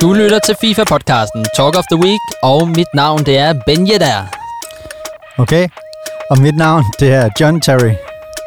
Du 0.00 0.12
lytter 0.12 0.38
til 0.38 0.54
FIFA-podcasten 0.64 1.44
Talk 1.56 1.76
of 1.78 1.84
the 1.92 2.00
Week, 2.02 2.20
og 2.42 2.68
mit 2.68 2.86
navn 2.94 3.26
det 3.26 3.38
er 3.38 3.52
Ben 3.66 3.88
Yedder. 3.88 4.22
Okay, 5.38 5.68
og 6.30 6.38
mit 6.38 6.56
navn 6.56 6.84
det 7.00 7.12
er 7.12 7.28
John 7.40 7.60
Terry. 7.60 7.92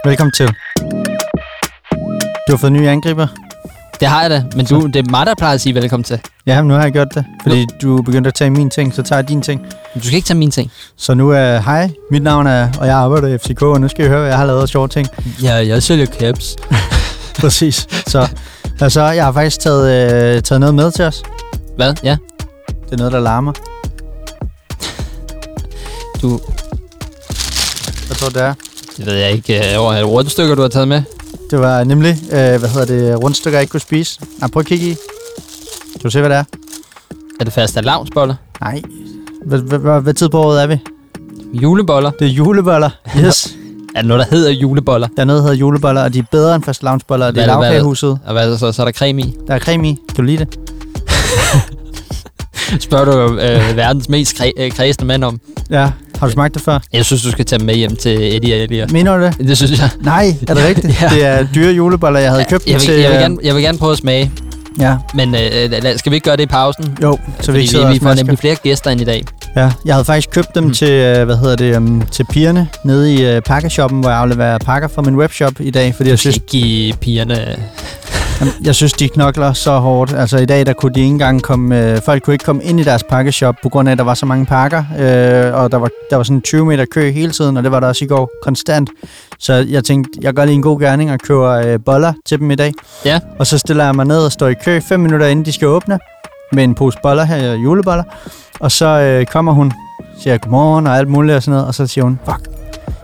Velkommen 0.06 0.32
til. 0.32 0.48
Du 2.48 2.50
har 2.54 2.58
fået 2.58 2.72
nye 2.72 2.90
angriber? 2.90 3.28
Det 4.00 4.08
har 4.08 4.22
jeg 4.22 4.30
da, 4.30 4.44
men 4.56 4.66
du, 4.66 4.88
det 4.88 4.96
er 4.96 5.12
mig, 5.12 5.26
der 5.26 5.36
plejer 5.38 5.54
at 5.54 5.62
sige 5.62 5.76
velkommen 5.76 6.04
til. 6.04 6.20
Ja, 6.46 6.62
men 6.62 6.68
nu 6.68 6.74
har 6.74 6.82
jeg 6.82 6.92
gjort 6.92 7.08
det, 7.16 7.26
fordi 7.44 7.66
du 7.82 7.98
er 7.98 8.02
begyndt 8.02 8.28
at 8.28 8.34
tage 8.34 8.50
min 8.50 8.70
ting, 8.70 8.94
så 8.94 9.04
tager 9.04 9.20
jeg 9.20 9.30
din 9.30 9.42
ting. 9.42 9.66
Du 9.96 10.00
skal 10.04 10.14
ikke 10.16 10.28
tage 10.28 10.38
mine 10.38 10.52
ting. 10.52 10.72
Så 10.98 11.14
nu 11.14 11.30
er, 11.32 11.60
hej, 11.60 11.90
mit 12.12 12.24
navn 12.24 12.48
er, 12.48 12.70
og 12.80 12.88
jeg 12.88 12.96
arbejder 12.96 13.28
i 13.28 13.38
FCK, 13.38 13.62
og 13.62 13.82
nu 13.82 13.88
skal 13.88 14.06
I 14.06 14.08
høre, 14.08 14.20
hvad 14.20 14.30
jeg 14.30 14.38
har 14.38 14.46
lavet 14.46 14.62
af 14.62 14.68
sjove 14.70 14.88
ting. 14.88 15.08
Ja, 15.44 15.54
jeg 15.68 15.84
sælger 15.84 16.06
caps. 16.06 16.56
Præcis. 17.42 17.88
Så, 18.08 18.28
altså, 18.82 19.02
jeg 19.02 19.26
har 19.26 19.32
faktisk 19.32 19.60
taget, 19.60 20.12
øh, 20.36 20.42
taget 20.42 20.60
noget 20.60 20.76
med 20.76 20.92
til 20.92 21.06
os. 21.06 21.24
Hvad? 21.80 21.94
Ja. 22.04 22.18
Det 22.86 22.92
er 22.94 22.98
noget, 22.98 23.14
der 23.14 23.20
larmer. 23.20 23.54
Du, 26.22 26.40
Hvad 28.08 28.16
tror 28.18 28.30
du, 28.30 28.34
det 28.40 28.42
er? 28.44 28.54
det 28.98 29.06
ved 29.06 29.14
jeg 29.14 29.32
ikke, 29.32 29.74
øh, 29.74 29.82
over 29.84 29.94
et 29.94 30.06
rundstykker, 30.08 30.56
du 30.56 30.62
har 30.62 30.70
taget 30.70 30.88
med. 30.88 31.02
Det 31.52 31.60
var 31.60 31.84
nemlig, 31.84 32.16
øh, 32.24 32.60
hvad 32.60 32.70
hedder 32.70 32.86
det, 32.86 33.24
rundstykker, 33.24 33.58
jeg 33.60 33.62
ikke 33.64 33.72
kunne 33.72 33.80
spise. 33.80 34.20
Nej, 34.40 34.50
prøv 34.50 34.60
at 34.60 34.66
kigge 34.66 34.86
i. 34.86 34.94
Kan 35.94 36.02
du 36.04 36.10
se, 36.10 36.20
hvad 36.20 36.30
det 36.30 36.38
er? 36.38 36.44
Er 37.40 37.44
det 37.44 37.54
fast 37.54 37.76
lavnsboller? 37.84 38.36
Nej. 38.62 38.82
Hvad, 39.46 40.14
tid 40.14 40.30
på 40.30 40.40
året 40.40 40.64
er 40.64 40.68
vi? 40.68 40.78
Juleboller? 41.54 42.12
Det 42.12 42.28
er 42.28 42.32
juleboller. 42.32 42.90
Yes. 43.18 43.56
Er 43.96 44.02
der 44.02 44.08
noget, 44.08 44.26
der 44.30 44.36
hedder 44.36 44.52
juleboller? 44.52 45.08
Der 45.16 45.22
er 45.22 45.26
noget, 45.26 45.40
der 45.40 45.44
hedder 45.44 45.60
juleboller, 45.60 46.04
og 46.04 46.14
de 46.14 46.20
er 46.20 46.24
bedre 46.32 46.56
end 46.56 46.64
fast 46.64 46.84
loungeboller, 46.84 47.28
og 47.28 47.36
det 47.36 47.42
er 47.44 47.46
det- 47.46 47.54
det? 47.56 47.62
lavkagehuset. 47.62 48.20
Og 48.26 48.32
hvad 48.34 48.46
er 48.46 48.50
der 48.50 48.58
så? 48.58 48.72
Så 48.72 48.82
er 48.82 48.86
der 48.86 48.92
creme 48.92 49.22
i. 49.22 49.36
Der 49.48 49.54
er 49.56 49.60
creme 49.60 49.90
i. 49.90 49.98
Kan 50.08 50.16
du 50.16 50.22
lide 50.22 50.38
det? 50.46 50.60
Spørger 52.80 53.06
du 53.06 53.38
øh, 53.40 53.78
verdens 53.78 54.10
mest 54.10 54.42
kre- 54.42 54.52
øh, 54.58 54.72
kredsende 54.72 55.06
mand 55.08 55.24
om. 55.24 55.40
Ja. 55.70 55.90
Har 56.20 56.28
du 56.28 56.32
smagt 56.34 56.54
det 56.54 56.62
før? 56.62 56.80
Jeg 56.94 57.06
synes, 57.06 57.22
du 57.24 57.32
skal 57.32 57.46
tage 57.46 57.60
dem 57.60 57.66
med 57.66 57.76
hjem 57.76 57.96
til 57.96 58.36
Eddie 58.36 58.56
og 58.56 58.60
Eddie. 58.64 58.88
Mener 58.92 59.18
du 59.18 59.24
det? 59.24 59.38
Det 59.48 59.58
synes 59.58 59.80
jeg. 59.80 59.90
Nej, 60.02 60.36
er 60.48 60.54
det 60.54 60.66
rigtigt? 60.70 61.02
Ja. 61.02 61.10
Det 61.10 61.26
er 61.26 61.48
dyre 61.56 61.72
juleboller, 61.74 62.20
jeg 62.20 62.32
havde 62.32 62.46
købt 62.50 62.66
jeg, 62.68 62.74
vil, 62.74 62.82
til... 62.82 62.94
jeg, 62.94 63.10
vil 63.10 63.16
øh, 63.16 63.22
gerne, 63.22 63.38
jeg 63.44 63.56
vil 63.56 63.64
gerne 63.64 63.78
prøve 63.78 63.92
at 63.92 63.98
smage, 63.98 64.32
Ja, 64.80 64.96
men 65.14 65.36
øh, 65.36 65.72
lad- 65.84 65.98
skal 65.98 66.10
vi 66.12 66.16
ikke 66.16 66.26
gøre 66.26 66.38
det 66.38 66.44
i 66.44 66.46
pausen? 66.46 66.98
jo, 67.02 67.18
så 67.42 67.52
vi 67.52 67.58
ikke 67.60 67.70
sidder 67.72 67.88
vi, 67.88 67.94
vi 67.94 68.00
får 68.00 68.14
nemlig 68.14 68.40
flere 68.40 68.56
gæster 68.56 68.92
ind 68.92 69.02
i 69.02 69.04
dag. 69.04 69.24
Ja, 69.56 69.72
jeg 69.86 69.94
havde 69.96 70.06
faktisk 70.06 70.30
købt 70.30 70.56
dem 70.56 70.64
Mm. 70.64 70.74
til, 70.74 70.90
øh, 70.92 71.26
hvad 71.26 71.38
hedder 71.38 71.56
det, 71.56 71.78
um, 71.78 72.04
til 72.12 72.26
pigerne 72.32 72.68
nede 72.86 73.14
i 73.14 73.36
uh, 73.38 73.44
pakkeshoppen, 73.44 74.00
hvor 74.00 74.10
jeg 74.10 74.20
afleverer 74.20 74.58
pakker 74.58 74.88
fra 74.88 75.02
min 75.02 75.16
webshop 75.16 75.54
i 75.60 75.72
dag, 75.72 75.94
fordi 75.96 76.10
jeg 76.10 76.20
synes, 76.20 76.36
ikke 76.36 76.48
give 76.48 76.94
pigerne... 76.94 77.56
Jamen, 78.40 78.54
Jeg 78.64 78.76
synes, 78.76 78.94
de 78.94 79.10
knokler 79.10 79.54
så 79.54 79.78
hårdt. 79.78 80.14
Altså 80.14 80.38
i 80.38 80.46
dag, 80.46 80.66
der 80.66 80.74
kunne 80.74 80.94
de 80.94 81.00
ikke 81.00 81.12
engang 81.12 81.42
komme... 81.42 81.92
Øh, 81.92 82.02
folk 82.02 82.24
kunne 82.24 82.34
ikke 82.34 82.46
komme 82.46 82.64
ind 82.64 82.80
i 82.80 82.84
deres 82.84 83.04
pakkeshop, 83.04 83.56
på 83.64 83.70
grund 83.70 83.90
af, 83.90 83.92
at 83.92 83.98
der 83.98 84.04
var 84.04 84.14
så 84.14 84.26
mange 84.26 84.46
pakker. 84.46 84.80
Øh, 84.80 85.54
og 85.62 85.72
der 85.72 85.78
var, 85.78 85.90
der 86.10 86.16
var 86.16 86.24
sådan 86.24 86.38
en 86.38 86.42
20 86.42 86.66
meter 86.66 86.86
kø 86.86 87.12
hele 87.12 87.32
tiden, 87.32 87.58
og 87.58 87.64
det 87.64 87.72
var 87.72 87.80
der 87.80 87.88
også 87.88 88.06
i 88.06 88.08
går 88.08 88.30
konstant. 88.44 88.90
Så 89.40 89.54
jeg 89.54 89.84
tænkte, 89.84 90.10
jeg 90.22 90.34
gør 90.34 90.46
lige 90.46 90.56
en 90.56 90.62
god 90.62 90.80
gerning 90.80 91.12
og 91.12 91.20
køber 91.20 91.50
øh, 91.52 91.80
boller 91.86 92.14
til 92.26 92.40
dem 92.40 92.52
i 92.52 92.56
dag. 92.56 92.74
Ja. 93.06 93.20
Og 93.40 93.48
så 93.48 93.58
stiller 93.58 93.86
jeg 93.86 93.96
mig 93.96 94.06
ned 94.06 94.20
og 94.26 94.32
står 94.32 94.48
i 94.48 94.54
kø 94.66 94.80
fem 94.80 95.00
minutter 95.00 95.28
inden 95.28 95.46
de 95.46 95.52
skal 95.52 95.68
åbne 95.68 96.00
med 96.54 96.64
en 96.64 96.76
pose 96.76 96.98
boller 97.04 97.24
her, 97.24 97.54
juleboller. 97.54 98.04
Og 98.60 98.72
så 98.72 98.86
øh, 98.86 99.26
kommer 99.26 99.52
hun, 99.52 99.72
siger 100.20 100.38
godmorgen 100.38 100.88
og 100.88 100.98
alt 100.98 101.08
muligt 101.08 101.36
og 101.36 101.44
sådan 101.44 101.52
noget. 101.52 101.68
Og 101.68 101.76
så 101.76 101.88
siger 101.88 102.04
hun, 102.06 102.20
fuck, 102.26 102.48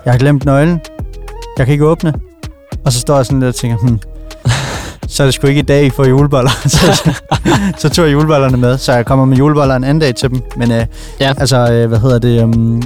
jeg 0.06 0.14
har 0.14 0.18
glemt 0.20 0.46
nøglen. 0.46 0.80
Jeg 1.58 1.66
kan 1.66 1.74
ikke 1.74 1.86
åbne. 1.86 2.14
Og 2.86 2.92
så 2.94 3.00
står 3.00 3.16
jeg 3.16 3.26
sådan 3.26 3.40
lidt 3.40 3.50
og 3.50 3.56
tænker, 3.56 3.78
hmm, 3.78 4.00
så 5.08 5.24
er 5.24 5.28
det 5.28 5.34
sgu 5.34 5.48
ikke 5.48 5.60
i 5.60 5.64
dag, 5.64 5.86
I 5.86 5.90
får 5.90 6.06
juleboller. 6.08 6.52
så, 6.76 7.12
så 7.78 7.90
tog 7.90 8.06
jeg 8.06 8.14
julebollerne 8.14 8.58
med, 8.58 8.78
så 8.78 8.94
jeg 8.94 9.06
kommer 9.06 9.26
med 9.26 9.38
juleboller 9.38 9.76
en 9.76 9.84
anden 9.84 10.00
dag 10.00 10.16
til 10.16 10.30
dem. 10.30 10.42
Men 10.58 10.72
øh, 10.72 10.86
Ja. 11.20 11.34
altså, 11.38 11.72
øh, 11.72 11.88
hvad 11.88 12.00
hedder 12.00 12.20
det? 12.20 12.44
Um, 12.44 12.82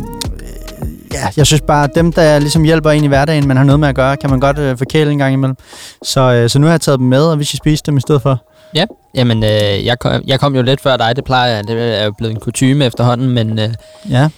ja, 1.13 1.27
jeg 1.37 1.45
synes 1.47 1.61
bare, 1.61 1.83
at 1.83 1.89
dem, 1.95 2.11
der 2.13 2.39
ligesom 2.39 2.63
hjælper 2.63 2.91
en 2.91 3.03
i 3.03 3.07
hverdagen, 3.07 3.47
man 3.47 3.57
har 3.57 3.63
noget 3.63 3.79
med 3.79 3.87
at 3.87 3.95
gøre, 3.95 4.17
kan 4.17 4.29
man 4.29 4.39
godt 4.39 4.59
øh, 4.59 4.77
forkæle 4.77 5.11
en 5.11 5.17
gang 5.17 5.33
imellem. 5.33 5.55
Så, 6.03 6.21
øh, 6.21 6.49
så 6.49 6.59
nu 6.59 6.65
har 6.67 6.73
jeg 6.73 6.81
taget 6.81 6.99
dem 6.99 7.07
med, 7.07 7.21
og 7.23 7.39
vi 7.39 7.43
skal 7.43 7.57
spise 7.57 7.83
dem 7.85 7.97
i 7.97 8.01
stedet 8.01 8.21
for. 8.21 8.45
Ja, 8.75 8.85
jamen 9.15 9.43
øh, 9.43 9.85
jeg, 9.85 9.99
kom, 9.99 10.21
jeg 10.27 10.39
kom 10.39 10.55
jo 10.55 10.61
lidt 10.61 10.81
før 10.81 10.97
dig, 10.97 11.15
det 11.15 11.23
plejer 11.23 11.55
jeg. 11.55 11.67
Det 11.67 11.99
er 12.01 12.05
jo 12.05 12.11
blevet 12.17 12.33
en 12.33 12.39
kutume 12.39 12.85
efterhånden, 12.85 13.29
men 13.29 13.59
øh, 13.59 13.69
Ja, 14.09 14.29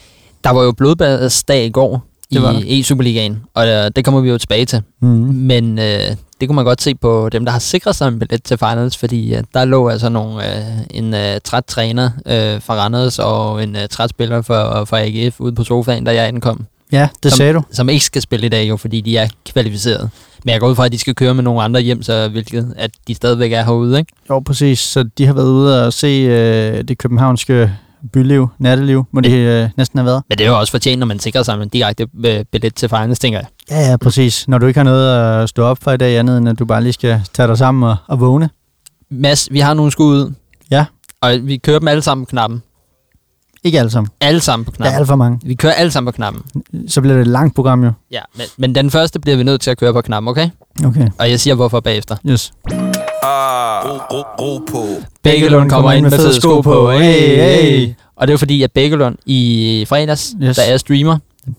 der 0.44 0.50
var 0.52 0.64
jo 0.64 0.72
blodbadsdag 0.72 1.66
i 1.66 1.70
går 1.70 2.04
Det 2.34 2.42
var 2.42 2.52
i 2.66 2.82
E-Superligaen, 2.82 3.34
og 3.54 3.68
øh, 3.68 3.92
det 3.96 4.06
kommer 4.06 4.22
vi 4.22 4.30
jo 4.30 4.38
tilbage 4.38 4.66
til. 4.66 4.82
mm. 5.02 5.08
Men 5.34 5.80
øh, 5.80 6.00
det 6.42 6.50
kunne 6.50 6.56
man 6.56 6.66
godt 6.66 6.82
se 6.82 6.96
på 6.96 7.30
dem, 7.32 7.46
der 7.46 7.52
har 7.52 7.60
sikret 7.60 7.96
sig 7.96 8.08
en 8.08 8.20
billet 8.20 8.44
til 8.44 8.58
finals, 8.58 8.98
fordi 8.98 9.36
øh, 9.36 9.44
der 9.54 9.66
lå 9.66 9.88
altså 9.90 10.10
nogle, 10.10 10.58
øh, 10.58 10.64
en 10.90 11.14
øh, 11.14 11.40
træt 11.44 11.66
træner 11.66 12.06
øh, 12.26 12.62
fra 12.62 12.76
Randers 12.76 13.20
og 13.20 13.64
en 13.64 13.76
øh, 13.76 13.88
træt 13.90 14.10
spiller 14.10 14.42
for, 14.42 14.86
for 14.86 14.98
AGF 14.98 15.40
ude 15.40 15.56
på 15.56 15.64
sofaen, 15.64 16.04
da 16.04 16.14
jeg 16.14 16.28
ankom, 16.28 16.66
ja 16.92 17.08
det 17.24 17.32
Som- 17.32 17.38
sagde 17.38 17.54
du. 17.54 17.62
som 17.72 17.90
ikke 17.90 18.06
skal 18.06 18.22
spille 18.22 18.46
i 18.46 18.50
dag 18.50 18.70
jo, 18.70 18.78
fordi 18.78 19.02
de 19.02 19.18
er 19.18 19.28
kvalificeret. 19.54 20.10
Men 20.46 20.52
jeg 20.52 20.60
går 20.60 20.68
ud 20.70 20.76
fra, 20.76 20.86
at 20.86 20.92
de 20.92 20.98
skal 21.00 21.16
køre 21.16 21.34
med 21.34 21.44
nogle 21.44 21.62
andre 21.64 21.82
hjem, 21.82 22.04
så 22.04 22.28
hvilket 22.28 22.74
at 22.78 22.92
de 23.08 23.16
stadigvæk 23.16 23.52
er 23.54 23.64
herude, 23.64 23.98
ikke? 24.00 24.14
Jo, 24.30 24.40
præcis. 24.40 24.80
Så 24.80 25.04
de 25.18 25.26
har 25.26 25.34
været 25.34 25.48
ude 25.50 25.86
og 25.88 25.94
se 25.94 26.08
øh, 26.08 26.84
det 26.88 26.98
københavnske 26.98 27.72
byliv, 28.14 28.48
natteliv, 28.60 29.06
må 29.12 29.22
de 29.22 29.32
øh, 29.38 29.70
næsten 29.78 29.98
have 30.00 30.06
været. 30.06 30.24
Men 30.30 30.38
det 30.38 30.46
er 30.46 30.50
jo 30.50 30.60
også 30.60 30.72
fortjent, 30.72 31.00
når 31.00 31.06
man 31.08 31.20
sikrer 31.20 31.44
sig 31.44 31.62
en 31.62 31.70
direkte 31.70 32.08
øh, 32.26 32.46
billet 32.52 32.76
til 32.76 32.90
finals, 32.90 33.20
tænker 33.20 33.40
jeg. 33.40 33.48
Ja, 33.72 33.90
ja, 33.90 33.98
præcis. 33.98 34.48
Når 34.48 34.58
du 34.58 34.66
ikke 34.66 34.80
har 34.80 34.84
noget 34.84 35.42
at 35.44 35.50
stå 35.50 35.64
op 35.64 35.78
for 35.82 35.92
i 35.92 35.98
dag, 35.98 36.18
andet 36.20 36.38
end 36.38 36.50
at 36.50 36.60
du 36.60 36.66
bare 36.66 36.84
lige 36.84 36.94
skal 36.94 37.22
tage 37.34 37.48
dig 37.48 37.58
sammen 37.58 37.84
og, 37.90 37.96
og 38.08 38.20
vågne. 38.20 38.50
Mads, 39.10 39.48
vi 39.52 39.60
har 39.60 39.74
nogle 39.74 39.92
skud 39.92 40.16
ud. 40.16 40.34
Ja. 40.72 40.86
Og 41.22 41.32
vi 41.44 41.58
kører 41.58 41.80
dem 41.80 41.88
alle 41.88 42.02
sammen 42.02 42.26
på 42.26 42.30
knappen. 42.30 42.64
Ikke 43.64 43.80
alle 43.80 43.92
sammen. 43.92 44.10
Alle 44.22 44.40
sammen 44.42 44.66
på 44.66 44.72
Der 44.72 44.76
er 44.76 44.78
knappen. 44.78 45.00
alt 45.00 45.08
for 45.08 45.16
mange. 45.16 45.40
Vi 45.44 45.56
kører 45.56 45.74
alle 45.74 45.92
sammen 45.92 46.12
på 46.12 46.16
knappen. 46.16 46.42
Så 46.88 47.02
bliver 47.02 47.14
det 47.16 47.22
et 47.22 47.28
langt 47.28 47.56
program 47.56 47.84
jo. 47.84 47.92
Ja, 48.12 48.22
men, 48.38 48.46
men 48.58 48.76
den 48.76 48.92
første 48.92 49.20
bliver 49.20 49.38
vi 49.38 49.44
nødt 49.44 49.62
til 49.62 49.72
at 49.72 49.78
køre 49.78 49.94
på 49.94 50.02
knappen, 50.02 50.28
okay? 50.30 50.50
Okay, 50.86 51.08
Og 51.20 51.30
jeg 51.30 51.40
siger 51.40 51.56
hvorfor 51.56 51.80
bagefter. 51.80 52.16
yes. 52.30 52.52
Ah, 53.24 53.86
ro, 53.86 53.98
ro, 54.18 54.22
ro 54.42 54.58
på. 54.72 54.86
Bækkelund 55.24 55.70
kommer 55.70 55.92
ind 55.92 56.04
med 56.04 56.12
fede 56.12 56.34
sko 56.36 56.62
på. 56.62 56.92
Hey, 56.92 57.36
Hey. 57.36 57.90
Og 58.16 58.28
det 58.28 58.34
er 58.34 58.38
fordi, 58.38 58.64
at 58.64 58.72
Bækkelund 58.72 59.16
i 59.26 59.86
fredags, 59.90 60.34
Yes. 60.44 60.56
da 60.56 60.62
jeg 60.70 60.80
streamer, 60.80 61.18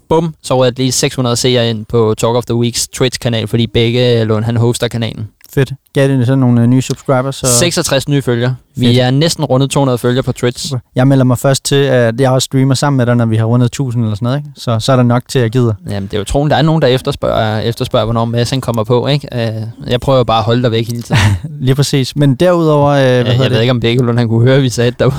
bum, 0.09 0.35
så 0.43 0.55
var 0.55 0.65
jeg 0.65 0.79
lige 0.79 0.93
600 0.93 1.37
seere 1.37 1.71
ind 1.71 1.85
på 1.87 2.15
Talk 2.19 2.37
of 2.37 2.45
the 2.45 2.55
Weeks 2.55 2.89
Twitch-kanal, 2.89 3.47
fordi 3.49 3.67
Bækkelund, 3.67 4.45
han 4.45 4.57
hoster 4.57 4.89
kanalen. 4.89 5.29
Fedt. 5.55 5.73
Gav 5.93 6.09
det 6.09 6.27
sådan 6.27 6.39
nogle 6.39 6.61
uh, 6.61 6.67
nye 6.67 6.83
subscribers. 6.83 7.37
Så 7.37 7.47
66 7.47 8.09
nye 8.09 8.23
følgere. 8.23 8.57
Vi 8.77 8.87
Fedt. 8.87 8.99
er 8.99 9.11
næsten 9.11 9.45
rundet 9.45 9.71
200 9.71 9.99
følgere 9.99 10.23
på 10.23 10.33
Twitch. 10.33 10.75
jeg 10.95 11.09
melder 11.09 11.25
mig 11.25 11.39
først 11.39 11.65
til, 11.65 11.77
at 11.77 12.21
jeg 12.21 12.31
også 12.31 12.47
streamer 12.47 12.75
sammen 12.75 12.97
med 12.97 13.07
dig, 13.07 13.17
når 13.17 13.27
vi 13.27 13.37
har 13.37 13.45
rundet 13.45 13.67
1000 13.67 14.05
eller 14.05 14.15
sådan 14.15 14.27
noget. 14.27 14.39
Ikke? 14.39 14.51
Så, 14.57 14.81
så 14.81 14.93
er 14.93 14.97
der 14.97 15.03
nok 15.03 15.23
til, 15.29 15.39
at 15.39 15.43
jeg 15.43 15.51
gider. 15.51 15.75
Jamen, 15.91 16.03
det 16.03 16.15
er 16.15 16.19
jo 16.19 16.25
troligt, 16.25 16.51
der 16.51 16.57
er 16.57 16.63
nogen, 16.63 16.83
der 16.83 16.89
efterspørger, 16.89 17.61
efterspørger 17.61 18.05
hvornår 18.05 18.25
Mads 18.25 18.51
han 18.51 18.61
kommer 18.61 18.85
på, 18.85 19.07
ikke? 19.07 19.29
Uh, 19.33 19.91
jeg 19.91 20.01
prøver 20.01 20.25
bare 20.25 20.39
at 20.39 20.45
holde 20.45 20.63
dig 20.63 20.71
væk 20.71 20.87
hele 20.87 21.03
tiden. 21.03 21.21
Lige 21.61 21.75
præcis. 21.75 22.17
Men 22.17 22.35
derudover, 22.35 22.91
øh, 22.91 22.97
hvad 22.97 23.05
jeg, 23.05 23.25
hedder 23.25 23.43
jeg 23.43 23.51
ved 23.51 23.57
det? 23.57 23.61
ikke, 23.61 23.71
om 23.71 23.81
Bækkelund 23.81 24.19
han 24.19 24.29
kunne 24.29 24.43
høre, 24.43 24.57
at 24.57 24.63
vi 24.63 24.69
sagde 24.69 24.91
det 24.91 24.99
derude. 24.99 25.15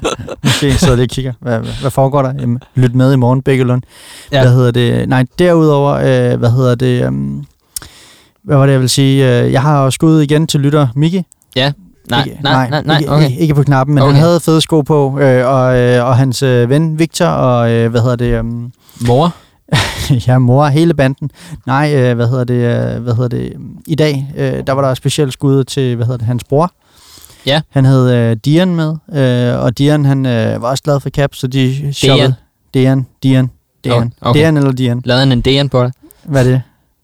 Måske 0.44 0.72
sidder 0.72 0.94
lige 0.94 1.04
og 1.04 1.10
kigger. 1.10 1.32
Hvad, 1.40 1.58
hvad, 1.80 1.90
foregår 1.90 2.22
der? 2.22 2.32
Jamen, 2.40 2.60
lyt 2.74 2.94
med 2.94 3.12
i 3.12 3.16
morgen, 3.16 3.42
Bækkelund. 3.42 3.82
Ja. 4.32 4.36
Ja. 4.36 4.42
Hvad 4.42 4.52
hedder 4.52 4.70
det? 4.70 5.08
Nej, 5.08 5.24
derudover, 5.38 5.92
øh, 5.92 6.38
hvad 6.38 6.50
hedder 6.50 6.74
det? 6.74 7.06
Um, 7.06 7.46
hvad 8.46 8.56
var 8.56 8.66
det, 8.66 8.72
jeg 8.72 8.80
vil 8.80 8.88
sige? 8.90 9.40
Øh, 9.42 9.52
Jeg 9.52 9.62
har 9.62 9.80
også 9.80 9.98
gået 9.98 10.22
igen 10.22 10.46
til 10.46 10.60
lytter 10.60 10.88
Miki. 10.94 11.22
Nej, 12.10 12.24
ikke, 12.24 12.38
nej, 12.42 12.70
nej, 12.70 12.82
nej, 12.82 12.98
ikke, 12.98 13.10
okay. 13.12 13.28
ikke, 13.30 13.38
ikke 13.40 13.54
på 13.54 13.62
knappen, 13.62 13.94
men 13.94 14.02
Okay. 14.02 14.12
han 14.14 14.22
havde 14.22 14.40
fede 14.40 14.60
sko 14.60 14.80
på, 14.80 15.18
øh, 15.20 15.46
og, 15.46 15.76
øh, 15.78 16.04
og 16.06 16.16
hans 16.16 16.42
øh, 16.42 16.70
ven 16.70 16.98
Victor, 16.98 17.26
og 17.26 17.70
øh, 17.70 17.90
hvad 17.90 18.00
hedder 18.00 18.16
det? 18.16 18.40
Um, 18.40 18.72
Mor? 19.06 19.34
ja, 20.26 20.38
mor, 20.38 20.66
hele 20.66 20.94
banden. 20.94 21.30
Nej, 21.66 21.94
øh, 21.96 22.14
hvad 22.16 22.28
hedder 22.28 22.44
det? 22.44 22.54
Øh, 22.96 23.02
hvad 23.02 23.14
hedder 23.14 23.28
det? 23.28 23.52
I 23.86 23.94
dag, 23.94 24.32
øh, 24.36 24.66
der 24.66 24.72
var 24.72 24.82
der 24.82 24.94
specielt 24.94 25.32
skud 25.32 25.64
til, 25.64 25.96
hvad 25.96 26.06
hedder 26.06 26.18
det, 26.18 26.26
hans 26.26 26.44
bror. 26.44 26.72
Ja. 27.46 27.60
Han 27.70 27.84
havde 27.84 28.16
øh, 28.16 28.36
Dian 28.44 28.74
med, 28.74 28.96
øh, 29.14 29.62
og 29.62 29.78
Dian, 29.78 30.04
han 30.04 30.26
øh, 30.26 30.62
var 30.62 30.68
også 30.70 30.82
glad 30.82 31.00
for 31.00 31.10
cap, 31.10 31.34
så 31.34 31.46
de 31.46 31.92
shoppede. 31.94 32.34
Dian, 32.74 33.06
Dian, 33.22 33.50
Dian. 33.84 34.12
Okay. 34.20 34.40
Dian 34.40 34.56
eller 34.56 34.72
Dian? 34.72 35.02
Lavede 35.04 35.26
han 35.26 35.32
en 35.32 35.40
DN 35.40 35.68
på 35.68 35.82
dig? 35.82 35.92
Hvad 36.24 36.46
er 36.46 36.50
det? 36.50 36.62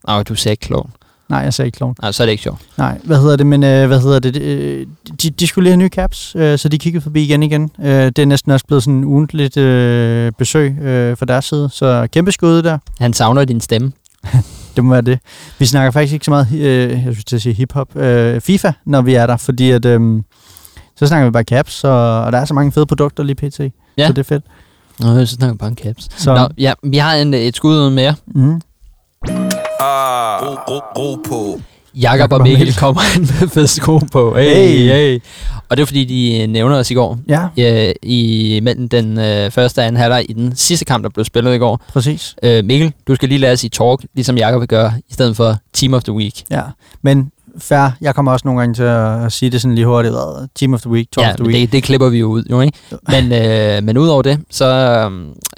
Åh, 0.09 0.15
oh, 0.17 0.23
du 0.29 0.35
sagde 0.35 0.56
klog. 0.56 0.91
Nej, 1.32 1.40
jeg 1.40 1.55
sagde 1.55 1.67
ikke 1.67 1.76
klovn. 1.76 1.94
Nej, 2.02 2.12
så 2.12 2.23
er 2.23 2.26
det 2.26 2.31
ikke 2.31 2.43
sjovt. 2.43 2.61
Nej, 2.79 2.99
hvad 3.05 3.20
hedder 3.20 3.37
det, 3.37 3.46
men 3.46 3.62
øh, 3.64 3.87
hvad 3.87 4.00
hedder 4.00 4.19
det, 4.19 4.37
øh, 4.43 4.87
de, 5.23 5.31
de 5.31 5.46
skulle 5.46 5.62
lige 5.62 5.73
have 5.73 5.76
nye 5.79 5.88
caps, 5.88 6.37
øh, 6.37 6.58
så 6.58 6.69
de 6.69 6.79
kiggede 6.79 7.02
forbi 7.02 7.23
igen 7.23 7.43
igen. 7.43 7.70
Øh, 7.82 7.87
det 8.06 8.19
er 8.19 8.26
næsten 8.26 8.52
også 8.52 8.67
blevet 8.67 8.82
sådan 8.82 8.94
en 8.94 9.05
ugentligt 9.05 9.56
øh, 9.56 10.32
besøg 10.38 10.79
øh, 10.82 11.17
fra 11.17 11.26
deres 11.26 11.44
side, 11.44 11.69
så 11.73 12.08
kæmpe 12.12 12.32
skud 12.32 12.62
der. 12.62 12.79
Han 13.00 13.12
savner 13.12 13.44
din 13.44 13.61
stemme. 13.61 13.93
Det 14.76 14.84
må 14.84 14.90
være 14.90 15.02
det. 15.02 15.19
Vi 15.58 15.67
snakker 15.67 15.90
faktisk 15.90 16.12
ikke 16.12 16.25
så 16.25 16.31
meget, 16.31 16.49
øh, 16.52 16.90
jeg 16.90 17.00
skulle 17.02 17.23
til 17.23 17.37
at 17.37 17.43
sige 17.43 17.52
hiphop, 17.55 17.96
øh, 17.96 18.40
FIFA, 18.40 18.73
når 18.87 19.02
vi 19.02 19.14
er 19.14 19.26
der, 19.26 19.37
fordi 19.37 19.70
at, 19.70 19.85
øh, 19.85 20.23
så 20.96 21.06
snakker 21.06 21.25
vi 21.25 21.31
bare 21.32 21.43
caps, 21.43 21.85
og, 21.85 22.23
og 22.25 22.32
der 22.32 22.38
er 22.38 22.44
så 22.44 22.55
mange 22.55 22.73
fede 22.73 22.87
produkter 22.87 23.23
lige 23.25 23.35
pt. 23.37 23.61
Ja. 23.99 24.06
Så 24.06 24.12
det 24.12 24.19
er 24.19 24.23
fedt. 24.23 24.44
Nå, 25.00 25.26
så 25.26 25.35
snakker 25.35 25.55
vi 25.55 25.58
bare 25.58 25.69
en 25.70 25.76
caps. 25.76 26.08
Så, 26.17 26.35
Nå, 26.35 26.49
ja, 26.58 26.73
vi 26.82 26.96
har 26.96 27.14
en, 27.14 27.35
et 27.35 27.56
skud 27.56 27.76
ud 27.76 27.90
mere. 27.90 28.14
mm, 28.26 28.61
Ah, 29.82 30.43
ro, 30.43 30.55
ro, 30.69 30.79
ro 30.99 31.17
på. 31.29 31.61
Jakob 31.94 32.32
og 32.32 32.43
Mikkel 32.43 32.75
kommer 32.76 33.00
ind 33.17 33.23
med 33.40 33.49
fed 33.49 33.67
sko 33.67 33.99
på. 34.12 34.34
Hey, 34.37 34.55
Hey. 34.55 34.79
hey. 34.93 35.20
Og 35.69 35.76
det 35.76 35.82
er 35.82 35.87
fordi, 35.87 36.05
de 36.05 36.46
nævner 36.46 36.76
os 36.76 36.90
i 36.90 36.94
går. 36.94 37.19
Ja, 37.29 37.46
Øh, 37.88 37.94
I 38.02 38.61
mellem 38.62 38.88
den 38.88 39.19
øh, 39.19 39.50
første 39.50 39.79
og 39.79 39.87
anden 39.87 40.00
halvleg 40.00 40.26
i 40.29 40.32
den 40.32 40.56
sidste 40.56 40.84
kamp, 40.84 41.05
der 41.05 41.11
blev 41.11 41.25
spillet 41.25 41.55
i 41.55 41.58
går. 41.58 41.81
præcis. 41.93 42.34
Øh, 42.43 42.64
Mikkel, 42.64 42.93
du 43.08 43.14
skal 43.14 43.29
lige 43.29 43.38
lade 43.38 43.52
os 43.52 43.64
i 43.64 43.69
talk, 43.69 44.00
ligesom 44.14 44.37
Jakob 44.37 44.61
vil 44.61 44.69
gøre, 44.69 44.93
i 45.11 45.12
stedet 45.14 45.37
for 45.37 45.56
Team 45.73 45.94
of 45.94 46.02
the 46.05 46.12
Week. 46.12 46.43
Ja, 46.50 46.62
men 47.02 47.31
fair. 47.58 47.90
Jeg 48.00 48.14
kommer 48.14 48.32
også 48.32 48.43
nogle 48.49 48.61
gange 48.61 48.75
til 48.75 48.82
at 48.82 49.32
sige 49.32 49.50
det 49.50 49.61
sådan 49.61 49.75
lige 49.75 49.87
hurtigt. 49.87 50.14
hvad, 50.14 50.49
Team 50.55 50.75
of 50.75 50.81
the 50.81 50.90
week, 50.90 51.06
Talk 51.12 51.26
Ja, 51.26 51.31
of 51.32 51.37
the 51.37 51.46
week. 51.46 51.55
det, 51.61 51.73
det 51.73 51.82
klipper 51.82 52.08
vi 52.08 52.19
jo 52.19 52.26
ud, 52.26 52.44
jo 52.50 52.61
ikke? 52.61 52.78
Men, 53.08 53.32
øh, 53.32 53.82
men 53.85 53.99
udover 53.99 54.23
det, 54.23 54.40
så, 54.50 54.67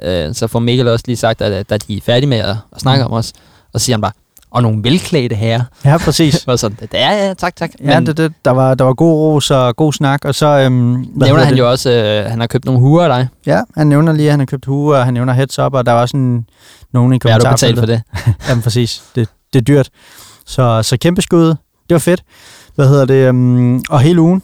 øh, 0.03 0.35
så 0.35 0.47
får 0.47 0.59
Mikkel 0.59 0.89
også 0.89 1.05
lige 1.09 1.17
sagt, 1.17 1.43
at 1.43 1.71
da 1.71 1.77
de 1.77 1.97
er 1.97 2.01
færdige 2.07 2.29
med 2.29 2.39
at, 2.39 2.57
at 2.75 2.81
snakke 2.81 3.05
om 3.05 3.13
os, 3.13 3.33
og 3.75 3.81
så 3.81 3.85
siger 3.85 3.97
han 3.97 4.01
bare, 4.01 4.13
og 4.51 4.63
nogle 4.63 4.85
velklædte 4.85 5.37
herrer. 5.37 5.63
Ja, 5.85 5.99
præcis. 5.99 6.45
Og 6.47 6.59
sådan, 6.59 6.89
ja, 6.93 7.27
ja, 7.27 7.35
tak, 7.35 7.57
tak. 7.57 7.71
Ja, 7.85 8.01
det, 8.01 8.17
det, 8.17 8.33
der, 8.45 8.51
var, 8.51 8.75
der 8.75 8.85
var 8.85 8.95
god 8.95 9.15
ros 9.15 9.51
og 9.51 9.77
god 9.77 9.93
snak, 9.93 10.25
og 10.25 10.35
så... 10.35 10.47
Øhm, 10.47 11.07
nævner 11.15 11.45
han 11.45 11.53
det? 11.53 11.59
jo 11.59 11.71
også, 11.71 11.91
øh, 11.91 12.31
han 12.31 12.41
har 12.41 12.47
købt 12.47 12.65
nogle 12.65 12.81
huer 12.81 13.05
af 13.05 13.09
dig. 13.09 13.29
Ja, 13.47 13.61
han 13.77 13.87
nævner 13.87 14.13
lige, 14.13 14.27
at 14.27 14.33
han 14.33 14.41
har 14.41 14.47
købt 14.47 14.65
hue, 14.65 14.97
og 14.97 15.05
han 15.05 15.15
nævner 15.15 15.33
heads 15.33 15.59
up, 15.59 15.75
og 15.75 15.87
der 15.87 15.93
var 15.93 16.11
en, 16.15 16.47
nogen 16.93 17.13
i 17.13 17.19
Hvad 17.23 17.33
har 17.33 17.39
du 17.39 17.51
betalt 17.51 17.79
for 17.79 17.87
kommentarfeltet. 17.87 18.03
det? 18.27 18.35
Jamen 18.49 18.63
præcis, 18.63 19.03
det, 19.15 19.29
det 19.53 19.59
er 19.59 19.65
dyrt. 19.65 19.91
Så, 20.47 20.83
så 20.83 20.97
kæmpe 20.97 21.23
skud, 21.23 21.47
det 21.89 21.91
var 21.91 21.99
fedt. 21.99 22.23
Hvad 22.75 22.89
hedder 22.89 23.05
det? 23.05 23.29
Um, 23.29 23.85
og 23.91 24.01
hele 24.01 24.21
ugen, 24.21 24.43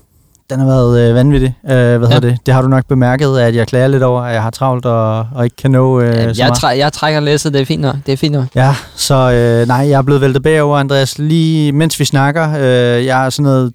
den 0.51 0.59
har 0.59 0.67
været 0.67 1.09
øh, 1.09 1.15
vanvittig. 1.15 1.55
Uh, 1.63 1.71
hvad 1.71 1.79
ja. 1.79 1.99
hedder 1.99 2.21
det? 2.21 2.39
Det 2.47 2.55
har 2.55 2.63
du 2.63 2.69
nok 2.69 2.87
bemærket, 2.87 3.39
at 3.39 3.55
jeg 3.55 3.67
klager 3.67 3.89
lidt 3.89 4.03
over, 4.03 4.23
at 4.23 4.35
jeg 4.35 4.43
har 4.43 4.51
travlt 4.51 4.87
og, 4.87 5.27
og 5.35 5.45
ikke 5.45 5.57
kan 5.57 5.71
nå 5.71 6.01
øh, 6.01 6.35
så 6.35 6.43
jeg, 6.43 6.53
træ, 6.57 6.79
jeg 6.79 6.93
trækker 6.93 7.21
læsset, 7.21 7.53
det 7.53 7.61
er 7.61 7.67
fint 7.67 7.83
nok. 7.83 7.97
Det 8.07 8.13
er 8.13 8.17
fint 8.17 8.33
nok. 8.33 8.47
Ja, 8.55 8.75
så 8.95 9.15
øh, 9.15 9.69
nej, 9.69 9.89
jeg 9.89 9.99
er 9.99 10.03
blevet 10.03 10.21
væltet 10.21 10.43
bagover, 10.43 10.79
Andreas, 10.79 11.19
lige 11.19 11.73
mens 11.73 12.01
vi 12.01 12.05
snakker. 12.05 12.51
Øh, 12.59 13.07
jeg 13.07 13.27
er 13.27 13.31
sådan 13.31 13.45
noget 13.45 13.73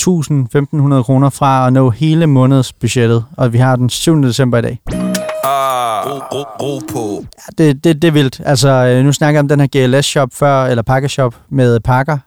1000-1500 0.00 1.02
kroner 1.02 1.30
fra 1.30 1.66
at 1.66 1.72
nå 1.72 1.90
hele 1.90 2.26
månedsbudgettet, 2.26 3.24
og 3.36 3.52
vi 3.52 3.58
har 3.58 3.76
den 3.76 3.90
7. 3.90 4.22
december 4.22 4.58
i 4.58 4.62
dag. 4.62 4.80
Ah, 5.44 6.06
ro, 6.06 6.18
ro, 6.32 6.42
ro 6.62 6.80
på. 6.92 7.24
Ja, 7.38 7.64
det, 7.64 7.84
det, 7.84 8.02
det 8.02 8.08
er 8.08 8.12
vildt. 8.12 8.40
Altså, 8.44 8.68
øh, 8.68 9.04
nu 9.04 9.12
snakker 9.12 9.38
jeg 9.38 9.40
om 9.40 9.48
den 9.48 9.60
her 9.60 9.66
GLS-shop 9.66 10.28
før, 10.32 10.64
eller 10.64 10.82
pakkeshop 10.82 11.34
med 11.50 11.80
pakker. 11.80 12.18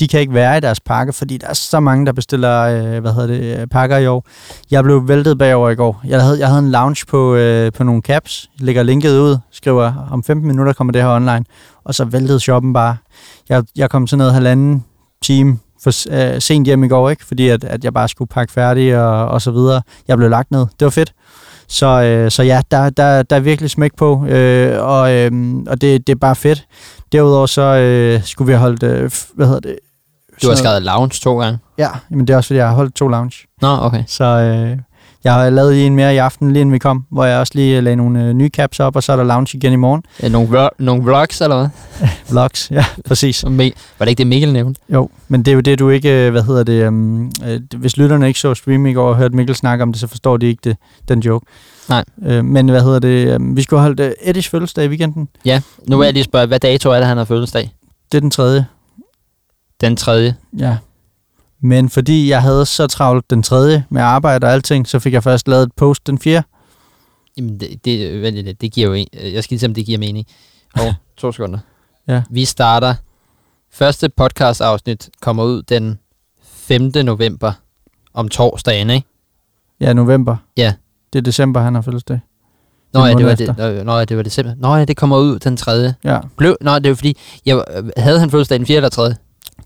De 0.00 0.08
kan 0.08 0.20
ikke 0.20 0.34
være 0.34 0.56
i 0.58 0.60
deres 0.60 0.80
pakke, 0.80 1.12
fordi 1.12 1.36
der 1.36 1.46
er 1.46 1.54
så 1.54 1.80
mange, 1.80 2.06
der 2.06 2.12
bestiller 2.12 2.60
øh, 2.60 3.00
hvad 3.00 3.12
hedder 3.12 3.26
det, 3.26 3.60
øh, 3.60 3.66
pakker 3.66 3.96
i 3.96 4.06
år. 4.06 4.26
Jeg 4.70 4.84
blev 4.84 5.08
væltet 5.08 5.38
bagover 5.38 5.70
i 5.70 5.74
går. 5.74 6.00
Jeg 6.04 6.22
havde, 6.22 6.38
jeg 6.38 6.48
havde 6.48 6.58
en 6.58 6.70
lounge 6.70 7.06
på, 7.08 7.34
øh, 7.34 7.72
på 7.72 7.84
nogle 7.84 8.02
caps. 8.02 8.50
Jeg 8.58 8.66
lægger 8.66 8.82
linket 8.82 9.18
ud, 9.18 9.38
skriver, 9.52 10.08
om 10.10 10.24
15 10.24 10.46
minutter 10.48 10.72
kommer 10.72 10.92
det 10.92 11.02
her 11.02 11.10
online. 11.10 11.44
Og 11.84 11.94
så 11.94 12.04
væltede 12.04 12.40
shoppen 12.40 12.72
bare. 12.72 12.96
Jeg, 13.48 13.64
jeg 13.76 13.90
kom 13.90 14.06
sådan 14.06 14.18
noget 14.18 14.34
halvanden 14.34 14.84
time 15.22 15.58
for 15.82 15.90
øh, 16.10 16.40
sent 16.40 16.66
hjem 16.66 16.84
i 16.84 16.88
går, 16.88 17.10
ikke? 17.10 17.24
fordi 17.24 17.48
at, 17.48 17.64
at 17.64 17.84
jeg 17.84 17.94
bare 17.94 18.08
skulle 18.08 18.28
pakke 18.28 18.52
færdig 18.52 18.98
og, 18.98 19.28
og 19.28 19.42
så 19.42 19.50
videre. 19.50 19.82
Jeg 20.08 20.16
blev 20.16 20.30
lagt 20.30 20.50
ned. 20.50 20.60
Det 20.60 20.84
var 20.84 20.90
fedt. 20.90 21.12
Så, 21.68 21.86
øh, 21.86 22.30
så 22.30 22.42
ja, 22.42 22.60
der, 22.70 22.90
der, 22.90 23.22
der 23.22 23.36
er 23.36 23.40
virkelig 23.40 23.70
smæk 23.70 23.96
på, 23.96 24.26
øh, 24.26 24.82
og, 24.82 25.12
øh, 25.12 25.32
og 25.66 25.80
det, 25.80 26.06
det 26.06 26.12
er 26.12 26.16
bare 26.16 26.36
fedt. 26.36 26.66
Derudover 27.12 27.46
så 27.46 27.62
øh, 27.62 28.24
skulle 28.24 28.46
vi 28.46 28.52
have 28.52 28.60
holdt, 28.60 28.82
øh, 28.82 29.10
hvad 29.34 29.46
hedder 29.46 29.60
det? 29.60 29.78
Du 30.42 30.48
har 30.48 30.54
skrevet 30.56 30.82
lounge 30.82 31.20
to 31.22 31.40
gange. 31.40 31.58
Ja, 31.78 31.88
men 32.10 32.26
det 32.26 32.32
er 32.32 32.36
også 32.36 32.46
fordi, 32.48 32.58
jeg 32.58 32.68
har 32.68 32.74
holdt 32.74 32.94
to 32.94 33.08
lounge. 33.08 33.46
Nå, 33.62 33.68
okay. 33.80 34.04
Så 34.06 34.24
øh, 34.24 34.78
jeg 35.24 35.32
har 35.34 35.50
lavet 35.50 35.74
lige 35.74 35.86
en 35.86 35.96
mere 35.96 36.14
i 36.14 36.16
aften, 36.16 36.52
lige 36.52 36.60
inden 36.60 36.72
vi 36.72 36.78
kom, 36.78 37.04
hvor 37.10 37.24
jeg 37.24 37.38
også 37.38 37.52
lige 37.56 37.80
lagde 37.80 37.96
nogle 37.96 38.24
øh, 38.24 38.32
nye 38.32 38.48
caps 38.48 38.80
op, 38.80 38.96
og 38.96 39.02
så 39.02 39.12
er 39.12 39.16
der 39.16 39.24
lounge 39.24 39.56
igen 39.56 39.72
i 39.72 39.76
morgen. 39.76 40.02
Øh, 40.22 40.30
Nogle, 40.32 40.48
vlog, 40.48 40.70
nogle 40.78 41.02
vlogs, 41.02 41.40
eller 41.40 41.56
hvad? 41.56 41.68
Vlogs, 42.30 42.70
ja, 42.70 42.84
præcis. 43.04 43.44
Var 43.44 43.50
det 44.00 44.08
ikke 44.08 44.18
det, 44.18 44.26
Mikkel 44.26 44.52
nævnte? 44.52 44.80
Jo, 44.92 45.08
men 45.28 45.42
det 45.42 45.50
er 45.50 45.54
jo 45.54 45.60
det, 45.60 45.78
du 45.78 45.88
ikke, 45.88 46.26
øh, 46.26 46.30
hvad 46.30 46.42
hedder 46.42 46.62
det, 46.64 46.86
um, 46.88 47.32
øh, 47.46 47.60
hvis 47.76 47.96
lytterne 47.96 48.28
ikke 48.28 48.40
så 48.40 48.54
stream 48.54 48.86
i 48.86 48.92
går 48.92 49.08
og 49.08 49.16
hørte 49.16 49.36
Mikkel 49.36 49.56
snakke 49.56 49.82
om 49.82 49.92
det, 49.92 50.00
så 50.00 50.06
forstår 50.06 50.36
de 50.36 50.46
ikke 50.46 50.60
det, 50.64 50.76
den 51.08 51.20
joke. 51.20 51.46
Nej. 51.88 52.04
Øh, 52.26 52.44
men 52.44 52.68
hvad 52.68 52.82
hedder 52.82 52.98
det, 52.98 53.36
um, 53.36 53.56
vi 53.56 53.62
skulle 53.62 53.80
holde 53.80 54.04
uh, 54.06 54.28
Eddies 54.28 54.48
fødselsdag 54.48 54.84
i 54.84 54.88
weekenden. 54.88 55.28
Ja, 55.44 55.60
nu 55.88 55.96
vil 55.98 56.04
jeg 56.04 56.12
lige 56.14 56.24
spørge, 56.24 56.46
hvad 56.46 56.60
dato 56.60 56.90
er 56.90 56.96
det, 56.96 57.06
han 57.06 57.16
har 57.16 57.24
fødselsdag? 57.24 57.70
Det 58.12 58.18
er 58.18 58.20
den 58.20 58.30
tredje. 58.30 58.66
Den 59.80 59.96
tredje. 59.96 60.34
Ja. 60.58 60.76
Men 61.62 61.88
fordi 61.88 62.28
jeg 62.30 62.42
havde 62.42 62.66
så 62.66 62.86
travlt 62.86 63.30
den 63.30 63.42
tredje 63.42 63.84
med 63.90 64.02
arbejde 64.02 64.46
og 64.46 64.52
alting, 64.52 64.88
så 64.88 64.98
fik 64.98 65.12
jeg 65.12 65.22
først 65.22 65.48
lavet 65.48 65.62
et 65.62 65.72
post 65.76 66.06
den 66.06 66.18
fjerde. 66.18 66.46
Jamen, 67.36 67.60
det, 67.60 67.84
det, 67.84 68.22
vent 68.22 68.36
lidt, 68.36 68.60
det 68.60 68.72
giver 68.72 68.86
jo 68.86 68.92
en. 68.92 69.06
Jeg 69.12 69.44
skal 69.44 69.54
lige 69.54 69.60
se, 69.60 69.66
om 69.66 69.74
det 69.74 69.86
giver 69.86 69.98
mening. 69.98 70.26
Og 70.74 70.94
to 71.16 71.32
sekunder. 71.32 71.58
Ja. 72.08 72.22
Vi 72.30 72.44
starter. 72.44 72.94
Første 73.72 74.08
podcast 74.08 74.60
afsnit 74.60 75.10
kommer 75.20 75.44
ud 75.44 75.62
den 75.62 75.98
5. 76.42 76.92
november 77.04 77.52
om 78.14 78.28
torsdagen, 78.28 78.90
ikke? 78.90 79.06
Ja, 79.80 79.92
november. 79.92 80.36
Ja. 80.56 80.74
Det 81.12 81.18
er 81.18 81.22
december, 81.22 81.60
han 81.60 81.74
har 81.74 81.82
fødselsdag. 81.82 82.20
Nå, 82.92 83.04
ja, 83.04 83.14
det 83.14 83.26
var 83.26 83.34
det, 83.34 83.86
nå, 83.86 83.98
ja, 83.98 84.04
det 84.04 84.16
var 84.16 84.22
december. 84.22 84.54
Nå, 84.56 84.76
ja, 84.76 84.84
det 84.84 84.96
kommer 84.96 85.18
ud 85.18 85.38
den 85.38 85.56
3. 85.56 85.94
Ja, 86.04 86.18
Blev, 86.36 86.56
nå, 86.60 86.78
det 86.78 86.88
var 86.88 86.94
fordi, 86.94 87.16
jeg, 87.46 87.64
havde 87.96 88.20
han 88.20 88.30
fødselsdag 88.30 88.58
den 88.58 88.66
4. 88.66 88.76
eller 88.76 88.88
3. 88.88 89.14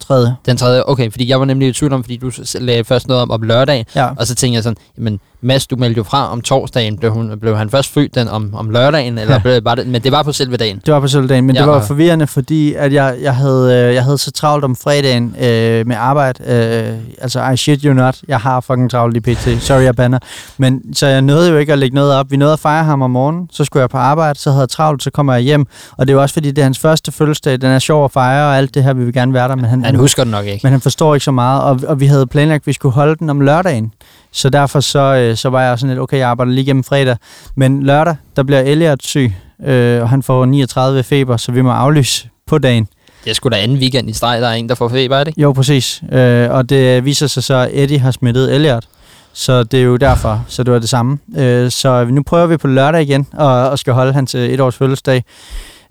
tredje. 0.02 0.34
Den 0.46 0.56
3. 0.56 0.88
Okay, 0.90 1.10
fordi 1.10 1.28
jeg 1.28 1.38
var 1.40 1.44
nemlig 1.46 1.69
i 1.69 1.72
tvivl 1.72 1.93
om, 1.93 2.04
fordi 2.04 2.16
du 2.16 2.31
lagde 2.60 2.84
først 2.84 3.08
noget 3.08 3.22
om, 3.22 3.31
om 3.31 3.43
lørdagen, 3.43 3.84
Ja, 3.96 4.08
og 4.16 4.26
så 4.26 4.34
tænkte 4.34 4.54
jeg 4.56 4.62
sådan, 4.62 4.76
jamen 4.99 5.20
Mads, 5.44 5.66
du 5.66 5.76
meldte 5.76 5.99
jo 5.99 6.02
fra 6.04 6.32
om 6.32 6.40
torsdagen, 6.40 6.99
blev, 6.99 7.12
hun, 7.12 7.38
blev 7.40 7.56
han 7.56 7.70
først 7.70 7.93
født 7.94 8.14
den 8.14 8.28
om, 8.28 8.54
om 8.54 8.70
lørdagen, 8.70 9.19
eller 9.19 9.34
Ja. 9.34 9.38
blev 9.40 9.54
det 9.54 9.87
men 9.87 10.02
det 10.02 10.12
var 10.12 10.22
på 10.22 10.32
selve 10.32 10.56
dagen. 10.56 10.81
det 10.87 10.94
var 10.94 11.00
på 11.00 11.08
selve 11.08 11.43
men 11.43 11.56
Ja, 11.56 11.60
det 11.62 11.69
var 11.69 11.81
forvirrende, 11.82 12.26
fordi 12.26 12.75
at 12.75 12.93
jeg, 12.93 13.16
jeg, 13.22 13.37
havde, 13.37 13.75
øh, 13.88 13.94
jeg 13.94 14.04
havde 14.04 14.19
så 14.19 14.31
travlt 14.31 14.64
om 14.64 14.76
fredagen 14.76 15.37
øh, 15.40 15.87
med 15.87 15.96
arbejde. 15.99 16.44
Øh, 16.46 16.99
altså, 17.22 17.49
I 17.50 17.56
shit 17.56 17.82
you 17.82 17.93
not. 17.93 18.19
Jeg 18.28 18.40
har 18.40 18.60
fucking 18.60 18.90
travlt 18.90 19.16
i 19.16 19.20
PT. 19.20 19.62
Sorry, 19.62 19.82
jeg 19.82 19.96
banner. 19.96 20.19
Men 20.58 20.94
så 20.94 21.06
jeg 21.06 21.22
nåede 21.22 21.50
jo 21.50 21.56
ikke 21.56 21.72
at 21.72 21.78
lægge 21.78 21.94
noget 21.94 22.14
op. 22.14 22.31
Vi 22.31 22.37
nåede 22.37 22.52
at 22.52 22.58
fejre 22.58 22.84
ham 22.84 23.02
om 23.02 23.10
morgenen. 23.10 23.49
Så 23.52 23.64
skulle 23.64 23.81
jeg 23.81 23.90
på 23.90 23.99
arbejde, 23.99 24.38
så 24.38 24.50
havde 24.50 24.60
jeg 24.60 24.69
travlt, 24.69 25.02
så 25.02 25.10
kommer 25.10 25.32
jeg 25.32 25.43
hjem. 25.43 25.66
Og 25.96 26.06
det 26.06 26.12
er 26.12 26.16
jo 26.16 26.22
også 26.22 26.32
fordi, 26.32 26.49
det 26.50 26.58
er 26.58 26.62
hans 26.62 26.78
første 26.78 27.12
fødselsdag. 27.12 27.52
Den 27.60 27.70
er 27.70 27.78
sjov 27.78 28.04
at 28.04 28.10
fejre, 28.12 28.46
og 28.49 28.56
alt 28.56 28.75
det 28.75 28.84
her 28.84 28.93
vil 28.94 29.06
vi 29.06 29.12
gerne 29.12 29.32
være 29.32 29.49
der. 29.49 29.56
Men 29.56 29.64
han, 29.64 29.84
Han 29.92 30.00
husker 30.00 30.24
det 30.24 30.30
nok 30.30 30.46
ikke. 30.46 30.60
Men 30.62 30.72
han 30.72 30.80
forstår 30.80 31.14
ikke 31.14 31.24
så 31.24 31.30
meget, 31.30 31.62
og, 31.62 31.80
og 31.86 32.00
vi 32.00 32.06
havde 32.06 32.26
planlagt, 32.26 32.62
at 32.62 32.66
vi 32.66 32.72
skulle 32.72 32.94
holde 32.94 33.16
den 33.16 33.30
om 33.30 33.40
lørdagen. 33.40 33.92
Så 34.32 34.50
derfor 34.50 34.80
så, 34.80 34.98
øh, 34.98 35.36
så 35.36 35.48
var 35.48 35.62
jeg 35.62 35.78
sådan 35.78 35.88
lidt, 35.88 36.00
okay, 36.00 36.18
jeg 36.18 36.28
arbejder 36.28 36.52
lige 36.52 36.64
gennem 36.64 36.84
fredag. 36.84 37.16
Men 37.56 37.82
lørdag, 37.82 38.16
der 38.36 38.42
bliver 38.42 38.60
Elliot 38.60 39.02
syg, 39.02 39.32
øh, 39.64 40.02
og 40.02 40.08
han 40.08 40.22
får 40.22 40.44
39 40.44 41.02
feber, 41.02 41.36
så 41.36 41.52
vi 41.52 41.62
må 41.62 41.70
aflyse 41.70 42.28
på 42.46 42.58
dagen. 42.58 42.88
Det 43.25 43.30
er 43.30 43.34
sgu 43.34 43.49
da 43.49 43.56
anden 43.56 43.78
weekend 43.78 44.11
i 44.11 44.12
streg, 44.12 44.40
der 44.40 44.49
er 44.49 44.52
en, 44.52 44.68
der 44.68 44.75
får 44.75 44.88
feber, 44.88 45.16
er 45.16 45.25
det? 45.25 45.34
Jo, 45.37 45.52
præcis. 45.52 46.02
Øh, 46.12 46.50
og 46.50 46.68
det 46.68 47.04
viser 47.04 47.26
sig 47.26 47.42
så, 47.42 47.54
at 47.54 47.70
Eddie 47.72 47.99
har 47.99 48.11
smittet 48.11 48.54
Elliot. 48.54 48.84
Så 49.32 49.62
det 49.62 49.80
er 49.80 49.84
jo 49.84 49.96
derfor, 49.96 50.44
så 50.49 50.62
det 50.62 50.72
var 50.72 50.78
det 50.78 50.88
samme. 50.88 51.18
Øh, 51.37 51.70
så 51.70 52.04
nu 52.04 52.22
prøver 52.22 52.46
vi 52.46 52.56
på 52.56 52.68
lørdag 52.68 53.02
igen, 53.02 53.26
og, 53.32 53.70
og 53.70 53.78
skal 53.78 53.92
holde 53.92 54.12
hans 54.12 54.34
øh, 54.34 54.49
et 54.49 54.61
års 54.61 54.76
fødselsdag. 54.76 55.25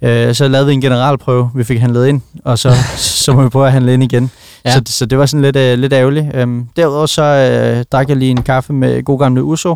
Øh, 0.03 0.35
så 0.35 0.47
lavede 0.47 0.67
vi 0.67 0.73
en 0.73 0.81
generalprøve, 0.81 1.51
vi 1.55 1.63
fik 1.63 1.79
handlet 1.79 2.07
ind, 2.07 2.21
og 2.45 2.59
så, 2.59 2.71
så 2.97 3.33
må 3.33 3.43
vi 3.43 3.49
prøve 3.49 3.65
at 3.65 3.71
handle 3.71 3.93
ind 3.93 4.03
igen. 4.03 4.31
Ja. 4.65 4.71
Så, 4.71 4.81
så 4.85 5.05
det 5.05 5.17
var 5.17 5.25
sådan 5.25 5.41
lidt, 5.41 5.55
øh, 5.55 5.79
lidt 5.79 5.93
ærgerligt. 5.93 6.25
Øhm, 6.33 6.65
derudover 6.75 7.05
så 7.05 7.23
øh, 7.23 7.85
drak 7.91 8.09
jeg 8.09 8.17
lige 8.17 8.31
en 8.31 8.41
kaffe 8.41 8.73
med 8.73 9.03
god 9.03 9.19
gamle 9.19 9.43
Uso, 9.43 9.75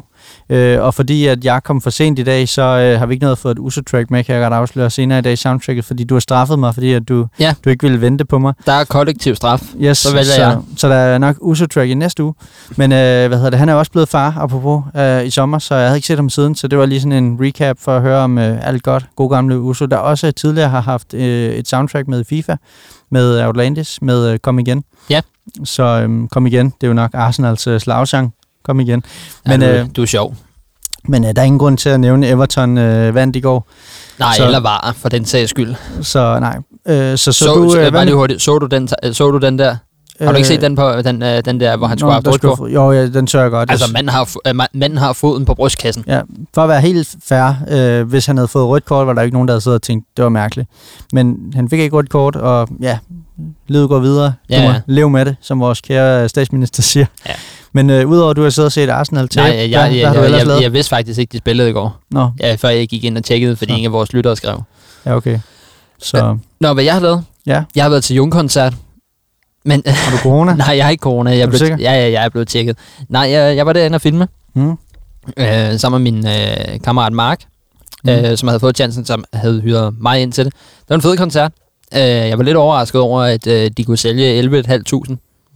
øh, 0.50 0.82
og 0.82 0.94
fordi 0.94 1.26
at 1.28 1.46
jeg 1.46 1.64
kom 1.64 1.82
for 1.82 1.90
sent 1.90 2.20
i 2.20 2.24
dag, 2.24 2.50
så 2.50 2.62
øh, 2.62 3.00
har 3.00 3.06
vi 3.06 3.14
ikke 3.14 3.24
noget 3.24 3.38
fået 3.38 3.52
et 3.52 3.60
Uso-track 3.60 4.12
med, 4.12 4.24
kan 4.24 4.36
jeg 4.36 4.44
godt 4.44 4.54
afsløre 4.54 4.90
senere 4.90 5.20
i 5.20 5.22
dag 5.22 5.34
i 5.34 5.36
soundtracket, 5.36 5.86
fordi 5.86 6.04
du 6.04 6.16
har 6.16 6.20
straffet 6.20 6.60
mig, 6.60 6.74
fordi 6.74 6.94
at 6.94 7.10
du, 7.10 7.28
Ja. 7.40 7.54
du 7.66 7.70
ikke 7.70 7.82
ville 7.84 8.02
vente 8.02 8.26
på 8.26 8.40
mig. 8.40 8.54
Der 8.66 8.72
er 8.74 8.84
kollektiv 8.84 9.36
straf. 9.36 9.62
Yes, 9.82 9.98
Så 9.98 10.14
vælger 10.14 10.24
så, 10.34 10.42
jeg. 10.42 10.58
så 10.78 10.90
der 10.90 10.96
er 10.96 11.18
nok 11.18 11.36
Uso-track 11.42 11.90
i 11.90 11.94
næste 11.94 12.24
uge. 12.24 12.34
Men 12.76 12.92
øh, 12.92 13.28
hvad 13.28 13.38
hedder 13.38 13.50
det, 13.50 13.60
han 13.60 13.70
er 13.70 13.74
også 13.74 13.92
blevet 13.92 14.10
far, 14.10 14.38
apropos, 14.40 14.84
øh, 14.98 15.26
i 15.26 15.30
sommer, 15.30 15.60
så 15.60 15.76
jeg 15.76 15.86
havde 15.88 15.98
ikke 15.98 16.08
set 16.08 16.18
ham 16.18 16.30
siden, 16.30 16.56
så 16.56 16.68
det 16.68 16.78
var 16.80 16.86
lige 16.86 17.02
sådan 17.02 17.24
en 17.24 17.38
recap 17.42 17.78
for 17.80 17.96
at 17.96 18.02
høre 18.02 18.20
om 18.20 18.38
øh, 18.38 18.68
alt 18.68 18.84
godt. 18.84 19.06
God 19.16 19.30
gamle 19.30 19.60
Uso, 19.60 19.86
der 19.86 19.98
også 19.98 20.32
tidligere 20.32 20.70
har 20.70 20.82
haft 20.82 21.14
øh, 21.14 21.50
et 21.56 21.68
soundtrack 21.68 22.08
med 22.08 22.24
FIFA, 22.30 22.56
med 23.12 23.42
Outlandis, 23.46 24.02
med 24.02 24.30
øh, 24.34 24.40
Kom 24.40 24.60
Igen. 24.60 24.84
Ja. 25.10 25.22
Så 25.64 25.84
øh, 25.84 26.28
Kom 26.32 26.48
Igen, 26.48 26.66
det 26.66 26.84
er 26.84 26.88
jo 26.88 26.94
nok 26.94 27.12
Arsenals 27.14 27.68
øh, 27.68 27.80
slagsang. 27.80 28.34
Kom 28.66 28.80
igen. 28.80 29.04
Men, 29.46 29.62
ja, 29.62 29.68
du, 29.78 29.80
øh, 29.80 29.88
du 29.96 30.02
er 30.02 30.06
sjov. 30.06 30.36
Men 31.08 31.26
øh, 31.26 31.36
der 31.36 31.42
er 31.42 31.46
ingen 31.46 31.60
grund 31.60 31.78
til 31.78 31.90
at 31.90 32.00
nævne 32.00 32.28
Everton 32.28 32.78
øh, 32.78 33.16
vandt 33.16 33.36
i 33.36 33.40
går, 33.40 33.68
Nej, 34.20 34.34
så- 34.38 34.46
eller 34.46 34.60
var, 34.60 34.96
for 34.98 35.10
den 35.10 35.26
sags 35.26 35.50
skyld. 35.50 35.76
så 36.02 36.40
nej. 36.40 36.58
Øh, 36.88 36.96
så, 36.96 37.18
så, 37.18 37.32
Så, 37.32 37.54
du, 37.54 37.70
så, 37.72 37.80
øh, 37.82 37.92
bare 37.92 38.06
lige 38.06 38.16
hurtigt, 38.16 38.42
så 38.42 38.58
du 38.60 38.66
den, 38.66 38.88
så 39.14 39.32
du 39.32 39.38
den 39.38 39.60
der? 39.60 39.76
Har 40.22 40.32
du 40.32 40.36
ikke 40.36 40.48
set 40.48 40.62
den, 40.62 40.76
på, 40.76 41.02
den, 41.02 41.24
øh, 41.24 41.46
den 41.46 41.60
der, 41.60 41.78
hvor 41.78 41.88
han 41.88 41.98
skulle 41.98 42.14
have 42.14 42.24
rødt 42.32 42.42
på? 42.42 42.56
skulle- 42.56 42.74
Jo, 42.74 42.92
ja, 42.92 43.08
den 43.08 43.28
tør 43.28 43.42
jeg 43.42 43.52
godt. 43.52 43.72
Altså, 43.72 43.92
manden 43.94 44.10
har, 44.10 44.30
øh, 44.48 44.52
ma- 44.64 44.68
manden 44.74 44.98
har 45.00 45.14
foden 45.14 45.46
på 45.46 45.54
brystkassen. 45.54 46.04
Ja, 46.08 46.22
for 46.54 46.62
at 46.64 46.70
være 46.70 46.82
helt 46.82 47.16
fair, 47.26 47.52
øh, 47.70 48.08
hvis 48.08 48.26
han 48.26 48.38
havde 48.38 48.48
fået 48.48 48.68
rødt 48.68 48.86
kort, 48.86 49.08
var 49.08 49.14
der 49.14 49.22
ikke 49.22 49.34
nogen, 49.36 49.48
der 49.48 49.54
havde 49.54 49.62
siddet 49.62 49.76
og 49.76 49.82
tænkt, 49.82 50.06
det 50.18 50.24
var 50.24 50.30
mærkeligt. 50.30 50.70
Men 51.14 51.38
han 51.56 51.70
fik 51.70 51.80
ikke 51.80 51.96
rødt 51.96 52.10
kort, 52.10 52.36
og 52.36 52.68
ja, 52.82 52.98
livet 53.68 53.90
går 53.90 54.00
videre. 54.00 54.34
Ja, 54.50 54.62
ja. 54.64 54.82
leve 54.88 55.10
med 55.10 55.26
det, 55.26 55.36
som 55.42 55.60
vores 55.60 55.82
kære 55.82 56.30
statsminister 56.30 56.82
siger. 56.84 57.06
Ja. 57.28 57.34
Men 57.76 57.90
øh, 57.90 58.08
udover 58.08 58.30
at 58.32 58.36
du 58.36 58.44
har 58.44 58.50
siddet 58.50 58.68
og 58.68 58.72
set 58.72 58.90
Arsenal 58.90 59.28
til, 59.28 59.42
Nej, 59.42 59.50
jeg, 59.56 59.70
jeg, 59.72 59.82
hvad, 59.90 59.90
hvad 60.12 60.30
jeg, 60.30 60.46
du 60.46 60.52
jeg, 60.52 60.56
jeg, 60.58 60.64
jeg 60.64 60.74
vidste 60.74 60.90
faktisk 60.90 61.20
ikke, 61.20 61.32
de 61.32 61.38
spillede 61.38 61.70
i 61.70 61.74
går. 61.74 62.00
Nå, 62.12 62.30
Ja, 62.40 62.56
før 62.56 62.70
jeg 62.70 62.88
gik 62.88 63.04
ind 63.04 63.18
og 63.18 63.24
tjekkede, 63.24 63.56
fordi 63.56 63.72
Nå. 63.72 63.76
ingen 63.76 63.90
af 63.90 63.92
vores 63.94 64.14
lyttere 64.14 64.36
skrev. 64.36 64.62
ja, 65.06 65.16
okay. 65.16 65.40
Så, 66.00 66.38
Nå, 66.60 66.74
hvad 66.74 66.84
jeg 66.84 66.94
har 66.94 67.02
lavet? 67.02 67.24
ja, 67.46 67.64
Jeg 67.76 67.84
har 67.84 67.90
været 67.90 68.04
til 68.04 68.16
Jung-koncert. 68.16 68.74
Men, 69.66 69.84
Har 69.86 70.12
du 70.12 70.18
corona? 70.18 70.54
nej, 70.66 70.76
jeg 70.78 70.86
har 70.86 70.92
ikke 70.92 71.02
corona. 71.02 71.30
Jeg 71.32 71.40
Er 71.40 71.46
du 71.46 71.50
blev, 71.50 71.60
sikker? 71.60 71.78
ja, 71.80 71.92
ja, 71.94 72.12
jeg 72.12 72.26
er 72.26 72.30
blevet 72.30 72.48
tjekket. 72.48 72.78
Nej, 73.10 73.22
jeg, 73.22 73.56
jeg 73.56 73.66
var 73.66 73.74
derinde 73.74 73.96
og 73.96 74.02
filme, 74.02 74.28
Mm. 74.54 74.72
øh, 75.38 75.80
sammen 75.80 76.04
med 76.04 76.12
min 76.12 76.28
øh, 76.28 76.80
kammerat 76.84 77.14
Mark, 77.14 77.42
mm. 78.04 78.10
øh, 78.10 78.38
som 78.38 78.48
havde 78.48 78.60
fået 78.60 78.76
chancen, 78.76 79.06
som 79.06 79.24
havde 79.34 79.62
hyret 79.62 79.96
mig 80.00 80.22
ind 80.22 80.32
til 80.32 80.46
det. 80.46 80.54
Det 80.54 80.90
var 80.90 80.96
en 80.96 81.02
fed 81.02 81.18
koncert. 81.18 81.52
Øh, 81.94 82.00
jeg 82.02 82.38
var 82.38 82.44
lidt 82.44 82.58
overrasket 82.58 83.02
over, 83.02 83.22
at 83.22 83.48
øh, 83.48 83.72
de 83.78 83.84
kunne 83.84 83.98
sælge 83.98 84.42
11.500 84.42 84.84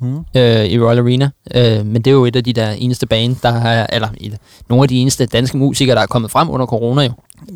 Mm. 0.01 0.17
øh, 0.35 0.65
i 0.65 0.79
Royal 0.79 0.99
Arena. 0.99 1.29
Øh, 1.55 1.85
men 1.85 1.95
det 1.95 2.07
er 2.07 2.11
jo 2.11 2.25
et 2.25 2.35
af 2.35 2.43
de 2.43 2.53
der 2.53 2.71
eneste 2.71 3.07
band, 3.07 3.35
der 3.43 3.51
har, 3.51 3.87
eller 3.89 4.07
et, 4.17 4.37
nogle 4.69 4.83
af 4.83 4.87
de 4.89 4.95
eneste 4.95 5.25
danske 5.25 5.57
musikere, 5.57 5.95
der 5.95 6.01
er 6.01 6.05
kommet 6.07 6.31
frem 6.31 6.49
under 6.49 6.65
corona 6.65 7.01
jo. 7.01 7.11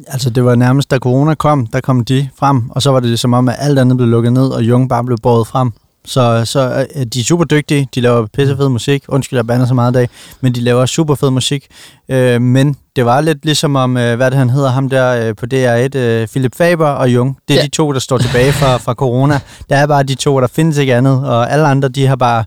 Altså, 0.08 0.30
det 0.30 0.46
var 0.46 0.56
nærmest, 0.56 0.92
da 0.92 0.98
corona 0.98 1.36
kom, 1.36 1.68
der 1.68 1.82
kom 1.82 2.06
de 2.06 2.30
frem, 2.40 2.70
og 2.70 2.82
så 2.82 2.92
var 2.92 3.00
det 3.00 3.20
som 3.20 3.34
om, 3.34 3.50
at 3.50 3.56
alt 3.60 3.80
andet 3.80 3.98
blev 3.98 4.10
lukket 4.10 4.34
ned, 4.34 4.48
og 4.48 4.64
Jung 4.64 4.90
bare 4.90 5.04
blev 5.04 5.18
båret 5.18 5.48
frem. 5.48 5.72
Så, 6.06 6.46
så 6.46 6.88
øh, 6.96 7.06
de 7.06 7.20
er 7.20 7.24
super 7.24 7.44
dygtige, 7.44 7.88
de 7.96 8.02
laver 8.02 8.28
pissefed 8.34 8.70
musik, 8.70 9.04
undskyld, 9.08 9.38
jeg 9.38 9.48
bander 9.48 9.66
så 9.66 9.74
meget 9.74 9.92
i 9.92 9.94
dag, 9.94 10.10
men 10.42 10.56
de 10.56 10.62
laver 10.62 10.86
super 10.86 11.16
fed 11.16 11.30
musik. 11.30 11.68
Øh, 12.10 12.42
men 12.42 12.76
det 12.96 13.06
var 13.06 13.22
lidt 13.22 13.46
ligesom 13.46 13.76
om, 13.76 13.98
øh, 13.98 14.16
hvad 14.16 14.32
det 14.32 14.38
han 14.40 14.50
hedder, 14.50 14.70
ham 14.70 14.90
der 14.90 15.28
øh, 15.28 15.36
på 15.36 15.46
DR1, 15.54 15.98
øh, 16.00 16.28
Philip 16.28 16.56
Faber 16.56 16.88
og 16.88 17.14
Jung. 17.14 17.38
Det 17.48 17.54
er 17.54 17.58
Ja. 17.60 17.66
de 17.66 17.70
to, 17.70 17.92
der 17.94 18.00
står 18.00 18.18
tilbage 18.18 18.52
fra, 18.52 18.78
fra 18.78 18.94
corona. 18.94 19.40
Der 19.70 19.76
er 19.78 19.88
bare 19.88 20.04
de 20.04 20.16
to, 20.16 20.40
der 20.42 20.48
findes 20.48 20.78
ikke 20.78 20.96
andet, 20.96 21.26
og 21.28 21.52
alle 21.52 21.66
andre, 21.68 21.90
de 21.90 22.08
har 22.08 22.16
bare, 22.16 22.44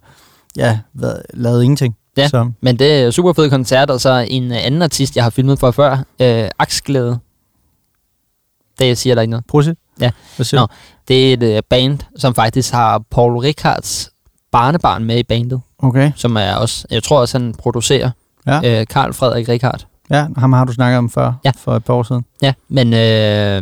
ja, 0.56 0.78
været, 0.94 1.22
lavet 1.34 1.62
ingenting. 1.62 1.96
Ja. 2.16 2.28
Så, 2.28 2.50
Men 2.62 2.78
det 2.78 2.92
er 2.92 3.10
super 3.10 3.32
fed 3.32 3.50
koncert, 3.50 3.90
og 3.90 4.00
så 4.00 4.26
en 4.30 4.52
anden 4.52 4.82
artist, 4.82 5.16
jeg 5.16 5.24
har 5.24 5.30
filmet 5.30 5.58
for 5.58 5.70
før, 5.70 5.98
øh, 6.20 6.48
Aksglæde. 6.58 7.18
Det 8.78 8.86
jeg 8.86 8.98
siger 8.98 9.14
der 9.14 9.22
ikke 9.22 9.30
noget. 9.30 9.44
Prosit. 9.48 9.74
Ja. 10.00 10.10
Hvad 10.36 10.44
siger 10.44 10.60
Nå. 10.60 10.66
Det 11.08 11.28
er 11.28 11.32
et 11.32 11.42
øh, 11.42 11.62
band, 11.70 11.98
som 12.18 12.34
faktisk 12.34 12.72
har 12.72 13.02
Paul 13.10 13.36
Ricards 13.38 14.10
barnebarn 14.52 15.04
med 15.04 15.18
i 15.18 15.22
bandet, 15.22 15.60
Okay, 15.78 16.12
som 16.16 16.36
er 16.36 16.54
også, 16.54 16.86
jeg 16.90 17.02
tror 17.02 17.20
også, 17.20 17.38
han 17.38 17.54
producerer, 17.58 18.10
Ja. 18.46 18.80
øh, 18.80 18.86
Karl 18.86 19.12
Frederik 19.12 19.48
Ricard. 19.48 19.86
ja, 20.10 20.26
ham 20.36 20.52
har 20.52 20.64
du 20.64 20.72
snakket 20.72 20.98
om 20.98 21.10
før, 21.10 21.32
Ja. 21.44 21.52
for 21.58 21.76
et 21.76 21.84
par 21.84 21.94
år 21.94 22.02
siden. 22.02 22.24
Ja, 22.42 22.52
men 22.68 22.92
øh, 22.92 22.98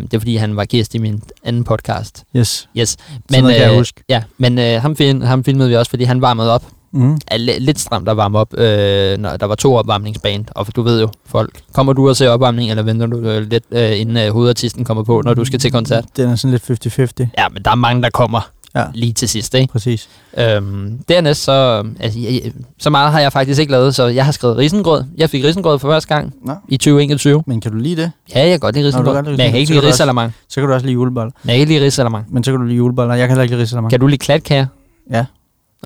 det 0.00 0.14
er 0.14 0.18
fordi, 0.18 0.36
han 0.36 0.56
var 0.56 0.64
gæst 0.64 0.94
i 0.94 0.98
min 0.98 1.22
anden 1.44 1.64
podcast. 1.64 2.24
Yes, 2.36 2.68
Yes. 2.76 2.96
men, 3.30 3.42
noget 3.42 3.56
kan 3.56 3.66
jeg 3.68 3.76
huske. 3.78 4.02
Ja, 4.08 4.22
men 4.38 4.58
øh, 4.58 4.82
ham, 4.82 4.96
film, 4.96 5.20
ham 5.20 5.44
filmede 5.44 5.68
vi 5.68 5.76
også, 5.76 5.90
fordi 5.90 6.04
han 6.04 6.20
varmede 6.20 6.52
op. 6.54 6.64
Mm. 6.94 7.18
Er 7.28 7.36
li- 7.38 7.58
lidt 7.58 7.80
stramt 7.80 8.08
at 8.08 8.16
varme 8.16 8.38
op, 8.38 8.54
øh, 8.58 9.18
når 9.18 9.36
der 9.36 9.46
var 9.46 9.54
to 9.54 9.74
opvarmningsband. 9.74 10.44
Og 10.50 10.76
du 10.76 10.82
ved 10.82 11.00
jo, 11.00 11.08
folk, 11.26 11.60
kommer 11.72 11.92
du 11.92 12.08
og 12.08 12.16
ser 12.16 12.28
opvarmning, 12.30 12.70
eller 12.70 12.82
venter 12.82 13.06
du 13.06 13.16
øh, 13.18 13.42
lidt, 13.50 13.64
øh, 13.70 14.00
inden 14.00 14.16
øh, 14.16 14.32
hovedartisten 14.32 14.84
kommer 14.84 15.02
på, 15.02 15.22
når 15.24 15.34
du 15.34 15.44
skal 15.44 15.58
til 15.58 15.72
koncert? 15.72 16.04
Den 16.16 16.30
er 16.30 16.36
sådan 16.36 16.58
lidt 16.68 16.86
50-50. 17.22 17.26
Ja, 17.38 17.48
men 17.48 17.62
der 17.62 17.70
er 17.70 17.74
mange, 17.74 18.02
der 18.02 18.10
kommer 18.10 18.50
Ja. 18.76 18.84
lige 18.94 19.12
til 19.12 19.28
sidst, 19.28 19.54
ikke? 19.54 19.72
Præcis. 19.72 20.08
Øhm, 20.38 20.98
dernæst 21.08 21.42
så, 21.44 21.84
altså, 22.00 22.18
jeg, 22.20 22.52
så 22.78 22.90
meget 22.90 23.12
har 23.12 23.20
jeg 23.20 23.32
faktisk 23.32 23.60
ikke 23.60 23.72
lavet, 23.72 23.94
så 23.94 24.06
jeg 24.06 24.24
har 24.24 24.32
skrevet 24.32 24.56
risengrød. 24.56 25.04
Jeg 25.16 25.30
fik 25.30 25.44
risengrød 25.44 25.78
for 25.78 25.88
første 25.88 26.14
gang 26.14 26.34
Nå. 26.44 26.52
i 26.68 26.76
2021. 26.76 27.42
Men 27.46 27.60
kan 27.60 27.72
du 27.72 27.78
lide 27.78 28.02
det? 28.02 28.10
Ja, 28.34 28.40
jeg 28.40 28.50
kan 28.50 28.60
godt 28.60 28.74
lide 28.74 28.86
risengrød, 28.86 29.14
kan 29.14 29.14
godt 29.14 29.26
lide 29.26 29.36
men 29.36 29.40
jeg 29.44 29.50
kan 29.50 29.60
ikke 29.60 29.72
lide 29.74 29.86
risalamang. 29.86 30.34
Så 30.48 30.60
kan 30.60 30.68
du 30.68 30.74
også 30.74 30.86
lide 30.86 30.92
juleboller. 30.94 31.30
Men 31.42 31.48
jeg 31.50 31.56
kan 31.56 31.60
ikke 31.60 31.72
lide 31.74 31.84
risalamang. 31.84 32.26
Men 32.30 32.44
så 32.44 32.50
kan 32.50 32.60
du 32.60 32.66
lide 32.66 32.76
juleboller. 32.76 33.14
Jeg 33.14 33.22
kan 33.22 33.30
heller 33.30 33.42
ikke 33.42 33.54
lide 33.54 33.62
risalamang. 33.62 33.90
Kan 33.90 34.00
du 34.00 34.06
lide 34.06 34.18
klatkager? 34.18 34.66
Ja. 35.10 35.24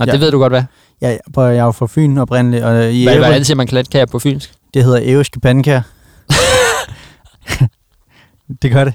Og 0.00 0.06
Ja. 0.06 0.12
det 0.12 0.20
ved 0.20 0.30
du 0.30 0.38
godt, 0.38 0.52
hvad? 0.52 0.62
Ja, 1.02 1.08
jeg 1.36 1.56
er 1.56 1.64
jo 1.64 1.72
fra 1.72 1.86
Fyn 1.86 2.18
oprindeligt, 2.18 2.64
og 2.64 2.92
i 2.92 3.02
Hvad, 3.04 3.14
Ærø, 3.14 3.20
hvordan 3.20 3.44
siger 3.44 3.56
man 3.56 3.66
klatkager 3.66 4.06
på 4.06 4.18
fynsk? 4.18 4.52
det 4.74 4.84
hedder 4.84 5.00
æveske 5.02 5.40
pandekager. 5.40 5.82
det 8.62 8.70
gør 8.72 8.84
det. 8.84 8.94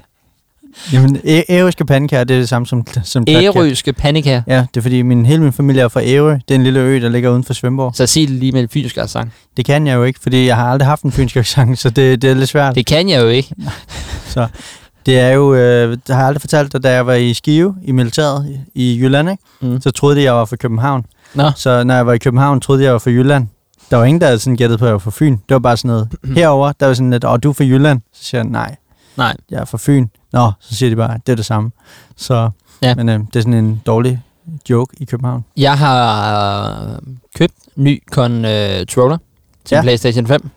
Jamen, 0.93 1.21
æveske 1.49 1.85
pandekager, 1.85 2.23
det 2.23 2.35
er 2.35 2.39
det 2.39 2.49
samme 2.49 2.67
som, 2.67 2.87
som. 3.03 3.23
Ærøske 3.27 3.93
pandekager. 3.93 4.41
Ja, 4.47 4.65
det 4.73 4.77
er 4.77 4.81
fordi 4.81 5.01
min, 5.01 5.25
hele 5.25 5.43
min 5.43 5.53
familie 5.53 5.81
er 5.81 5.87
fra 5.87 6.01
Ærø. 6.03 6.31
Det 6.33 6.41
er 6.51 6.55
en 6.55 6.63
lille 6.63 6.79
ø, 6.79 7.01
der 7.01 7.09
ligger 7.09 7.29
uden 7.29 7.43
for 7.43 7.53
Svendborg. 7.53 7.95
Så 7.95 8.07
sig 8.07 8.27
det 8.27 8.35
lige 8.35 8.51
med 8.51 8.61
en 8.61 8.69
fynsk 8.69 8.97
accent. 8.97 9.31
Det 9.57 9.65
kan 9.65 9.87
jeg 9.87 9.95
jo 9.95 10.03
ikke, 10.03 10.19
fordi 10.23 10.47
jeg 10.47 10.55
har 10.55 10.71
aldrig 10.71 10.87
haft 10.87 11.03
en 11.03 11.11
fynsk 11.11 11.35
accent, 11.37 11.79
så 11.79 11.89
det, 11.89 12.21
det 12.21 12.29
er 12.29 12.33
lidt 12.33 12.49
svært. 12.49 12.75
Det 12.75 12.85
kan 12.85 13.09
jeg 13.09 13.21
jo 13.21 13.27
ikke. 13.27 13.55
Så 14.27 14.47
det 15.05 15.19
er 15.19 15.29
jo, 15.29 15.53
øh, 15.55 15.91
det 15.91 16.15
har 16.15 16.17
jeg 16.17 16.27
aldrig 16.27 16.41
fortalt 16.41 16.73
dig, 16.73 16.83
da 16.83 16.91
jeg 16.93 17.07
var 17.07 17.13
i 17.13 17.33
Skive 17.33 17.75
i 17.83 17.91
militæret 17.91 18.59
i, 18.73 18.99
Jylland, 19.01 19.29
ikke? 19.29 19.43
Mm. 19.61 19.81
så 19.81 19.91
troede 19.91 20.15
de, 20.15 20.23
jeg 20.23 20.33
var 20.33 20.45
fra 20.45 20.55
København. 20.55 21.05
Nå. 21.35 21.51
Så 21.55 21.83
når 21.83 21.93
jeg 21.95 22.05
var 22.05 22.13
i 22.13 22.17
København, 22.17 22.61
troede 22.61 22.79
de, 22.81 22.85
jeg 22.85 22.93
var 22.93 22.99
fra 22.99 23.11
Jylland. 23.11 23.47
Der 23.91 23.97
var 23.97 24.05
ingen, 24.05 24.21
der 24.21 24.27
havde 24.27 24.39
sådan 24.39 24.55
gættet 24.57 24.79
på, 24.79 24.85
at 24.85 24.89
jeg 24.89 24.93
var 24.93 24.99
fra 24.99 25.11
Fyn. 25.13 25.31
Det 25.31 25.53
var 25.53 25.59
bare 25.59 25.77
sådan 25.77 25.87
noget. 25.89 26.09
Herover 26.37 26.71
der 26.71 26.85
var 26.85 26.93
sådan 26.93 27.11
lidt, 27.11 27.25
åh, 27.25 27.37
du 27.43 27.49
er 27.49 27.53
fra 27.53 27.63
Jylland. 27.63 28.01
Så 28.13 28.23
siger 28.23 28.41
jeg, 28.41 28.49
nej, 28.49 28.75
Nej. 29.17 29.35
jeg 29.51 29.59
er 29.61 29.65
fra 29.65 29.77
Fyn. 29.81 30.07
Nå, 30.33 30.51
så 30.59 30.75
siger 30.75 30.89
de 30.89 30.95
bare, 30.95 31.19
det 31.25 31.31
er 31.31 31.35
det 31.35 31.45
samme. 31.45 31.71
Så, 32.17 32.49
Ja. 32.81 32.95
men 32.95 33.09
øh, 33.09 33.19
det 33.19 33.35
er 33.35 33.39
sådan 33.39 33.53
en 33.53 33.81
dårlig 33.85 34.21
joke 34.69 34.95
i 34.99 35.05
København. 35.05 35.45
Jeg 35.57 35.77
har 35.77 36.83
øh, 36.83 36.97
købt 37.37 37.53
ny 37.75 38.03
controller 38.11 39.17
til 39.65 39.75
Ja. 39.75 39.77
ja. 39.77 39.81
PlayStation 39.81 40.27
5. 40.27 40.49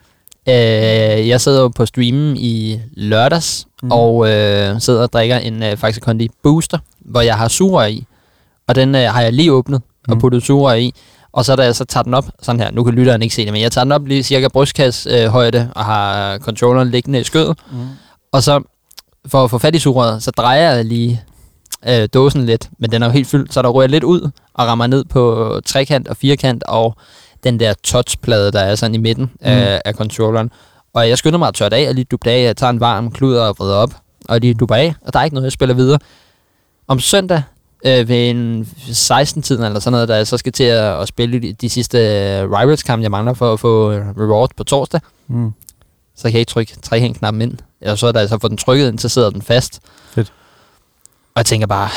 Øh, 0.49 1.29
jeg 1.29 1.41
sidder 1.41 1.61
jo 1.63 1.69
på 1.69 1.87
streamen 1.87 2.37
i 2.37 2.81
lørdags, 2.97 3.67
mm. 3.83 3.91
og 3.93 4.31
øh, 4.31 4.81
sidder 4.81 5.03
og 5.03 5.13
drikker 5.13 5.37
en 5.39 5.63
øh, 5.63 5.77
Faxe 5.77 6.01
Kondi 6.01 6.29
Booster, 6.43 6.79
hvor 7.01 7.21
jeg 7.21 7.37
har 7.37 7.49
sugerør 7.49 7.87
i. 7.87 8.05
Og 8.69 8.75
den 8.75 8.95
øh, 8.95 9.03
har 9.03 9.21
jeg 9.23 9.33
lige 9.33 9.53
åbnet 9.53 9.83
og 10.09 10.13
Mhm. 10.15 10.21
puttet 10.21 10.43
sugerør 10.43 10.75
i. 10.75 10.93
Og 11.33 11.45
så 11.45 11.57
da 11.57 11.63
jeg 11.63 11.77
så 11.77 11.85
tager 11.85 12.05
den 12.05 12.15
op, 12.15 12.25
sådan 12.43 12.61
her, 12.61 12.71
nu 12.71 12.85
kan 12.85 12.95
lytteren 12.95 13.23
ikke 13.23 13.35
se 13.35 13.45
det, 13.45 13.53
men 13.53 13.63
jeg 13.63 13.73
tager 13.73 13.85
den 13.85 13.93
op 13.93 14.07
lige 14.07 14.23
cirka 14.23 14.49
brystkasse 14.49 15.11
øh, 15.11 15.27
højde, 15.29 15.71
og 15.75 15.85
har 15.85 16.39
controlleren 16.39 16.91
liggende 16.91 17.21
i 17.21 17.25
skødet. 17.25 17.59
Mm. 17.73 17.79
Og 18.33 18.43
så, 18.43 18.63
for 19.27 19.45
at 19.45 19.51
få 19.51 19.59
fat 19.59 19.75
i 19.75 19.79
sugerøret, 19.79 20.23
så 20.23 20.31
drejer 20.31 20.73
jeg 20.73 20.85
lige 20.85 21.23
øh, 21.89 22.09
dåsen 22.15 22.47
lidt, 22.47 22.71
men 22.79 22.91
den 22.93 23.03
er 23.03 23.07
jo 23.07 23.13
helt 23.13 23.27
fyldt, 23.29 23.55
så 23.55 23.63
der 23.63 23.69
ryger 23.69 23.89
lidt 23.89 24.05
ud 24.05 24.31
og 24.55 24.67
rammer 24.67 24.87
ned 24.87 25.05
på 25.05 25.53
trekant 25.67 26.09
og 26.09 26.17
firkant 26.17 26.63
og 26.65 26.97
den 27.47 27.61
der 27.61 27.75
touchplade, 27.83 28.53
der 28.53 28.61
er 28.61 28.75
sådan 28.75 28.95
i 28.95 28.99
midten 28.99 29.25
mm. 29.25 29.31
af, 29.41 29.83
af 29.85 29.95
controlleren. 29.95 30.51
Og 30.95 31.09
jeg 31.09 31.19
skynder 31.19 31.39
mig 31.39 31.49
at 31.49 31.55
tørre 31.55 31.71
det 31.71 31.77
af, 31.77 31.89
og 31.89 31.95
lige 31.95 32.05
dubbe 32.05 32.25
det 32.25 32.31
af, 32.31 32.43
jeg 32.45 32.57
tager 32.57 32.71
en 32.71 32.81
varm 32.81 33.11
klud 33.11 33.35
og 33.35 33.57
vrider 33.59 33.75
op, 33.75 33.95
og 34.29 34.41
lige 34.41 34.55
dubber 34.55 34.77
af, 34.77 34.95
og 35.03 35.13
der 35.13 35.19
er 35.21 35.25
ikke 35.25 35.35
noget, 35.35 35.45
jeg 35.45 35.53
spiller 35.53 35.75
videre. 35.75 35.99
Om 36.89 37.01
søndag, 37.01 37.43
øh, 37.87 38.09
ved 38.09 38.31
en 38.31 38.69
16-tiden 38.89 39.65
eller 39.65 39.81
sådan 39.81 39.93
noget, 39.93 40.09
der 40.09 40.17
jeg 40.17 40.27
så 40.27 40.37
skal 40.39 40.53
til 40.53 40.65
at, 40.65 41.01
at 41.01 41.09
spille 41.09 41.43
de, 41.43 41.53
de 41.53 41.69
sidste 41.69 41.99
øh, 41.99 42.51
Rivals-kampe, 42.51 43.03
jeg 43.03 43.11
mangler 43.11 43.35
for 43.35 43.53
at 43.53 43.61
få 43.61 43.93
øh, 43.93 44.07
reward 44.09 44.51
på 44.57 44.65
torsdag, 44.65 45.01
Mm. 45.29 45.53
så 46.17 46.23
kan 46.23 46.33
jeg 46.33 46.41
ikke 46.41 46.51
trykke 46.51 46.73
trekant-knappen 46.83 47.43
ind. 47.43 47.59
Og 47.87 47.99
så 47.99 48.13
da 48.13 48.19
jeg 48.19 48.29
så 48.29 48.39
får 48.41 48.49
den 48.49 48.57
trykket 48.57 48.89
ind, 48.89 48.99
så 48.99 49.09
sidder 49.09 49.31
den 49.31 49.43
fast. 49.43 49.81
Fedt. 50.11 50.33
Og 51.35 51.39
jeg 51.39 51.47
tænker 51.47 51.67
bare, 51.67 51.89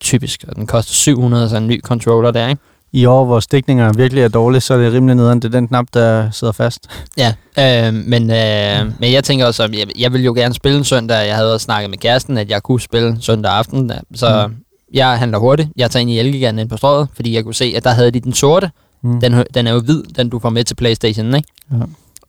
typisk, 0.00 0.44
og 0.48 0.56
den 0.56 0.66
koster 0.66 0.92
700, 0.92 1.48
så 1.48 1.56
en 1.56 1.66
ny 1.66 1.80
controller 1.82 2.30
der, 2.30 2.48
ikke? 2.48 2.62
I 2.92 3.04
år, 3.04 3.24
hvor 3.24 3.40
stikninger 3.40 3.92
virkelig 3.92 4.24
er 4.24 4.28
dårlige, 4.28 4.60
så 4.60 4.74
er 4.74 4.78
det 4.78 4.92
rimelig 4.92 5.16
nederen. 5.16 5.40
Det 5.42 5.44
er 5.54 5.58
den 5.58 5.68
knap, 5.68 5.86
der 5.94 6.30
sidder 6.30 6.52
fast. 6.52 6.80
Ja, 7.16 7.34
øh, 7.58 7.94
men, 7.94 8.30
øh, 8.30 8.92
men 9.00 9.12
jeg 9.12 9.24
tænker 9.24 9.46
også, 9.46 9.62
at 9.62 9.74
jeg, 9.78 9.86
jeg 9.98 10.12
vil 10.12 10.24
jo 10.24 10.32
gerne 10.34 10.54
spille 10.54 10.78
en 10.78 10.84
søndag. 10.84 11.26
Jeg 11.26 11.36
havde 11.36 11.54
også 11.54 11.64
snakket 11.64 11.90
med 11.90 11.98
kæresten, 11.98 12.38
at 12.38 12.50
jeg 12.50 12.62
kunne 12.62 12.80
spille 12.80 13.16
søndag 13.20 13.52
aften. 13.52 13.92
Så 14.14 14.46
Mm. 14.46 14.54
jeg 14.94 15.18
handler 15.18 15.38
hurtigt. 15.38 15.68
Jeg 15.76 15.90
tager 15.90 16.00
ind 16.00 16.10
i 16.10 16.18
Elgiganten 16.18 16.58
ind 16.58 16.68
på 16.68 16.76
strøget, 16.76 17.08
fordi 17.14 17.34
jeg 17.34 17.44
kunne 17.44 17.54
se, 17.54 17.72
at 17.76 17.84
der 17.84 17.90
havde 17.90 18.10
de 18.10 18.20
den 18.20 18.32
sorte. 18.32 18.70
Mm. 19.02 19.20
Den, 19.20 19.44
den 19.54 19.66
er 19.66 19.72
jo 19.72 19.80
hvid, 19.80 20.02
den 20.16 20.28
du 20.28 20.38
får 20.38 20.50
med 20.50 20.64
til 20.64 20.74
Playstation, 20.74 21.34
ikke? 21.34 21.48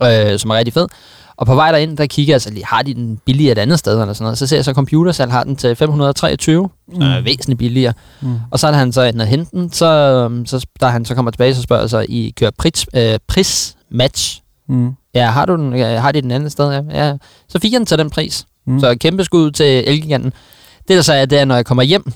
Ja. 0.01 0.31
Øh, 0.33 0.39
som 0.39 0.51
er 0.51 0.55
rigtig 0.55 0.73
fed. 0.73 0.87
Og 1.37 1.45
på 1.45 1.55
vej 1.55 1.71
derind, 1.71 1.97
der 1.97 2.05
kigger 2.05 2.33
jeg 2.33 2.41
så 2.41 2.49
lige, 2.51 2.65
har 2.65 2.81
de 2.81 2.93
den 2.93 3.17
billigere 3.25 3.51
et 3.51 3.57
andet 3.57 3.79
sted 3.79 4.01
eller 4.01 4.13
sådan 4.13 4.23
noget. 4.23 4.37
Så 4.37 4.47
ser 4.47 4.57
jeg 4.57 4.65
så, 4.65 4.71
at 4.71 4.75
Computersalg 4.75 5.31
har 5.31 5.43
den 5.43 5.55
til 5.55 5.75
523, 5.75 6.69
som 6.93 7.01
er 7.01 7.19
Mm. 7.19 7.25
væsentligt 7.25 7.57
billigere. 7.57 7.93
Mm. 8.21 8.35
Og 8.51 8.59
så 8.59 8.67
er 8.67 8.71
han 8.71 8.91
så 8.93 9.01
inde 9.03 9.21
og 9.23 9.27
hente 9.27 9.51
den, 9.57 9.71
så, 9.71 9.85
øhm, 9.85 10.45
så 10.45 10.65
da 10.81 10.85
han 10.87 11.05
så 11.05 11.15
kommer 11.15 11.31
tilbage, 11.31 11.55
så 11.55 11.61
spørger 11.61 11.81
jeg 11.83 11.89
så, 11.89 12.05
I 12.09 12.33
kører 12.37 12.51
pris, 12.57 12.85
øh, 12.95 13.19
pris 13.27 13.75
match. 13.91 14.41
Mm. 14.69 14.91
Ja, 15.13 15.29
har 15.31 15.45
du 15.45 15.55
den? 15.55 15.75
Ja, 15.75 15.99
har 15.99 16.11
de 16.11 16.21
den 16.21 16.31
anden 16.31 16.49
sted? 16.49 16.71
Ja. 16.71 17.07
ja. 17.07 17.17
Så 17.49 17.59
fik 17.59 17.71
jeg 17.71 17.79
den 17.79 17.85
til 17.85 17.97
den 17.97 18.09
pris. 18.09 18.45
Mm. 18.67 18.79
Så 18.79 18.95
kæmpe 18.99 19.23
skud 19.23 19.51
til 19.51 19.83
Elgiganten. 19.89 20.33
Det 20.87 20.95
der 20.95 21.01
så 21.01 21.13
er, 21.13 21.25
det 21.25 21.39
er, 21.39 21.45
når 21.45 21.55
jeg 21.55 21.65
kommer 21.65 21.83
hjem, 21.83 22.11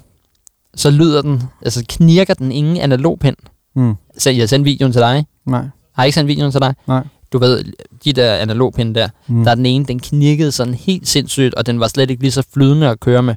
så 0.75 0.89
lyder 0.89 1.21
den, 1.21 1.43
altså 1.61 1.83
knirker 1.89 2.33
den 2.33 2.51
ingen 2.51 2.77
analogpind. 2.77 3.35
Mm. 3.75 3.95
Så 4.17 4.29
jeg 4.29 4.41
har 4.41 4.47
sendt 4.47 4.65
videoen 4.65 4.91
til 4.91 5.01
dig. 5.01 5.25
Nej. 5.45 5.59
Har 5.95 6.03
jeg 6.03 6.05
ikke 6.07 6.15
sendt 6.15 6.27
videoen 6.27 6.51
til 6.51 6.61
dig? 6.61 6.73
Nej. 6.87 7.03
Du 7.33 7.37
ved, 7.37 7.63
de 8.05 8.13
der 8.13 8.33
analogpinde 8.35 8.99
der, 8.99 9.07
Mm. 9.27 9.43
der 9.43 9.51
er 9.51 9.55
den 9.55 9.65
ene, 9.65 9.85
den 9.85 9.99
knirkede 9.99 10.51
sådan 10.51 10.73
helt 10.73 11.07
sindssygt, 11.07 11.53
og 11.53 11.65
den 11.65 11.79
var 11.79 11.87
slet 11.87 12.09
ikke 12.09 12.23
lige 12.23 12.31
så 12.31 12.43
flydende 12.53 12.89
at 12.89 12.99
køre 12.99 13.23
med. 13.23 13.35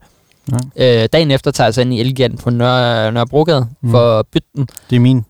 Nej. 0.50 0.60
Øh, 1.02 1.08
dagen 1.12 1.30
efter 1.30 1.50
tager 1.50 1.66
jeg 1.66 1.74
så 1.74 1.80
ind 1.80 1.94
i 1.94 2.00
Elgiganten 2.00 2.38
på 2.38 2.50
Nørre, 2.50 3.12
Nørrebrogade 3.12 3.66
mm. 3.80 3.90
for 3.90 4.18
at 4.18 4.26
bytte 4.26 4.48
den. 4.56 4.68
Det 4.90 4.96
er 4.96 5.00
min. 5.00 5.24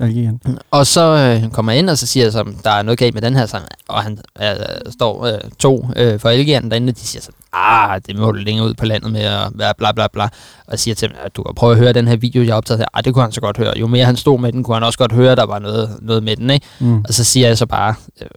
LG 0.00 0.16
igen. 0.16 0.40
Og 0.70 0.86
så 0.86 1.40
øh, 1.44 1.50
kommer 1.50 1.72
jeg 1.72 1.78
ind, 1.78 1.90
og 1.90 1.98
så 1.98 2.06
siger 2.06 2.24
jeg 2.24 2.32
så, 2.32 2.44
der 2.64 2.70
er 2.70 2.82
noget 2.82 2.98
galt 2.98 3.14
med 3.14 3.22
den 3.22 3.34
her 3.34 3.46
sang. 3.46 3.64
Og 3.88 4.02
han 4.02 4.18
øh, 4.42 4.92
står 4.92 5.26
øh, 5.26 5.38
to 5.58 5.88
øh, 5.96 6.20
fra 6.20 6.32
Elgiganten 6.32 6.70
derinde, 6.70 6.90
og 6.90 6.96
de 6.96 7.00
siger 7.00 7.22
så, 7.22 7.30
ah, 7.52 8.00
det 8.06 8.18
må 8.18 8.32
du 8.32 8.38
længere 8.38 8.66
ud 8.66 8.74
på 8.74 8.86
landet 8.86 9.12
med 9.12 9.20
at 9.20 9.50
være 9.54 9.74
bla 9.78 9.92
bla 9.92 10.06
bla. 10.12 10.28
Og 10.66 10.78
siger 10.78 10.94
til 10.94 11.08
dem, 11.08 11.16
at 11.24 11.36
du 11.36 11.42
kan 11.42 11.54
prøve 11.54 11.72
at 11.72 11.78
høre 11.78 11.92
den 11.92 12.08
her 12.08 12.16
video, 12.16 12.42
jeg 12.42 12.52
har 12.52 12.56
optaget 12.56 12.78
her. 12.78 12.86
Ah, 12.94 13.04
det 13.04 13.14
kunne 13.14 13.22
han 13.22 13.32
så 13.32 13.40
godt 13.40 13.56
høre. 13.56 13.72
Jo 13.78 13.86
mere 13.86 14.04
han 14.04 14.16
stod 14.16 14.40
med 14.40 14.52
den, 14.52 14.62
kunne 14.62 14.74
han 14.74 14.82
også 14.82 14.98
godt 14.98 15.12
høre, 15.12 15.32
at 15.32 15.38
der 15.38 15.46
var 15.46 15.58
noget, 15.58 15.96
noget 16.02 16.22
med 16.22 16.36
den, 16.36 16.50
ikke? 16.50 16.66
Mm. 16.78 16.98
Og 16.98 17.14
så 17.14 17.24
siger 17.24 17.48
jeg 17.48 17.58
så 17.58 17.66
bare, 17.66 17.94
øh, 18.20 18.28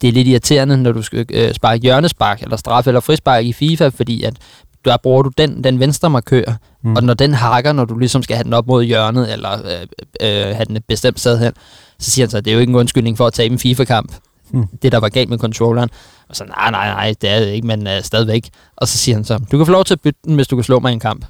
det 0.00 0.08
er 0.08 0.12
lidt 0.12 0.28
irriterende, 0.28 0.76
når 0.76 0.92
du 0.92 1.02
skal 1.02 1.26
øh, 1.30 1.54
sparke 1.54 1.82
hjørnespark, 1.82 2.42
eller 2.42 2.56
straf 2.56 2.86
eller 2.86 3.00
frispark 3.00 3.44
i 3.44 3.52
FIFA, 3.52 3.88
fordi 3.88 4.22
at 4.22 4.34
der 4.84 4.96
bruger 4.96 5.22
du 5.22 5.30
den, 5.38 5.64
den 5.64 5.80
venstre 5.80 6.10
markør, 6.10 6.56
Mm. 6.82 6.96
og 6.96 7.02
når 7.04 7.14
den 7.14 7.34
hakker, 7.34 7.72
når 7.72 7.84
du 7.84 7.98
ligesom 7.98 8.22
skal 8.22 8.36
have 8.36 8.44
den 8.44 8.52
op 8.52 8.66
mod 8.66 8.84
hjørnet, 8.84 9.32
eller 9.32 9.52
øh, 9.52 9.86
øh, 10.20 10.54
have 10.56 10.64
den 10.64 10.76
et 10.76 10.84
bestemt 10.84 11.20
sted 11.20 11.38
hen, 11.38 11.52
så 11.98 12.10
siger 12.10 12.26
han 12.26 12.30
så, 12.30 12.36
at 12.38 12.44
det 12.44 12.50
er 12.50 12.54
jo 12.54 12.60
ikke 12.60 12.70
en 12.70 12.76
undskyldning 12.76 13.16
for 13.16 13.26
at 13.26 13.32
tabe 13.32 13.52
en 13.52 13.58
FIFA-kamp. 13.58 14.14
Mm. 14.50 14.66
Det, 14.82 14.92
der 14.92 14.98
var 14.98 15.08
galt 15.08 15.28
med 15.30 15.38
controlleren. 15.38 15.90
Og 16.28 16.36
så, 16.36 16.44
nej, 16.44 16.70
nej, 16.70 16.88
nej, 16.88 17.14
det 17.20 17.30
er 17.30 17.40
det 17.40 17.46
ikke, 17.46 17.66
men 17.66 17.86
øh, 17.86 18.02
stadigvæk. 18.02 18.48
Og 18.76 18.88
så 18.88 18.98
siger 18.98 19.16
han 19.16 19.24
så, 19.24 19.38
du 19.52 19.56
kan 19.56 19.66
få 19.66 19.72
lov 19.72 19.84
til 19.84 19.94
at 19.94 20.00
bytte 20.00 20.20
den, 20.24 20.34
hvis 20.34 20.48
du 20.48 20.56
kan 20.56 20.62
slå 20.64 20.78
mig 20.80 20.90
i 20.90 20.92
en 20.92 21.00
kamp. 21.00 21.24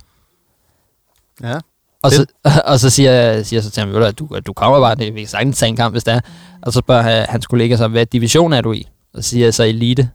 Ja. 1.43 1.59
Og 2.02 2.11
så, 2.12 2.26
og 2.73 2.81
så 2.81 2.90
siger, 2.90 3.43
siger 3.43 3.61
så 3.62 3.71
til 3.71 3.81
ham, 3.81 3.93
"Ved 3.93 4.12
du 4.12 4.26
du, 4.31 4.38
du 4.47 4.52
kommer 4.52 4.81
bare, 4.81 4.95
det, 4.95 5.14
vi 5.14 5.21
kan 5.21 5.28
sagtens 5.28 5.59
tage 5.59 5.69
en 5.71 5.76
kamp, 5.76 5.95
hvis 5.95 6.05
det 6.05 6.14
er. 6.14 6.21
Og 6.62 6.73
så 6.73 6.78
spørger 6.78 7.02
han- 7.02 7.26
hans 7.28 7.47
kollega 7.47 7.76
så, 7.76 7.88
hvad 7.88 8.07
division 8.07 8.52
er 8.52 8.61
du 8.61 8.73
i? 8.73 8.88
Og 9.14 9.25
så 9.25 9.31
siger 9.31 9.47
jeg 9.47 9.55
så 9.55 9.64
elite. 9.64 10.11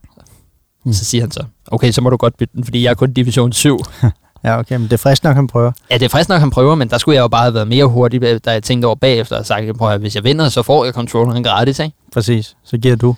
Mm. 0.84 0.92
Så 0.92 1.04
siger 1.04 1.22
han 1.22 1.30
så, 1.30 1.44
okay, 1.66 1.90
så 1.92 2.00
må 2.00 2.10
du 2.10 2.16
godt 2.16 2.36
bytte 2.36 2.52
den, 2.56 2.64
fordi 2.64 2.82
jeg 2.84 2.90
er 2.90 2.94
kun 2.94 3.12
division 3.12 3.52
7. 3.52 3.78
Ja, 4.44 4.58
okay, 4.58 4.76
men 4.76 4.84
det 4.84 4.92
er 4.92 4.96
frisk 4.96 5.24
nok, 5.24 5.36
han 5.36 5.46
prøver. 5.46 5.72
Ja, 5.90 5.94
det 5.94 6.02
er 6.04 6.08
frisk 6.08 6.28
nok, 6.28 6.40
han 6.40 6.50
prøver, 6.50 6.74
men 6.74 6.88
der 6.90 6.98
skulle 6.98 7.16
jeg 7.16 7.22
jo 7.22 7.28
bare 7.28 7.42
have 7.42 7.54
været 7.54 7.68
mere 7.68 7.84
hurtig, 7.84 8.44
da 8.44 8.50
jeg 8.52 8.62
tænkte 8.62 8.86
over 8.86 8.94
bagefter 8.94 9.36
og 9.38 9.46
sagt, 9.46 9.78
prøv 9.78 9.90
at, 9.90 10.00
hvis 10.00 10.14
jeg 10.14 10.24
vinder, 10.24 10.48
så 10.48 10.62
får 10.62 10.84
jeg 10.84 10.94
controlleren 10.94 11.44
gratis, 11.44 11.78
ikke? 11.78 11.96
Præcis, 12.12 12.56
så 12.64 12.78
giver 12.78 12.96
du. 12.96 13.14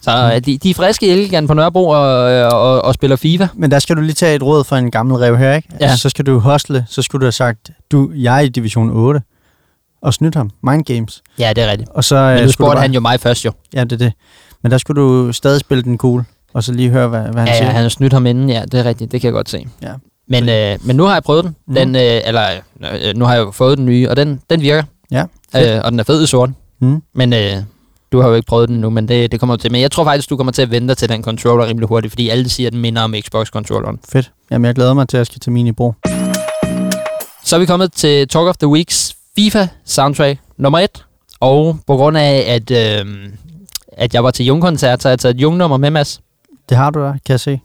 Så 0.00 0.32
mm. 0.36 0.42
de, 0.42 0.58
de 0.58 0.70
er 0.70 0.74
friske 0.74 1.06
i 1.06 1.10
Elgigan 1.10 1.46
på 1.46 1.54
Nørrebro 1.54 1.88
og, 1.88 2.00
og, 2.00 2.82
og 2.82 2.94
spiller 2.94 3.16
FIFA. 3.16 3.46
Men 3.54 3.70
der 3.70 3.78
skal 3.78 3.96
du 3.96 4.00
lige 4.00 4.12
tage 4.14 4.34
et 4.36 4.42
råd 4.42 4.64
fra 4.64 4.78
en 4.78 4.90
gammel 4.90 5.16
rev 5.16 5.36
her, 5.36 5.54
ikke? 5.54 5.68
Ja. 5.80 5.84
Altså, 5.84 5.96
så 5.98 6.08
skal 6.08 6.26
du 6.26 6.38
hostle, 6.38 6.84
så 6.88 7.02
skulle 7.02 7.20
du 7.20 7.24
have 7.26 7.32
sagt, 7.32 7.70
du, 7.92 8.10
jeg 8.14 8.36
er 8.36 8.40
i 8.40 8.48
division 8.48 8.90
8, 8.90 9.20
og 10.02 10.14
snydt 10.14 10.34
ham. 10.34 10.50
Mind 10.62 10.84
games. 10.84 11.22
Ja, 11.38 11.52
det 11.56 11.64
er 11.64 11.70
rigtigt. 11.70 11.90
Og 11.94 12.04
så, 12.04 12.14
Men 12.16 12.38
øh, 12.38 12.44
nu 12.44 12.50
spurgte 12.52 12.74
bare- 12.74 12.82
han 12.82 12.92
jo 12.92 13.00
mig 13.00 13.20
først 13.20 13.44
jo. 13.44 13.52
Ja, 13.74 13.84
det 13.84 13.92
er 13.92 13.96
det. 13.96 14.12
Men 14.62 14.72
der 14.72 14.78
skulle 14.78 15.02
du 15.02 15.32
stadig 15.32 15.60
spille 15.60 15.82
den 15.82 15.98
cool, 15.98 16.24
og 16.54 16.64
så 16.64 16.72
lige 16.72 16.90
høre, 16.90 17.08
hvad, 17.08 17.20
hvad 17.20 17.34
han 17.34 17.46
Ja, 17.48 17.54
siger. 17.56 17.66
ja, 17.66 17.72
han 17.72 17.82
har 17.82 17.88
snydt 17.88 18.12
ham 18.12 18.26
inden, 18.26 18.50
ja, 18.50 18.62
det 18.72 18.80
er 18.80 18.84
rigtigt, 18.84 19.12
det 19.12 19.20
kan 19.20 19.28
jeg 19.28 19.32
godt 19.32 19.48
se. 19.50 19.66
Ja. 19.82 19.92
Men, 20.28 20.48
øh, 20.48 20.78
men 20.86 20.96
nu 20.96 21.04
har 21.04 21.12
jeg 21.12 21.22
prøvet 21.22 21.44
den, 21.44 21.56
Mhm. 21.66 21.74
den 21.76 21.96
øh, 21.96 22.20
eller 22.24 22.42
øh, 23.04 23.16
nu 23.16 23.24
har 23.24 23.34
jeg 23.34 23.40
jo 23.40 23.50
fået 23.50 23.78
den 23.78 23.86
nye, 23.86 24.10
og 24.10 24.16
den, 24.16 24.40
den 24.50 24.60
virker, 24.60 24.82
Ja, 25.10 25.24
fedt. 25.52 25.74
øh, 25.76 25.80
og 25.84 25.90
den 25.92 26.00
er 26.00 26.04
fed 26.04 26.22
i 26.24 26.26
sort. 26.26 26.50
Mm. 26.80 27.02
Men 27.14 27.32
øh, 27.32 27.52
du 28.12 28.20
har 28.20 28.28
jo 28.28 28.34
ikke 28.34 28.46
prøvet 28.46 28.68
den 28.68 28.76
nu, 28.80 28.90
men 28.90 29.08
det, 29.08 29.32
det 29.32 29.40
kommer 29.40 29.56
til. 29.56 29.72
Men 29.72 29.80
jeg 29.80 29.90
tror 29.90 30.04
faktisk, 30.04 30.30
du 30.30 30.36
kommer 30.36 30.52
til 30.52 30.62
at 30.62 30.70
vente 30.70 30.94
til 30.94 31.08
den 31.08 31.22
controller 31.22 31.66
rimelig 31.66 31.88
hurtigt, 31.88 32.12
fordi 32.12 32.28
alle 32.28 32.48
siger, 32.48 32.66
at 32.66 32.72
den 32.72 32.80
minder 32.80 33.02
om 33.02 33.14
Xbox-controlleren. 33.14 33.98
Fedt. 34.08 34.30
Jamen, 34.50 34.64
jeg 34.66 34.74
glæder 34.74 34.94
mig 34.94 35.08
til, 35.08 35.16
at 35.16 35.18
jeg 35.18 35.26
skal 35.26 35.40
til 35.40 35.52
min 35.52 35.66
i 35.66 35.72
brug. 35.72 35.94
Så 37.44 37.56
er 37.56 37.60
vi 37.60 37.66
kommet 37.66 37.92
til 37.92 38.28
Talk 38.28 38.46
of 38.48 38.56
the 38.56 38.68
Weeks 38.68 39.16
FIFA 39.38 39.66
soundtrack 39.84 40.38
nummer 40.58 40.78
1. 40.78 41.04
Og 41.40 41.78
på 41.86 41.96
grund 41.96 42.18
af, 42.18 42.44
at, 42.48 42.70
øh, 42.70 43.06
at 43.92 44.14
jeg 44.14 44.24
var 44.24 44.30
til 44.30 44.46
Jung-koncert, 44.46 45.02
så 45.02 45.08
har 45.08 45.12
jeg 45.12 45.18
taget 45.18 45.34
et 45.34 45.40
Jung-nummer 45.40 45.76
med, 45.76 45.90
Mads. 45.90 46.20
Det 46.68 46.76
har 46.76 46.90
du 46.90 47.00
da, 47.02 47.10
kan 47.10 47.18
jeg 47.28 47.40
se. 47.40 47.60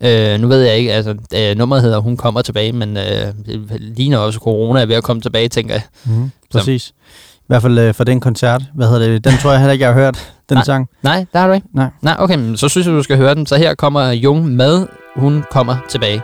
Øh, 0.00 0.40
nu 0.40 0.48
ved 0.48 0.62
jeg 0.62 0.76
ikke, 0.76 0.92
altså 0.92 1.14
øh, 1.34 1.56
nummeret 1.58 1.82
hedder 1.82 1.98
Hun 1.98 2.16
kommer 2.16 2.42
tilbage, 2.42 2.72
men 2.72 2.96
øh, 2.96 3.34
ligner 3.78 4.18
også, 4.18 4.38
corona 4.38 4.80
er 4.80 4.86
ved 4.86 4.94
at 4.96 5.02
komme 5.02 5.22
tilbage, 5.22 5.48
tænker 5.48 5.74
jeg. 5.74 5.82
Mm. 6.04 6.30
Præcis. 6.52 6.88
I 7.38 7.44
hvert 7.46 7.62
fald 7.62 7.78
øh, 7.78 7.94
for 7.94 8.04
den 8.04 8.20
koncert. 8.20 8.62
Hvad 8.74 8.88
hedder 8.88 9.08
det? 9.08 9.24
Den 9.24 9.32
tror 9.32 9.50
jeg 9.50 9.60
heller 9.60 9.72
ikke, 9.72 9.84
jeg 9.84 9.94
har 9.94 10.00
hørt, 10.00 10.32
den 10.48 10.56
Nej. 10.56 10.64
sang. 10.64 10.88
Nej, 11.02 11.26
der 11.32 11.38
har 11.38 11.46
du 11.46 11.52
ikke. 11.52 11.66
Nej. 11.74 11.88
Nej, 12.02 12.16
okay, 12.18 12.36
men 12.36 12.56
så 12.56 12.68
synes 12.68 12.86
jeg, 12.86 12.94
du 12.94 13.02
skal 13.02 13.16
høre 13.16 13.34
den. 13.34 13.46
Så 13.46 13.56
her 13.56 13.74
kommer 13.74 14.10
Jung 14.10 14.46
med 14.48 14.86
Hun 15.16 15.44
kommer 15.50 15.76
tilbage. 15.88 16.22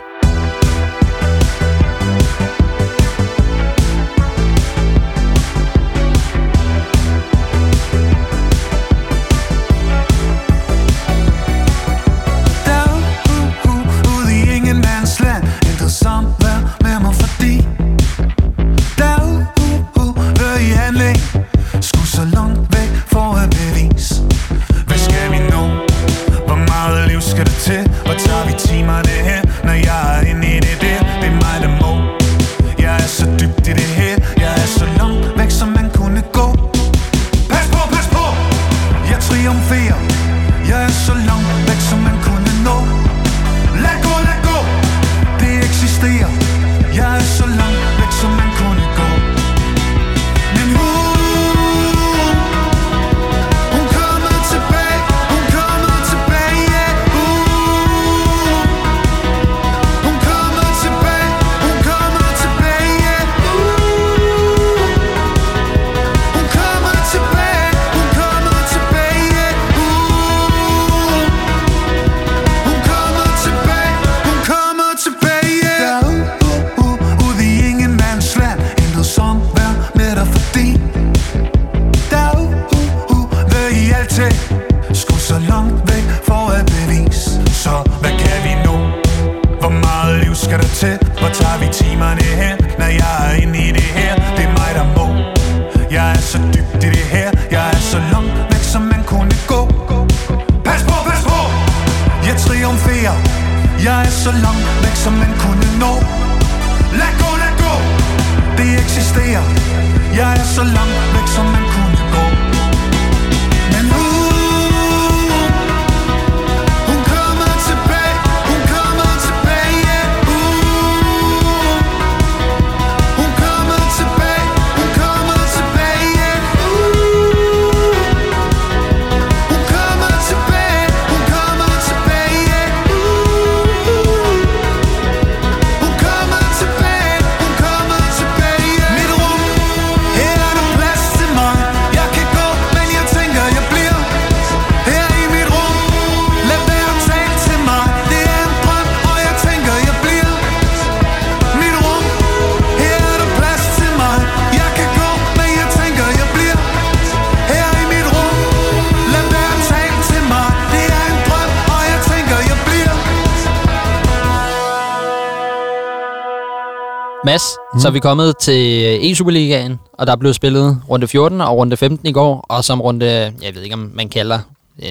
Så 167.83 167.87
er 167.87 167.91
vi 167.91 167.99
kommet 167.99 168.37
til 168.37 168.83
E-Superligaen, 169.11 169.77
og 169.93 170.07
der 170.07 170.13
er 170.13 170.17
blevet 170.17 170.35
spillet 170.35 170.81
runde 170.89 171.07
14 171.07 171.41
og 171.41 171.57
runde 171.57 171.77
15 171.77 172.07
i 172.07 172.11
går, 172.11 172.45
og 172.49 172.63
som 172.63 172.81
runde, 172.81 173.05
jeg 173.41 173.55
ved 173.55 173.61
ikke 173.61 173.73
om 173.73 173.91
man 173.93 174.09
kalder, 174.09 174.39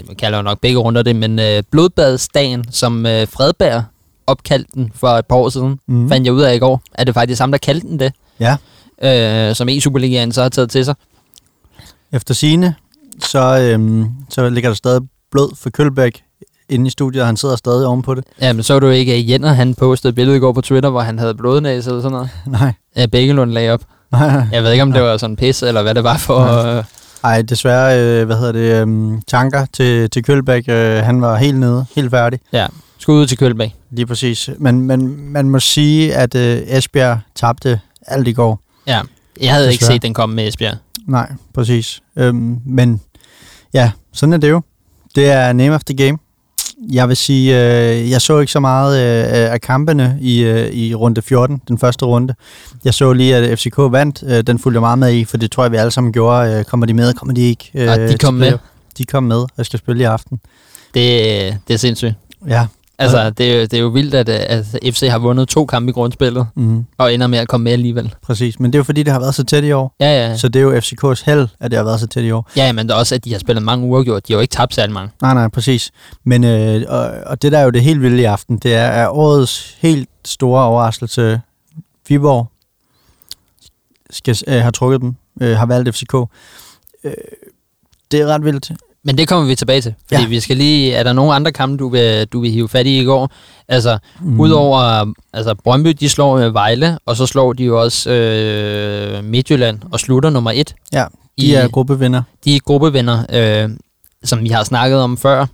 man 0.07 0.17
kalder 0.19 0.39
jo 0.39 0.43
nok 0.43 0.61
begge 0.61 0.79
runder 0.79 1.03
det, 1.03 1.17
men 1.17 1.39
øh, 1.39 1.63
blodbadsdagen, 1.71 2.65
som 2.71 3.07
øh, 3.07 3.27
Fredberg 3.29 3.83
opkaldte 4.27 4.71
den 4.75 4.93
for 4.95 5.09
et 5.09 5.27
par 5.27 5.37
år 5.37 5.49
siden, 5.49 5.79
mm. 5.89 6.09
fandt 6.09 6.27
jeg 6.27 6.35
ud 6.35 6.43
af 6.43 6.55
i 6.55 6.59
går. 6.59 6.81
Er 6.95 7.05
det 7.05 7.15
faktisk 7.15 7.41
ham, 7.41 7.51
der 7.51 7.59
kaldte 7.59 7.89
den 7.89 7.99
det, 8.01 8.13
Ja. 8.41 8.57
øh, 9.49 9.55
som 9.55 9.69
E-Superligaen 9.69 10.33
så 10.33 10.43
har 10.43 10.49
taget 10.49 10.71
til 10.71 10.85
sig? 10.85 10.95
Efter 12.13 12.35
sine, 12.35 12.75
så, 13.21 13.59
øhm, 13.61 14.07
så 14.31 14.49
ligger 14.49 14.71
der 14.71 14.75
stadig 14.75 15.03
blod 15.31 15.57
for 15.57 15.71
Kølbæk 15.71 16.23
inde 16.69 16.87
i 16.87 16.91
studiet, 16.91 17.23
og 17.23 17.27
han 17.29 17.37
sidder 17.37 17.57
stadig 17.57 17.87
ovenpå 17.87 18.15
det. 18.15 18.25
Ja, 18.41 18.53
men 18.53 18.63
så 18.63 18.79
du 18.79 18.89
ikke, 18.89 19.15
at 19.15 19.29
Jenner 19.29 19.53
han 19.53 19.75
postede 19.75 20.09
et 20.09 20.15
billede 20.15 20.37
i 20.37 20.41
går 20.41 20.53
på 20.53 20.61
Twitter, 20.61 20.91
hvor 20.91 21.01
han 21.01 21.19
havde 21.19 21.35
blodnæse 21.35 21.91
eller 21.91 22.03
sådan 22.03 22.13
noget. 22.13 22.31
Nej, 22.61 22.73
Ja, 22.97 23.07
Bækkelund 23.07 23.51
lagde 23.51 23.71
op. 23.71 23.81
Jeg 24.53 24.63
ved 24.63 24.71
ikke, 24.73 24.83
om 24.83 24.93
det 24.93 25.03
var 25.03 25.17
sådan 25.17 25.37
pis, 25.37 25.63
eller 25.63 25.83
hvad 25.83 25.95
det 25.95 26.05
var 26.05 26.17
for... 26.17 26.45
Nej. 26.45 26.77
Øh, 26.77 26.85
Ej, 27.25 27.43
desværre, 27.43 28.01
øh, 28.01 28.27
hvad 28.27 28.37
hedder 28.37 28.53
det, 28.53 28.89
øh, 28.89 29.21
tanker 29.27 29.67
til, 29.73 30.11
til 30.11 30.23
Kølbæk, 30.25 30.65
øh, 30.69 30.97
han 30.97 31.23
var 31.23 31.37
helt 31.37 31.59
nede, 31.59 31.85
helt 31.97 32.11
færdig, 32.11 32.41
ja, 32.53 32.67
skud 32.99 33.15
ud 33.21 33.27
til 33.27 33.39
Kølbæk. 33.39 33.75
lige 33.91 34.07
præcis. 34.07 34.51
Men, 34.59 34.81
men 34.81 35.17
man 35.33 35.51
må 35.51 35.61
sige, 35.61 36.15
at 36.15 36.35
øh, 36.35 36.59
Esbjerg 36.67 37.19
tabte 37.35 37.81
alt 38.07 38.29
i 38.29 38.33
går. 38.33 38.61
Ja, 38.87 39.01
jeg 39.41 39.53
havde 39.53 39.71
ikke 39.73 39.81
Desværre. 39.81 39.95
set 39.95 40.03
den 40.03 40.15
komme 40.15 40.35
med 40.37 40.49
Esbjerg. 40.49 40.77
Nej, 41.07 41.33
præcis. 41.55 42.01
Øhm, 42.17 42.59
men 42.67 43.01
ja, 43.75 43.91
sådan 44.13 44.33
er 44.33 44.37
det 44.37 44.51
jo. 44.51 44.63
Det 45.15 45.31
er 45.31 45.53
name 45.53 45.75
of 45.75 45.85
the 45.85 45.97
game. 46.07 46.19
Jeg 46.91 47.09
vil 47.09 47.17
sige, 47.17 47.51
øh, 47.55 48.11
jeg 48.11 48.21
så 48.21 48.39
ikke 48.39 48.53
så 48.53 48.61
meget 48.61 48.99
øh, 48.99 49.53
af 49.53 49.61
kampene 49.61 50.19
i, 50.21 50.41
øh, 50.43 50.73
i 50.73 50.95
runde 50.95 51.23
14, 51.23 51.63
den 51.69 51.79
første 51.79 52.05
runde. 52.05 52.35
Jeg 52.85 52.95
så 52.95 53.13
lige, 53.13 53.37
at 53.37 53.59
FCK 53.59 53.79
vandt. 53.79 54.23
Øh, 54.27 54.43
den 54.43 54.59
fulgte 54.59 54.77
jeg 54.77 54.81
meget 54.81 54.99
med 54.99 55.13
i, 55.15 55.25
for 55.25 55.37
det 55.37 55.51
tror 55.51 55.65
jeg, 55.65 55.73
vi 55.73 55.77
alle 55.77 55.91
sammen 55.91 56.13
gjorde. 56.13 56.59
Øh, 56.59 56.65
kommer 56.65 56.87
de 56.87 56.95
med? 56.95 57.15
Kommer 57.15 57.35
de 57.35 57.41
ikke? 57.43 57.71
Øh, 57.75 57.91
Og 57.91 57.99
de 57.99 58.09
til 58.09 58.19
kom 58.19 58.35
med. 58.35 58.59
De 58.99 59.05
kom 59.05 59.23
med, 59.23 59.45
og 59.57 59.67
skal 59.67 59.79
spille 59.79 60.03
i 60.03 60.05
aften. 60.05 60.41
Det, 60.95 61.59
det 61.69 61.75
er 61.75 61.79
sindssygt. 61.79 62.15
Ja. 62.49 62.67
Altså, 63.03 63.31
det 63.31 63.53
er, 63.53 63.57
jo, 63.57 63.61
det 63.63 63.75
er 63.75 63.79
jo 63.81 63.89
vildt, 63.89 64.15
at, 64.15 64.29
at 64.29 64.67
FC 64.95 65.09
har 65.11 65.19
vundet 65.19 65.49
to 65.49 65.67
kampe 65.67 65.91
i 65.91 65.93
grundspillet, 65.93 66.47
Mm, 66.55 66.85
og 66.99 67.15
ender 67.15 67.27
med 67.27 67.39
at 67.39 67.49
komme 67.49 67.65
med 67.65 67.73
alligevel. 67.73 68.15
præcis. 68.23 68.61
Men 68.61 68.73
det 68.73 68.77
er 68.77 68.79
jo 68.79 68.85
fordi, 68.85 69.03
det 69.03 69.13
har 69.13 69.21
været 69.21 69.35
så 69.35 69.45
tæt 69.45 69.65
i 69.65 69.73
år. 69.73 69.95
Ja, 70.01 70.29
ja. 70.29 70.37
Så 70.37 70.49
det 70.49 70.59
er 70.61 70.63
jo 70.63 70.79
FCK's 70.79 71.23
held, 71.27 71.49
at 71.61 71.71
det 71.71 71.77
har 71.77 71.85
været 71.85 72.01
så 72.01 72.07
tæt 72.07 72.25
i 72.25 72.31
år. 72.31 72.51
Ja, 72.57 72.73
men 72.73 72.87
det 72.89 72.95
er 72.95 72.99
også, 72.99 73.15
at 73.15 73.25
de 73.25 73.33
har 73.33 73.39
spillet 73.39 73.63
mange 73.63 73.87
uger 73.87 74.03
gjort. 74.03 74.29
De 74.29 74.33
har 74.33 74.39
jo 74.39 74.41
ikke 74.43 74.53
tabt 74.53 74.75
særlig 74.75 74.93
mange. 74.95 75.11
Nej, 75.23 75.35
nej, 75.35 75.49
præcis. 75.49 75.91
Men, 76.25 76.45
øh, 76.45 76.83
og, 76.89 77.01
og 77.27 77.43
det 77.43 77.53
der 77.53 77.59
er 77.59 77.63
jo 77.65 77.71
det 77.71 77.83
helt 77.83 78.03
vilde 78.03 78.23
i 78.23 78.25
aften, 78.25 78.59
det 78.59 78.75
er, 78.75 78.79
er 78.83 79.09
årets 79.09 79.77
helt 79.81 80.09
store 80.25 80.63
overraskelse. 80.65 81.41
Viborg 82.09 82.47
skal, 84.11 84.37
øh, 84.49 84.55
har 84.63 84.71
trukket 84.71 85.01
dem, 85.01 85.15
øh, 85.41 85.57
har 85.57 85.67
valgt 85.67 85.97
FCK. 85.97 86.15
Øh, 87.05 87.13
det 88.13 88.21
er 88.21 88.27
ret 88.27 88.45
vildt. 88.45 88.73
Men 89.05 89.19
det 89.19 89.29
kommer 89.29 89.47
vi 89.49 89.55
tilbage 89.55 89.81
til. 89.81 89.95
Fordi 90.09 90.23
Ja. 90.23 90.29
vi 90.29 90.41
skal 90.41 90.57
lige... 90.57 90.93
Er 90.95 91.03
der 91.03 91.13
nogle 91.13 91.35
andre 91.35 91.53
kampe, 91.53 91.77
du 91.77 91.89
vil, 91.89 92.27
du 92.27 92.41
vil 92.41 92.51
hive 92.51 92.69
fat 92.69 92.87
i 92.87 93.01
i 93.01 93.05
går? 93.05 93.31
Altså, 93.69 93.99
Mm. 94.21 94.31
mm. 94.31 94.41
udover... 94.41 95.13
Altså, 95.33 95.55
Brøndby, 95.65 95.89
de 96.01 96.09
slår 96.09 96.39
øh, 96.39 96.55
Vejle, 96.55 96.99
og 97.07 97.17
så 97.17 97.27
slår 97.27 97.53
de 97.53 97.65
jo 97.65 97.81
også 97.81 98.11
øh, 98.11 99.25
Midtjylland 99.25 99.79
og 99.93 100.01
slutter 100.01 100.31
nummer 100.31 100.51
et. 100.55 100.75
Ja, 100.93 101.05
de 101.41 101.47
i, 101.47 101.53
er 101.55 101.69
gruppevinder. 101.69 102.23
de 102.45 102.57
er 102.57 102.61
gruppevenner, 102.61 103.25
øh, 103.33 103.71
som 104.25 104.43
vi 104.45 104.49
har 104.49 104.65
snakket 104.65 104.99
om 105.01 105.19
før. 105.19 105.47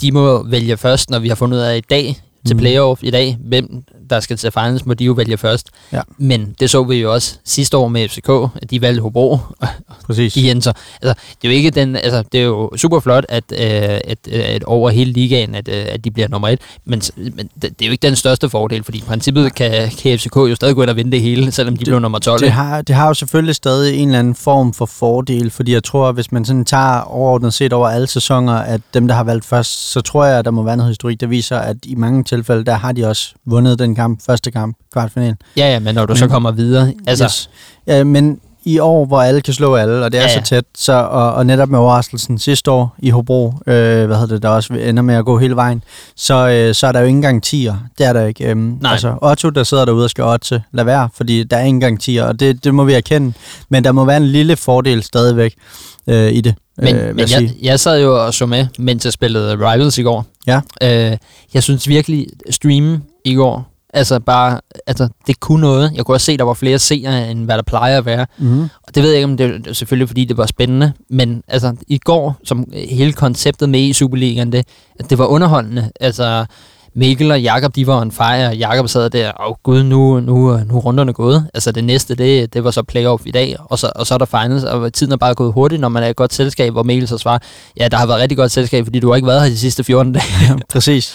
De 0.00 0.12
må 0.12 0.42
vælge 0.48 0.76
først, 0.76 1.10
når 1.10 1.18
vi 1.18 1.28
har 1.28 1.34
fundet 1.34 1.56
ud 1.58 1.62
af 1.62 1.76
i 1.76 1.80
dag, 1.80 2.16
til 2.46 2.56
Mhm. 2.56 2.60
playoff 2.60 3.02
i 3.02 3.10
dag, 3.10 3.36
hvem 3.40 3.82
der 4.14 4.20
skal 4.20 4.36
til 4.36 4.50
finals, 4.50 4.86
må 4.86 4.94
de 4.94 5.04
jo 5.04 5.12
vælge 5.12 5.36
først. 5.38 5.66
Ja. 5.92 6.00
Men 6.18 6.54
det 6.60 6.70
så 6.70 6.84
vi 6.84 6.96
jo 6.96 7.12
også 7.12 7.36
sidste 7.44 7.76
år 7.76 7.88
med 7.88 8.08
FCK, 8.08 8.28
at 8.62 8.70
de 8.70 8.80
valgte 8.80 9.02
Hobro, 9.02 9.38
Præcis. 10.06 10.32
de. 10.34 10.50
Altså, 10.50 10.72
det 11.02 11.14
er 11.44 11.48
jo 11.48 11.50
ikke 11.50 11.70
den, 11.70 11.96
altså, 11.96 12.22
det 12.32 12.40
er 12.40 12.44
jo 12.44 12.70
super 12.76 13.00
flot, 13.00 13.24
at, 13.28 13.44
øh, 13.52 13.58
at, 13.60 14.18
øh, 14.28 14.40
at 14.46 14.64
over 14.64 14.90
hele 14.90 15.12
ligaen, 15.12 15.54
at, 15.54 15.68
øh, 15.68 15.84
at 15.88 16.04
de 16.04 16.10
bliver 16.10 16.28
nummer 16.28 16.48
et, 16.48 16.60
men, 16.84 17.02
men 17.16 17.50
det, 17.62 17.62
det 17.62 17.82
er 17.82 17.86
jo 17.86 17.92
ikke 17.92 18.06
den 18.06 18.16
største 18.16 18.48
fordel, 18.50 18.84
fordi 18.84 18.98
i 18.98 19.02
princippet 19.06 19.54
kan, 19.54 19.90
kan 20.02 20.18
FCK 20.18 20.36
jo 20.36 20.54
stadig 20.54 20.74
gå 20.74 20.82
ind 20.82 20.90
og 20.90 20.96
vinde 20.96 21.10
det 21.12 21.20
hele, 21.20 21.52
selvom 21.52 21.74
de 21.74 21.78
Det- 21.78 21.86
blev 21.86 22.00
nummer 22.00 22.18
12. 22.18 22.40
Det 22.40 22.52
har, 22.52 22.82
det 22.82 22.94
har 22.94 23.06
jo 23.08 23.14
selvfølgelig 23.14 23.54
stadig 23.54 23.96
en 23.96 24.08
eller 24.08 24.18
anden 24.18 24.34
form 24.34 24.72
for 24.74 24.86
fordel, 24.86 25.50
fordi 25.50 25.72
jeg 25.72 25.84
tror, 25.84 26.08
at 26.08 26.14
hvis 26.14 26.32
man 26.32 26.44
sådan 26.44 26.64
tager 26.64 27.00
overordnet 27.00 27.54
set 27.54 27.72
over 27.72 27.88
alle 27.88 28.06
sæsoner, 28.06 28.52
at 28.54 28.80
dem, 28.94 29.08
der 29.08 29.14
har 29.14 29.24
valgt 29.24 29.44
først, 29.44 29.90
så 29.92 30.00
tror 30.00 30.24
jeg, 30.24 30.38
at 30.38 30.44
der 30.44 30.50
må 30.50 30.62
være 30.62 30.76
noget 30.76 30.90
historik, 30.90 31.20
der 31.20 31.26
viser, 31.26 31.58
at 31.58 31.76
i 31.84 31.94
mange 31.94 32.24
tilfælde, 32.24 32.64
der 32.64 32.74
har 32.74 32.92
de 32.92 33.08
også 33.08 33.34
vundet 33.44 33.78
den 33.78 33.94
kamp, 33.94 34.01
første 34.26 34.50
kamp, 34.50 34.76
kvartfinalen. 34.92 35.36
Ja, 35.56 35.72
ja, 35.72 35.78
men 35.78 35.94
når 35.94 36.06
du 36.06 36.10
Men- 36.10 36.18
så 36.18 36.28
kommer 36.28 36.50
videre, 36.50 36.92
altså, 37.06 37.24
Yes. 37.24 37.50
Ja, 37.86 38.04
men 38.04 38.40
i 38.64 38.78
år, 38.78 39.04
hvor 39.06 39.22
alle 39.22 39.40
kan 39.40 39.54
slå 39.54 39.74
alle, 39.74 40.04
og 40.04 40.12
det 40.12 40.18
er 40.18 40.22
Ja, 40.22 40.28
ja, 40.28 40.34
så 40.38 40.42
tæt, 40.44 40.64
så, 40.78 40.92
og, 40.92 41.32
og 41.34 41.46
netop 41.46 41.68
med 41.68 41.78
overraskelsen 41.78 42.38
sidste 42.38 42.70
år 42.70 42.94
i 42.98 43.10
Hobro, 43.10 43.46
øh, 43.66 44.06
hvad 44.06 44.16
hedder 44.16 44.26
det, 44.26 44.42
der 44.42 44.48
også 44.48 44.74
ender 44.74 45.02
med 45.02 45.14
at 45.14 45.24
gå 45.24 45.38
hele 45.38 45.56
vejen, 45.56 45.82
så, 46.16 46.48
øh, 46.48 46.74
så 46.74 46.86
er 46.86 46.92
der 46.92 47.00
jo 47.00 47.06
ikke 47.06 47.16
engang 47.16 47.42
tier. 47.42 47.76
Det 47.98 48.06
er 48.06 48.12
der 48.12 48.26
ikke. 48.26 48.44
Øhm, 48.50 48.78
Nej. 48.80 48.92
Altså, 48.92 49.14
Otto, 49.22 49.50
der 49.50 49.62
sidder 49.64 49.84
derude 49.84 50.04
og 50.04 50.10
skal 50.10 50.24
otte, 50.24 50.62
lad 50.72 50.84
være, 50.84 51.08
fordi 51.14 51.44
der 51.44 51.56
er 51.56 51.60
ikke 51.60 51.68
engang 51.68 52.00
tier, 52.00 52.24
og 52.24 52.40
det, 52.40 52.64
det 52.64 52.74
må 52.74 52.84
vi 52.84 52.92
erkende. 52.92 53.32
Men 53.68 53.84
der 53.84 53.92
må 53.92 54.04
være 54.04 54.16
en 54.16 54.26
lille 54.26 54.56
fordel 54.56 55.02
stadigvæk 55.02 55.54
øh, 56.06 56.32
i 56.32 56.40
det. 56.40 56.54
Men, 56.78 56.96
øh, 56.96 57.16
men 57.16 57.30
jeg 57.30 57.50
jeg 57.62 57.80
sad 57.80 58.02
jo 58.02 58.24
og 58.26 58.34
så 58.34 58.46
med, 58.46 58.66
mens 58.78 59.04
jeg 59.04 59.12
spillede 59.12 59.54
Rivals 59.54 59.98
i 59.98 60.02
går. 60.02 60.26
Ja. 60.46 60.60
Øh, 60.82 61.16
jeg 61.54 61.62
synes 61.62 61.88
virkelig, 61.88 62.26
streamen 62.50 63.02
i 63.24 63.34
går, 63.34 63.71
altså 63.92 64.20
bare, 64.20 64.60
altså 64.86 65.08
det 65.26 65.40
kunne 65.40 65.60
noget. 65.60 65.92
Jeg 65.94 66.04
kunne 66.04 66.14
også 66.14 66.24
se, 66.24 66.36
der 66.36 66.44
var 66.44 66.54
flere 66.54 66.78
seere, 66.78 67.30
end 67.30 67.44
hvad 67.44 67.56
der 67.56 67.62
plejer 67.62 67.98
at 67.98 68.06
være. 68.06 68.26
Mm-hmm. 68.38 68.62
Og 68.62 68.94
det 68.94 69.02
ved 69.02 69.10
jeg 69.10 69.18
ikke, 69.18 69.30
om 69.30 69.36
det 69.36 69.66
er 69.66 69.72
selvfølgelig, 69.72 70.08
fordi 70.08 70.24
det 70.24 70.36
var 70.36 70.46
spændende, 70.46 70.92
men 71.10 71.42
altså 71.48 71.76
i 71.88 71.98
går, 71.98 72.36
som 72.44 72.66
hele 72.90 73.12
konceptet 73.12 73.68
med 73.68 73.80
i 73.80 73.92
Superligaen, 73.92 74.52
det, 74.52 74.66
at 75.00 75.10
det 75.10 75.18
var 75.18 75.26
underholdende. 75.26 75.90
Altså 76.00 76.46
Mikkel 76.94 77.30
og 77.30 77.42
Jakob 77.42 77.74
de 77.76 77.86
var 77.86 78.00
on 78.00 78.12
fire, 78.12 78.46
og 78.46 78.56
Jakob 78.56 78.88
sad 78.88 79.10
der, 79.10 79.30
og 79.30 79.50
oh, 79.50 79.56
gud, 79.62 79.82
nu, 79.82 80.20
nu, 80.20 80.56
nu 80.66 80.76
er 80.76 80.80
runderne 80.80 81.12
gået. 81.12 81.46
Altså 81.54 81.72
det 81.72 81.84
næste, 81.84 82.14
det, 82.14 82.54
det 82.54 82.64
var 82.64 82.70
så 82.70 82.82
playoff 82.82 83.22
i 83.26 83.30
dag, 83.30 83.56
og 83.58 83.78
så, 83.78 83.92
og 83.94 84.06
så 84.06 84.14
er 84.14 84.18
der 84.18 84.24
finals, 84.24 84.64
og 84.64 84.92
tiden 84.92 85.12
er 85.12 85.16
bare 85.16 85.34
gået 85.34 85.52
hurtigt, 85.52 85.80
når 85.80 85.88
man 85.88 86.02
er 86.02 86.06
i 86.06 86.10
et 86.10 86.16
godt 86.16 86.34
selskab, 86.34 86.72
hvor 86.72 86.82
Mikkel 86.82 87.08
så 87.08 87.18
svarer, 87.18 87.38
ja, 87.80 87.88
der 87.88 87.96
har 87.96 88.06
været 88.06 88.20
rigtig 88.20 88.38
godt 88.38 88.52
selskab, 88.52 88.84
fordi 88.84 89.00
du 89.00 89.08
har 89.08 89.16
ikke 89.16 89.28
været 89.28 89.42
her 89.42 89.48
de 89.48 89.58
sidste 89.58 89.84
14 89.84 90.12
dage. 90.12 90.24
Præcis. 90.68 91.14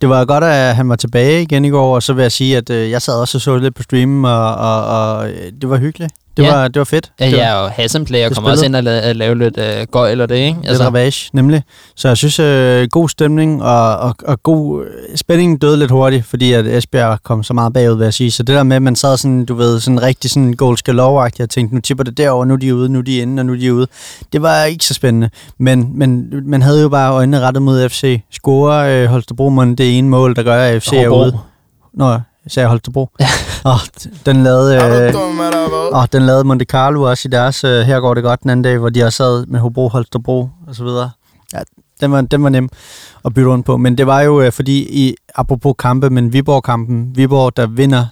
Det 0.00 0.08
var 0.08 0.24
godt, 0.24 0.44
at 0.44 0.76
han 0.76 0.88
var 0.88 0.96
tilbage 0.96 1.42
igen 1.42 1.64
i 1.64 1.70
går, 1.70 1.94
og 1.94 2.02
så 2.02 2.12
vil 2.12 2.22
jeg 2.22 2.32
sige, 2.32 2.56
at 2.56 2.70
øh, 2.70 2.90
jeg 2.90 3.02
sad 3.02 3.14
også 3.14 3.38
og 3.38 3.42
så 3.42 3.56
lidt 3.56 3.74
på 3.74 3.82
streamen, 3.82 4.24
og, 4.24 4.54
og, 4.54 4.84
og 4.86 5.30
øh, 5.30 5.52
det 5.60 5.70
var 5.70 5.76
hyggeligt. 5.76 6.12
Det, 6.36 6.42
Ja. 6.42 6.54
var, 6.54 6.68
det 6.68 6.78
var 6.78 6.84
fedt. 6.84 7.12
Ja, 7.20 7.26
det 7.26 7.32
var, 7.36 7.38
ja, 7.42 7.54
og 7.54 7.70
Hassan 7.70 8.04
Player 8.04 8.28
det 8.28 8.36
kommer 8.36 8.50
også 8.50 8.64
ind 8.64 8.76
og 8.76 8.82
la- 8.82 8.88
at 9.04 9.16
lave 9.16 9.38
lidt 9.38 9.58
øh, 9.58 9.86
gøj 9.92 10.10
eller 10.10 10.26
det, 10.26 10.34
ikke? 10.36 10.58
Altså, 10.64 10.72
lidt 10.72 10.86
ravage, 10.86 11.30
nemlig. 11.32 11.62
Så 11.96 12.08
jeg 12.08 12.16
synes, 12.16 12.38
øh, 12.38 12.88
god 12.90 13.08
stemning 13.08 13.62
og, 13.62 13.96
og, 13.96 14.14
og 14.26 14.42
god 14.42 14.84
øh, 14.84 15.16
spændingen 15.16 15.58
døde 15.58 15.76
lidt 15.76 15.90
hurtigt, 15.90 16.26
fordi 16.26 16.52
at 16.52 16.66
Esbjerg 16.66 17.18
kom 17.22 17.42
så 17.42 17.54
meget 17.54 17.72
bagud, 17.72 17.96
vil 17.96 18.04
jeg 18.04 18.14
sige. 18.14 18.30
Så 18.30 18.42
det 18.42 18.54
der 18.56 18.62
med, 18.62 18.76
at 18.76 18.82
man 18.82 18.96
sad 18.96 19.16
sådan, 19.16 19.44
du 19.44 19.54
ved, 19.54 19.80
sådan 19.80 20.02
rigtig 20.02 20.30
sådan 20.30 20.52
goals 20.52 20.82
galore 20.82 21.30
og 21.40 21.50
tænkte, 21.50 21.74
nu 21.74 21.80
tipper 21.80 22.04
det 22.04 22.16
derover, 22.16 22.44
nu 22.44 22.54
er 22.54 22.58
de 22.58 22.74
ude, 22.74 22.88
nu 22.88 22.98
er 22.98 23.02
de 23.02 23.16
inde, 23.18 23.40
og 23.40 23.46
nu 23.46 23.52
er 23.52 23.56
de 23.58 23.74
ude. 23.74 23.86
Det 24.32 24.42
var 24.42 24.64
ikke 24.64 24.84
så 24.84 24.94
spændende. 24.94 25.30
Men, 25.58 25.98
men 25.98 26.30
man 26.50 26.62
havde 26.62 26.82
jo 26.82 26.88
bare 26.88 27.12
øjnene 27.12 27.40
rettet 27.40 27.62
mod 27.62 27.88
FC. 27.88 28.20
Score 28.32 28.92
øh, 29.02 29.06
Holstebro 29.08 29.50
det 29.64 29.98
ene 29.98 30.08
mål, 30.08 30.36
der 30.36 30.42
gør, 30.42 30.62
at 30.62 30.82
FC 30.82 30.92
er 30.92 31.08
Hobro. 31.08 31.22
ude. 31.24 31.38
Nå, 31.94 32.18
sagde 32.48 32.68
Holstebro. 32.68 33.08
oh, 33.64 33.78
den 34.26 34.42
lavede... 34.42 34.76
Øh, 34.76 35.14
og 35.92 36.12
den 36.12 36.22
lavede 36.22 36.44
Monte 36.44 36.64
Carlo 36.64 37.02
også 37.02 37.28
i 37.28 37.30
deres 37.30 37.64
øh, 37.64 37.80
Her 37.80 38.00
går 38.00 38.14
det 38.14 38.22
godt 38.22 38.42
den 38.42 38.50
anden 38.50 38.64
dag, 38.64 38.78
hvor 38.78 38.88
de 38.88 39.04
også 39.04 39.16
sad 39.16 39.46
med 39.46 39.60
Hobro, 39.60 39.88
Holstebro 39.88 40.48
og 40.68 40.74
så 40.74 40.84
videre. 40.84 41.10
Ja, 41.52 41.58
den 42.00 42.12
var, 42.12 42.20
den 42.20 42.42
var 42.42 42.48
nem 42.48 42.68
at 43.24 43.34
bytte 43.34 43.50
rundt 43.50 43.66
på. 43.66 43.76
Men 43.76 43.98
det 43.98 44.06
var 44.06 44.20
jo 44.20 44.40
øh, 44.40 44.52
fordi, 44.52 44.78
i, 44.78 45.14
apropos 45.34 45.74
kampe, 45.78 46.10
men 46.10 46.32
Viborg-kampen, 46.32 47.16
Viborg, 47.16 47.56
der 47.56 47.66
vinder 47.66 48.04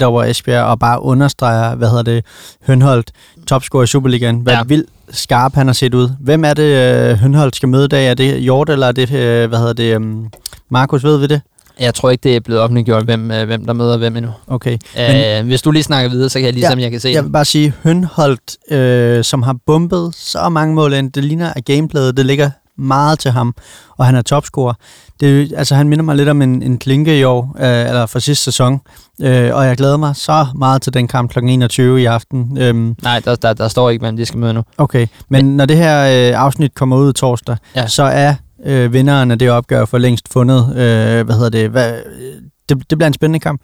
6-1 0.00 0.04
over 0.04 0.24
Esbjerg, 0.24 0.64
og 0.64 0.78
bare 0.78 1.02
understreger, 1.02 1.74
hvad 1.74 1.88
hedder 1.88 2.02
det, 2.02 2.24
Hønholdt, 2.66 3.10
topscorer 3.46 3.82
i 3.82 3.86
Superligaen. 3.86 4.36
Hvad 4.40 4.52
Ja. 4.52 4.58
ja. 4.58 4.64
vildt 4.64 4.90
skarp 5.10 5.54
han 5.54 5.66
har 5.66 5.74
set 5.74 5.94
ud. 5.94 6.10
Hvem 6.20 6.44
er 6.44 6.54
det, 6.54 6.62
øh, 7.10 7.16
Hønholdt 7.16 7.56
skal 7.56 7.68
møde 7.68 7.84
i 7.84 7.88
dag? 7.88 8.10
Er 8.10 8.14
det 8.14 8.40
Hjort, 8.40 8.70
eller 8.70 8.86
er 8.86 8.92
det, 8.92 9.12
øh, 9.12 9.48
hvad 9.48 9.58
hedder 9.58 9.72
det, 9.72 9.96
um, 9.96 10.30
Markus, 10.68 11.04
ved 11.04 11.18
vi 11.18 11.26
det? 11.26 11.40
Jeg 11.80 11.94
tror 11.94 12.10
ikke, 12.10 12.22
det 12.22 12.36
er 12.36 12.40
blevet 12.40 12.62
offentliggjort, 12.62 13.04
hvem, 13.04 13.30
øh, 13.30 13.46
hvem 13.46 13.66
der 13.66 13.72
møder 13.72 13.96
hvem 13.96 14.16
endnu. 14.16 14.30
Okay. 14.46 14.78
Øh, 14.98 15.46
hvis 15.46 15.62
du 15.62 15.70
lige 15.70 15.82
snakker 15.82 16.10
videre, 16.10 16.28
så 16.28 16.38
kan 16.38 16.46
jeg 16.46 16.54
ligesom, 16.54 16.78
ja, 16.78 16.82
jeg 16.82 16.90
kan 16.90 17.00
se 17.00 17.08
Jeg 17.08 17.24
vil 17.24 17.30
bare 17.30 17.44
sige, 17.44 17.72
Hønholdt, 17.82 18.72
øh, 18.72 19.24
som 19.24 19.42
har 19.42 19.56
bumpet 19.66 20.14
så 20.14 20.48
mange 20.48 20.74
mål 20.74 20.92
ind, 20.92 21.12
det 21.12 21.24
ligner, 21.24 21.52
at 21.56 21.64
gameplayet, 21.64 22.16
det 22.16 22.26
ligger 22.26 22.50
meget 22.78 23.18
til 23.18 23.30
ham, 23.30 23.54
og 23.96 24.06
han 24.06 24.14
er 24.14 24.22
topscorer. 24.22 24.74
Det, 25.20 25.52
altså, 25.56 25.74
han 25.74 25.88
minder 25.88 26.04
mig 26.04 26.16
lidt 26.16 26.28
om 26.28 26.42
en, 26.42 26.62
en 26.62 26.78
klinke 26.78 27.18
i 27.18 27.24
år, 27.24 27.56
øh, 27.58 27.88
eller 27.88 28.06
fra 28.06 28.20
sidste 28.20 28.44
sæson, 28.44 28.80
øh, 29.20 29.54
og 29.54 29.66
jeg 29.66 29.76
glæder 29.76 29.96
mig 29.96 30.16
så 30.16 30.46
meget 30.54 30.82
til 30.82 30.94
den 30.94 31.08
kamp 31.08 31.30
kl. 31.30 31.38
21 31.38 32.02
i 32.02 32.04
aften. 32.04 32.58
Øhm, 32.60 32.96
Nej, 33.02 33.20
der, 33.20 33.34
der, 33.34 33.52
der 33.52 33.68
står 33.68 33.90
ikke, 33.90 34.02
hvem 34.02 34.16
de 34.16 34.26
skal 34.26 34.38
møde 34.38 34.54
nu. 34.54 34.62
okay, 34.78 35.06
men, 35.28 35.46
men 35.46 35.56
når 35.56 35.66
det 35.66 35.76
her 35.76 36.30
øh, 36.30 36.40
afsnit 36.40 36.74
kommer 36.74 36.96
ud 36.96 37.12
torsdag, 37.12 37.56
ja. 37.76 37.86
så 37.86 38.02
er 38.02 38.34
øh, 38.66 38.92
vinderen 38.92 39.30
af 39.30 39.38
det 39.38 39.50
opgør 39.50 39.84
for 39.84 39.98
længst 39.98 40.32
fundet. 40.32 40.68
Øh, 40.70 41.24
hvad 41.26 41.34
hedder 41.34 41.48
det? 41.50 41.70
Hvad, 41.70 41.92
det? 42.68 42.90
Det 42.90 42.98
bliver 42.98 43.06
en 43.06 43.12
spændende 43.14 43.38
kamp. 43.40 43.60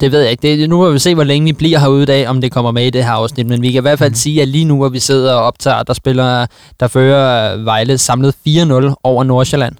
Det 0.00 0.12
ved 0.12 0.20
jeg 0.20 0.30
ikke. 0.30 0.42
Det, 0.42 0.68
nu 0.70 0.76
må 0.76 0.90
vi 0.90 0.98
se, 0.98 1.14
hvor 1.14 1.24
længe 1.24 1.44
vi 1.46 1.52
bliver 1.52 1.78
herude 1.78 2.02
i 2.02 2.06
dag, 2.06 2.28
om 2.28 2.40
det 2.40 2.52
kommer 2.52 2.70
med 2.70 2.86
i 2.86 2.90
det 2.90 3.04
her 3.04 3.10
afsnit. 3.10 3.46
Men 3.46 3.62
vi 3.62 3.72
kan 3.72 3.80
i 3.80 3.82
hvert 3.82 3.98
fald 3.98 4.10
Mhm. 4.10 4.14
sige, 4.16 4.42
at 4.42 4.48
lige 4.48 4.64
nu, 4.64 4.76
hvor 4.76 4.88
vi 4.88 4.98
sidder 4.98 5.34
og 5.34 5.42
optager, 5.42 5.82
der 5.82 5.92
spiller, 5.92 6.46
der 6.80 6.88
fører 6.88 7.56
Vejle 7.56 7.98
samlet 7.98 8.34
4-0 8.48 8.94
over 9.02 9.24
Nordsjælland. 9.24 9.74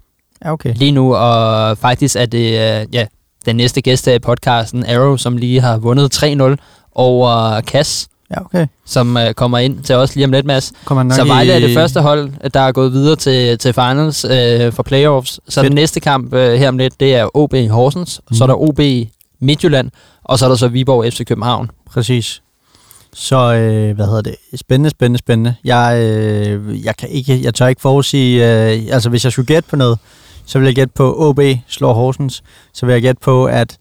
Ja, 0.44 0.52
okay. 0.52 0.74
Lige 0.76 0.92
nu, 0.92 1.14
og 1.14 1.78
faktisk 1.78 2.16
er 2.16 2.26
det 2.26 2.46
øh, 2.48 2.94
ja, 2.94 3.06
den 3.46 3.56
næste 3.56 3.80
gæst 3.80 4.06
her 4.06 4.14
i 4.14 4.18
podcasten, 4.18 4.86
Arrow, 4.86 5.16
som 5.16 5.36
lige 5.36 5.60
har 5.60 5.76
vundet 5.78 6.14
3-0 6.14 6.56
over 6.94 7.60
Kass. 7.60 8.08
Ja, 8.30 8.44
okay. 8.44 8.66
som 8.86 9.16
øh, 9.16 9.34
kommer 9.34 9.58
ind 9.58 9.82
til 9.82 9.94
os 9.94 10.14
lige 10.14 10.24
om 10.24 10.32
lidt, 10.32 10.46
Mads. 10.46 10.72
Så 10.88 11.24
Vejle 11.26 11.52
er 11.52 11.60
det 11.60 11.74
første 11.74 12.00
hold, 12.00 12.50
der 12.50 12.60
er 12.60 12.72
gået 12.72 12.92
videre 12.92 13.16
til, 13.16 13.58
til 13.58 13.72
finals 13.72 14.24
øh, 14.24 14.72
for 14.72 14.82
playoffs. 14.82 15.40
Så 15.48 15.60
Fedt. 15.60 15.70
den 15.70 15.74
næste 15.74 16.00
kamp 16.00 16.34
øh, 16.34 16.54
her 16.54 16.68
om 16.68 16.78
lidt, 16.78 17.00
det 17.00 17.14
er 17.14 17.36
OB 17.36 17.54
Horsens, 17.70 18.20
mm. 18.30 18.36
så 18.36 18.44
er 18.44 18.46
der 18.48 18.54
OB 18.54 18.80
Midtjylland, 19.40 19.90
og 20.24 20.38
så 20.38 20.44
er 20.44 20.48
der 20.48 20.56
så 20.56 20.68
Viborg 20.68 21.12
FC 21.12 21.24
København. 21.26 21.70
Præcis. 21.90 22.42
Så, 23.14 23.54
øh, 23.54 23.94
hvad 23.94 24.06
hedder 24.06 24.22
det? 24.22 24.36
Spændende, 24.54 24.90
spændende, 24.90 25.18
spændende. 25.18 25.54
Jeg, 25.64 25.98
øh, 26.02 26.84
jeg 26.84 26.96
kan 26.96 27.08
ikke, 27.08 27.40
jeg 27.42 27.54
tør 27.54 27.66
ikke 27.66 27.80
forudsige, 27.80 28.44
øh, 28.44 28.82
altså 28.92 29.08
hvis 29.08 29.24
jeg 29.24 29.32
skulle 29.32 29.46
gætte 29.46 29.68
på 29.70 29.76
noget, 29.76 29.98
så 30.46 30.58
vil 30.58 30.66
jeg 30.66 30.74
gætte 30.74 30.92
på 30.94 31.28
OB 31.28 31.40
slår 31.68 31.92
Horsens. 31.92 32.42
Så 32.72 32.86
vil 32.86 32.92
jeg 32.92 33.02
gætte 33.02 33.20
på, 33.20 33.44
at 33.44 33.78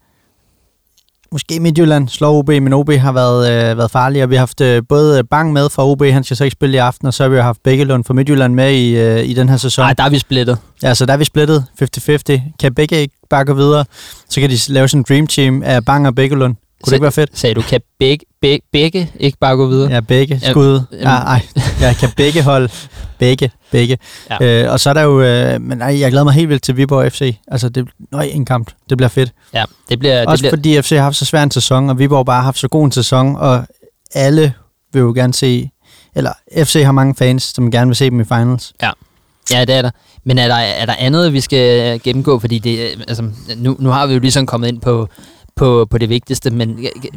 måske 1.36 1.60
Midtjylland 1.60 2.10
slår 2.10 2.34
OB, 2.40 2.48
men 2.48 2.74
OB 2.74 2.92
har 2.92 3.12
været, 3.12 3.72
øh, 3.72 3.78
været 3.78 3.92
farlig, 3.92 4.24
og 4.24 4.30
vi 4.30 4.36
har 4.36 4.40
haft 4.40 4.62
øh, 4.62 4.82
både 4.90 5.24
Bang 5.24 5.54
med 5.54 5.70
fra 5.70 5.86
OB, 5.86 6.04
han 6.04 6.24
skal 6.24 6.38
så 6.38 6.44
ikke 6.44 6.54
spille 6.54 6.76
i 6.76 6.78
aften, 6.78 7.08
og 7.08 7.14
så 7.14 7.24
har 7.24 7.30
vi 7.30 7.38
haft 7.38 7.64
Bækkelund 7.64 8.04
fra 8.04 8.14
Midtjylland 8.14 8.54
med 8.54 8.72
i, 8.74 8.96
øh, 8.98 9.26
i 9.26 9.34
den 9.34 9.50
her 9.50 9.58
sæson. 9.58 9.84
Nej, 9.84 9.94
der 9.94 10.04
er 10.04 10.10
vi 10.10 10.20
splittet. 10.20 10.58
Ja, 10.84 10.94
så 10.94 11.06
der 11.06 11.14
er 11.14 11.18
vi 11.18 11.24
splittet 11.26 11.66
50-50. 11.82 12.42
Kan 12.60 12.74
begge 12.76 12.96
ikke 13.02 13.16
bare 13.30 13.46
gå 13.46 13.54
videre, 13.54 13.86
så 14.30 14.42
kan 14.42 14.50
de 14.50 14.58
lave 14.68 14.88
sådan 14.88 15.00
en 15.02 15.06
dream 15.10 15.28
team 15.28 15.64
af 15.66 15.86
Bang 15.86 16.08
og 16.08 16.16
Bækkelund. 16.16 16.56
Kunne 16.84 16.90
det 16.92 16.94
ikke 16.96 17.04
være 17.04 17.12
fedt? 17.12 17.30
Sagde 17.34 17.56
du, 17.56 17.62
kan 17.62 17.82
begge, 18.00 18.26
begge, 18.42 18.66
begge 18.72 19.12
ikke 19.20 19.38
bare 19.42 19.56
gå 19.56 19.68
videre? 19.68 19.92
Ja, 19.92 20.00
begge 20.00 20.40
skud. 20.44 20.74
jamen- 20.92 21.04
Ja, 21.04 21.10
ej, 21.10 21.42
jeg 21.82 21.96
kan 21.96 22.10
begge 22.18 22.44
holde. 22.44 22.70
Begge, 23.20 23.52
begge. 23.72 23.98
Ja. 24.30 24.38
Ja. 24.46 24.64
Øh, 24.64 24.72
og 24.72 24.80
så 24.80 24.90
er 24.90 24.94
der 24.94 25.02
jo, 25.02 25.22
øh, 25.22 25.62
men 25.62 25.82
ej, 25.82 26.00
jeg 26.00 26.12
glæder 26.12 26.24
mig 26.24 26.34
helt 26.34 26.50
vildt 26.50 26.64
til 26.64 26.78
Viborg 26.78 27.12
FC. 27.12 27.36
Altså, 27.48 27.70
det, 27.70 27.88
nøj, 28.12 28.24
en 28.24 28.46
kamp. 28.46 28.72
Det 28.90 28.98
bliver 28.98 29.10
fedt. 29.10 29.32
Ja, 29.54 29.64
det 29.90 30.00
bliver... 30.00 30.20
Det 30.20 30.28
Også 30.28 30.42
bliver 30.42 30.52
fordi 30.52 30.82
FC 30.82 30.90
har 30.90 31.02
haft 31.02 31.16
så 31.16 31.26
svær 31.26 31.44
en 31.44 31.52
sæson, 31.52 31.90
og 31.90 32.00
Viborg 32.00 32.26
bare 32.26 32.36
har 32.36 32.44
haft 32.44 32.60
så 32.60 32.68
god 32.68 32.86
en 32.86 32.92
sæson, 32.92 33.36
og 33.36 33.64
alle 34.14 34.54
vil 34.94 35.00
jo 35.00 35.14
gerne 35.16 35.34
se, 35.34 35.70
eller 36.16 36.32
FC 36.64 36.82
har 36.84 36.92
mange 36.92 37.16
fans, 37.16 37.44
som 37.44 37.72
gerne 37.72 37.88
vil 37.88 37.96
se 37.96 38.10
dem 38.10 38.20
i 38.20 38.24
finals. 38.24 38.74
Ja, 39.52 39.66
det 39.66 39.76
er 39.76 39.82
der. 39.82 39.92
Men 40.24 40.38
er 40.38 40.48
der, 40.48 40.56
er 40.56 40.86
der 40.86 40.96
andet, 41.00 41.34
vi 41.34 41.42
skal 41.42 42.00
gennemgå? 42.04 42.40
Fordi 42.40 42.60
det, 42.60 42.80
øh, 42.80 43.02
altså, 43.08 43.30
nu, 43.58 43.76
nu 43.80 43.90
har 43.90 44.08
vi 44.08 44.14
jo 44.14 44.20
ligesom 44.20 44.46
kommet 44.46 44.68
ind 44.68 44.82
på, 44.82 45.08
på, 45.56 45.88
på 45.90 45.98
det 45.98 46.10
vigtigste, 46.10 46.50
men 46.50 46.80
øh, 46.80 47.12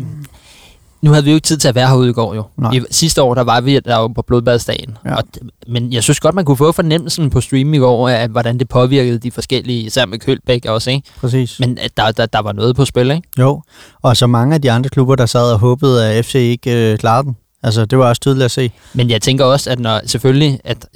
nu 1.02 1.10
havde 1.10 1.24
vi 1.24 1.30
jo 1.30 1.34
ikke 1.34 1.46
tid 1.46 1.56
til 1.56 1.68
at 1.68 1.74
være 1.74 1.88
herude 1.88 2.10
i 2.10 2.12
går 2.12 2.34
jo. 2.34 2.44
Nej. 2.56 2.72
I, 2.74 2.80
sidste 2.90 3.22
år, 3.22 3.34
der 3.34 3.42
var 3.44 3.60
vi 3.60 3.80
der 3.80 4.08
på 4.08 4.22
blodbadsdagen. 4.22 4.96
Ja. 5.04 5.14
Og, 5.14 5.22
men 5.66 5.92
jeg 5.92 6.02
synes 6.02 6.20
godt, 6.20 6.34
man 6.34 6.44
kunne 6.44 6.56
få 6.56 6.72
fornemmelsen 6.72 7.30
på 7.30 7.40
stream 7.40 7.74
i 7.74 7.78
går, 7.78 8.08
af 8.08 8.28
hvordan 8.28 8.58
det 8.58 8.68
påvirkede 8.68 9.18
de 9.18 9.30
forskellige, 9.30 9.82
især 9.82 10.06
med 10.06 10.18
Kølbæk 10.18 10.64
også, 10.64 10.90
ikke? 10.90 11.08
Præcis. 11.20 11.60
Men 11.60 11.78
at 11.78 11.96
der, 11.96 12.12
der, 12.12 12.26
der 12.26 12.38
var 12.42 12.52
noget 12.52 12.76
på 12.76 12.84
spil, 12.84 13.10
ikke? 13.10 13.28
Jo, 13.38 13.62
og 14.02 14.16
så 14.16 14.26
mange 14.26 14.54
af 14.54 14.62
de 14.62 14.70
andre 14.72 14.90
klubber, 14.90 15.16
der 15.16 15.26
sad 15.26 15.52
og 15.52 15.58
håbede, 15.58 16.06
at 16.06 16.24
FC 16.24 16.34
ikke 16.34 16.92
øh, 16.92 16.98
klarede 16.98 17.24
den. 17.26 17.36
Altså, 17.62 17.84
det 17.84 17.98
var 17.98 18.08
også 18.08 18.20
tydeligt 18.20 18.44
at 18.44 18.50
se. 18.50 18.70
Men 18.94 19.10
jeg 19.10 19.22
tænker 19.22 19.44
også, 19.44 19.70
at 19.70 19.78
når 19.78 20.00
selvfølgelig, 20.06 20.60
at 20.64 20.86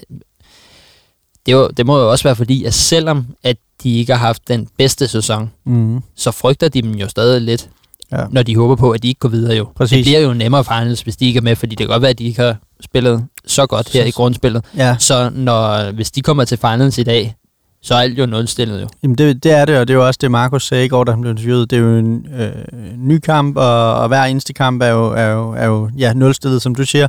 det, 1.47 1.53
jo, 1.53 1.69
det 1.69 1.87
må 1.87 1.99
jo 1.99 2.11
også 2.11 2.25
være 2.25 2.37
fordi, 2.37 2.65
at 2.65 2.75
selvom 2.75 3.27
at 3.43 3.57
de 3.83 3.99
ikke 3.99 4.13
har 4.13 4.27
haft 4.27 4.49
den 4.49 4.69
bedste 4.79 5.09
sæson, 5.09 5.51
Mm. 5.65 6.01
så 6.17 6.31
frygter 6.31 6.69
de 6.69 6.83
dem 6.83 6.93
jo 6.93 7.09
stadig 7.09 7.41
lidt, 7.41 7.69
Ja. 8.13 8.25
når 8.31 8.43
de 8.43 8.57
håber 8.57 8.77
på, 8.77 8.91
at 8.91 9.03
de 9.03 9.09
ikke 9.09 9.19
går 9.21 9.29
videre 9.29 9.57
jo. 9.57 9.67
Præcis. 9.77 9.97
Det 9.97 10.05
bliver 10.05 10.21
jo 10.21 10.33
nemmere 10.33 10.65
finals, 10.65 11.01
hvis 11.01 11.17
de 11.17 11.27
ikke 11.27 11.39
er 11.39 11.43
med, 11.43 11.57
fordi 11.57 11.71
det 11.71 11.79
kan 11.79 11.89
godt 11.89 12.03
være, 12.03 12.11
at 12.11 12.19
de 12.19 12.25
ikke 12.25 12.41
har 12.43 12.57
spillet 12.85 13.25
så 13.47 13.67
godt 13.67 13.89
her 13.93 14.03
Så- 14.03 14.09
i 14.09 14.11
grundspillet. 14.11 14.65
Ja, 14.77 14.97
Så 14.99 15.31
når, 15.35 15.93
hvis 15.93 16.11
de 16.11 16.21
kommer 16.23 16.45
til 16.45 16.59
finals 16.59 16.99
i 16.99 17.03
dag, 17.03 17.35
så 17.83 17.95
er 17.95 17.99
alt 17.99 18.19
jo 18.19 18.27
nulstillet 18.27 18.83
jo. 18.83 18.89
Jamen 19.03 19.19
det, 19.19 19.43
det 19.45 19.53
er 19.53 19.65
det, 19.65 19.79
og 19.79 19.89
det 19.89 19.95
er 19.95 19.99
jo 19.99 20.07
også 20.07 20.19
det, 20.21 20.31
Markus 20.31 20.67
sagde 20.67 20.85
i 20.85 20.89
går, 20.89 21.05
da 21.05 21.11
han 21.13 21.21
blev 21.21 21.31
interviewet. 21.31 21.71
Det 21.71 21.77
er 21.77 21.81
jo 21.83 21.99
en 21.99 22.27
øh, 22.39 22.51
ny 22.99 23.19
kamp, 23.19 23.57
og, 23.57 23.95
og 23.95 24.09
hver 24.09 24.23
eneste 24.25 24.53
kamp 24.53 24.83
er 24.83 24.87
jo, 24.89 25.07
er 25.13 25.27
jo, 25.27 25.51
er 25.57 25.67
jo 25.67 25.91
ja, 25.99 26.13
nulstillet, 26.13 26.63
som 26.63 26.75
du 26.75 26.85
siger. 26.85 27.09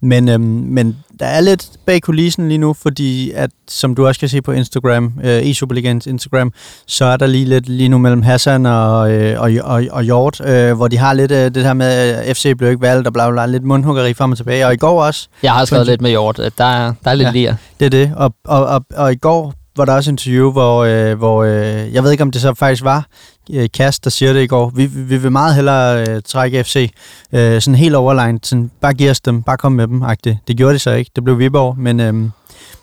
Men, 0.00 0.28
øhm, 0.28 0.42
men 0.44 0.96
der 1.20 1.26
er 1.26 1.40
lidt 1.40 1.68
bag 1.86 2.00
kulissen 2.02 2.48
lige 2.48 2.58
nu, 2.58 2.72
fordi 2.72 3.30
at, 3.30 3.50
som 3.68 3.94
du 3.94 4.06
også 4.06 4.20
kan 4.20 4.28
se 4.28 4.42
på 4.42 4.52
Instagram, 4.52 5.12
øh, 5.24 5.46
i 5.46 5.54
Superligans 5.54 6.06
Instagram, 6.06 6.52
så 6.86 7.04
er 7.04 7.16
der 7.16 7.26
lige 7.26 7.44
lidt 7.44 7.68
lige 7.68 7.88
nu 7.88 7.98
mellem 7.98 8.22
Hassan 8.22 8.66
og, 8.66 9.12
øh, 9.12 9.40
og, 9.40 9.50
og, 9.64 9.84
og 9.90 10.02
Hjort, 10.02 10.40
øh, 10.46 10.72
hvor 10.76 10.88
de 10.88 10.96
har 10.98 11.12
lidt 11.12 11.30
øh, 11.30 11.54
det 11.54 11.62
her 11.64 11.72
med, 11.72 11.86
at 11.86 12.36
FC 12.36 12.54
blev 12.58 12.70
ikke 12.70 12.82
valgt, 12.82 13.06
og 13.06 13.12
bla, 13.12 13.26
bla, 13.30 13.32
bla 13.32 13.46
lidt 13.52 13.64
mundhuggeri 13.64 14.14
frem 14.14 14.30
og 14.30 14.36
tilbage. 14.36 14.66
Og 14.66 14.72
i 14.74 14.76
går 14.76 15.02
også, 15.04 15.28
Jeg 15.42 15.52
har 15.52 15.64
skrevet 15.64 15.86
lidt 15.86 16.00
med 16.00 16.10
Hjort, 16.10 16.38
at 16.38 16.52
der, 16.58 16.64
er- 16.64 16.92
der 17.04 17.10
er 17.10 17.14
lidt 17.14 17.26
ja. 17.26 17.32
lir. 17.32 17.54
det 17.80 17.86
er 17.86 17.90
det. 17.90 18.12
Og, 18.16 18.34
og, 18.44 18.66
og, 18.66 18.84
og 18.96 19.12
i 19.12 19.16
går 19.16 19.54
var 19.76 19.84
der 19.84 19.92
også 19.92 20.10
et 20.10 20.12
interview, 20.12 20.52
hvor, 20.52 20.84
øh, 20.84 21.18
hvor 21.18 21.44
øh, 21.44 21.94
jeg 21.94 22.04
ved 22.04 22.10
ikke, 22.10 22.22
om 22.22 22.30
det 22.30 22.40
så 22.40 22.54
faktisk 22.54 22.84
var 22.84 23.06
øh, 23.52 23.68
Kast, 23.74 24.04
der 24.04 24.10
siger 24.10 24.32
det 24.32 24.42
i 24.42 24.46
går. 24.46 24.72
Vi, 24.74 24.86
vi 24.86 25.02
vi 25.02 25.16
vil 25.16 25.32
meget 25.32 25.54
hellere 25.54 26.08
øh, 26.08 26.22
trække 26.24 26.64
FC. 26.64 26.92
Øh, 27.32 27.60
sådan 27.60 27.74
helt 27.74 27.94
overline. 27.94 28.38
Sådan, 28.42 28.70
bare 28.80 28.94
giv 28.94 29.10
os 29.10 29.20
dem. 29.20 29.42
Bare 29.42 29.56
kom 29.56 29.72
med 29.72 29.86
dem. 29.86 30.02
-agtigt. 30.02 30.36
Det 30.48 30.56
gjorde 30.56 30.74
de 30.74 30.78
så 30.78 30.90
ikke. 30.90 31.10
Det 31.16 31.24
blev 31.24 31.38
Viborg. 31.38 31.78
Men, 31.78 32.00
øh, 32.00 32.14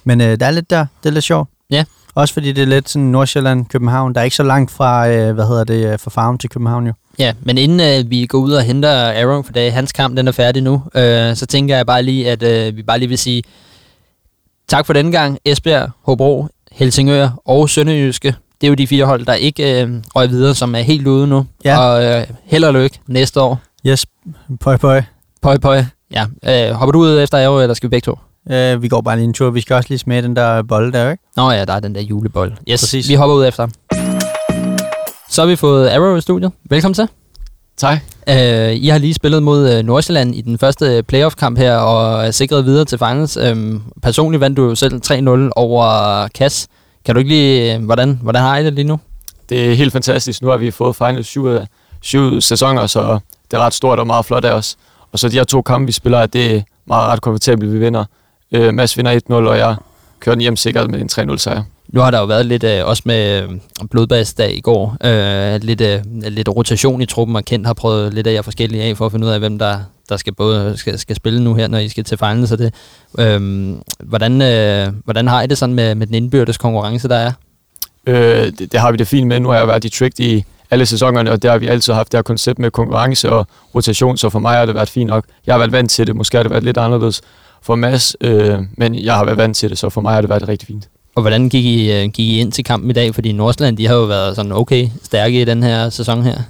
men 0.04 0.22
øh, 0.22 0.40
der 0.40 0.46
er 0.46 0.52
lidt 0.52 0.70
der. 0.70 0.86
Det 1.04 1.10
er 1.10 1.14
lidt 1.14 1.26
sjovt. 1.26 1.50
Ja. 1.70 1.84
Også 2.16 2.34
fordi 2.34 2.52
det 2.52 2.62
er 2.62 2.66
lidt 2.66 2.90
sådan 2.90 3.08
Nordsjælland, 3.08 3.66
København. 3.66 4.14
Der 4.16 4.20
er 4.20 4.24
ikke 4.26 4.36
så 4.36 4.44
langt 4.44 4.72
fra, 4.72 5.10
øh, 5.10 5.34
hvad 5.34 5.48
hedder 5.48 5.64
det, 5.64 5.94
øh, 5.94 6.00
fra 6.00 6.10
farven 6.10 6.38
til 6.38 6.50
København 6.50 6.88
jo. 6.88 6.94
Ja, 7.20 7.34
men 7.42 7.58
inden 7.58 7.80
øh, 7.80 8.12
vi 8.12 8.26
går 8.26 8.38
ud 8.38 8.52
og 8.52 8.64
henter 8.64 9.22
Arrow, 9.22 9.42
for 9.42 9.54
det, 9.54 9.72
hans 9.72 9.92
kamp 9.92 10.18
den 10.18 10.28
er 10.28 10.32
færdig 10.32 10.64
nu, 10.64 10.84
øh, 10.96 11.36
så 11.36 11.46
tænker 11.46 11.76
jeg 11.76 11.86
bare 11.86 12.04
lige, 12.04 12.32
at 12.32 12.44
øh, 12.44 12.78
vi 12.78 12.84
bare 12.84 13.00
lige 13.00 13.10
vil 13.10 13.18
sige 13.18 13.44
tak 14.68 14.86
for 14.86 14.94
denne 14.94 15.12
gang. 15.12 15.38
Esbjerg, 15.46 15.90
Hobro, 16.02 16.48
Helsingør 16.72 17.30
og 17.46 17.70
Sønderjyske. 17.70 18.36
Det 18.62 18.68
er 18.68 18.72
jo 18.72 18.74
de 18.74 18.88
fire 18.88 19.06
hold, 19.06 19.26
der 19.26 19.34
ikke 19.34 19.82
øh, 19.84 19.90
røg 20.16 20.30
videre, 20.30 20.56
som 20.56 20.76
er 20.76 20.80
helt 20.80 21.08
ude 21.08 21.28
nu. 21.28 21.46
Ja. 21.66 21.78
Og 21.80 22.04
øh, 22.04 22.28
held 22.46 22.64
og 22.64 22.74
lykke 22.74 23.00
næste 23.08 23.42
år. 23.42 23.60
Yes. 23.88 24.06
Pøj, 24.60 24.78
pøj. 24.78 25.02
Pøj, 25.42 25.58
pøj. 25.58 25.84
Ja, 26.12 26.26
øh, 26.70 26.74
hopper 26.76 26.92
du 26.92 27.00
ud 27.00 27.20
efter 27.20 27.46
Arrow, 27.46 27.60
eller 27.62 27.74
skal 27.74 27.88
vi 27.88 27.92
begge 27.92 28.06
to? 28.06 28.20
Øh, 28.52 28.82
vi 28.82 28.88
går 28.88 29.02
bare 29.02 29.16
lige 29.16 29.26
en 29.26 29.34
tur. 29.34 29.50
Vi 29.50 29.62
skal 29.62 29.76
også 29.76 29.90
lige 29.90 30.00
smage 30.00 30.22
den 30.22 30.36
der 30.36 30.64
bolle 30.64 30.92
der, 30.92 31.12
ikke? 31.12 31.24
Nå 31.38 31.52
ja, 31.52 31.66
der 31.66 31.74
er 31.74 31.80
den 31.80 31.96
der 31.96 32.02
julebold. 32.02 32.52
Yes, 32.70 32.82
Præcis. 32.82 33.10
vi 33.10 33.14
hopper 33.14 33.36
ud 33.36 33.46
efter. 33.48 33.68
Så 35.30 35.42
har 35.42 35.48
vi 35.48 35.56
fået 35.56 35.90
Arrow 35.90 36.16
i 36.16 36.22
studiet. 36.22 36.52
Velkommen 36.70 36.94
til. 36.94 37.08
Tak. 37.78 37.98
Uh, 38.28 38.36
I 38.74 38.88
har 38.88 38.98
lige 38.98 39.14
spillet 39.14 39.44
mod 39.44 39.78
uh, 39.78 39.86
Nordsjælland 39.86 40.36
i 40.36 40.42
den 40.42 40.58
første 40.58 41.04
playoff-kamp 41.04 41.58
her, 41.58 41.76
og 41.76 42.26
er 42.26 42.32
sikret 42.32 42.66
videre 42.66 42.86
til 42.86 42.98
finals. 42.98 43.38
Um, 43.38 43.84
personligt 44.02 44.42
vandt 44.42 44.58
du 44.58 44.64
jo 44.64 44.76
selv 44.76 45.02
3-0 45.06 45.50
over 45.56 46.28
Kass. 46.28 46.68
Kan 47.06 47.16
du 47.16 47.20
ikke 47.20 47.30
lige, 47.30 47.78
uh, 47.78 47.84
hvordan, 47.84 48.20
hvordan 48.22 48.42
har 48.42 48.58
I 48.58 48.66
det 48.66 48.74
lige 48.74 48.88
nu? 48.88 49.00
Det 49.50 49.72
er 49.72 49.76
helt 49.76 49.94
fantastisk. 49.94 50.42
Nu 50.42 50.50
har 50.50 50.58
vi 50.58 50.72
fået 50.72 50.96
final 50.96 51.24
syv, 51.24 51.48
syv 52.02 52.42
sæsoner, 52.42 52.88
så 52.88 53.20
det 53.52 53.58
er 53.58 53.62
ret 53.62 53.74
stort 53.74 54.00
og 54.00 54.08
meget 54.08 54.26
flot 54.26 54.46
af 54.46 54.52
os. 54.54 54.78
Og 55.12 55.20
så 55.20 55.30
de 55.30 55.34
her 55.34 55.44
to 55.44 55.62
kampe, 55.62 55.86
vi 55.86 55.92
spiller, 55.92 56.26
det 56.26 56.56
er 56.56 56.62
meget 56.88 57.08
ret 57.08 57.22
komfortabelt, 57.22 57.74
vi 57.74 57.80
vinder. 57.80 58.06
Øh, 58.52 58.74
Mads 58.74 58.98
vinder 58.98 59.20
1-0, 59.30 59.34
og 59.34 59.58
jeg 59.58 59.76
kører 60.22 60.36
den 60.36 60.42
hjem 60.42 60.56
sikkert 60.56 60.92
med 60.92 61.02
en 61.02 61.32
3-0 61.32 61.38
sejr. 61.38 61.64
Nu 61.88 62.02
har 62.02 62.12
der 62.12 62.20
jo 62.20 62.26
været 62.26 62.46
lidt, 62.46 62.64
uh, 62.64 62.70
også 62.84 63.04
med 63.06 63.48
uh, 63.48 63.88
blodbadsdag 63.92 64.58
i 64.58 64.62
går, 64.62 64.98
uh, 65.06 65.62
lidt, 65.62 65.82
uh, 65.82 66.24
lidt 66.32 66.50
rotation 66.50 67.02
i 67.02 67.06
truppen, 67.06 67.36
og 67.36 67.46
Kent 67.46 67.66
har 67.66 67.74
prøvet 67.74 68.14
lidt 68.14 68.28
af 68.28 68.34
jer 68.34 68.42
forskellige 68.42 68.84
af, 68.84 68.98
for 68.98 69.06
at 69.06 69.12
finde 69.12 69.28
ud 69.28 69.32
af, 69.32 69.40
hvem 69.40 69.60
der, 69.60 69.80
der 70.10 70.18
skal, 70.18 70.34
både, 70.34 70.78
skal, 70.78 71.00
skal 71.00 71.16
spille 71.16 71.44
nu 71.44 71.54
her, 71.54 71.68
når 71.68 71.78
I 71.78 71.90
skal 71.90 72.04
til 72.04 72.18
finals. 72.18 72.50
Så 72.50 72.56
det, 72.56 72.74
um, 73.38 73.82
hvordan, 74.00 74.32
uh, 74.32 74.94
hvordan 75.04 75.28
har 75.28 75.42
I 75.42 75.48
det 75.48 75.58
sådan 75.58 75.76
med, 75.76 75.96
med 75.96 76.08
den 76.08 76.16
indbyrdes 76.16 76.58
konkurrence, 76.58 77.08
der 77.08 77.16
er? 77.16 77.32
Øh, 78.08 78.46
det, 78.60 78.72
det, 78.72 78.80
har 78.80 78.92
vi 78.92 78.98
det 78.98 79.08
fint 79.08 79.28
med. 79.28 79.40
Nu 79.40 79.50
har 79.50 79.58
jeg 79.58 79.68
været 79.68 79.86
i 79.86 79.90
tricked 79.90 80.26
i 80.26 80.44
alle 80.72 80.86
sæsonerne, 80.86 81.32
og 81.32 81.44
der 81.44 81.52
har 81.52 81.58
vi 81.58 81.68
altid 81.68 81.94
haft 81.94 82.12
det 82.12 82.18
her 82.18 82.22
koncept 82.22 82.60
med 82.60 82.72
konkurrence 82.72 83.32
og 83.32 83.48
rotation, 83.76 84.18
så 84.18 84.30
for 84.30 84.40
mig 84.40 84.58
har 84.58 84.66
det 84.66 84.76
været 84.76 84.90
fint 84.90 85.08
nok. 85.08 85.26
Jeg 85.46 85.54
har 85.54 85.60
været 85.60 85.72
vant 85.72 85.92
til 85.92 86.08
det, 86.08 86.16
måske 86.16 86.38
har 86.38 86.44
det 86.44 86.52
været 86.52 86.64
lidt 86.64 86.78
anderledes 86.78 87.22
for 87.62 87.76
Mads, 87.76 88.16
øh, 88.22 88.60
men 88.78 88.96
jeg 88.96 89.16
har 89.16 89.26
været 89.26 89.38
vant 89.38 89.58
til 89.58 89.70
det, 89.70 89.78
så 89.78 89.90
for 89.90 90.02
mig 90.02 90.14
har 90.14 90.22
det 90.22 90.30
været 90.30 90.48
rigtig 90.48 90.68
fint. 90.68 90.90
Og 91.16 91.22
hvordan 91.22 91.50
gik 91.50 91.66
I, 91.66 91.92
øh, 91.92 92.04
gik 92.04 92.28
I 92.28 92.40
ind 92.40 92.52
til 92.52 92.64
kampen 92.64 92.90
i 92.90 92.94
dag? 92.94 93.16
Fordi 93.16 93.32
Nordsjælland, 93.32 93.78
de 93.78 93.88
har 93.88 93.96
jo 93.96 94.04
været 94.04 94.36
sådan 94.36 94.52
okay 94.52 94.88
stærke 95.04 95.42
i 95.42 95.46
den 95.46 95.64
her 95.64 95.90
sæson 95.90 96.24
her. 96.24 96.42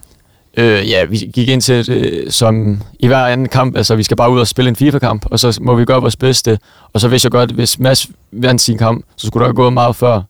Øh, 0.57 0.89
ja, 0.89 1.05
vi 1.05 1.17
gik 1.17 1.49
ind 1.49 1.61
til 1.61 1.87
det 1.87 2.33
som 2.33 2.81
i 2.99 3.07
hver 3.07 3.25
anden 3.25 3.47
kamp, 3.47 3.77
altså 3.77 3.95
vi 3.95 4.03
skal 4.03 4.17
bare 4.17 4.31
ud 4.31 4.39
og 4.39 4.47
spille 4.47 4.69
en 4.69 4.75
FIFA-kamp, 4.75 5.25
og 5.31 5.39
så 5.39 5.59
må 5.61 5.75
vi 5.75 5.85
gøre 5.85 6.01
vores 6.01 6.15
bedste. 6.15 6.59
Og 6.93 7.01
så 7.01 7.07
vidste 7.07 7.25
jeg 7.25 7.31
godt, 7.31 7.51
hvis 7.51 7.79
Mads 7.79 8.07
vandt 8.31 8.61
sin 8.61 8.77
kamp, 8.77 9.05
så 9.15 9.27
skulle 9.27 9.47
der 9.47 9.53
gå 9.53 9.69
meget, 9.69 9.95
før, 9.95 10.21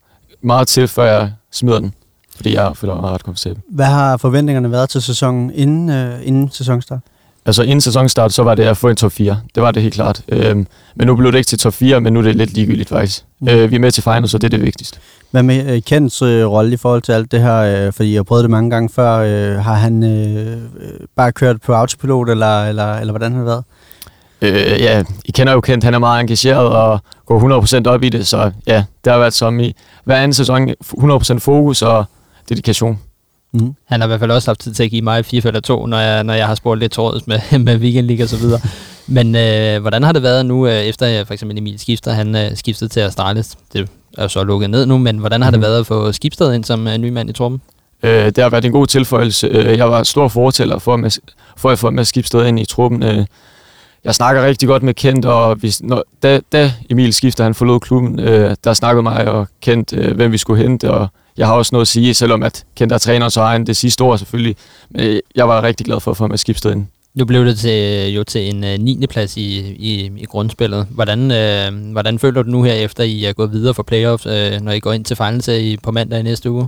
meget 0.42 0.68
til, 0.68 0.88
før 0.88 1.04
jeg 1.04 1.32
smider 1.52 1.80
den. 1.80 1.94
Fordi 2.36 2.54
jeg 2.54 2.72
føler 2.78 2.96
mig 2.96 3.10
ret 3.10 3.24
komfortabel. 3.24 3.62
Hvad 3.70 3.86
har 3.86 4.18
forventningerne 4.18 4.72
været 4.72 4.90
til 4.90 5.02
sæsonen 5.02 5.52
inden, 5.54 5.90
øh, 5.90 6.28
inden 6.28 6.50
sæsonstart? 6.52 7.00
Altså 7.46 7.64
inden 7.64 7.82
sæsonstart, 7.82 8.34
så 8.34 8.44
var 8.44 8.56
det 8.56 8.64
at 8.64 8.78
få 8.78 8.90
en 8.90 8.96
top 8.96 9.12
4. 9.12 9.40
Det 9.56 9.64
var 9.64 9.72
det 9.72 9.82
helt 9.82 9.94
klart. 9.94 10.22
Øhm, 10.30 10.68
men 10.96 11.08
nu 11.08 11.16
blev 11.16 11.32
det 11.32 11.38
ikke 11.38 11.48
til 11.48 11.60
top 11.60 11.74
4, 11.74 12.02
men 12.02 12.14
nu 12.14 12.20
er 12.20 12.24
det 12.24 12.36
lidt 12.36 12.54
ligegyldigt 12.54 12.90
faktisk. 12.90 13.24
Mm. 13.40 13.48
Øh, 13.48 13.72
vi 13.72 13.76
er 13.76 13.80
med 13.80 13.92
til 13.92 14.04
final, 14.04 14.30
så 14.30 14.38
det 14.38 14.44
er 14.54 14.58
det 14.58 14.66
vigtigste. 14.66 15.00
Hvad 15.32 15.44
med 15.44 15.76
øh, 15.76 15.82
Kents 15.82 16.22
øh, 16.22 16.46
rolle 16.46 16.74
i 16.74 16.78
forhold 16.78 17.02
til 17.02 17.12
alt 17.12 17.32
det 17.32 17.42
her? 17.42 17.58
Øh, 17.58 17.94
fordi 17.94 18.12
jeg 18.12 18.20
har 18.20 18.24
prøvet 18.24 18.44
det 18.44 18.52
mange 18.52 18.70
gange 18.70 18.90
før. 18.90 19.12
Øh, 19.16 19.64
har 19.64 19.74
han 19.74 20.04
øh, 20.04 20.58
øh, 20.58 21.00
bare 21.16 21.32
kørt 21.32 21.62
på 21.62 21.74
autopilot, 21.74 22.30
eller, 22.30 22.64
eller, 22.64 22.94
eller 22.94 23.12
hvordan 23.12 23.32
har 23.32 23.40
det 23.40 23.48
været? 23.48 23.64
Øh, 24.42 24.82
ja, 24.82 25.04
I 25.26 25.32
kender 25.32 25.54
jo 25.54 25.62
Kent, 25.62 25.84
han 25.84 25.94
er 25.94 26.00
meget 26.00 26.22
engageret 26.22 26.70
og 26.70 27.00
går 27.26 27.62
100% 27.86 27.88
op 27.88 28.04
i 28.04 28.10
det, 28.10 28.28
så 28.28 28.52
ja, 28.68 28.84
det 29.06 29.12
har 29.14 29.20
været 29.20 29.34
som 29.34 29.60
i 29.60 29.76
hver 30.04 30.16
anden 30.16 30.34
sæson 30.34 30.70
100% 30.70 31.38
fokus 31.40 31.82
og 31.82 32.06
dedikation. 32.50 33.00
Mm. 33.54 33.76
Han 33.86 34.02
har 34.02 34.08
i 34.08 34.10
hvert 34.10 34.20
fald 34.20 34.32
også 34.32 34.50
haft 34.50 34.60
tid 34.60 34.74
til 34.74 34.84
at 34.84 34.90
give 34.90 35.02
mig 35.02 35.26
4 35.26 35.48
eller 35.48 35.60
2, 35.60 35.86
når 35.86 35.98
jeg, 36.00 36.24
når 36.24 36.34
jeg 36.34 36.48
har 36.48 36.56
spurgt 36.56 36.80
lidt 36.80 36.92
trådet 36.92 37.28
med, 37.28 37.40
med 37.66 37.78
Weekend 37.78 38.08
League 38.08 38.26
og 38.26 38.30
så 38.30 38.38
videre. 38.38 38.60
Men 39.08 39.36
øh, 39.36 39.82
hvordan 39.82 40.04
har 40.04 40.12
det 40.12 40.24
været 40.24 40.46
nu, 40.46 40.68
øh, 40.68 40.74
efter 40.74 41.20
øh, 41.20 41.26
for 41.26 41.34
eksempel 41.34 41.58
Emil 41.58 41.80
skifter, 41.80 42.12
han 42.12 42.36
øh, 42.36 42.56
skiftede 42.56 42.90
til 42.90 43.00
Astralis? 43.00 43.58
Det 43.74 43.90
er 44.18 44.24
jo 44.24 44.30
så 44.30 44.44
lukket 44.44 44.70
ned 44.70 44.86
nu, 44.86 44.98
men 44.98 45.18
hvordan 45.18 45.42
har 45.42 45.50
mm. 45.50 45.54
det 45.54 45.62
været 45.62 45.80
at 45.80 45.88
få 45.88 46.12
Skibsted 46.12 46.54
ind 46.54 46.64
som 46.64 46.88
øh, 46.88 46.98
ny 46.98 47.10
mand 47.10 47.30
i 47.30 47.34
truppen? 47.34 47.62
Øh, 48.04 48.26
det 48.26 48.38
har 48.38 48.50
været 48.50 48.66
en 48.66 48.72
god 48.72 48.88
tilføjelse. 48.88 49.48
Øh, 49.48 49.78
jeg 49.78 49.90
var 49.90 50.04
stor 50.04 50.28
fortæller 50.28 50.80
for, 50.80 50.96
med, 50.96 51.12
for 51.58 51.70
at 51.70 51.80
få 51.80 51.90
med 51.90 52.06
skibsted 52.06 52.46
ind 52.46 52.60
i 52.60 52.66
truppen. 52.66 53.04
Øh, 53.04 53.26
jeg 54.04 54.16
snakker 54.16 54.46
rigtig 54.46 54.68
godt 54.68 54.84
med 54.84 54.94
Kent, 54.94 55.26
og 55.26 55.56
hvis, 55.56 55.84
når, 55.84 56.04
da, 56.24 56.40
da 56.52 56.72
Emil 56.90 57.14
skifter, 57.14 57.44
han 57.44 57.54
forlod 57.54 57.80
klubben, 57.80 58.20
øh, 58.20 58.56
der 58.64 58.74
snakkede 58.74 59.04
mig 59.04 59.28
og 59.28 59.48
Kent, 59.62 59.94
øh, 59.94 60.16
hvem 60.16 60.32
vi 60.32 60.38
skulle 60.38 60.64
hente, 60.64 60.92
og 60.92 61.08
jeg 61.38 61.48
har 61.48 61.54
også 61.54 61.70
noget 61.76 61.82
at 61.82 61.88
sige, 61.88 62.14
selvom 62.14 62.44
at 62.44 62.64
Kent 62.76 62.92
er 62.92 62.98
træner, 62.98 63.30
så 63.30 63.42
har 63.42 63.52
han 63.52 63.66
det 63.66 63.78
sidste 63.78 64.04
år 64.04 64.16
selvfølgelig. 64.16 64.56
Men 64.90 65.20
jeg 65.36 65.48
var 65.48 65.64
rigtig 65.64 65.86
glad 65.86 66.00
for 66.00 66.12
at 66.12 66.18
få 66.18 66.28
med 66.28 66.38
skibsted 66.38 66.72
ind. 66.72 66.86
Nu 67.14 67.26
blev 67.26 67.46
det 67.46 67.60
til, 67.60 68.14
jo 68.14 68.24
til 68.24 68.56
en 68.56 68.64
øh, 68.64 68.80
9. 68.80 69.06
plads 69.10 69.38
i, 69.38 69.60
i, 69.60 70.12
i 70.18 70.26
grundspillet. 70.26 70.88
Hvordan, 70.90 71.32
øh, 71.32 71.92
hvordan 71.92 72.20
føler 72.20 72.44
du 72.44 72.50
nu 72.50 72.64
her 72.64 72.74
efter, 72.74 73.04
I 73.04 73.26
er 73.26 73.34
gået 73.34 73.52
videre 73.52 73.74
for 73.74 73.84
playoffs, 73.84 74.26
øh, 74.26 74.62
når 74.62 74.72
I 74.72 74.80
går 74.80 74.94
ind 74.94 75.06
til 75.06 75.16
finals 75.16 75.48
i, 75.48 75.78
på 75.84 75.92
mandag 75.92 76.20
i 76.20 76.24
næste 76.24 76.52
uge? 76.52 76.68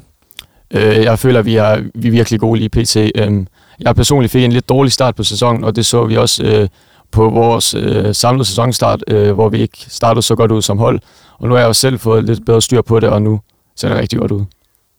Øh, 0.72 1.04
jeg 1.04 1.20
føler, 1.20 1.40
at 1.40 1.46
vi 1.46 1.56
er, 1.56 1.82
vi 1.96 2.08
er 2.08 2.12
virkelig 2.12 2.40
gode 2.40 2.60
lige 2.60 2.70
pt. 2.70 2.98
Øhm, 3.16 3.48
jeg 3.80 3.96
personligt 3.96 4.32
fik 4.32 4.44
en 4.44 4.52
lidt 4.52 4.70
dårlig 4.70 4.92
start 4.92 5.16
på 5.16 5.24
sæsonen, 5.24 5.64
og 5.64 5.76
det 5.76 5.86
så 5.86 6.06
vi 6.06 6.18
også 6.18 6.44
øh, 6.44 6.68
på 7.12 7.30
vores 7.30 7.74
øh, 7.74 8.16
samlede 8.16 8.46
sæsonstart, 8.46 9.04
øh, 9.08 9.32
hvor 9.32 9.50
vi 9.50 9.62
ikke 9.62 9.78
startede 9.88 10.22
så 10.22 10.36
godt 10.36 10.52
ud 10.52 10.62
som 10.62 10.78
hold. 10.78 11.00
Og 11.40 11.48
nu 11.48 11.54
har 11.54 11.62
jeg 11.62 11.68
jo 11.68 11.74
selv 11.74 12.00
fået 12.00 12.24
lidt 12.24 12.46
bedre 12.46 12.62
styr 12.62 12.82
på 12.82 13.00
det, 13.00 13.10
og 13.10 13.22
nu 13.22 13.40
ser 13.76 13.90
det 13.90 13.98
rigtig 13.98 14.20
godt 14.20 14.32
ud. 14.32 14.46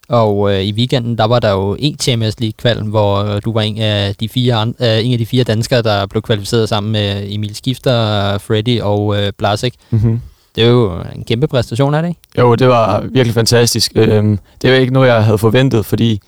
Og 0.08 0.54
øh, 0.54 0.62
i 0.62 0.72
weekenden, 0.72 1.18
der 1.18 1.24
var 1.24 1.38
der 1.38 1.50
jo 1.50 1.76
en 1.78 1.96
Champions 1.98 2.40
League 2.40 2.54
kval, 2.58 2.82
hvor 2.82 3.16
øh, 3.16 3.40
du 3.44 3.52
var 3.52 3.60
en 3.60 3.78
af 3.78 4.14
de 4.14 4.28
fire 4.28 4.72
øh, 4.80 5.06
en 5.06 5.12
af 5.12 5.18
de 5.18 5.26
fire 5.26 5.44
danskere, 5.44 5.82
der 5.82 6.06
blev 6.06 6.22
kvalificeret 6.22 6.68
sammen 6.68 6.92
med 6.92 7.26
Emil 7.28 7.54
Skifter, 7.54 8.38
Freddy 8.38 8.80
og 8.80 9.22
øh, 9.22 9.32
Blasek. 9.38 9.74
Mm-hmm. 9.90 10.20
Det 10.56 10.64
er 10.64 10.68
jo 10.68 10.92
en 11.14 11.24
kæmpe 11.24 11.46
præstation, 11.46 11.94
er 11.94 12.00
det 12.00 12.08
ikke? 12.08 12.20
Jo, 12.38 12.54
det 12.54 12.68
var 12.68 13.00
virkelig 13.00 13.34
fantastisk. 13.34 13.92
Øhm, 13.94 14.38
det 14.62 14.70
var 14.70 14.76
ikke 14.76 14.92
noget, 14.92 15.08
jeg 15.08 15.24
havde 15.24 15.38
forventet, 15.38 15.87
fordi 15.87 16.20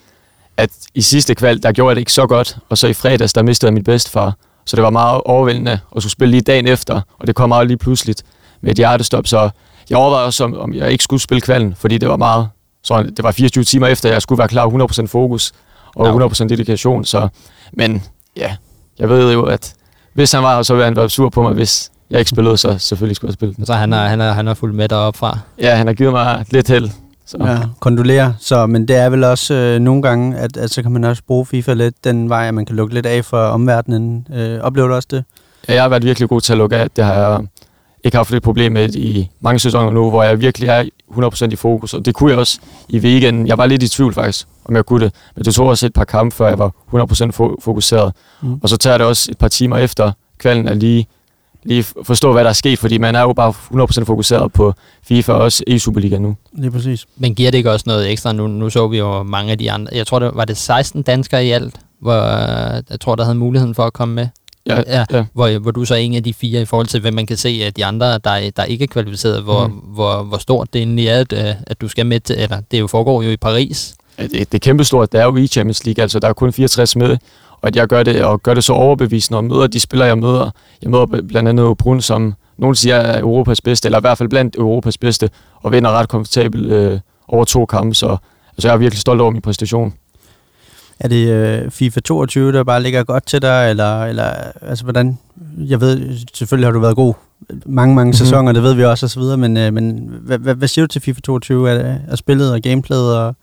at 0.57 0.71
i 0.95 1.01
sidste 1.01 1.35
kval, 1.35 1.63
der 1.63 1.73
gjorde 1.73 1.89
jeg 1.89 1.97
det 1.97 2.01
ikke 2.01 2.13
så 2.13 2.27
godt, 2.27 2.57
og 2.69 2.79
så 2.79 2.87
i 2.87 2.93
fredags, 2.93 3.33
der 3.33 3.43
mistede 3.43 3.69
jeg 3.69 3.75
mit 3.75 3.85
bedstefar. 3.85 4.37
Så 4.67 4.77
det 4.77 4.83
var 4.85 4.91
meget 4.91 5.21
overvældende 5.25 5.79
at 5.97 6.03
skulle 6.03 6.13
spille 6.13 6.31
lige 6.31 6.41
dagen 6.41 6.67
efter, 6.67 7.01
og 7.19 7.27
det 7.27 7.35
kom 7.35 7.49
meget 7.49 7.67
lige 7.67 7.77
pludseligt 7.77 8.23
med 8.61 8.71
et 8.71 8.77
hjertestop, 8.77 9.27
så 9.27 9.51
jeg 9.91 9.99
overvejede 9.99 10.27
også, 10.27 10.45
om, 10.45 10.59
om 10.59 10.75
jeg 10.75 10.91
ikke 10.93 11.05
skulle 11.05 11.23
spille 11.23 11.41
kvalen, 11.41 11.75
fordi 11.79 11.99
det 11.99 12.09
var 12.09 12.17
meget, 12.17 12.49
så 12.83 13.03
det 13.03 13.23
var 13.23 13.33
24 13.33 13.65
timer 13.65 13.87
efter, 13.87 14.13
jeg 14.13 14.23
skulle 14.23 14.39
være 14.39 14.49
klar 14.49 14.67
100% 15.03 15.07
fokus 15.07 15.53
og 15.97 16.21
Ja. 16.21 16.27
100% 16.27 16.47
dedikation, 16.49 17.05
så, 17.05 17.29
men 17.73 18.03
ja, 18.37 18.57
jeg 18.99 19.09
ved 19.09 19.33
jo, 19.33 19.43
at 19.45 19.75
hvis 20.15 20.33
han 20.33 20.43
var 20.43 20.63
så 20.63 20.75
ville 20.75 20.85
han 20.85 20.97
være 20.97 21.11
sur 21.11 21.29
på 21.29 21.43
mig, 21.43 21.53
hvis 21.53 21.91
jeg 22.11 22.19
ikke 22.19 22.29
spillede, 22.31 22.57
så 22.57 22.79
selvfølgelig 22.79 23.17
skulle 23.17 23.29
jeg 23.29 23.35
spille 23.35 23.55
den. 23.55 23.67
Så 23.67 23.73
han 23.73 23.93
har, 23.93 24.07
han 24.07 24.21
har, 24.21 24.33
han 24.33 24.47
har 24.47 24.55
fulgt 24.55 24.75
med 24.77 24.89
deroppe 24.89 25.19
fra. 25.19 25.39
Ja, 25.59 25.75
han 25.75 25.87
har 25.87 25.95
givet 25.95 26.13
mig 26.13 26.45
lidt 26.51 26.69
held. 26.69 26.91
Så. 27.27 27.37
Ja, 27.41 27.59
kondolerer. 27.81 28.33
Så, 28.41 28.67
men 28.67 28.89
det 28.89 28.97
er 28.97 29.09
vel 29.09 29.25
også 29.25 29.55
øh, 29.55 29.79
nogle 29.79 30.03
gange, 30.03 30.37
at, 30.39 30.57
at 30.57 30.71
så 30.71 30.83
kan 30.83 30.93
man 30.93 31.05
også 31.05 31.23
bruge 31.27 31.47
FIFA 31.47 31.75
lidt 31.75 32.05
den 32.05 32.29
vej, 32.29 32.49
at 32.49 32.55
man 32.55 32.67
kan 32.67 32.77
lukke 32.77 32.95
lidt 32.95 33.07
af 33.07 33.25
for 33.25 33.39
omverdenen. 33.47 34.27
Øh, 34.35 34.61
oplever 34.61 34.89
du 34.89 34.95
også 34.95 35.09
det? 35.11 35.25
Ja, 35.69 35.75
jeg 35.75 35.83
har 35.83 35.89
været 35.89 36.05
virkelig 36.05 36.29
god 36.29 36.41
til 36.41 36.53
at 36.53 36.59
lukke 36.59 36.77
af. 36.77 36.91
Det 36.91 37.05
har 37.05 37.15
jeg 37.15 37.41
ikke 38.07 38.17
haft 38.17 38.33
et 38.35 38.43
problem 38.43 38.73
med 38.73 38.95
i 38.95 39.29
mange 39.41 39.59
sæsoner 39.59 39.91
nu, 39.91 40.11
hvor 40.11 40.23
jeg 40.23 40.41
virkelig 40.41 40.69
er 40.69 40.85
100% 41.13 41.53
i 41.53 41.57
fokus. 41.57 41.95
Og 41.95 42.05
det 42.05 42.15
kunne 42.15 42.31
jeg 42.31 42.39
også 42.39 42.59
i 42.89 42.99
weekenden. 42.99 43.47
Jeg 43.47 43.59
var 43.59 43.67
lidt 43.67 43.83
i 43.83 43.89
tvivl 43.89 44.15
faktisk, 44.15 44.47
om 44.65 44.77
jeg 44.77 44.87
kunne 44.87 45.05
det. 45.05 45.13
Men 45.37 45.45
det 45.45 45.55
tog 45.55 45.67
også 45.67 45.87
et 45.87 45.93
par 45.93 46.05
kampe, 46.05 46.37
før 46.37 46.49
jeg 46.49 46.59
var 46.59 46.73
100% 46.95 47.01
fo- 47.41 47.57
fokuseret. 47.63 48.13
Mm. 48.43 48.59
Og 48.63 48.69
så 48.69 48.77
tager 48.77 48.99
det 48.99 49.07
også 49.07 49.29
et 49.31 49.39
par 49.39 49.49
timer 49.49 49.77
efter 49.77 50.13
kvalden 50.39 50.69
at 50.69 50.77
lige, 50.77 51.07
lige 51.65 51.83
forstå, 52.03 52.33
hvad 52.33 52.45
der 52.45 52.51
er 52.51 52.55
sket. 52.55 52.79
Fordi 52.79 52.99
man 52.99 53.15
er 53.15 53.21
jo 53.21 53.33
bare 53.33 53.55
100% 54.01 54.05
fokuseret 54.05 54.53
på 54.53 54.75
FIFA 55.09 55.33
og 55.33 55.39
også 55.41 55.65
i 55.67 55.79
Superliga 55.79 56.19
nu. 56.19 56.37
Lige 56.53 56.71
præcis. 56.71 57.07
Men 57.17 57.35
giver 57.35 57.51
det 57.51 57.59
ikke 57.59 57.73
også 57.73 57.85
noget 57.87 58.11
ekstra? 58.11 58.33
Nu, 58.33 58.47
nu 58.47 58.71
så 58.71 58.89
vi 58.89 58.99
jo 58.99 59.23
mange 59.23 59.53
af 59.53 59.59
de 59.59 59.71
andre. 59.73 59.91
Jeg 59.95 60.07
tror, 60.07 60.19
det 60.19 60.31
var 60.35 60.45
det 60.45 60.57
16 60.57 61.03
danskere 61.03 61.47
i 61.47 61.51
alt, 61.51 61.75
hvor 62.01 62.23
øh, 62.23 62.83
jeg 62.91 63.01
tror, 63.01 63.15
der 63.15 63.25
havde 63.25 63.39
muligheden 63.39 63.75
for 63.75 63.83
at 63.85 63.93
komme 63.93 64.15
med. 64.15 64.29
Ja, 64.67 64.83
Ja. 64.87 65.05
ja. 65.13 65.25
Hvor, 65.33 65.59
hvor 65.59 65.71
du 65.71 65.85
så 65.85 65.95
er 65.95 65.99
en 65.99 66.15
af 66.15 66.23
de 66.23 66.35
fire 66.35 66.63
i 66.63 66.65
forhold 66.65 66.87
til, 66.87 67.01
hvem 67.01 67.15
man 67.15 67.27
kan 67.27 67.37
se, 67.37 67.63
at 67.67 67.77
de 67.77 67.85
andre, 67.85 68.19
der, 68.19 68.51
der 68.57 68.65
ikke 68.65 68.83
er 68.83 68.89
kvalificeret, 68.89 69.43
hvor, 69.43 69.67
mm. 69.67 69.73
Hvor, 69.73 70.23
hvor 70.23 70.39
stort 70.39 70.73
det 70.73 70.79
egentlig 70.79 71.07
er, 71.09 71.21
at, 71.21 71.33
øh, 71.33 71.55
at 71.67 71.81
du 71.81 71.89
skal 71.89 72.07
med 72.07 72.21
til, 72.21 72.37
eller 72.39 72.61
det 72.71 72.81
jo 72.81 72.87
foregår 72.87 73.23
jo 73.23 73.31
i 73.31 73.37
Paris. 73.37 73.95
Det, 74.19 74.33
det 74.33 74.55
er 74.55 74.59
kæmpestort. 74.59 75.13
Det 75.13 75.21
er 75.21 75.25
jo 75.25 75.37
i 75.37 75.47
Champions 75.47 75.85
League, 75.87 76.03
altså 76.03 76.19
der 76.19 76.29
er 76.29 76.33
kun 76.33 76.53
64 76.53 76.97
med, 76.97 77.17
og 77.61 77.69
at 77.69 77.77
jeg 77.77 77.87
gør 77.89 78.03
det, 78.03 78.25
og 78.25 78.43
gør 78.43 78.55
det 78.55 78.65
så 78.65 78.73
overbevisende, 78.73 79.39
og 79.39 79.45
møder 79.45 79.67
de 79.67 79.81
spillere, 79.81 80.09
jeg 80.09 80.19
møder. 80.19 80.51
Jeg 80.83 80.91
møder 80.91 81.07
bl- 81.07 81.27
blandt 81.27 81.49
andet 81.49 81.77
Brun, 81.79 82.01
som 82.01 82.35
nogen 82.59 82.75
siger 82.75 82.97
er 82.97 83.21
Europas 83.21 83.61
bedste, 83.61 83.87
eller 83.87 83.99
i 83.99 84.01
hvert 84.01 84.19
fald 84.19 84.29
blandt 84.29 84.57
Europas 84.57 84.99
bedste, 84.99 85.31
og 85.63 85.73
vinder 85.73 85.91
ret 85.91 86.09
komfortabelt 86.09 86.73
øh, 86.73 87.01
over 87.29 87.45
to 87.45 87.67
kampe, 87.67 87.95
så 87.95 88.17
altså, 88.53 88.69
jeg 88.69 88.75
er 88.75 88.79
virkelig 88.79 89.01
stolt 89.01 89.21
over 89.21 89.31
min 89.31 89.43
præstation. 89.43 89.95
Er 91.01 91.09
det 91.09 91.29
øh, 91.29 91.71
FIFA 91.71 92.01
22, 92.01 92.53
der 92.53 92.65
bare 92.65 92.83
ligger 92.83 93.05
godt 93.05 93.27
til 93.27 93.43
dig, 93.43 93.71
eller, 93.71 94.05
eller 94.05 94.31
altså 94.63 94.85
hvordan? 94.85 95.19
Jeg 95.59 95.81
ved, 95.81 96.17
selvfølgelig 96.35 96.67
har 96.67 96.73
du 96.73 96.79
været 96.81 96.97
god 96.97 97.15
mange, 97.67 97.95
mange 97.95 98.09
Mhm. 98.11 98.17
sæsoner, 98.17 98.53
det 98.53 98.63
ved 98.63 98.75
vi 98.75 98.85
også 98.85 99.07
og 99.07 99.11
så 99.11 99.21
videre, 99.21 99.37
men, 99.37 99.57
øh, 99.57 99.73
men 99.73 100.11
hvad, 100.23 100.39
hvad, 100.39 100.55
hvad 100.55 100.69
siger 100.69 100.83
du 100.87 100.93
til 100.93 101.01
FIFA 101.03 101.21
22? 101.21 101.71
Er, 101.71 101.75
det- 101.75 102.01
er 102.09 102.17
spillet 102.17 102.53
og 102.53 102.61
gameplayet 102.61 103.17
og 103.17 103.35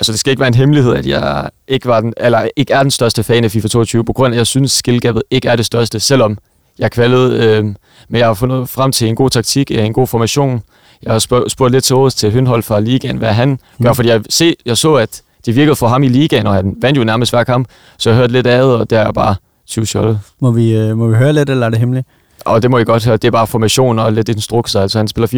Altså, 0.00 0.12
det 0.12 0.20
skal 0.20 0.30
ikke 0.30 0.40
være 0.40 0.48
en 0.48 0.54
hemmelighed, 0.54 0.94
at 0.94 1.06
jeg 1.06 1.50
ikke, 1.68 1.86
var 1.88 2.00
den, 2.00 2.14
eller 2.16 2.48
ikke 2.56 2.72
er 2.72 2.82
den 2.82 2.90
største 2.90 3.22
fan 3.22 3.44
af 3.44 3.50
FIFA 3.50 3.68
22, 3.68 4.04
på 4.04 4.12
grund 4.12 4.26
af, 4.34 4.36
at 4.36 4.38
jeg 4.38 4.46
synes, 4.46 4.72
skillgabet 4.72 5.22
ikke 5.30 5.48
er 5.48 5.56
det 5.56 5.66
største, 5.66 6.00
selvom 6.00 6.38
jeg 6.78 6.90
kvalede, 6.90 7.44
øh, 7.44 7.64
men 8.08 8.18
jeg 8.18 8.26
har 8.26 8.34
fundet 8.34 8.68
frem 8.68 8.92
til 8.92 9.08
en 9.08 9.14
god 9.16 9.30
taktik, 9.30 9.70
en 9.70 9.92
god 9.92 10.06
formation. 10.06 10.62
Jeg 11.02 11.12
har 11.12 11.18
spurgt, 11.18 11.50
spurgt 11.52 11.72
lidt 11.72 11.84
til 11.84 11.96
året 11.96 12.12
til 12.12 12.30
Hønhold 12.32 12.62
fra 12.62 12.80
ligaen, 12.80 13.16
hvad 13.16 13.32
han 13.32 13.48
mm. 13.48 13.84
gør, 13.84 13.92
fordi 13.92 14.08
jeg, 14.08 14.22
se, 14.30 14.54
jeg 14.66 14.76
så, 14.76 14.94
at 14.94 15.22
det 15.46 15.56
virkede 15.56 15.76
for 15.76 15.88
ham 15.88 16.02
i 16.02 16.08
ligaen, 16.08 16.46
og 16.46 16.54
han 16.54 16.76
vandt 16.82 16.98
jo 16.98 17.04
nærmest 17.04 17.32
hver 17.32 17.44
kamp, 17.44 17.68
så 17.98 18.10
jeg 18.10 18.16
hørte 18.16 18.32
lidt 18.32 18.46
af 18.46 18.62
det, 18.62 18.74
og 18.74 18.90
der 18.90 19.00
er 19.00 19.12
bare 19.12 19.34
20 19.66 19.86
sjoldet. 19.86 20.20
må 20.40 20.50
vi, 20.50 20.72
øh, 20.76 20.98
må 20.98 21.06
vi 21.08 21.16
høre 21.16 21.32
lidt, 21.32 21.50
eller 21.50 21.66
er 21.66 21.70
det 21.70 21.78
hemmeligt? 21.78 22.06
Og 22.44 22.62
det 22.62 22.70
må 22.70 22.78
I 22.78 22.84
godt 22.84 23.04
høre, 23.04 23.16
det 23.16 23.24
er 23.24 23.30
bare 23.32 23.46
formation 23.46 23.98
og 23.98 24.12
lidt 24.12 24.28
instrukser, 24.28 24.80
altså 24.80 24.98
han 24.98 25.08
spiller 25.08 25.28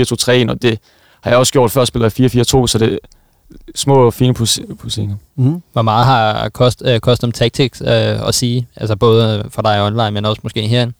4-2-3, 0.47 0.51
og 0.51 0.63
det 0.63 0.79
har 1.23 1.31
jeg 1.31 1.39
også 1.39 1.53
gjort 1.53 1.71
før, 1.71 1.85
spiller 1.85 2.11
jeg 2.19 2.31
4-4-2, 2.31 2.67
så 2.67 2.79
det 2.79 2.93
er 2.93 2.99
små 3.75 4.11
fine 4.11 4.35
pos- 4.39 4.75
positioner. 4.81 5.15
Mm. 5.37 5.63
Hvor 5.73 5.83
meget 5.83 6.07
har 6.07 6.49
cost, 6.49 6.83
uh, 6.83 6.99
Custom 6.99 7.33
Tactics 7.33 7.81
uh, 7.81 7.89
at 8.29 8.35
sige? 8.35 8.67
Altså 8.77 8.97
både 8.97 9.45
for 9.51 9.63
dig 9.63 9.83
online, 9.87 10.11
men 10.11 10.25
også 10.25 10.41
måske 10.43 10.69
herinde. 10.69 10.93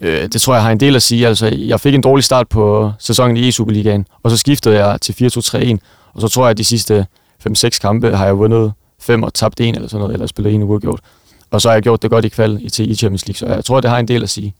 Øh, 0.00 0.28
det 0.28 0.40
tror 0.40 0.54
jeg 0.54 0.62
har 0.62 0.70
en 0.70 0.80
del 0.80 0.96
at 0.96 1.02
sige. 1.02 1.28
Altså, 1.28 1.46
jeg 1.58 1.80
fik 1.80 1.94
en 1.94 2.00
dårlig 2.00 2.24
start 2.24 2.48
på 2.48 2.92
sæsonen 2.98 3.36
i 3.36 3.48
E-Superligaen, 3.48 4.04
og 4.22 4.30
så 4.30 4.36
skiftede 4.36 4.84
jeg 4.86 5.00
til 5.00 5.12
4-2-3-1, 5.12 5.76
og 6.14 6.20
så 6.20 6.28
tror 6.28 6.44
jeg, 6.44 6.50
at 6.50 6.58
de 6.58 6.64
sidste 6.64 7.06
5-6 7.46 7.78
kampe 7.78 8.16
har 8.16 8.24
jeg 8.24 8.38
vundet 8.38 8.72
5 9.00 9.22
og 9.22 9.34
tabt 9.34 9.60
en 9.60 9.74
eller 9.74 9.88
sådan 9.88 10.00
noget, 10.00 10.12
eller 10.12 10.26
spillet 10.26 10.54
en 10.54 10.62
uafgjort. 10.62 11.00
Og 11.50 11.60
så 11.60 11.68
har 11.68 11.74
jeg 11.74 11.82
gjort 11.82 12.02
det 12.02 12.10
godt 12.10 12.24
i 12.24 12.28
kval 12.28 12.58
i 12.60 12.70
til 12.70 12.96
Champions 12.96 13.26
League, 13.26 13.38
så 13.38 13.46
jeg 13.46 13.64
tror, 13.64 13.80
det 13.80 13.90
har 13.90 13.98
en 13.98 14.08
del 14.08 14.22
at 14.22 14.30
sige. 14.30 14.54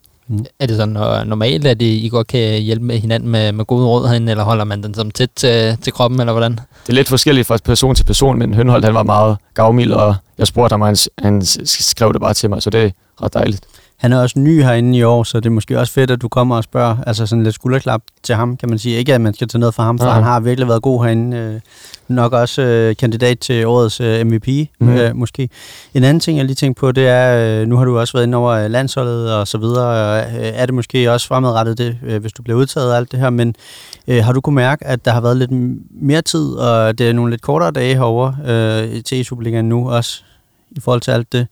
Er 0.61 0.67
det 0.67 0.77
sådan 0.77 1.27
normalt, 1.27 1.67
at 1.67 1.83
I 1.83 2.09
godt 2.13 2.27
kan 2.27 2.63
hjælpe 2.63 2.85
med 2.85 2.99
hinanden 2.99 3.31
med, 3.31 3.53
med 3.53 3.65
gode 3.65 3.87
råd 3.87 4.09
herinde, 4.09 4.31
eller 4.31 4.45
holder 4.45 4.65
man 4.65 4.83
den 4.83 4.95
som 4.95 5.11
tæt 5.11 5.31
til, 5.37 5.79
til 5.83 5.93
kroppen, 5.93 6.21
eller 6.21 6.33
hvordan? 6.33 6.53
Det 6.53 6.89
er 6.89 6.93
lidt 6.93 7.09
forskelligt 7.09 7.47
fra 7.47 7.59
person 7.65 7.95
til 7.95 8.05
person, 8.05 8.39
men 8.39 8.55
Hønholdt 8.55 8.85
han 8.85 8.95
var 8.95 9.03
meget 9.03 9.37
gavmild, 9.55 9.93
og 9.93 10.15
jeg 10.39 10.47
spurgte 10.47 10.73
ham, 10.73 10.81
og 10.81 10.89
han, 10.89 10.97
han 11.19 11.43
skrev 11.65 12.13
det 12.13 12.21
bare 12.21 12.35
til 12.35 12.51
mig, 12.51 12.63
så 12.63 12.71
det 12.71 12.85
er 12.85 12.91
ret 13.23 13.35
dejligt. 13.35 13.61
Han 13.97 14.13
er 14.13 14.21
også 14.21 14.39
ny 14.39 14.63
herinde 14.63 14.99
i 14.99 15.03
år, 15.03 15.23
så 15.23 15.41
det 15.41 15.47
er 15.47 15.51
måske 15.51 15.79
også 15.79 15.93
fedt, 15.93 16.11
at 16.11 16.23
du 16.23 16.29
kommer 16.29 16.57
og 16.57 16.65
spørger, 16.65 16.97
altså 17.07 17.27
sådan 17.27 17.45
lidt 17.45 17.55
skulderklap 17.55 18.03
til 18.23 18.35
ham, 18.35 18.57
kan 18.57 18.69
man 18.69 18.79
sige. 18.79 18.97
Ikke 18.97 19.15
at 19.15 19.21
man 19.21 19.35
skal 19.35 19.49
tage 19.49 19.61
noget 19.61 19.75
fra 19.75 19.85
ham, 19.85 19.99
for 19.99 20.05
Nej. 20.05 20.15
han 20.15 20.23
har 20.23 20.41
virkelig 20.41 20.69
været 20.69 20.83
god 20.83 21.05
herinde. 21.05 21.37
Øh, 21.37 21.61
nok 22.09 22.33
også 22.33 22.63
øh, 22.63 22.97
kandidat 22.97 23.39
til 23.39 23.67
årets 23.67 24.01
øh, 24.01 24.27
MVP, 24.27 24.49
mm. 24.49 24.87
Mhm. 24.87 24.97
øh, 24.97 25.17
måske. 25.17 25.49
En 25.95 26.05
anden 26.05 26.21
ting, 26.21 26.39
jeg 26.39 26.47
lige 26.47 26.55
tænkte 26.55 26.81
på, 26.81 26.93
det 26.93 27.09
er, 27.09 27.61
øh, 27.61 27.69
nu 27.69 27.77
har 27.77 27.85
du 27.85 27.99
også 27.99 28.13
været 28.13 28.27
inde 28.27 28.39
over 28.39 28.51
øh, 28.53 28.71
landsholdet 28.71 29.35
og 29.35 29.49
så 29.49 29.59
videre, 29.59 29.87
og 29.87 30.19
øh, 30.19 30.47
er 30.55 30.67
det 30.67 30.75
måske 30.75 31.13
også 31.13 31.27
fremadrettet 31.27 31.79
det, 31.79 31.99
øh, 32.07 32.21
hvis 32.21 32.33
du 32.33 32.43
bliver 32.43 32.59
udtaget 32.59 32.93
af 32.93 32.97
alt 32.97 33.13
det 33.13 33.21
her, 33.21 33.31
men 33.31 33.55
øh, 34.09 34.25
har 34.25 34.33
du 34.33 34.41
kunne 34.41 34.55
mærke, 34.55 34.87
at 34.87 35.05
der 35.05 35.11
har 35.11 35.21
været 35.21 35.37
lidt 35.37 35.51
mere 36.03 36.23
tid, 36.23 36.53
og 36.53 36.99
det 36.99 37.09
er 37.09 37.13
nogle 37.13 37.31
lidt 37.31 37.43
kortere 37.43 37.71
dage 37.71 37.95
herovre 37.95 38.37
øh, 38.47 39.03
til 39.03 39.25
Superligaen 39.25 39.69
nu 39.69 39.91
også, 39.91 40.23
i 40.71 40.81
forhold 40.81 41.01
til 41.01 41.11
alt 41.11 41.33
det? 41.33 41.47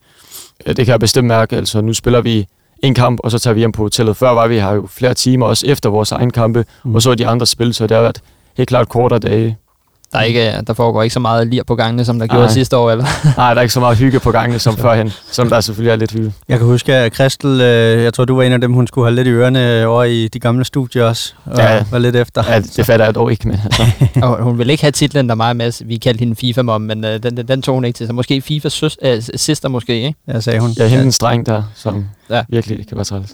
Ja, 0.67 0.73
det 0.73 0.85
kan 0.87 0.93
jeg 0.93 1.01
bestemt 1.01 1.27
mærke. 1.29 1.57
Altså, 1.57 1.81
nu 1.81 1.93
spiller 1.93 2.21
vi 2.21 2.47
en 2.83 2.95
kamp, 2.95 3.21
og 3.25 3.31
så 3.31 3.39
tager 3.39 3.55
vi 3.55 3.61
hjem 3.61 3.73
på 3.73 3.83
hotellet. 3.83 4.17
Før 4.17 4.31
var 4.31 4.47
vi 4.49 4.59
her 4.61 4.73
jo 4.73 4.87
flere 4.91 5.15
timer, 5.15 5.47
også 5.47 5.67
efter 5.67 5.91
vores 5.91 6.13
egen 6.13 6.31
kampe, 6.31 6.65
Mm. 6.85 6.95
og 6.95 7.03
så 7.03 7.15
de 7.15 7.27
andre 7.27 7.47
spil, 7.47 7.75
så 7.75 7.87
det 7.87 7.95
har 7.97 8.03
været 8.03 8.21
helt 8.57 8.69
klart 8.69 8.89
kortere 8.89 9.19
dage. 9.19 9.57
Der, 10.15 10.21
er 10.21 10.25
ikke, 10.25 10.63
der 10.67 10.75
foregår 10.75 11.03
ikke 11.03 11.13
så 11.13 11.21
meget 11.21 11.47
lir 11.47 11.63
på 11.67 11.75
gangene, 11.75 12.05
som 12.05 12.19
der 12.19 12.27
gjorde 12.27 12.45
Nej. 12.45 12.53
sidste 12.53 12.77
år, 12.77 12.91
eller? 12.91 13.05
Nej, 13.37 13.55
der 13.55 13.59
er 13.59 13.63
ikke 13.63 13.75
så 13.75 13.81
meget 13.81 13.99
hygge 13.99 14.21
på 14.21 14.31
gangene 14.31 14.59
som 14.59 14.77
førhen, 14.77 15.13
som 15.31 15.49
der 15.49 15.61
selvfølgelig 15.61 15.93
er 15.93 15.97
lidt 15.97 16.13
hygge. 16.13 16.33
Jeg 16.49 16.59
kan 16.59 16.67
huske, 16.67 16.95
at 16.95 17.15
Christel, 17.15 17.61
øh, 17.61 18.03
jeg 18.03 18.15
tror, 18.15 18.25
du 18.25 18.37
var 18.37 18.43
en 18.43 18.53
af 18.53 18.61
dem, 18.61 18.73
hun 18.73 18.87
skulle 18.87 19.07
have 19.07 19.15
lidt 19.15 19.29
i 19.29 19.31
ørerne 19.31 19.81
øh, 19.81 19.89
over 19.91 20.05
i 20.05 20.29
de 20.29 20.41
gamle 20.41 20.65
studier 20.65 21.05
også, 21.05 21.35
og 21.45 21.59
ja. 21.59 21.75
Ja. 21.75 21.85
var 21.91 21.99
lidt 21.99 22.17
efter. 22.17 22.43
Ja, 22.49 22.61
det 22.61 22.87
fatter 22.87 23.05
jeg 23.05 23.15
dog 23.15 23.31
ikke 23.31 23.49
med. 23.49 23.59
Altså. 23.65 23.87
Og 24.23 24.43
hun 24.43 24.59
vil 24.59 24.71
ikke 24.71 24.83
have 24.83 24.93
titlen, 24.93 25.29
der 25.29 25.35
mig 25.35 25.57
med, 25.57 25.85
vi 25.87 25.97
kaldte 25.97 26.19
hende 26.19 26.37
FIFA-mom, 26.37 26.81
men 26.81 27.05
øh, 27.05 27.23
den, 27.23 27.37
den, 27.37 27.49
den 27.49 27.63
tog 27.63 27.75
hun 27.75 27.85
ikke 27.85 27.97
til. 27.97 28.07
Så 28.07 28.13
måske 28.13 28.41
FIFAs 28.41 28.73
søs, 28.73 28.99
øh, 29.03 29.23
sister 29.37 29.69
måske, 29.69 29.95
ikke? 29.95 30.15
Ja, 30.29 30.41
sagde 30.41 30.61
hun. 30.61 30.71
Jeg 30.77 30.85
er 30.85 30.89
hende 30.89 31.05
en 31.05 31.13
streng 31.13 31.47
der, 31.47 31.63
som 31.75 32.05
Ja. 32.31 32.45
Virkelig, 32.49 32.79
det 32.79 32.87
kan 32.87 32.97
være 32.97 33.05
træls. 33.05 33.33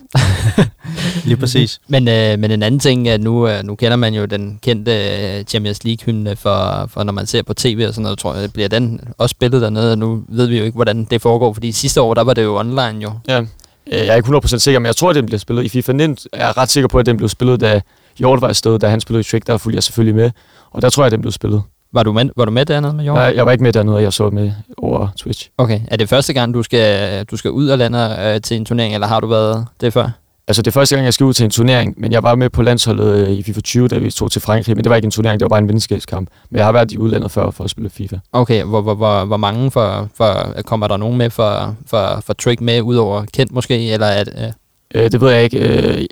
Lige 1.25 1.37
præcis. 1.37 1.81
Men, 1.89 2.09
øh, 2.09 2.39
men 2.39 2.51
en 2.51 2.63
anden 2.63 2.81
ting, 2.81 3.09
at 3.09 3.21
nu, 3.21 3.49
øh, 3.49 3.65
nu 3.65 3.75
kender 3.75 3.97
man 3.97 4.15
jo 4.15 4.25
den 4.25 4.59
kendte 4.63 4.93
øh, 5.39 5.45
Champions 5.45 5.85
League-hymne 5.85 6.37
for, 6.37 6.87
for, 6.93 7.03
når 7.03 7.13
man 7.13 7.27
ser 7.27 7.43
på 7.43 7.55
tv 7.55 7.85
og 7.89 7.95
sådan 7.95 8.03
noget, 8.03 8.19
tror 8.19 8.35
jeg, 8.35 8.53
bliver 8.53 8.69
den 8.69 9.01
også 9.19 9.33
spillet 9.33 9.63
dernede, 9.63 9.93
og 9.93 9.99
nu 9.99 10.23
ved 10.29 10.47
vi 10.47 10.59
jo 10.59 10.65
ikke, 10.65 10.75
hvordan 10.77 11.05
det 11.05 11.23
foregår, 11.23 11.53
fordi 11.53 11.73
sidste 11.73 12.01
år, 12.01 12.15
der 12.15 12.23
var 12.25 12.35
det 12.35 12.43
jo 12.43 12.59
online 12.59 12.99
jo. 13.03 13.13
Ja. 13.29 13.41
Øh, 13.41 13.47
Jeg 13.87 14.07
er 14.07 14.15
ikke 14.15 14.29
100% 14.29 14.59
sikker, 14.59 14.79
men 14.81 14.87
jeg 14.87 14.97
tror, 14.97 15.11
at 15.11 15.17
den 15.17 15.27
bliver 15.27 15.39
spillet 15.39 15.65
i 15.65 15.69
FIFA 15.69 15.93
19. 15.93 16.19
Jeg 16.37 16.49
er 16.49 16.59
ret 16.59 16.71
sikker 16.71 16.89
på, 16.89 16.99
at 16.99 17.07
den 17.07 17.17
blev 17.17 17.29
spillet, 17.29 17.61
da 17.61 17.81
Hjort 18.19 18.41
var 18.41 18.49
afsted, 18.49 18.79
da 18.79 18.89
han 18.89 19.01
spillede 19.01 19.21
i 19.21 19.25
Trick, 19.25 19.47
der 19.47 19.59
fulgte 19.59 19.77
jeg 19.77 19.83
selvfølgelig 19.83 20.15
med. 20.15 20.31
Og 20.71 20.83
der 20.83 20.91
tror 20.91 21.03
jeg, 21.03 21.07
at 21.07 21.13
den 21.13 21.21
blev 21.21 21.33
spillet. 21.33 21.63
Var 21.93 22.03
du 22.03 22.13
med, 22.13 22.29
var 22.37 22.45
du 22.45 22.51
med 22.51 22.67
dernede 22.67 22.93
med 22.95 23.05
Jorgen? 23.05 23.23
Jeg, 23.23 23.37
jeg 23.37 23.47
var 23.47 23.53
ikke 23.53 23.65
med 23.65 23.73
dernede, 23.73 23.97
og 23.97 24.03
jeg 24.03 24.13
så 24.13 24.31
med 24.31 24.53
over 24.79 25.09
Twitch. 25.19 25.51
Okay, 25.59 25.81
er 25.89 25.97
det 25.97 26.09
første 26.09 26.33
gang, 26.33 26.55
du 26.55 26.63
skal, 26.63 27.25
du 27.25 27.37
skal 27.37 27.51
ud 27.51 27.69
og 27.69 27.79
lande 27.79 28.17
øh, 28.21 28.41
til 28.41 28.57
en 28.57 28.65
turnering, 28.65 28.95
eller 28.95 29.07
har 29.07 29.21
du 29.21 29.27
været 29.27 29.67
det 29.81 29.93
før? 29.93 30.11
Altså, 30.49 30.63
det 30.63 30.67
er 30.71 30.73
første 30.73 30.97
gang, 30.97 31.05
jeg 31.05 31.15
skal 31.15 31.25
ud 31.25 31.33
til 31.33 31.45
en 31.45 31.51
turnering, 31.51 31.95
men 31.97 32.13
jeg 32.13 32.23
var 32.23 32.35
med 32.35 32.51
på 32.51 32.63
landsholdet 32.63 33.29
øh, 33.29 33.31
i 33.31 33.43
FIFA 33.43 33.61
20, 33.61 33.89
da 33.89 33.99
vi 33.99 34.11
tog 34.11 34.31
til 34.31 34.43
Frankrig, 34.43 34.77
men 34.77 34.85
det 34.85 34.91
var 34.91 34.97
ikke 34.97 35.07
en 35.07 35.11
turnering, 35.11 35.41
det 35.41 35.45
var 35.45 35.49
bare 35.49 35.59
en 35.59 35.69
venskabskamp. 35.69 36.29
Men 36.51 36.59
jeg 36.59 36.65
har 36.67 36.73
været 36.73 36.93
i 36.93 36.99
udlandet 36.99 37.31
før 37.31 37.51
for 37.51 37.65
at 37.65 37.71
spille 37.71 37.91
FIFA. 37.91 38.17
Okay, 38.33 38.63
hvor, 38.65 38.81
hvor, 38.81 38.95
hvor, 38.95 39.25
hvor 39.25 39.37
mange 39.37 39.71
for, 39.71 40.09
for, 40.17 40.55
kommer 40.67 40.89
der 40.89 40.97
nogen 40.97 41.19
med 41.19 41.31
for, 41.31 41.77
for, 41.87 42.23
for 42.27 42.33
trick 42.33 42.61
med, 42.61 42.81
udover 42.83 43.25
kendt 43.35 43.53
måske, 43.53 43.93
eller 43.93 44.07
at, 44.07 44.29
øh, 44.29 44.53
Øh, 44.95 45.13
det 45.13 45.21
ved 45.21 45.31
jeg 45.31 45.43
ikke. 45.45 45.59
Øh, 45.59 46.07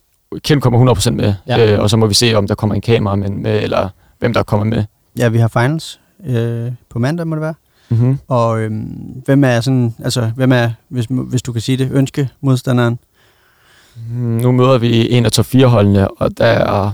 Kent 0.45 0.63
kommer 0.63 0.95
100% 0.95 1.11
med, 1.11 1.35
Ja. 1.47 1.73
øh, 1.75 1.81
og 1.81 1.91
så 1.91 1.97
må 1.97 2.07
vi 2.07 2.15
se, 2.15 2.35
om 2.35 2.47
der 2.47 2.55
kommer 2.55 2.75
en 2.75 2.81
kamera 2.81 3.17
med 3.17 3.63
eller 3.63 3.89
hvem 4.19 4.33
der 4.35 4.43
kommer 4.43 4.65
med. 4.67 4.85
Ja, 5.19 5.29
vi 5.29 5.39
har 5.39 5.49
finals 5.49 6.01
øh, 6.27 6.73
på 6.91 6.99
mandag, 6.99 7.27
må 7.27 7.35
det 7.37 7.43
være. 7.43 7.55
Mm-hmm. 7.89 8.19
Og 8.29 8.61
øhm, 8.61 8.83
hvem 9.25 9.45
er 9.45 9.61
sådan, 9.61 9.95
altså, 10.05 10.31
hvem 10.37 10.53
er, 10.53 10.71
hvis, 10.89 11.07
hvis 11.11 11.43
du 11.43 11.53
kan 11.53 11.61
sige 11.63 11.77
det, 11.79 11.89
ønske 11.93 12.29
modstanderen? 12.41 12.99
Mm, 14.11 14.19
Nu 14.19 14.53
møder 14.53 14.79
vi 14.79 15.11
en 15.11 15.25
af 15.25 15.33
top 15.33 15.47
4 15.47 15.67
holdene, 15.67 16.11
og 16.11 16.39
der 16.39 16.45
er 16.45 16.93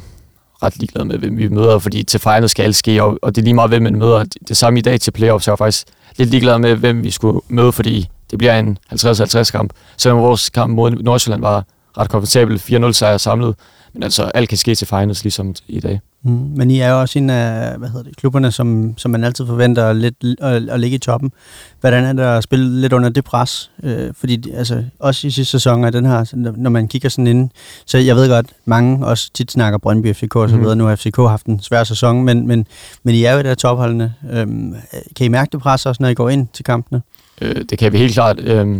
ret 0.62 0.78
ligeglad 0.78 1.04
med, 1.04 1.18
hvem 1.18 1.38
vi 1.38 1.48
møder, 1.48 1.78
fordi 1.78 2.02
til 2.02 2.20
final 2.20 2.48
skal 2.48 2.62
alt 2.62 2.76
ske, 2.76 3.02
og, 3.02 3.18
og 3.22 3.34
det 3.36 3.42
er 3.42 3.44
lige 3.44 3.54
meget, 3.54 3.70
hvem 3.70 3.82
man 3.82 3.98
møder. 3.98 4.24
Det, 4.48 4.56
samme 4.56 4.78
i 4.78 4.82
dag 4.82 5.00
til 5.00 5.10
playoffs, 5.10 5.46
jeg 5.46 5.52
er 5.52 5.56
faktisk 5.56 5.86
lidt 6.16 6.30
ligeglad 6.30 6.58
med, 6.58 6.74
hvem 6.76 7.02
vi 7.02 7.10
skulle 7.10 7.40
møde, 7.48 7.72
fordi 7.72 8.08
det 8.30 8.38
bliver 8.38 8.58
en 8.58 8.78
50-50 8.92 9.50
kamp. 9.50 9.72
Selvom 9.96 10.18
vores 10.20 10.50
kamp 10.50 10.74
mod 10.74 10.90
Nordsjælland 10.90 11.40
var 11.42 11.64
ret 11.98 12.10
komfortabel, 12.10 12.56
4-0 12.56 12.92
sejr 12.92 13.16
samlet, 13.16 13.54
men 13.92 14.02
altså 14.02 14.22
alt 14.22 14.48
kan 14.48 14.58
ske 14.58 14.74
til 14.74 14.86
finals, 14.86 15.24
ligesom 15.24 15.54
i 15.68 15.80
dag. 15.80 16.00
Mm. 16.24 16.30
Men 16.56 16.70
I 16.70 16.78
er 16.80 16.90
jo 16.90 17.00
også 17.00 17.18
en 17.18 17.30
af 17.30 17.78
hvad 17.78 17.88
hedder 17.88 18.02
det, 18.02 18.16
klubberne, 18.16 18.52
som, 18.52 18.94
som 18.98 19.10
man 19.10 19.24
altid 19.24 19.46
forventer 19.46 19.92
lidt 19.92 20.14
at, 20.40 20.68
at 20.68 20.80
ligge 20.80 20.94
i 20.94 20.98
toppen. 20.98 21.32
Hvordan 21.80 22.04
er 22.04 22.12
det 22.12 22.22
at 22.22 22.42
spille 22.42 22.80
lidt 22.80 22.92
under 22.92 23.08
det 23.08 23.24
pres? 23.24 23.70
Øh, 23.82 24.10
fordi 24.20 24.50
altså, 24.54 24.84
også 24.98 25.26
i 25.26 25.30
sidste 25.30 25.50
sæson 25.50 25.84
af 25.84 25.92
den 25.92 26.06
her, 26.06 26.24
når 26.56 26.70
man 26.70 26.88
kigger 26.88 27.08
sådan 27.08 27.26
ind, 27.26 27.50
så 27.86 27.98
jeg 27.98 28.16
ved 28.16 28.28
godt, 28.28 28.46
mange 28.64 29.06
også 29.06 29.30
tit 29.34 29.50
snakker 29.52 29.78
Brøndby, 29.78 30.14
FCK 30.14 30.36
og 30.36 30.48
så 30.48 30.54
Mhm. 30.54 30.62
videre. 30.64 30.76
Nu 30.76 30.84
har 30.84 30.96
FCK 30.96 31.16
haft 31.16 31.46
en 31.46 31.60
svær 31.60 31.84
sæson, 31.84 32.22
men, 32.24 32.46
men, 32.46 32.66
men 33.02 33.14
I 33.14 33.24
er 33.24 33.32
jo 33.32 33.42
der 33.42 33.54
topholdene. 33.54 34.14
Øhm, 34.32 34.74
kan 35.16 35.24
I 35.26 35.28
mærke 35.28 35.48
det 35.52 35.60
pres 35.60 35.86
også, 35.86 36.02
når 36.02 36.08
I 36.08 36.14
går 36.14 36.28
ind 36.28 36.46
til 36.52 36.64
kampene? 36.64 37.02
Øh, 37.42 37.56
det 37.70 37.78
kan 37.78 37.92
vi 37.92 37.98
helt 37.98 38.14
klart. 38.14 38.40
Øh, 38.40 38.76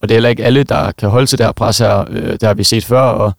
og 0.00 0.08
det 0.08 0.10
er 0.10 0.14
heller 0.16 0.28
ikke 0.30 0.44
alle, 0.44 0.62
der 0.62 0.92
kan 0.92 1.08
holde 1.08 1.26
til 1.26 1.38
det 1.38 1.46
her 1.46 1.52
pres 1.52 1.78
her. 1.78 2.04
Øh, 2.10 2.32
det 2.32 2.42
har 2.42 2.54
vi 2.54 2.64
set 2.64 2.84
før, 2.84 3.00
og 3.00 3.32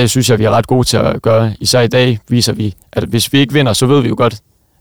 det 0.00 0.10
synes 0.10 0.30
jeg, 0.30 0.38
vi 0.38 0.44
er 0.44 0.50
ret 0.50 0.66
gode 0.66 0.86
til 0.86 0.96
at 0.96 1.22
gøre. 1.22 1.54
Især 1.60 1.80
i 1.80 1.86
dag 1.86 2.18
viser 2.28 2.52
vi, 2.52 2.74
at 2.92 3.04
hvis 3.04 3.32
vi 3.32 3.38
ikke 3.38 3.52
vinder, 3.52 3.72
så 3.72 3.86
ved 3.86 4.00
vi 4.02 4.08
jo 4.08 4.14
godt, 4.18 4.36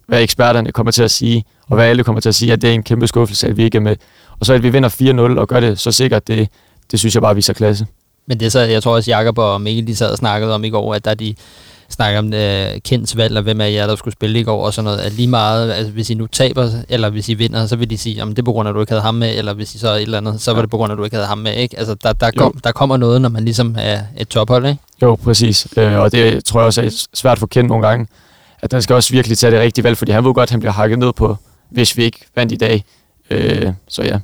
hvad 0.08 0.22
eksperterne 0.22 0.72
kommer 0.72 0.92
til 0.92 1.04
at 1.04 1.12
sige, 1.12 1.44
og 1.68 1.76
hvad 1.76 1.86
alle 1.86 2.04
kommer 2.04 2.22
til 2.22 2.30
at 2.30 2.36
sige, 2.36 2.54
at 2.54 2.62
det 2.62 2.70
er 2.70 2.74
en 2.74 2.84
kæmpe 2.84 3.08
skuffelse, 3.08 3.48
at 3.48 3.58
vi 3.58 3.64
ikke 3.64 3.76
er 3.76 3.82
med. 3.82 3.96
Og 4.40 4.46
så 4.46 4.54
at 4.54 4.64
vi 4.64 4.70
vinder 4.70 4.90
4-0 5.36 5.40
og 5.40 5.48
gør 5.48 5.60
det 5.60 5.80
så 5.80 5.92
sikkert, 5.92 6.28
det, 6.28 6.50
det 6.92 7.00
synes 7.00 7.16
jeg 7.16 7.22
bare 7.22 7.36
viser 7.36 7.54
klasse. 7.54 7.88
Men 8.28 8.40
det 8.40 8.46
er 8.46 8.50
så, 8.50 8.60
jeg 8.60 8.84
tror 8.84 8.96
også, 8.96 9.12
Jakob 9.12 9.38
og 9.38 9.62
Mikkel, 9.62 9.88
de 9.88 9.96
sad 9.96 10.12
og 10.12 10.18
snakkede 10.18 10.56
om 10.56 10.64
i 10.64 10.70
går, 10.70 10.94
at 10.94 11.06
der 11.06 11.14
de 11.14 11.36
snakker 11.90 12.20
om 12.20 12.34
øh, 12.34 12.82
Kents 12.86 13.18
valg, 13.18 13.38
og 13.38 13.44
hvem 13.44 13.62
af 13.62 13.72
jer, 13.72 13.88
der 13.88 13.96
skulle 13.96 14.14
spille 14.14 14.40
i 14.40 14.44
går, 14.44 14.66
og 14.66 14.74
sådan 14.74 14.84
noget, 14.84 15.00
at 15.00 15.12
lige 15.12 15.28
meget, 15.28 15.72
altså 15.72 15.92
hvis 15.92 16.10
I 16.10 16.14
nu 16.14 16.28
taber, 16.28 16.70
eller 16.90 17.10
hvis 17.10 17.30
I 17.30 17.34
vinder, 17.34 17.66
så 17.66 17.76
vil 17.76 17.90
de 17.90 17.98
sige, 17.98 18.24
om 18.24 18.30
det 18.30 18.40
er 18.40 18.44
på 18.44 18.52
grund 18.52 18.68
af, 18.68 18.72
at 18.72 18.76
du 18.76 18.80
ikke 18.80 18.92
havde 18.92 19.02
ham 19.02 19.16
med, 19.16 19.38
eller 19.38 19.54
hvis 19.54 19.76
I 19.76 19.78
så 19.78 19.90
er 19.90 19.96
et 19.96 20.02
eller 20.02 20.18
andet, 20.18 20.42
så 20.42 20.54
var 20.54 20.62
det 20.62 20.70
på 20.70 20.78
grund 20.78 20.92
af, 20.92 20.96
at 20.96 20.98
du 20.98 21.04
ikke 21.04 21.16
havde 21.16 21.28
ham 21.28 21.38
med, 21.38 21.54
ikke? 21.54 21.80
Altså, 21.80 21.96
der, 22.04 22.14
der, 22.14 22.32
kom, 22.38 22.60
der 22.64 22.72
kommer 22.72 22.98
noget, 22.98 23.22
når 23.22 23.30
man 23.30 23.46
ligesom 23.46 23.76
er 23.80 24.00
et 24.18 24.28
tophold, 24.28 24.66
ikke? 24.66 24.80
Jo, 25.02 25.16
præcis. 25.16 25.68
Øh, 25.78 26.00
og 26.00 26.12
det 26.12 26.46
tror 26.46 26.60
jeg 26.60 26.66
også 26.66 26.82
er 26.82 27.06
svært 27.14 27.40
for 27.40 27.48
kendt 27.48 27.70
nogle 27.70 27.88
gange, 27.88 28.08
at 28.62 28.74
han 28.74 28.82
skal 28.82 28.96
også 28.96 29.14
virkelig 29.14 29.38
tage 29.38 29.52
det 29.52 29.60
rigtige 29.60 29.84
valg, 29.84 29.98
fordi 29.98 30.12
han 30.12 30.26
ved 30.26 30.34
godt, 30.34 30.48
at 30.48 30.52
han 30.52 30.60
bliver 30.60 30.74
hakket 30.74 31.00
ned 31.00 31.14
på, 31.14 31.38
hvis 31.70 31.98
vi 31.98 32.04
ikke 32.04 32.20
vandt 32.36 32.52
i 32.52 32.56
dag. 32.56 32.84
Øh, 33.30 33.74
så 33.88 34.04
ja. 34.04 34.20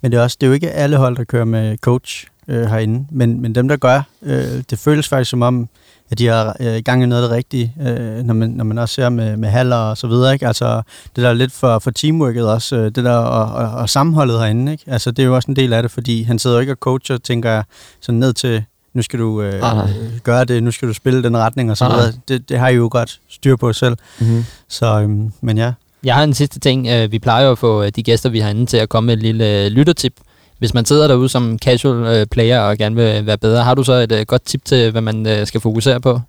Men 0.00 0.12
det 0.12 0.18
er, 0.18 0.22
også, 0.22 0.36
det 0.40 0.46
er 0.46 0.48
jo 0.48 0.54
ikke 0.54 0.70
alle 0.70 0.96
hold, 0.96 1.16
der 1.16 1.24
kører 1.24 1.44
med 1.44 1.78
coach 1.78 2.26
øh, 2.50 2.66
herinde, 2.66 3.06
men, 3.10 3.40
men 3.40 3.54
dem, 3.54 3.68
der 3.68 3.76
gør, 3.76 4.02
øh, 4.22 4.62
det 4.70 4.78
føles 4.78 5.08
faktisk 5.08 5.30
som 5.30 5.42
om, 5.42 5.68
at 6.10 6.18
de 6.18 6.26
har 6.26 6.56
øh, 6.60 6.76
i 6.76 6.80
gang 6.80 7.02
i 7.02 7.06
noget 7.06 7.22
af 7.22 7.28
det 7.28 7.36
rigtige, 7.36 7.74
øh, 7.80 8.22
når, 8.24 8.34
man, 8.34 8.50
når 8.50 8.64
man 8.64 8.78
også 8.78 8.94
ser 8.94 9.08
med, 9.08 9.36
med 9.36 9.48
haller 9.48 9.76
og 9.76 9.98
så 9.98 10.06
videre. 10.06 10.32
Ikke? 10.32 10.46
Altså, 10.46 10.82
det 11.16 11.22
der 11.22 11.28
er 11.28 11.32
lidt 11.34 11.52
for, 11.52 11.78
for 11.78 11.90
teamworket 11.90 12.48
også, 12.48 12.76
øh, 12.76 12.84
det 12.84 13.04
der 13.04 13.12
og, 13.12 13.64
og, 13.64 13.70
og 13.70 13.90
sammenholdet 13.90 14.38
herinde. 14.38 14.72
Ikke? 14.72 14.84
Altså, 14.86 15.10
det 15.10 15.22
er 15.22 15.26
jo 15.26 15.34
også 15.34 15.50
en 15.50 15.56
del 15.56 15.72
af 15.72 15.82
det, 15.82 15.90
fordi 15.90 16.22
han 16.22 16.38
sidder 16.38 16.56
jo 16.56 16.60
ikke 16.60 16.72
og 16.72 16.76
coacher, 16.80 17.18
tænker 17.18 17.50
jeg, 17.50 17.64
sådan 18.00 18.18
ned 18.18 18.32
til, 18.32 18.64
nu 18.94 19.02
skal 19.02 19.18
du 19.18 19.42
øh, 19.42 19.60
nej. 19.60 19.88
gøre 20.22 20.44
det, 20.44 20.62
nu 20.62 20.70
skal 20.70 20.88
du 20.88 20.94
spille 20.94 21.22
den 21.22 21.36
retning 21.36 21.70
og 21.70 21.76
så 21.76 21.88
Nej, 21.88 21.96
videre. 21.96 22.12
Det, 22.28 22.48
det 22.48 22.58
har 22.58 22.68
I 22.68 22.74
jo 22.74 22.88
godt 22.90 23.20
styr 23.28 23.56
på 23.56 23.72
selv. 23.72 23.96
Mm-hmm. 24.20 24.44
Så, 24.68 25.00
øhm, 25.00 25.32
men 25.40 25.58
ja, 25.58 25.72
Jeg 26.04 26.14
har 26.14 26.24
en 26.24 26.34
sidste 26.34 26.60
ting. 26.60 26.86
Øh, 26.88 27.12
Vi 27.12 27.18
plejer 27.18 27.44
jo 27.44 27.52
at 27.52 27.58
få 27.58 27.82
øh, 27.82 27.92
de 27.96 28.02
gæster, 28.02 28.28
vi 28.30 28.40
har 28.40 28.50
inde 28.50 28.66
til 28.66 28.76
at 28.76 28.88
komme 28.88 29.06
med 29.06 29.14
et 29.14 29.22
lille 29.22 29.64
øh, 29.64 29.70
lyttertip. 29.70 30.12
Hvis 30.60 30.74
man 30.74 30.84
sidder 30.84 31.08
derude 31.08 31.28
som 31.28 31.58
casual 31.58 32.16
øh, 32.16 32.26
player 32.26 32.60
og 32.60 32.78
gerne 32.78 32.96
vil 32.96 33.26
være 33.26 33.38
bedre, 33.38 33.64
har 33.64 33.74
du 33.74 33.82
så 33.84 33.92
et 33.92 34.12
øh, 34.12 34.26
godt 34.26 34.44
tip 34.44 34.64
til, 34.64 34.90
hvad 34.90 35.00
man 35.00 35.26
øh, 35.26 35.46
skal 35.46 35.60
fokusere 35.60 36.00
på? 36.00 36.20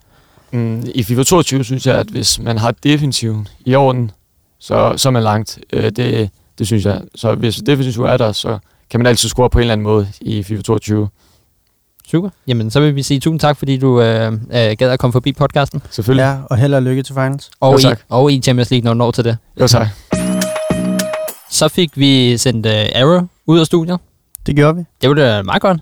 Mm, 0.51 0.84
I 0.95 1.03
FIFA 1.03 1.23
22 1.23 1.63
synes 1.63 1.88
jeg, 1.88 1.95
at 1.95 2.07
hvis 2.07 2.39
man 2.39 2.57
har 2.57 2.71
defensiven 2.84 3.47
i 3.65 3.75
orden, 3.75 4.11
så, 4.59 4.93
så 4.97 5.09
er 5.09 5.11
man 5.11 5.23
langt. 5.23 5.59
Øh, 5.73 5.84
det, 5.91 6.29
det 6.59 6.67
synes 6.67 6.86
jeg. 6.86 7.01
Så 7.15 7.36
hvis 7.36 7.55
defensiven 7.55 8.09
er 8.09 8.17
der, 8.17 8.32
så 8.32 8.57
kan 8.89 8.99
man 8.99 9.07
altid 9.07 9.29
score 9.29 9.49
på 9.49 9.57
en 9.59 9.61
eller 9.61 9.73
anden 9.73 9.84
måde 9.84 10.07
i 10.21 10.43
FIFA 10.43 10.61
22. 10.61 11.07
Super. 12.11 12.29
Jamen, 12.47 12.71
så 12.71 12.79
vil 12.79 12.95
vi 12.95 13.03
sige 13.03 13.19
tusind 13.19 13.39
tak, 13.39 13.57
fordi 13.57 13.77
du 13.77 14.01
øh, 14.01 14.32
øh, 14.34 14.38
gad 14.51 14.82
at 14.82 14.99
komme 14.99 15.11
forbi 15.11 15.32
podcasten. 15.34 15.82
Selvfølgelig. 15.89 16.23
ja 16.23 16.38
og 16.49 16.57
held 16.57 16.73
og 16.73 16.82
lykke 16.84 17.03
til 17.03 17.15
finals. 17.15 17.49
Og, 17.59 17.73
Jo, 17.73 17.77
i, 17.77 17.82
tak. 17.82 17.99
og 18.09 18.32
i 18.32 18.41
Champions 18.41 18.71
League, 18.71 18.84
når 18.86 18.93
du 18.93 18.97
når 18.97 19.11
til 19.11 19.23
det. 19.23 19.38
Jo, 19.59 19.67
tak. 19.67 19.88
Så 21.49 21.67
fik 21.67 21.89
vi 21.95 22.38
sendt 22.38 22.65
øh, 22.65 22.86
Arrow 22.95 23.27
ud 23.47 23.59
af 23.59 23.65
studiet. 23.65 23.99
Det 24.46 24.56
gjorde 24.56 24.76
vi. 24.78 24.84
Det 25.02 25.10
var 25.10 25.16
da 25.16 25.42
meget 25.42 25.62
godt. 25.62 25.80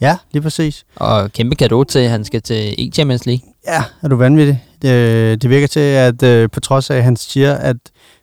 Ja, 0.00 0.16
lige 0.32 0.42
præcis. 0.42 0.84
Og 0.96 1.32
kæmpe 1.32 1.54
gave 1.54 1.84
til, 1.84 1.98
at 1.98 2.10
han 2.10 2.24
skal 2.24 2.42
til 2.42 2.74
e-Champions 2.78 3.22
League. 3.26 3.40
Ja, 3.66 3.82
er 4.02 4.08
du 4.08 4.16
vanvittig? 4.16 4.64
Det, 4.82 5.42
det 5.42 5.50
virker 5.50 5.66
til, 5.66 5.80
at 5.80 6.22
øh, 6.22 6.50
på 6.50 6.60
trods 6.60 6.90
af, 6.90 6.96
at 6.96 7.04
han 7.04 7.16
siger, 7.16 7.54
at 7.54 7.76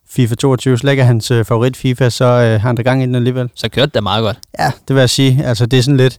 FIFA 0.10 0.36
22 0.36 0.78
slet 0.78 0.92
ikke 0.92 1.02
er 1.02 1.06
hans 1.08 1.32
øh, 1.32 1.46
favorit 1.46 1.78
FIFA, 1.78 2.10
så 2.10 2.26
øh, 2.26 2.62
har 2.62 2.70
han 2.70 2.76
da 2.76 2.82
gang 2.82 3.04
i 3.04 3.06
den 3.06 3.16
alligevel. 3.16 3.50
Så 3.56 3.70
kørte 3.70 3.92
det 3.94 4.04
meget 4.04 4.24
godt. 4.24 4.40
Ja, 4.60 4.72
det 4.88 4.96
vil 4.96 5.00
jeg 5.00 5.10
sige. 5.10 5.44
Altså, 5.46 5.66
det 5.66 5.80
er 5.80 5.84
sådan 5.84 5.98
lidt... 5.98 6.18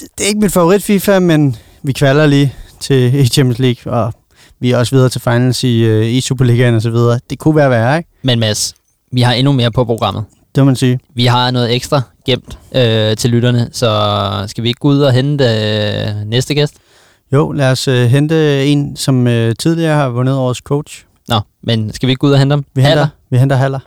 Det, 0.00 0.08
det 0.18 0.24
er 0.24 0.28
ikke 0.28 0.40
mit 0.40 0.52
favorit 0.52 0.82
FIFA, 0.82 1.18
men 1.18 1.56
vi 1.82 1.92
kvalder 1.92 2.26
lige 2.26 2.54
til 2.80 3.14
i 3.14 3.26
Champions 3.26 3.58
League, 3.58 3.92
og 3.92 4.12
vi 4.60 4.70
er 4.70 4.78
også 4.78 4.94
videre 4.94 5.08
til 5.08 5.20
finals 5.20 5.64
i, 5.64 5.78
øh, 5.84 6.06
i 6.06 6.20
Superligaen 6.20 6.74
og 6.74 6.82
så 6.82 6.90
videre. 6.90 7.20
Det 7.30 7.38
kunne 7.38 7.56
være 7.56 7.70
værre, 7.70 7.98
ikke? 7.98 8.10
Men 8.22 8.40
Mads, 8.40 8.74
vi 9.12 9.20
har 9.20 9.32
endnu 9.32 9.52
mere 9.52 9.70
på 9.72 9.84
programmet. 9.84 10.24
Det 10.56 10.64
må 10.64 10.64
man 10.64 10.76
sige. 10.76 10.98
Vi 11.14 11.26
har 11.26 11.50
noget 11.50 11.74
ekstra 11.74 12.02
gemt 12.26 12.58
øh, 12.74 13.16
til 13.16 13.30
lytterne, 13.30 13.68
så 13.72 14.44
skal 14.46 14.64
vi 14.64 14.68
ikke 14.68 14.78
gå 14.78 14.88
ud 14.88 15.00
og 15.00 15.12
hente 15.12 15.44
øh, 15.44 16.26
næste 16.26 16.54
gæst? 16.54 16.74
Jo, 17.32 17.52
lad 17.52 17.70
os 17.70 17.88
øh, 17.88 18.06
hente 18.06 18.66
en, 18.66 18.96
som 18.96 19.26
øh, 19.26 19.54
tidligere 19.58 19.94
har 19.94 20.08
vundet 20.08 20.34
årets 20.34 20.60
coach. 20.60 21.04
Nå, 21.28 21.40
men 21.62 21.92
skal 21.92 22.06
vi 22.06 22.10
ikke 22.10 22.20
gå 22.20 22.26
ud 22.26 22.32
og 22.32 22.38
hente 22.38 22.52
ham? 22.52 22.64
Vi 22.74 22.82
henter, 22.82 23.08
vi 23.30 23.38
henter 23.38 23.56
Haller. 23.56 23.78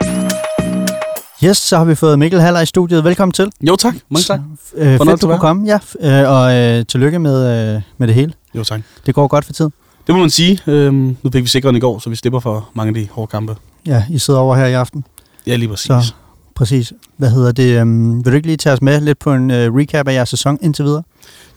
Yes, 1.44 1.58
så 1.58 1.78
har 1.78 1.86
vi 1.86 1.96
fået 1.96 2.20
Mikkel 2.20 2.42
Haller 2.42 2.62
i 2.62 2.66
studiet. 2.66 3.04
Velkommen 3.04 3.34
til. 3.34 3.52
Jo 3.68 3.76
tak, 3.76 3.96
mange 4.10 4.24
tak. 4.24 4.40
Øh, 4.76 4.98
fedt, 4.98 5.10
at 5.10 5.22
du 5.22 5.28
kunne 5.28 5.40
komme. 5.40 5.68
Ja, 5.68 5.80
øh, 6.24 6.32
og 6.32 6.56
øh, 6.56 6.86
tillykke 6.86 7.20
med, 7.20 7.76
øh, 7.76 7.82
med 7.98 8.08
det 8.08 8.16
hele. 8.16 8.34
Jo 8.56 8.64
tak. 8.64 8.82
Det 9.06 9.16
går 9.16 9.28
godt 9.28 9.46
for 9.46 9.54
tiden. 9.54 9.74
Det 10.08 10.16
må 10.16 10.22
man 10.22 10.30
sige. 10.30 10.60
Øhm, 10.68 11.18
nu 11.24 11.32
fik 11.32 11.44
vi 11.44 11.48
sikret 11.48 11.76
i 11.76 11.80
går, 11.80 12.00
så 12.00 12.10
vi 12.10 12.16
slipper 12.16 12.40
for 12.40 12.70
mange 12.74 12.90
af 12.90 12.94
de 12.94 13.08
hårde 13.12 13.28
kampe. 13.28 13.56
Ja, 13.86 14.04
I 14.10 14.18
sidder 14.18 14.40
over 14.40 14.56
her 14.56 14.66
i 14.66 14.74
aften. 14.74 15.06
Ja, 15.48 15.56
lige 15.56 15.70
præcis. 15.70 15.86
Så. 15.86 16.14
Præcis. 16.60 16.94
Hvad 17.18 17.30
hedder 17.30 17.52
det? 17.52 17.82
Um, 17.82 18.26
vil 18.26 18.32
du 18.32 18.36
ikke 18.36 18.48
lige 18.48 18.58
tage 18.58 18.74
os 18.74 18.82
med 18.82 19.02
lidt 19.02 19.20
på 19.20 19.34
en 19.34 19.52
uh, 19.52 19.58
recap 19.58 20.08
af 20.08 20.14
jeres 20.14 20.30
sæson 20.30 20.58
indtil 20.62 20.86
videre? 20.86 21.04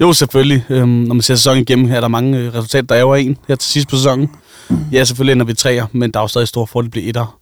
Jo, 0.01 0.13
selvfølgelig. 0.13 0.65
Øhm, 0.69 0.89
når 0.89 1.15
man 1.15 1.23
ser 1.23 1.35
sæsonen 1.35 1.63
igennem, 1.63 1.91
er 1.93 2.01
der 2.01 2.09
mange 2.09 2.39
øh, 2.39 2.55
resultater, 2.55 2.87
der 2.87 2.97
ærger 2.97 3.17
en 3.17 3.37
her 3.49 3.55
til 3.55 3.71
sidst 3.71 3.89
på 3.89 3.97
sæsonen. 3.97 4.31
Ja, 4.93 5.05
selvfølgelig 5.05 5.33
ender 5.33 5.47
vi 5.47 5.55
træer, 5.55 5.87
men 5.93 6.11
der 6.11 6.21
er 6.21 6.23
jo 6.23 6.29
stadig 6.29 6.49
stor 6.49 6.67
fordel 6.67 6.87
at 6.87 6.91
blive 6.91 7.05
etter. 7.05 7.39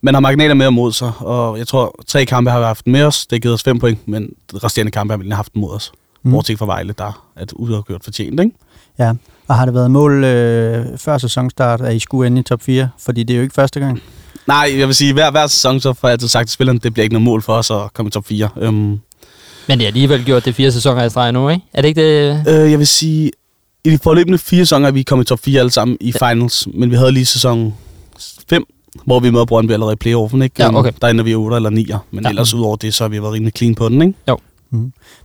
Man 0.00 0.14
har 0.14 0.20
marginaler 0.20 0.54
med 0.54 0.70
mod 0.70 0.92
sig, 0.92 1.12
og 1.18 1.58
jeg 1.58 1.66
tror, 1.66 1.94
tre 2.06 2.24
kampe 2.24 2.50
har 2.50 2.58
vi 2.58 2.64
haft 2.64 2.86
med 2.86 3.02
os. 3.02 3.26
Det 3.26 3.36
har 3.36 3.40
givet 3.40 3.54
os 3.54 3.62
fem 3.62 3.78
point, 3.78 4.08
men 4.08 4.22
de 4.52 4.58
resterende 4.58 4.92
kampe 4.92 5.12
har 5.12 5.18
vi 5.18 5.30
haft 5.30 5.56
mod 5.56 5.70
os. 5.70 5.92
Mm. 6.22 6.30
Bortset 6.30 6.58
fra 6.58 6.66
Vejle, 6.66 6.94
der 6.98 7.24
er 7.36 7.44
udafgjort 7.52 8.04
fortjent, 8.04 8.40
ikke? 8.40 8.52
Ja. 8.98 9.12
Og 9.48 9.54
har 9.54 9.64
det 9.64 9.74
været 9.74 9.90
mål 9.90 10.24
øh, 10.24 10.98
før 10.98 11.18
sæsonstart, 11.18 11.80
at 11.80 11.96
I 11.96 11.98
skulle 11.98 12.26
ende 12.26 12.40
i 12.40 12.42
top 12.42 12.62
4? 12.62 12.88
Fordi 12.98 13.22
det 13.22 13.34
er 13.34 13.38
jo 13.38 13.42
ikke 13.42 13.54
første 13.54 13.80
gang. 13.80 14.02
Nej, 14.48 14.74
jeg 14.78 14.86
vil 14.86 14.94
sige, 14.94 15.12
hver, 15.12 15.30
hver 15.30 15.46
sæson 15.46 15.80
så 15.80 15.92
får 15.92 16.08
jeg 16.08 16.12
altid 16.12 16.28
sagt 16.28 16.48
til 16.48 16.52
spillerne, 16.54 16.78
det 16.78 16.92
bliver 16.94 17.02
ikke 17.04 17.14
noget 17.14 17.24
mål 17.24 17.42
for 17.42 17.52
os 17.52 17.70
at 17.70 17.92
komme 17.94 18.08
i 18.08 18.10
top 18.10 18.26
4. 18.26 18.48
Øhm, 18.60 18.74
Men 18.74 19.00
de 19.78 19.78
har 19.78 19.86
alligevel 19.86 20.24
gjort 20.24 20.44
det 20.44 20.54
fire 20.54 20.72
sæsoner 20.72 21.04
i 21.04 21.10
streg 21.10 21.32
nu, 21.32 21.48
ikke? 21.48 21.62
Er 21.72 21.82
det 21.82 21.88
ikke 21.88 22.02
det? 22.28 22.44
Øh, 22.48 22.70
jeg 22.70 22.78
vil 22.78 22.86
sige, 22.86 23.30
i 23.84 23.90
de 23.90 23.98
forløbende 23.98 24.38
fire 24.38 24.60
sæsoner 24.64 24.86
er 24.88 24.92
vi 24.92 25.02
kommet 25.02 25.24
i 25.24 25.28
top 25.28 25.38
4 25.44 25.60
alle 25.60 25.70
sammen 25.70 25.96
i 26.00 26.12
finals, 26.12 26.68
men 26.74 26.90
vi 26.90 26.96
havde 26.96 27.12
lige 27.12 27.26
sæson 27.26 27.74
5, 28.50 28.64
hvor 29.04 29.20
vi 29.20 29.30
møder 29.30 29.44
Brøndby 29.44 29.72
allerede 29.72 29.92
i 29.92 29.96
playoffen, 29.96 30.42
ikke? 30.42 30.54
Ja, 30.58 30.74
okay. 30.78 30.92
Der 31.02 31.08
ender 31.08 31.24
vi 31.24 31.34
8 31.34 31.56
eller 31.56 31.70
9, 31.70 31.76
men 31.76 31.86
Ja. 31.88 31.98
ja. 32.24 32.28
ellers 32.28 32.54
udover 32.54 32.76
det, 32.76 32.94
så 32.94 33.04
har 33.04 33.08
vi 33.08 33.22
været 33.22 33.32
rimelig 33.32 33.52
clean 33.56 33.74
på 33.74 33.88
den, 33.88 34.02
ikke? 34.02 34.14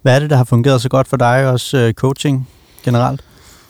Hvad 0.02 0.16
er 0.16 0.20
det, 0.20 0.30
der 0.30 0.36
har 0.36 0.44
fungeret 0.44 0.82
så 0.82 0.90
godt 0.90 1.08
for 1.08 1.18
dig, 1.18 1.48
også 1.48 1.78
øh, 1.78 1.94
coaching 1.94 2.50
generelt? 2.86 3.22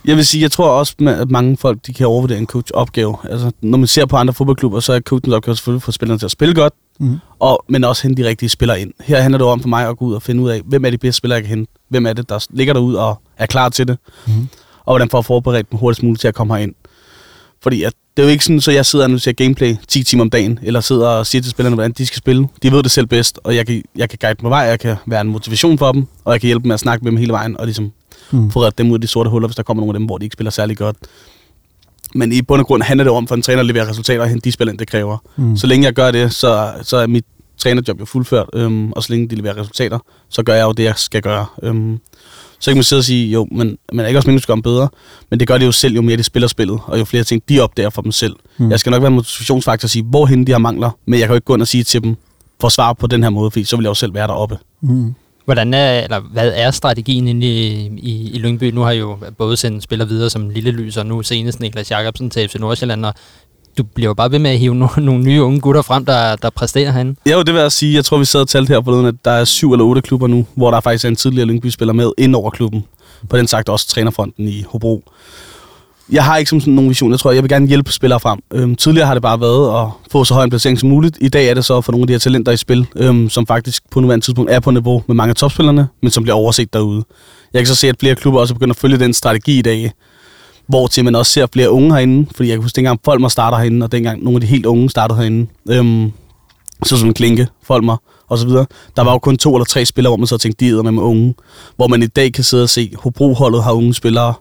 Jeg 0.05 0.15
vil 0.15 0.25
sige, 0.25 0.41
jeg 0.41 0.51
tror 0.51 0.69
også, 0.69 0.95
at 1.21 1.31
mange 1.31 1.57
folk 1.57 1.77
de 1.87 1.93
kan 1.93 2.07
overvurdere 2.07 2.37
en 2.37 2.45
coach 2.45 2.71
opgave. 2.73 3.17
Altså, 3.29 3.51
når 3.61 3.77
man 3.77 3.87
ser 3.87 4.05
på 4.05 4.15
andre 4.17 4.33
fodboldklubber, 4.33 4.79
så 4.79 4.93
er 4.93 4.99
coachens 4.99 5.33
opgave 5.33 5.55
selvfølgelig 5.55 5.81
for 5.83 5.91
spillerne 5.91 6.19
til 6.19 6.25
at 6.25 6.31
spille 6.31 6.55
godt, 6.55 6.73
Mm. 6.99 7.17
og, 7.39 7.63
men 7.69 7.83
også 7.83 8.03
hente 8.03 8.23
de 8.23 8.27
rigtige 8.29 8.49
spillere 8.49 8.81
ind. 8.81 8.91
Her 9.01 9.21
handler 9.21 9.37
det 9.37 9.47
om 9.47 9.61
for 9.61 9.67
mig 9.67 9.87
at 9.89 9.97
gå 9.97 10.05
ud 10.05 10.13
og 10.13 10.21
finde 10.21 10.43
ud 10.43 10.49
af, 10.49 10.61
hvem 10.65 10.85
er 10.85 10.89
de 10.89 10.97
bedste 10.97 11.17
spillere, 11.17 11.35
jeg 11.35 11.43
kan 11.43 11.49
hente? 11.57 11.71
Hvem 11.89 12.05
er 12.05 12.13
det, 12.13 12.29
der 12.29 12.45
ligger 12.49 12.73
derude 12.73 12.99
og 12.99 13.21
er 13.37 13.45
klar 13.45 13.69
til 13.69 13.87
det? 13.87 13.97
Mhm. 14.27 14.47
Og 14.85 14.93
hvordan 14.93 15.09
får 15.09 15.17
jeg 15.17 15.25
forberedt 15.25 15.71
dem 15.71 15.79
hurtigst 15.79 16.03
muligt 16.03 16.21
til 16.21 16.27
at 16.27 16.35
komme 16.35 16.55
herind? 16.55 16.73
Fordi 17.63 17.83
at, 17.83 17.93
det 18.17 18.23
er 18.23 18.27
jo 18.27 18.31
ikke 18.31 18.43
sådan, 18.45 18.61
så 18.61 18.71
jeg 18.71 18.85
sidder 18.85 19.05
og 19.05 19.07
analyserer 19.09 19.33
gameplay 19.35 19.75
10 19.87 20.03
timer 20.03 20.23
om 20.23 20.29
dagen, 20.29 20.59
eller 20.63 20.79
sidder 20.81 21.07
og 21.07 21.25
siger 21.27 21.41
til 21.41 21.51
spillerne, 21.51 21.73
hvordan 21.75 21.91
de 21.91 22.05
skal 22.05 22.17
spille. 22.17 22.47
De 22.63 22.71
ved 22.71 22.83
det 22.83 22.91
selv 22.91 23.07
bedst, 23.07 23.39
og 23.43 23.55
jeg 23.55 23.67
kan, 23.67 23.83
jeg 23.95 24.09
kan 24.09 24.19
guide 24.21 24.33
dem 24.35 24.43
på 24.43 24.49
vej, 24.49 24.59
jeg 24.59 24.79
kan 24.79 24.95
være 25.05 25.21
en 25.21 25.27
motivation 25.27 25.77
for 25.77 25.91
dem, 25.91 26.05
og 26.25 26.33
jeg 26.33 26.41
kan 26.41 26.47
hjælpe 26.47 26.63
dem 26.63 26.67
med 26.67 26.73
at 26.73 26.79
snakke 26.79 27.03
med 27.03 27.11
dem 27.11 27.17
hele 27.17 27.31
vejen, 27.31 27.57
og 27.59 27.65
ligesom 27.65 27.91
Mm. 28.31 28.51
få 28.51 28.61
reddet 28.61 28.77
dem 28.77 28.89
ud 28.89 28.93
af 28.95 29.01
de 29.01 29.07
sorte 29.07 29.29
huller, 29.29 29.47
hvis 29.47 29.55
der 29.55 29.63
kommer 29.63 29.81
nogle 29.81 29.95
af 29.95 29.99
dem, 29.99 30.05
hvor 30.05 30.17
de 30.17 30.25
ikke 30.25 30.33
spiller 30.33 30.51
særlig 30.51 30.77
godt. 30.77 30.95
Men 32.15 32.31
i 32.31 32.41
bund 32.41 32.61
og 32.61 32.67
grund 32.67 32.83
handler 32.83 33.03
det 33.03 33.13
om 33.13 33.27
for 33.27 33.35
en 33.35 33.41
træner 33.41 33.59
at 33.59 33.65
levere 33.65 33.89
resultater 33.89 34.21
og 34.21 34.29
hente 34.29 34.45
de 34.45 34.51
spillere, 34.51 34.77
det 34.77 34.87
kræver. 34.87 35.17
Mm. 35.35 35.57
Så 35.57 35.67
længe 35.67 35.85
jeg 35.85 35.93
gør 35.93 36.11
det, 36.11 36.33
så, 36.33 36.73
så 36.81 36.97
er 36.97 37.07
mit 37.07 37.25
trænerjob 37.57 37.99
jo 37.99 38.05
fuldført, 38.05 38.49
øhm, 38.53 38.91
og 38.91 39.03
så 39.03 39.13
længe 39.13 39.27
de 39.27 39.35
leverer 39.35 39.57
resultater, 39.57 39.99
så 40.29 40.43
gør 40.43 40.53
jeg 40.53 40.63
jo 40.63 40.71
det, 40.71 40.83
jeg 40.83 40.93
skal 40.97 41.21
gøre. 41.21 41.45
Øhm, 41.63 41.99
så 42.59 42.71
kan 42.71 42.77
man 42.77 42.83
sidde 42.83 42.99
og 42.99 43.03
sige, 43.03 43.31
jo, 43.31 43.47
men 43.51 43.77
man 43.93 44.05
er 44.05 44.07
ikke 44.07 44.19
også 44.19 44.29
meningen, 44.29 44.53
dem 44.53 44.61
bedre, 44.61 44.89
men 45.29 45.39
det 45.39 45.47
gør 45.47 45.57
det 45.57 45.65
jo 45.65 45.71
selv, 45.71 45.95
jo 45.95 46.01
mere 46.01 46.17
de 46.17 46.23
spiller 46.23 46.47
spillet, 46.47 46.79
og 46.85 46.99
jo 46.99 47.05
flere 47.05 47.23
ting 47.23 47.43
de 47.49 47.59
opdager 47.59 47.89
for 47.89 48.01
dem 48.01 48.11
selv. 48.11 48.35
Mm. 48.57 48.71
Jeg 48.71 48.79
skal 48.79 48.89
nok 48.89 49.01
være 49.01 49.07
en 49.09 49.15
motivationsfaktor 49.15 49.85
og 49.85 49.89
sige, 49.89 50.03
hvorhen 50.03 50.47
de 50.47 50.51
har 50.51 50.59
mangler, 50.59 50.97
men 51.05 51.19
jeg 51.19 51.27
kan 51.27 51.33
jo 51.33 51.35
ikke 51.35 51.45
gå 51.45 51.53
ind 51.53 51.61
og 51.61 51.67
sige 51.67 51.83
til 51.83 52.03
dem, 52.03 52.15
for 52.61 52.69
svar 52.69 52.93
på 52.93 53.07
den 53.07 53.23
her 53.23 53.29
måde, 53.29 53.51
fordi 53.51 53.63
så 53.63 53.75
vil 53.75 53.83
jeg 53.83 53.89
jo 53.89 53.93
selv 53.93 54.13
være 54.13 54.27
deroppe. 54.27 54.57
Mm. 54.81 55.13
Hvordan 55.45 55.73
er, 55.73 55.99
eller 56.01 56.19
hvad 56.19 56.51
er 56.55 56.71
strategien 56.71 57.27
inde 57.27 57.47
i, 57.47 57.89
i, 57.97 58.31
i 58.33 58.39
Lyngby? 58.39 58.63
Nu 58.63 58.81
har 58.81 58.91
I 58.91 58.99
jo 58.99 59.17
både 59.37 59.57
sendt 59.57 59.83
spillere 59.83 60.07
videre 60.07 60.29
som 60.29 60.49
Lille 60.49 60.71
Lys, 60.71 60.97
og 60.97 61.05
nu 61.05 61.23
senest 61.23 61.59
Niklas 61.59 61.91
Jacobsen 61.91 62.29
til 62.29 62.49
FC 62.49 62.55
Nordsjælland, 62.55 63.05
og 63.05 63.13
du 63.77 63.83
bliver 63.83 64.09
jo 64.09 64.13
bare 64.13 64.31
ved 64.31 64.39
med 64.39 64.51
at 64.51 64.59
hive 64.59 64.85
no- 64.85 64.99
nogle 64.99 65.23
nye 65.23 65.43
unge 65.43 65.59
gutter 65.61 65.81
frem, 65.81 66.05
der, 66.05 66.35
der 66.35 66.49
præsterer 66.49 66.91
herinde. 66.91 67.15
Ja, 67.25 67.31
jo, 67.31 67.43
det 67.43 67.53
vil 67.53 67.61
jeg 67.61 67.71
sige. 67.71 67.95
Jeg 67.95 68.05
tror, 68.05 68.17
vi 68.17 68.25
sad 68.25 68.41
og 68.41 68.47
talte 68.47 68.73
her 68.73 68.81
forleden, 68.83 69.05
at 69.05 69.15
der 69.25 69.31
er 69.31 69.45
syv 69.45 69.71
eller 69.71 69.85
otte 69.85 70.01
klubber 70.01 70.27
nu, 70.27 70.45
hvor 70.55 70.71
der 70.71 70.79
faktisk 70.79 71.05
er 71.05 71.09
en 71.09 71.15
tidligere 71.15 71.47
Lyngby-spiller 71.47 71.93
med 71.93 72.11
ind 72.17 72.35
over 72.35 72.49
klubben. 72.51 72.85
På 73.29 73.37
den 73.37 73.47
sagt 73.47 73.69
også 73.69 73.87
trænerfronten 73.87 74.47
i 74.47 74.63
Hobro. 74.69 75.03
Jeg 76.11 76.25
har 76.25 76.37
ikke 76.37 76.49
som 76.49 76.59
sådan 76.59 76.73
nogen 76.73 76.89
vision. 76.89 77.11
Jeg 77.11 77.19
tror, 77.19 77.31
jeg 77.31 77.43
vil 77.43 77.49
gerne 77.49 77.67
hjælpe 77.67 77.91
spillere 77.91 78.19
frem. 78.19 78.39
Øhm, 78.53 78.75
tidligere 78.75 79.07
har 79.07 79.13
det 79.13 79.21
bare 79.21 79.41
været 79.41 79.81
at 79.81 79.87
få 80.11 80.23
så 80.23 80.33
høj 80.33 80.43
en 80.43 80.49
placering 80.49 80.79
som 80.79 80.89
muligt. 80.89 81.17
I 81.21 81.29
dag 81.29 81.47
er 81.47 81.53
det 81.53 81.65
så 81.65 81.81
for 81.81 81.91
nogle 81.91 82.03
af 82.03 82.07
de 82.07 82.13
her 82.13 82.19
talenter 82.19 82.51
i 82.51 82.57
spil, 82.57 82.87
øhm, 82.95 83.29
som 83.29 83.47
faktisk 83.47 83.83
på 83.91 83.99
nuværende 83.99 84.25
tidspunkt 84.25 84.51
er 84.51 84.59
på 84.59 84.71
niveau 84.71 85.03
med 85.07 85.15
mange 85.15 85.29
af 85.29 85.35
topspillerne, 85.35 85.87
men 86.01 86.11
som 86.11 86.23
bliver 86.23 86.35
overset 86.35 86.73
derude. 86.73 87.03
Jeg 87.53 87.59
kan 87.59 87.67
så 87.67 87.75
se, 87.75 87.89
at 87.89 87.95
flere 87.99 88.15
klubber 88.15 88.39
også 88.39 88.53
begynder 88.53 88.73
at 88.73 88.79
følge 88.79 88.99
den 88.99 89.13
strategi 89.13 89.59
i 89.59 89.61
dag, 89.61 89.91
hvor 90.67 90.87
til 90.87 91.05
man 91.05 91.15
også 91.15 91.31
ser 91.31 91.47
flere 91.53 91.71
unge 91.71 91.93
herinde, 91.93 92.27
fordi 92.35 92.49
jeg 92.49 92.55
kan 92.57 92.63
huske 92.63 92.75
dengang 92.75 92.99
Folmer 93.05 93.27
starter 93.27 93.57
herinde, 93.57 93.83
og 93.83 93.91
dengang 93.91 94.23
nogle 94.23 94.37
af 94.37 94.41
de 94.41 94.47
helt 94.47 94.65
unge 94.65 94.89
startede 94.89 95.17
herinde. 95.17 95.47
Øhm, 95.69 96.11
så 96.85 96.97
som 96.97 97.13
Klinke, 97.13 97.47
Folmer 97.63 97.97
og 98.27 98.37
så 98.37 98.47
videre. 98.47 98.65
Der 98.95 99.03
var 99.03 99.11
jo 99.11 99.17
kun 99.17 99.37
to 99.37 99.55
eller 99.55 99.65
tre 99.65 99.85
spillere, 99.85 100.09
hvor 100.09 100.17
man 100.17 100.27
så 100.27 100.37
tænkte, 100.37 100.65
de 100.65 100.71
æder 100.71 100.83
med 100.83 101.03
unge. 101.03 101.33
Hvor 101.75 101.87
man 101.87 102.03
i 102.03 102.07
dag 102.07 102.33
kan 102.33 102.43
sidde 102.43 102.63
og 102.63 102.69
se, 102.69 102.93
Hobro-holdet 102.95 103.63
har 103.63 103.71
unge 103.71 103.93
spillere. 103.93 104.33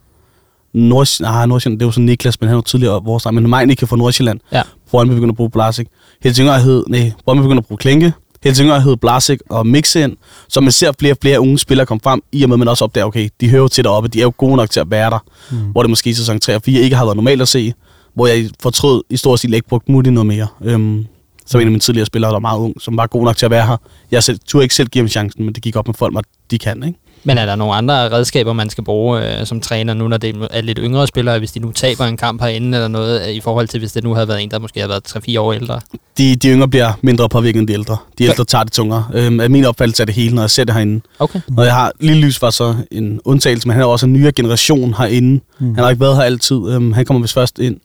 Nord, 0.75 1.21
ah, 1.25 1.49
Nordsjælland, 1.49 1.81
det 1.81 1.87
jo 1.87 1.91
så 1.91 2.01
Niklas, 2.01 2.41
men 2.41 2.49
han 2.49 2.57
jo 2.57 2.63
tidligere 2.63 3.05
vores 3.05 3.27
men 3.33 3.51
Meinicke 3.51 3.87
fra 3.87 3.97
Nordsjælland. 3.97 4.41
Ja. 4.53 4.63
Brøndby 4.91 5.13
begynder 5.13 5.33
at 5.33 5.37
bruge 5.37 5.51
Blasik. 5.51 5.87
Helsingør 6.23 6.59
hed, 6.59 6.85
nej, 6.89 7.13
Brøndby 7.25 7.43
begynder 7.43 7.61
at 7.61 7.67
bruge 7.67 7.79
Klinke. 7.79 8.13
Helsingør 8.43 8.79
hed 8.79 8.97
Blasik 8.97 9.39
og 9.51 9.67
mixe 9.67 10.03
ind, 10.03 10.17
så 10.49 10.61
man 10.61 10.73
ser 10.73 10.93
flere 10.99 11.13
og 11.13 11.19
flere 11.23 11.41
unge 11.41 11.59
spillere 11.59 11.87
komme 11.87 12.01
frem, 12.05 12.23
i 12.33 12.43
og 12.43 12.49
med 12.49 12.55
at 12.55 12.59
man 12.59 12.69
også 12.69 12.85
opdager, 12.85 13.05
okay, 13.05 13.29
de 13.41 13.49
hører 13.49 13.69
til 13.69 13.85
deroppe, 13.85 14.09
de 14.09 14.19
er 14.19 14.23
jo 14.23 14.33
gode 14.37 14.57
nok 14.57 14.71
til 14.71 14.81
at 14.81 14.91
være 14.91 15.11
der, 15.11 15.19
mm. 15.51 15.59
hvor 15.59 15.83
det 15.83 15.91
måske 15.91 16.11
i 16.11 16.15
sæson 16.15 16.41
3 16.41 16.55
og 16.55 16.63
4 16.63 16.81
ikke 16.81 16.97
har 16.97 17.05
været 17.05 17.17
normalt 17.17 17.43
at 17.43 17.49
se, 17.49 17.75
hvor 18.15 18.27
jeg 18.27 18.51
fortrød 18.61 19.03
i 19.11 19.17
stor 19.17 19.37
stil 19.37 19.55
ikke 19.55 19.69
brugt 19.69 19.89
Mutti 19.89 20.11
noget 20.11 20.27
mere. 20.27 20.47
Øhm, 20.65 21.07
som 21.47 21.61
en 21.61 21.67
af 21.67 21.71
mine 21.71 21.81
tidligere 21.81 22.07
spillere, 22.07 22.29
der 22.29 22.35
var 22.35 22.41
meget 22.41 22.59
ung, 22.59 22.81
som 22.81 22.97
var 22.97 23.07
god 23.07 23.25
nok 23.25 23.37
til 23.37 23.45
at 23.45 23.51
være 23.51 23.67
her. 23.67 23.77
Jeg 24.11 24.23
selv, 24.23 24.39
turde 24.47 24.65
ikke 24.65 24.75
selv 24.75 24.89
give 24.89 25.03
ham 25.03 25.09
chancen, 25.09 25.45
men 25.45 25.55
det 25.55 25.63
gik 25.63 25.77
op 25.77 25.87
med 25.87 25.95
folk, 25.95 26.19
at 26.19 26.25
de 26.51 26.59
kan, 26.59 26.83
ikke? 26.83 26.99
Men 27.25 27.39
er 27.39 27.47
der 27.47 27.57
nogle 27.57 27.75
andre 27.75 28.13
redskaber, 28.13 28.53
man 28.53 28.71
skal 28.71 28.85
bruge 28.85 29.41
øh, 29.41 29.47
som 29.47 29.61
træner 29.61 29.95
nu, 29.95 30.09
når 30.09 30.17
det 30.17 30.37
er 30.51 30.61
lidt 30.61 30.79
yngre 30.83 31.07
spillere, 31.07 31.39
hvis 31.39 31.53
de 31.53 31.61
nu 31.61 31.73
taber 31.73 32.05
en 32.05 32.17
kamp 32.17 32.41
herinde 32.41 32.79
eller 32.79 32.89
noget, 32.89 33.29
øh, 33.29 33.35
i 33.35 33.41
forhold 33.41 33.69
til 33.69 33.79
hvis 33.79 33.93
det 33.93 34.05
nu 34.05 34.15
havde 34.15 34.29
været 34.29 34.43
en, 34.43 34.51
der 34.51 34.59
måske 34.59 34.81
havde 34.81 34.89
været 34.89 35.17
3-4 35.29 35.41
år 35.41 35.53
ældre? 35.53 35.81
De, 36.19 36.37
de 36.37 36.49
yngre 36.49 36.69
bliver 36.69 36.93
mindre 37.03 37.29
påvirket 37.29 37.61
end 37.61 37.69
de 37.69 37.73
ældre. 37.73 37.97
De 38.19 38.25
ældre 38.25 38.45
tager 38.45 38.65
det 38.65 38.73
tungere. 38.73 39.07
Øhm, 39.15 39.41
af 39.41 39.51
min 39.51 39.65
opfattelse 39.65 40.03
er 40.03 40.05
det 40.05 40.15
hele, 40.15 40.35
når 40.35 40.43
jeg 40.43 40.51
ser 40.51 40.65
det 40.65 40.75
herinde. 40.75 41.01
Okay. 41.19 41.41
Når 41.49 41.63
jeg 41.63 41.75
har 41.75 41.93
Lille 42.01 42.27
Lys 42.27 42.43
var 42.43 42.51
så 42.51 42.75
en 42.91 43.21
undtagelse, 43.25 43.69
men 43.69 43.73
han 43.73 43.83
er 43.83 43.87
også 43.87 44.07
en 44.07 44.13
nyere 44.13 44.33
generation 44.33 44.95
herinde. 44.95 45.41
Mm. 45.59 45.75
Han 45.75 45.85
har 45.85 45.91
ikke 45.91 46.01
været 46.01 46.17
her 46.17 46.23
altid. 46.23 46.57
Øhm, 46.69 46.93
han 46.93 47.05
kommer 47.05 47.21
vist 47.21 47.35
først 47.35 47.59
ind 47.59 47.77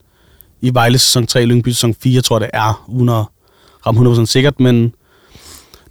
i 0.61 0.73
Vejle 0.73 0.97
sæson 0.97 1.27
3, 1.27 1.45
Lyngby 1.45 1.69
sæson 1.69 1.95
4, 2.03 2.21
tror 2.21 2.39
jeg 2.39 2.41
det 2.41 2.49
er, 2.53 2.85
uden 2.87 3.09
at 3.09 3.23
ramme 3.87 4.11
100% 4.11 4.25
sikkert, 4.25 4.59
men 4.59 4.93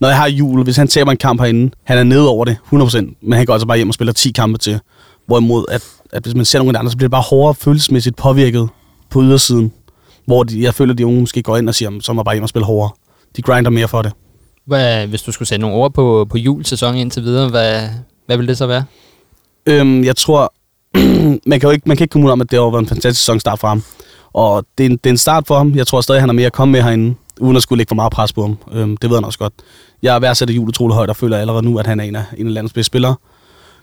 når 0.01 0.09
jeg 0.09 0.17
har 0.17 0.29
jul, 0.29 0.63
hvis 0.63 0.77
han 0.77 0.89
taber 0.89 1.11
en 1.11 1.17
kamp 1.17 1.41
herinde, 1.41 1.71
han 1.85 1.99
er 1.99 2.03
nede 2.05 2.29
over 2.29 2.45
det 2.45 2.57
100%, 2.73 2.97
men 3.23 3.33
han 3.33 3.47
går 3.47 3.53
altså 3.53 3.67
bare 3.67 3.77
hjem 3.77 3.89
og 3.89 3.95
spiller 3.95 4.13
10 4.13 4.31
kampe 4.31 4.59
til. 4.59 4.81
Hvorimod, 5.27 5.65
at, 5.69 5.85
at 6.13 6.23
hvis 6.23 6.35
man 6.35 6.45
ser 6.45 6.63
de 6.63 6.79
andre, 6.79 6.91
så 6.91 6.97
bliver 6.97 7.09
det 7.09 7.13
bare 7.13 7.23
hårdere 7.31 7.55
følelsesmæssigt 7.55 8.17
påvirket 8.17 8.69
på 9.11 9.23
ydersiden. 9.23 9.73
Hvor 10.27 10.43
de, 10.43 10.63
jeg 10.63 10.75
føler, 10.75 10.93
at 10.95 10.99
de 10.99 11.07
unge 11.07 11.21
måske 11.21 11.43
går 11.43 11.57
ind 11.57 11.69
og 11.69 11.75
siger, 11.75 11.87
"Jamen, 11.87 12.01
så 12.01 12.13
må 12.13 12.23
bare 12.23 12.35
hjem 12.35 12.43
og 12.43 12.49
spille 12.49 12.67
hårdere. 12.67 12.91
De 13.37 13.43
grinder 13.43 13.71
mere 13.71 13.89
for 13.89 14.03
det. 14.03 14.13
Hvad, 14.67 15.07
hvis 15.07 15.23
du 15.23 15.33
skulle 15.33 15.49
sætte 15.49 15.61
nogle 15.61 15.77
ord 15.77 15.93
på, 15.95 16.27
på 16.31 16.39
julesæsonen 16.39 17.01
indtil 17.01 17.23
videre, 17.23 17.49
hvad, 17.49 17.89
hvad 18.27 18.37
vil 18.37 18.49
det 18.49 18.59
så 18.59 18.67
være? 18.67 18.85
Øhm, 19.67 20.05
jeg 20.05 20.17
tror, 20.17 20.53
man 21.51 21.61
kan 21.61 21.63
jo 21.63 21.71
ikke, 21.71 21.89
man 21.89 21.97
kan 21.97 22.05
ikke 22.05 22.13
komme 22.13 22.27
ud 22.27 22.33
om, 22.33 22.41
at 22.41 22.51
det 22.51 22.59
har 22.59 22.71
været 22.71 22.83
en 22.83 22.89
fantastisk 22.89 23.21
sæsonstart 23.21 23.59
for 23.59 23.69
ham. 23.69 23.83
Og 24.33 24.65
det 24.79 24.87
er, 24.87 24.91
en, 24.91 24.97
det 24.97 25.07
er 25.07 25.11
en 25.11 25.19
start 25.19 25.47
for 25.47 25.57
ham. 25.57 25.75
Jeg 25.75 25.87
tror 25.87 26.01
stadig, 26.01 26.23
han 26.23 26.29
har 26.29 26.35
mere 26.35 26.47
at 26.47 26.53
komme 26.53 26.73
med 26.73 26.83
herinde, 26.83 27.15
uden 27.41 27.57
at 27.57 27.63
skulle 27.63 27.77
lægge 27.79 27.91
for 27.91 27.95
meget 27.95 28.13
pres 28.13 28.33
på 28.33 28.43
ham. 28.43 28.59
Øhm, 28.73 28.97
det 28.97 29.11
ved 29.11 29.17
han 29.17 29.25
også 29.25 29.39
godt. 29.39 29.53
Jeg 30.03 30.15
er 30.15 30.19
værdsat 30.19 30.51
jul 30.51 30.69
utrolig 30.69 30.95
højt, 30.95 31.11
og 31.11 31.17
føler 31.17 31.39
allerede 31.39 31.63
nu, 31.63 31.79
at 31.79 31.87
han 31.87 32.01
er 32.01 32.05
en 32.05 32.17
af, 32.17 32.25
en 32.37 32.47
af 32.47 32.55
landets 32.55 32.73
bedste 32.73 32.87
spillere. 32.87 33.17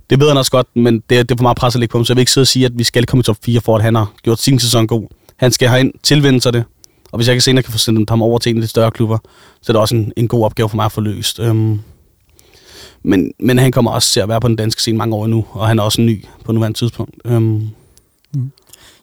Det 0.10 0.20
ved 0.20 0.28
han 0.28 0.38
også 0.38 0.51
godt, 0.51 0.68
men 0.76 0.93
det, 0.93 1.10
det 1.10 1.32
er 1.32 1.38
for 1.38 1.43
meget 1.43 1.58
pres 1.58 1.76
at 1.76 1.80
lægge 1.80 1.91
på 1.91 1.97
ham, 1.97 2.06
så 2.06 2.14
jeg 2.14 2.16
vil 2.16 2.22
ikke 2.22 2.32
sidde 2.32 2.43
og 2.43 2.47
sige, 2.47 2.66
at 2.66 2.72
vi 2.76 2.84
skal 2.84 3.06
komme 3.06 3.20
i 3.20 3.24
top 3.24 3.38
4, 3.45 3.62
for 3.62 3.76
at 3.76 3.84
han 3.84 3.95
har 3.95 4.12
gjort 4.24 4.39
sin 4.39 4.60
sæson 4.60 4.88
god. 4.88 5.08
Han 5.38 5.51
skal 5.51 5.70
herind, 5.70 5.93
tilvende 6.04 6.41
sig 6.41 6.54
det, 6.54 6.64
og 7.12 7.18
hvis 7.18 7.28
jeg 7.28 7.36
kan 7.36 7.41
senere 7.41 7.64
kan 7.64 7.72
få 7.72 7.78
sendt 7.78 8.10
ham 8.10 8.22
over 8.22 8.39
til 8.39 8.49
en 8.49 8.58
af 8.58 8.62
de 8.62 8.68
større 8.68 8.91
klubber, 8.91 9.18
så 9.62 9.72
er 9.72 9.74
det 9.74 9.82
også 9.82 9.95
en, 9.95 10.14
en 10.18 10.28
god 10.28 10.45
opgave 10.45 10.70
for 10.70 10.76
mig 10.76 10.86
at 10.86 10.91
få 10.91 11.01
løst. 11.01 11.39
Øhm, 11.39 11.80
men, 13.04 13.32
men 13.39 13.60
han 13.60 13.72
kommer 13.72 13.91
også 13.91 14.14
til 14.14 14.20
at 14.20 14.30
være 14.30 14.41
på 14.41 14.47
den 14.47 14.56
danske 14.56 14.82
scene 14.82 14.97
mange 14.97 15.16
år 15.16 15.28
nu, 15.28 15.45
og 15.51 15.68
han 15.68 15.80
er 15.80 15.84
også 15.84 16.01
ny 16.01 16.26
på 16.45 16.51
nuværende 16.51 16.78
tidspunkt. 16.78 17.16
Øhm, 17.26 17.70
mm. 18.34 18.51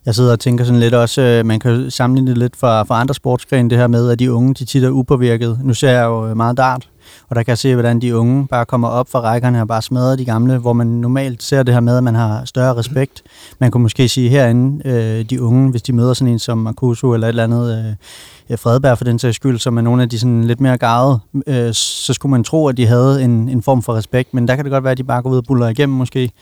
Jeg 0.07 0.15
sidder 0.15 0.33
og 0.33 0.41
tænker 0.41 0.65
sådan 0.65 0.81
lidt 0.81 0.95
også, 0.95 1.23
øh, 1.23 1.47
man 1.47 1.61
kan 1.61 1.91
sammenligne 1.91 2.31
det 2.31 2.39
lidt 2.39 2.57
fra, 2.57 2.83
fra 2.83 3.01
andre 3.01 3.15
sportsgrene, 3.15 3.71
det 3.71 3.79
her 3.79 3.87
med, 3.87 4.11
at 4.11 4.19
de 4.19 4.33
unge, 4.33 4.55
de 4.55 4.65
tit 4.65 4.85
er 4.85 4.91
upåvirket. 4.91 5.59
Nu 5.63 5.75
ser 5.75 5.91
jeg 5.91 6.05
jo 6.05 6.29
øh, 6.29 6.37
meget 6.37 6.57
dart, 6.57 6.89
og 7.29 7.37
der 7.37 7.43
kan 7.43 7.51
jeg 7.51 7.59
se, 7.59 7.75
hvordan 7.75 8.01
de 8.01 8.17
unge 8.17 8.47
bare 8.47 8.65
kommer 8.65 8.89
op 8.89 9.09
fra 9.11 9.21
rækkerne 9.21 9.61
og 9.61 9.69
bare 9.69 9.83
smadrer 9.83 10.17
de 10.17 10.25
gamle, 10.25 10.59
hvor 10.59 10.73
man 10.73 10.87
normalt 10.87 11.43
ser 11.43 11.63
det 11.63 11.75
her 11.75 11.81
med, 11.81 11.97
at 11.97 12.05
man 12.05 12.15
har 12.15 12.45
større 12.45 12.75
respekt. 12.77 13.23
Man 13.59 13.71
kunne 13.71 13.83
måske 13.83 14.09
sige 14.09 14.29
herinde, 14.29 14.89
øh, 14.89 15.25
de 15.31 15.43
unge, 15.43 15.71
hvis 15.71 15.83
de 15.83 15.93
møder 15.93 16.15
sådan 16.15 16.33
en 16.33 16.39
som 16.39 16.59
Marcuso 16.59 17.15
eller 17.15 17.27
et 17.27 17.29
eller 17.29 17.45
andet, 17.45 17.97
øh, 18.51 18.59
Fredberg 18.59 18.99
for 18.99 19.05
den 19.05 19.19
sags 19.19 19.37
skyld, 19.37 19.59
som 19.59 19.77
er 19.77 19.83
nogle 19.83 20.03
af 20.03 20.09
de 20.09 20.19
sådan 20.19 20.45
lidt 20.45 20.61
mere 20.61 20.79
garede, 20.79 21.19
øh, 21.47 21.75
så 21.75 22.13
skulle 22.13 22.31
man 22.31 22.45
tro, 22.45 22.69
at 22.69 22.77
de 22.77 22.87
havde 22.87 23.23
en, 23.25 23.49
en 23.49 23.63
form 23.63 23.83
for 23.83 23.95
respekt, 23.95 24.35
men 24.35 24.49
der 24.49 24.57
kan 24.57 24.65
det 24.65 24.73
godt 24.73 24.85
være, 24.85 24.93
at 24.93 24.99
de 24.99 25.05
bare 25.05 25.23
går 25.23 25.31
ud 25.31 25.37
og 25.37 25.45
buller 25.49 25.69
igennem 25.69 25.99
måske 25.99 26.33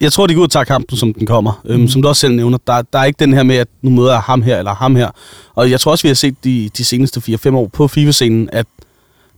jeg 0.00 0.12
tror, 0.12 0.26
de 0.26 0.34
går 0.34 0.40
ud 0.40 0.44
og 0.46 0.50
tager 0.50 0.64
kampen, 0.64 0.96
som 0.96 1.14
den 1.14 1.26
kommer. 1.26 1.62
Øhm, 1.64 1.80
Mm. 1.80 1.88
Som 1.88 2.02
du 2.02 2.08
også 2.08 2.20
selv 2.20 2.34
nævner, 2.34 2.58
der, 2.66 2.82
der 2.92 2.98
er 2.98 3.04
ikke 3.04 3.16
den 3.20 3.32
her 3.34 3.42
med, 3.42 3.56
at 3.56 3.68
nu 3.82 3.90
møder 3.90 4.10
jeg 4.12 4.20
ham 4.20 4.42
her 4.42 4.58
eller 4.58 4.74
ham 4.74 4.96
her. 4.96 5.10
Og 5.54 5.70
jeg 5.70 5.80
tror 5.80 5.90
også, 5.92 6.02
vi 6.02 6.08
har 6.08 6.14
set 6.14 6.44
de, 6.44 6.70
de 6.76 6.84
seneste 6.84 7.20
4-5 7.48 7.54
år 7.56 7.66
på 7.72 7.88
FIFA-scenen, 7.88 8.48
at 8.52 8.66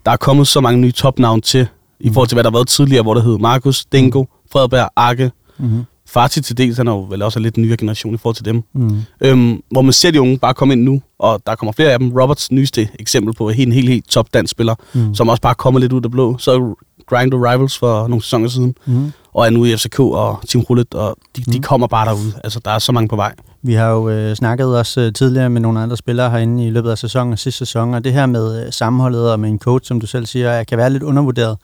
der 0.07 0.13
er 0.13 0.17
kommet 0.17 0.47
så 0.47 0.61
mange 0.61 0.81
nye 0.81 0.93
topnavn 0.93 1.41
til, 1.41 1.67
i 2.01 2.09
Mm. 2.09 2.15
forhold 2.15 2.29
til, 2.29 2.35
hvad 2.37 2.45
der 2.45 2.51
har 2.51 2.57
været 2.57 2.69
tidligere, 2.69 3.03
hvor 3.03 3.15
der 3.15 3.23
hed 3.23 3.39
Markus, 3.39 3.85
Dingo, 3.85 4.25
Fredberg, 4.53 4.89
Arke, 4.97 5.31
Mm-hmm. 5.61 5.85
Fati 6.09 6.41
til 6.43 6.59
dels, 6.59 6.77
han 6.77 6.89
er 6.89 6.93
jo 6.93 7.07
vel 7.11 7.23
også 7.23 7.39
en 7.39 7.43
lidt 7.43 7.57
nyere 7.57 7.77
generation 7.77 8.15
i 8.15 8.17
forhold 8.17 8.35
til 8.37 8.45
dem. 8.45 8.63
Mm. 8.75 9.01
Øhm, 9.21 9.63
hvor 9.71 9.83
man 9.83 9.93
ser 9.93 10.11
de 10.11 10.21
unge 10.21 10.39
bare 10.39 10.55
komme 10.55 10.75
ind 10.75 10.83
nu, 10.83 11.03
og 11.19 11.41
der 11.47 11.55
kommer 11.55 11.73
flere 11.73 11.93
af 11.93 11.99
dem. 11.99 12.13
Roberts 12.13 12.51
nyeste 12.53 12.89
eksempel 12.99 13.35
på 13.35 13.49
en 13.49 13.55
helt, 13.55 13.75
helt, 13.75 13.89
helt 13.89 14.09
top 14.09 14.27
dansk 14.35 14.51
spiller, 14.51 14.75
Mm. 14.95 15.15
som 15.15 15.29
også 15.29 15.43
bare 15.43 15.55
kommer 15.55 15.81
lidt 15.81 15.93
ud 15.93 16.05
af 16.05 16.11
blå. 16.11 16.39
Så 16.39 16.75
Grind 17.07 17.35
og 17.35 17.41
Rivals 17.41 17.79
for 17.79 18.09
nogle 18.09 18.23
sæsoner 18.23 18.49
siden, 18.49 18.75
Mm. 18.87 19.13
og 19.35 19.47
er 19.47 19.51
nu 19.51 19.65
i 19.65 19.77
FCK 19.77 20.01
og 20.01 20.41
Team 20.49 20.65
Rullet, 20.65 20.95
og 20.95 21.17
de, 21.37 21.43
de 21.43 21.57
Mm. 21.59 21.63
kommer 21.63 21.87
bare 21.87 22.07
derude. 22.09 22.33
Altså, 22.45 22.61
der 22.65 22.71
er 22.71 22.79
så 22.79 22.93
mange 22.93 23.09
på 23.09 23.17
vej. 23.17 23.35
Vi 23.63 23.73
har 23.75 23.87
jo 23.89 24.09
øh, 24.09 24.37
snakket 24.37 24.79
også 24.79 25.01
øh, 25.01 25.13
tidligere 25.13 25.51
med 25.51 25.61
nogle 25.61 25.81
andre 25.81 25.97
spillere 25.97 26.31
herinde 26.31 26.67
i 26.67 26.71
løbet 26.71 26.91
af 26.91 26.99
sæsonen 26.99 27.33
og 27.33 27.39
sidste 27.39 27.59
sæson, 27.59 27.95
og 27.95 28.05
det 28.05 28.13
her 28.13 28.27
med 28.27 28.67
øh, 28.67 28.73
sammenholdet 28.73 29.33
og 29.33 29.41
med 29.41 29.49
en 29.49 29.59
coach, 29.59 29.89
som 29.89 30.01
du 30.01 30.07
selv 30.07 30.27
siger, 30.27 30.51
er- 30.51 30.65
kan 30.65 30.79
være 30.79 30.91
lidt 30.91 31.03
undervurderet. 31.03 31.57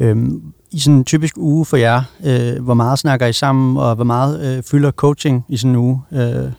Øhm, 0.00 0.42
i 0.72 0.78
sådan 0.78 0.94
en 0.94 1.04
typisk 1.04 1.34
uge 1.36 1.64
for 1.64 1.76
jer, 1.76 2.02
øh, 2.24 2.62
hvor 2.64 2.74
meget 2.74 2.98
snakker 2.98 3.26
I 3.26 3.32
sammen, 3.32 3.76
og 3.76 3.94
hvor 3.94 4.04
meget 4.04 4.56
øh, 4.56 4.62
fylder 4.70 4.90
coaching 4.90 5.44
i 5.48 5.56
sådan 5.56 5.70
en 5.70 5.76
uge? 5.76 6.02
Øh, 6.12 6.52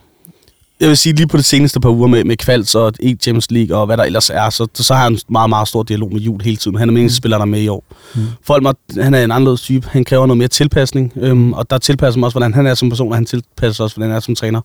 jeg 0.82 0.90
vil 0.90 0.98
sige, 0.98 1.14
lige 1.14 1.28
på 1.28 1.38
det 1.38 1.46
seneste 1.46 1.80
par 1.80 1.90
uger 1.90 2.08
med, 2.08 2.24
med 2.24 2.38
Kvalds 2.38 2.76
og 2.76 2.94
E-Champions 3.04 3.48
League 3.50 3.78
og 3.78 3.86
hvad 3.86 3.98
der 3.98 4.04
ellers 4.04 4.30
er, 4.30 4.50
så, 4.50 4.68
så 4.74 4.94
har 4.94 5.04
han 5.04 5.14
en 5.14 5.20
meget, 5.30 5.50
meget 5.50 5.68
stor 5.68 5.84
dialog 5.84 6.14
med 6.14 6.22
Jul 6.22 6.42
hele 6.42 6.58
tiden. 6.58 6.78
Han 6.78 6.90
er 6.90 6.92
den 6.92 6.98
eneste 6.98 7.18
spiller, 7.18 7.38
der 7.38 7.42
er 7.42 7.50
med 7.50 7.62
i 7.62 7.68
år. 7.68 7.84
Mm. 8.16 8.22
Folmer, 8.44 8.74
han 9.02 9.14
er 9.14 9.24
en 9.24 9.32
anderledes 9.32 9.62
type. 9.62 9.88
Han 9.92 10.04
kræver 10.04 10.26
noget 10.26 10.38
mere 10.38 10.48
tilpasning, 10.48 11.14
øhm, 11.16 11.54
og 11.54 11.70
der 11.70 11.78
tilpasser 11.78 12.20
mig 12.20 12.28
også, 12.28 12.34
hvordan 12.34 12.54
han 12.54 12.68
er 12.68 12.74
som 12.74 12.90
person, 12.90 13.10
og 13.10 13.16
han 13.16 13.26
tilpasser 13.26 13.84
også, 13.84 13.96
hvordan 13.96 14.10
han 14.10 14.16
er 14.16 14.20
som 14.20 14.36
træner. 14.36 14.62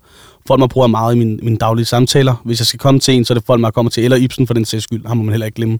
Folmer 0.47 0.66
bruger 0.66 0.86
meget 0.86 1.14
i 1.14 1.18
mine, 1.18 1.36
mine 1.42 1.57
daglige 1.57 1.86
samtaler. 1.86 2.34
Hvis 2.44 2.61
jeg 2.61 2.66
skal 2.66 2.80
komme 2.80 3.01
til 3.01 3.14
en, 3.14 3.24
så 3.24 3.32
er 3.32 3.34
det 3.34 3.47
Folmer, 3.47 3.68
jeg 3.68 3.74
kommer 3.74 3.90
til, 3.90 4.05
eller 4.05 4.16
Ibsen 4.16 4.47
for 4.47 4.55
den 4.55 4.64
sags 4.64 4.84
skyld. 4.84 5.07
Ham 5.07 5.16
må 5.16 5.22
man 5.22 5.32
heller 5.32 5.47
ikke 5.47 5.57
glemme 5.57 5.78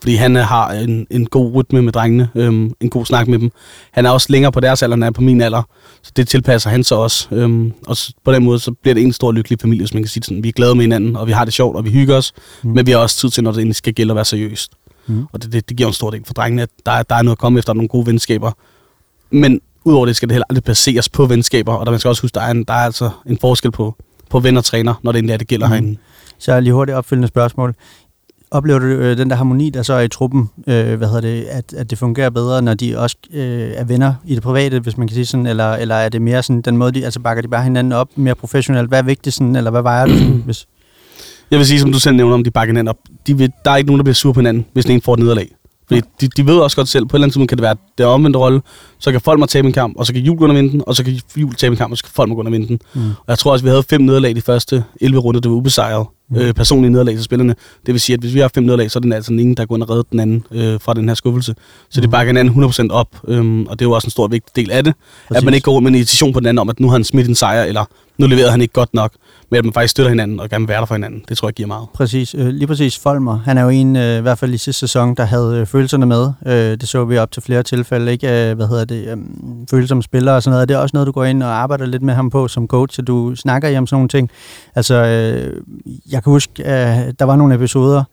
fordi 0.00 0.14
han 0.14 0.36
øh, 0.36 0.42
har 0.42 0.70
en, 0.70 1.06
en 1.10 1.26
god 1.26 1.54
rytme 1.54 1.82
med 1.82 1.92
drengene, 1.92 2.28
øhm, 2.34 2.72
en 2.80 2.90
god 2.90 3.06
snak 3.06 3.28
med 3.28 3.38
dem. 3.38 3.50
Han 3.90 4.06
er 4.06 4.10
også 4.10 4.26
længere 4.30 4.52
på 4.52 4.60
deres 4.60 4.82
alder, 4.82 4.94
end 4.94 5.04
er 5.04 5.10
på 5.10 5.20
min 5.20 5.40
alder, 5.40 5.62
så 6.02 6.12
det 6.16 6.28
tilpasser 6.28 6.70
han 6.70 6.84
så 6.84 6.94
også. 6.94 7.28
Øhm, 7.30 7.72
og 7.86 7.96
på 8.24 8.32
den 8.32 8.44
måde, 8.44 8.58
så 8.58 8.72
bliver 8.82 8.94
det 8.94 9.02
en 9.02 9.12
stor 9.12 9.32
lykkelig 9.32 9.58
familie, 9.60 9.82
hvis 9.82 9.94
man 9.94 10.02
kan 10.02 10.08
sige 10.08 10.22
sådan. 10.22 10.42
Vi 10.42 10.48
er 10.48 10.52
glade 10.52 10.74
med 10.74 10.84
hinanden, 10.84 11.16
og 11.16 11.26
vi 11.26 11.32
har 11.32 11.44
det 11.44 11.54
sjovt, 11.54 11.76
og 11.76 11.84
vi 11.84 11.90
hygger 11.90 12.16
os, 12.16 12.32
mm. 12.62 12.70
men 12.70 12.86
vi 12.86 12.90
har 12.90 12.98
også 12.98 13.16
tid 13.16 13.30
til, 13.30 13.44
når 13.44 13.50
det 13.50 13.58
egentlig 13.58 13.76
skal 13.76 13.94
gælde 13.94 14.10
at 14.10 14.16
være 14.16 14.24
seriøst. 14.24 14.72
Mm. 15.06 15.26
Og 15.32 15.42
det, 15.42 15.52
det, 15.52 15.68
det 15.68 15.76
giver 15.76 15.88
en 15.88 15.94
stor 15.94 16.10
del 16.10 16.22
for 16.26 16.34
drengene, 16.34 16.62
at 16.62 16.68
der, 16.86 17.02
der 17.02 17.14
er 17.14 17.22
noget 17.22 17.34
at 17.34 17.38
komme 17.38 17.58
efter, 17.58 17.72
nogle 17.72 17.88
gode 17.88 18.06
venskaber. 18.06 18.52
Men 19.30 19.60
udover 19.84 20.06
det 20.06 20.16
skal 20.16 20.28
det 20.28 20.34
heller 20.34 20.46
aldrig 20.50 20.64
baseres 20.64 21.08
på 21.08 21.26
venskaber, 21.26 21.72
og 21.72 21.86
der 21.86 21.92
man 21.92 22.00
skal 22.00 22.08
også 22.08 22.22
huske, 22.22 22.34
der 22.34 22.40
er, 22.40 22.50
en, 22.50 22.64
der 22.64 22.74
er 22.74 22.84
altså 22.84 23.10
en 23.26 23.38
forskel 23.38 23.70
på, 23.70 23.96
på 24.30 24.40
ven 24.40 24.56
og 24.56 24.64
træner, 24.64 24.94
når 25.02 25.12
det 25.12 25.18
egentlig 25.18 25.32
er, 25.32 25.36
det 25.36 25.48
gælder 25.48 25.66
mm. 25.66 25.72
herinde. 25.72 25.96
Så 26.38 26.60
lige 26.60 26.72
hurtigt 26.72 26.96
opfølgende 26.96 27.28
spørgsmål. 27.28 27.74
Oplever 28.50 28.78
du 28.78 28.86
øh, 28.86 29.18
den 29.18 29.30
der 29.30 29.36
harmoni, 29.36 29.70
der 29.70 29.82
så 29.82 29.92
er 29.92 30.00
i 30.00 30.08
truppen, 30.08 30.50
øh, 30.66 30.94
hvad 30.94 31.08
hedder 31.08 31.20
det, 31.20 31.44
at, 31.44 31.74
at 31.74 31.90
det 31.90 31.98
fungerer 31.98 32.30
bedre, 32.30 32.62
når 32.62 32.74
de 32.74 32.98
også 32.98 33.16
øh, 33.32 33.70
er 33.74 33.84
venner 33.84 34.14
i 34.24 34.34
det 34.34 34.42
private, 34.42 34.80
hvis 34.80 34.96
man 34.96 35.08
kan 35.08 35.14
sige 35.14 35.26
sådan, 35.26 35.46
eller, 35.46 35.72
eller 35.72 35.94
er 35.94 36.08
det 36.08 36.22
mere 36.22 36.42
sådan 36.42 36.60
den 36.62 36.76
måde, 36.76 36.92
de, 36.92 37.04
altså 37.04 37.20
bakker 37.20 37.42
de 37.42 37.48
bare 37.48 37.62
hinanden 37.62 37.92
op 37.92 38.08
mere 38.16 38.34
professionelt? 38.34 38.88
Hvad 38.88 38.98
er 38.98 39.02
vigtigt 39.02 39.34
sådan, 39.34 39.56
eller 39.56 39.70
hvad 39.70 39.82
vejer 39.82 40.06
du 40.06 40.18
sådan, 40.18 40.42
hvis... 40.46 40.66
Jeg 41.50 41.58
vil 41.58 41.66
sige, 41.66 41.80
som 41.80 41.92
du 41.92 41.98
selv 41.98 42.16
nævner, 42.16 42.34
om 42.34 42.44
de 42.44 42.50
bakker 42.50 42.72
hinanden 42.72 42.88
op. 42.88 42.98
De 43.26 43.38
vil, 43.38 43.52
der 43.64 43.70
er 43.70 43.76
ikke 43.76 43.86
nogen, 43.86 43.98
der 43.98 44.04
bliver 44.04 44.14
sur 44.14 44.32
på 44.32 44.40
hinanden, 44.40 44.66
hvis 44.72 44.84
den 44.84 44.92
ene 44.92 45.02
får 45.02 45.14
et 45.14 45.20
nederlag. 45.20 45.50
Fordi 45.88 46.02
de, 46.20 46.28
de 46.28 46.46
ved 46.46 46.54
også 46.54 46.76
godt 46.76 46.88
selv, 46.88 47.06
på 47.06 47.16
et 47.16 47.18
eller 47.18 47.24
andet 47.24 47.32
tidspunkt 47.32 47.48
kan 47.48 47.58
det 47.58 47.62
være 47.62 47.76
det 47.98 48.06
omvendte 48.06 48.38
rolle. 48.38 48.60
Så 48.98 49.12
kan 49.12 49.20
folk 49.20 49.38
mig 49.38 49.48
tabe 49.48 49.66
en 49.66 49.72
kamp, 49.72 49.96
og 49.96 50.06
så 50.06 50.12
kan 50.12 50.22
Jul 50.22 50.38
gå 50.38 50.44
under 50.44 50.56
vinden, 50.56 50.82
og 50.86 50.96
så 50.96 51.04
kan 51.04 51.20
Jul 51.36 51.54
tabe 51.54 51.72
en 51.72 51.76
kamp, 51.76 51.92
og 51.92 51.98
så 51.98 52.04
kan 52.04 52.12
folk 52.14 52.28
mig 52.28 52.36
gå 52.36 52.40
under 52.40 52.52
vinden. 52.52 52.78
Mm. 52.94 53.08
Og 53.08 53.24
jeg 53.28 53.38
tror 53.38 53.52
også, 53.52 53.64
vi 53.64 53.68
havde 53.68 53.82
fem 53.82 54.00
nederlag 54.00 54.36
de 54.36 54.40
første 54.40 54.84
11 55.00 55.20
runder, 55.20 55.40
det 55.40 55.50
var 55.50 55.56
ubesejret. 55.56 56.06
Mm. 56.30 56.36
Øh, 56.36 56.54
personlige 56.54 56.90
nederlag 56.90 57.14
til 57.14 57.24
spillerne. 57.24 57.54
Det 57.86 57.94
vil 57.94 58.00
sige, 58.00 58.14
at 58.14 58.20
hvis 58.20 58.34
vi 58.34 58.40
har 58.40 58.50
fem 58.54 58.64
nederlag, 58.64 58.90
så 58.90 58.98
er 58.98 59.00
det 59.00 59.14
altså 59.14 59.32
ingen, 59.32 59.54
der 59.54 59.66
går 59.66 59.78
og 59.78 59.90
redder 59.90 60.02
den 60.10 60.20
anden 60.20 60.44
øh, 60.50 60.80
fra 60.80 60.94
den 60.94 61.08
her 61.08 61.14
skuffelse. 61.14 61.54
Så 61.88 62.00
mm. 62.00 62.02
det 62.02 62.10
bakker 62.10 62.28
hinanden 62.32 62.64
100% 62.64 62.88
op, 62.90 63.08
øhm, 63.28 63.66
og 63.66 63.78
det 63.78 63.84
er 63.84 63.88
jo 63.88 63.92
også 63.92 64.06
en 64.06 64.10
stor 64.10 64.28
vigtig 64.28 64.56
del 64.56 64.70
af 64.70 64.84
det. 64.84 64.94
Præcis. 65.28 65.38
At 65.38 65.44
man 65.44 65.54
ikke 65.54 65.64
går 65.64 65.80
med 65.80 65.88
en 65.88 65.94
irritation 65.94 66.32
på 66.32 66.40
den 66.40 66.46
anden 66.46 66.58
om, 66.58 66.68
at 66.68 66.80
nu 66.80 66.86
har 66.88 66.92
han 66.92 67.04
smidt 67.04 67.28
en 67.28 67.34
sejr, 67.34 67.64
eller 67.64 67.84
nu 68.18 68.26
leverede 68.26 68.50
han 68.50 68.60
ikke 68.60 68.72
godt 68.72 68.94
nok 68.94 69.12
med 69.50 69.58
at 69.58 69.64
man 69.64 69.72
faktisk 69.72 69.90
støtter 69.90 70.10
hinanden 70.10 70.40
og 70.40 70.48
gerne 70.48 70.62
vil 70.62 70.68
være 70.68 70.80
der 70.80 70.86
for 70.86 70.94
hinanden. 70.94 71.24
Det 71.28 71.36
tror 71.38 71.48
jeg 71.48 71.54
giver 71.54 71.66
meget. 71.66 71.88
Præcis. 71.94 72.34
Øh, 72.34 72.46
lige 72.46 72.66
præcis 72.66 72.98
Folmer, 72.98 73.38
han 73.38 73.58
er 73.58 73.62
jo 73.62 73.68
en, 73.68 73.96
øh, 73.96 74.18
i 74.18 74.20
hvert 74.20 74.38
fald 74.38 74.54
i 74.54 74.58
sidste 74.58 74.80
sæson, 74.80 75.14
der 75.14 75.24
havde 75.24 75.58
øh, 75.60 75.66
følelserne 75.66 76.06
med. 76.06 76.32
Det 76.76 76.88
så 76.88 77.04
vi 77.04 77.18
op 77.18 77.30
til 77.30 77.42
flere 77.42 77.62
tilfælde, 77.62 78.12
ikke? 78.12 78.54
Hvad 78.54 78.68
hedder 78.68 78.84
det? 78.84 79.08
Øh, 79.08 79.16
følsomme 79.70 80.02
spillere 80.02 80.36
og 80.36 80.42
sådan 80.42 80.54
noget. 80.54 80.68
Det 80.68 80.74
er 80.74 80.78
også 80.78 80.96
noget, 80.96 81.06
du 81.06 81.12
går 81.12 81.24
ind 81.24 81.42
og 81.42 81.48
arbejder 81.48 81.86
lidt 81.86 82.02
med 82.02 82.14
ham 82.14 82.30
på 82.30 82.48
som 82.48 82.68
coach, 82.68 82.96
så 82.96 83.02
du 83.02 83.34
snakker 83.34 83.68
i 83.68 83.76
om 83.76 83.86
sådan 83.86 83.96
nogle 83.96 84.08
ting. 84.08 84.30
Altså, 84.74 84.94
jeg 86.10 86.22
kan 86.22 86.32
huske, 86.32 86.62
der 87.18 87.24
var 87.24 87.36
nogle 87.36 87.54
episoder, 87.54 88.04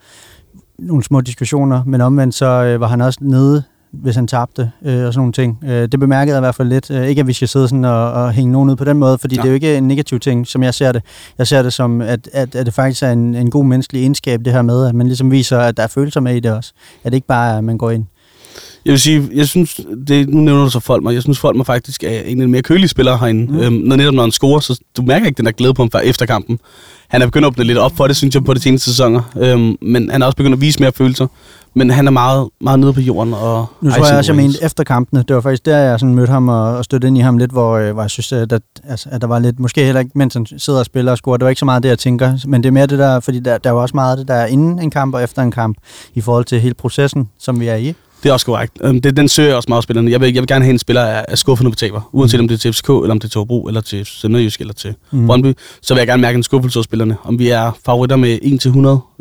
nogle 0.80 1.04
små 1.04 1.22
diskussioner, 1.22 1.84
men 1.86 2.02
omvendt 2.02 2.36
så 2.36 2.46
øh, 2.46 2.80
var 2.80 2.88
han 2.88 3.02
også 3.02 3.20
nede 3.22 3.64
hvis 3.94 4.16
han 4.16 4.28
tabte 4.28 4.72
øh, 4.82 5.06
og 5.06 5.14
sådan 5.14 5.20
nogle 5.20 5.34
ting. 5.34 5.60
Øh, 5.64 5.88
det 5.88 6.00
bemærkede 6.00 6.36
jeg 6.36 6.39
i 6.39 6.46
hvert 6.46 6.56
fald 6.56 6.70
lidt. 6.70 6.91
Øh, 6.91 7.08
ikke 7.08 7.20
at 7.20 7.28
vi 7.28 7.34
skal 7.34 7.48
sidde 7.48 7.68
sådan 7.68 7.86
og, 7.86 8.12
og 8.12 8.32
hænge 8.32 8.52
nogen 8.52 8.70
ud 8.70 8.76
på 8.76 8.84
den 8.84 8.98
måde, 8.98 9.18
fordi 9.18 9.36
ja. 9.36 9.41
det 9.41 9.48
er 9.48 9.52
jo 9.52 9.56
ikke 9.56 9.78
en 9.78 9.88
negativ 9.88 10.20
ting, 10.20 10.48
som 10.48 10.64
jeg 10.64 10.74
ser 10.74 10.91
det. 10.91 11.02
Jeg 11.38 11.48
ser 11.48 11.64
det 11.64 11.74
som, 11.74 12.02
at, 12.02 12.30
at, 12.34 12.56
at 12.56 12.66
det 12.66 12.74
faktisk 12.74 13.04
er 13.04 13.12
en, 13.12 13.36
en 13.36 13.50
god 13.50 13.66
menneskelig 13.66 14.02
egenskab, 14.02 14.39
det 14.46 14.54
her 14.54 14.62
med, 14.62 14.88
at 14.88 14.96
man 14.96 15.08
ligesom 15.08 15.32
viser, 15.32 15.60
at 15.60 15.78
der 15.78 15.84
er 15.84 15.88
følelser 15.88 16.20
med 16.20 16.36
i 16.36 16.39
det 16.39 16.52
også. 16.54 16.74
At 17.04 17.12
det 17.12 17.16
ikke 17.16 17.28
bare 17.28 17.54
er, 17.54 17.58
at 17.58 17.64
man 17.64 17.78
går 17.78 17.91
ind. 17.91 18.06
Jeg 18.86 18.92
vil 18.92 19.00
sige, 19.00 19.30
jeg 19.34 19.48
synes, 19.48 19.80
det, 20.08 20.30
nu 20.30 20.42
nævner 20.42 20.64
du 20.64 20.70
så 20.70 20.80
folk 20.80 21.04
mig, 21.04 21.14
jeg 21.14 21.22
synes 21.22 21.40
folk 21.40 21.58
mig 21.58 21.66
faktisk 21.66 22.04
er 22.04 22.10
en 22.10 22.42
af 22.42 22.48
de 22.48 22.52
mere 22.52 22.62
kølige 22.62 22.88
spillere 22.88 23.18
herinde. 23.18 23.52
Mm. 23.52 23.60
Øhm, 23.60 23.74
når 23.74 23.96
netop 23.96 24.14
når 24.14 24.22
han 24.22 24.32
scorer, 24.32 24.60
så 24.60 24.80
du 24.98 25.02
mærker 25.02 25.26
ikke 25.26 25.38
den 25.38 25.46
der 25.46 25.52
glæde 25.52 25.74
på 25.74 25.82
ham 25.82 25.92
før 25.92 26.00
efter 26.00 26.26
kampen. 26.26 26.60
Han 27.08 27.22
er 27.22 27.26
begyndt 27.26 27.46
at 27.46 27.48
åbne 27.48 27.64
lidt 27.64 27.78
op 27.78 27.98
for 27.98 28.08
det, 28.08 28.16
synes 28.16 28.36
jeg, 28.36 28.44
på 28.44 28.54
de 28.54 28.60
seneste 28.60 28.90
sæsoner. 28.90 29.22
Øhm, 29.38 29.78
men 29.82 30.10
han 30.12 30.22
er 30.22 30.26
også 30.26 30.36
begyndt 30.36 30.54
at 30.54 30.62
vise 30.62 30.80
mere 30.80 30.92
følelser. 30.92 31.28
Men 31.76 31.90
han 31.90 32.08
er 32.08 32.12
meget, 32.12 32.50
meget 32.62 32.80
nede 32.80 32.94
på 32.94 33.02
jorden. 33.02 33.34
Og 33.34 33.66
nu 33.82 33.92
tror 33.92 34.08
jeg 34.08 34.18
også, 34.18 34.32
jeg 34.32 34.44
mente 34.44 34.64
efter 34.64 34.84
kampene. 34.84 35.24
Det 35.28 35.36
var 35.36 35.42
faktisk 35.42 35.66
der, 35.66 35.78
jeg 35.78 36.00
sådan 36.00 36.16
mødte 36.16 36.32
ham 36.32 36.50
og, 36.50 36.78
og 36.78 36.86
støttede 36.86 37.08
ind 37.08 37.18
i 37.18 37.22
ham 37.22 37.38
lidt, 37.38 37.52
hvor, 37.52 37.78
øh, 37.78 37.94
hvor 37.94 38.02
jeg 38.02 38.10
synes, 38.10 38.32
at, 38.32 38.54
altså, 38.90 39.10
at 39.12 39.22
der 39.22 39.28
var 39.28 39.40
lidt, 39.40 39.60
måske 39.60 39.86
heller 39.86 40.00
ikke, 40.00 40.12
mens 40.16 40.34
han 40.34 40.46
sidder 40.58 40.80
og 40.80 40.86
spiller 40.86 41.12
og 41.12 41.18
scorer, 41.18 41.38
det 41.38 41.44
var 41.44 41.50
ikke 41.50 41.60
så 41.60 41.66
meget 41.66 41.84
det, 41.84 41.90
jeg 41.90 42.00
tænker. 42.00 42.38
Men 42.48 42.64
det 42.64 42.68
er 42.68 42.74
mere 42.74 42.88
det 42.88 43.00
der, 43.00 43.20
fordi 43.20 43.40
der, 43.40 43.58
der 43.58 43.72
var 43.72 43.82
også 43.82 43.96
meget 43.96 44.18
det, 44.18 44.28
der 44.28 44.34
er 44.34 44.46
inden 44.46 44.80
en 44.80 44.92
kamp 44.92 45.16
og 45.16 45.24
efter 45.24 45.42
en 45.42 45.52
kamp, 45.52 45.78
i 46.14 46.22
forhold 46.22 46.46
til 46.46 46.60
hele 46.60 46.74
processen, 46.74 47.30
som 47.40 47.60
vi 47.60 47.68
er 47.68 47.76
i. 47.76 47.94
Det 48.24 48.30
er 48.30 48.34
også 48.34 48.46
korrekt. 48.46 48.82
Um, 48.82 49.02
det, 49.02 49.18
den 49.18 49.30
søger 49.30 49.56
også 49.56 49.66
meget 49.70 49.84
spillerne. 49.84 50.12
Jeg 50.12 50.22
vil, 50.22 50.34
jeg 50.34 50.42
vil 50.42 50.48
gerne 50.48 50.66
have 50.66 50.74
en 50.74 50.80
spiller 50.80 51.02
af, 51.02 51.26
af 51.28 51.38
skuffende 51.38 51.72
på 51.72 51.76
taber. 51.76 52.10
Uanset 52.12 52.40
om 52.40 52.48
det 52.48 52.56
er 52.56 52.60
til 52.60 52.74
FCK, 52.74 52.90
eller 52.90 53.12
om 53.12 53.20
det 53.20 53.28
er 53.28 53.30
til 53.30 53.40
Hobro, 53.40 53.68
eller 53.68 53.82
til 53.82 54.06
Sønderjysk, 54.06 54.62
eller 54.62 54.74
til 54.74 54.96
mm. 55.12 55.28
Brøndby. 55.28 55.54
Så 55.82 55.94
vil 55.94 56.00
jeg 56.00 56.08
gerne 56.08 56.22
mærke 56.22 56.36
en 56.36 56.44
skuffelse 56.44 56.80
hos 56.80 56.84
spillerne. 56.84 57.18
Om 57.24 57.40
vi 57.40 57.50
er 57.50 57.72
favoritter 57.86 58.16
med 58.16 58.40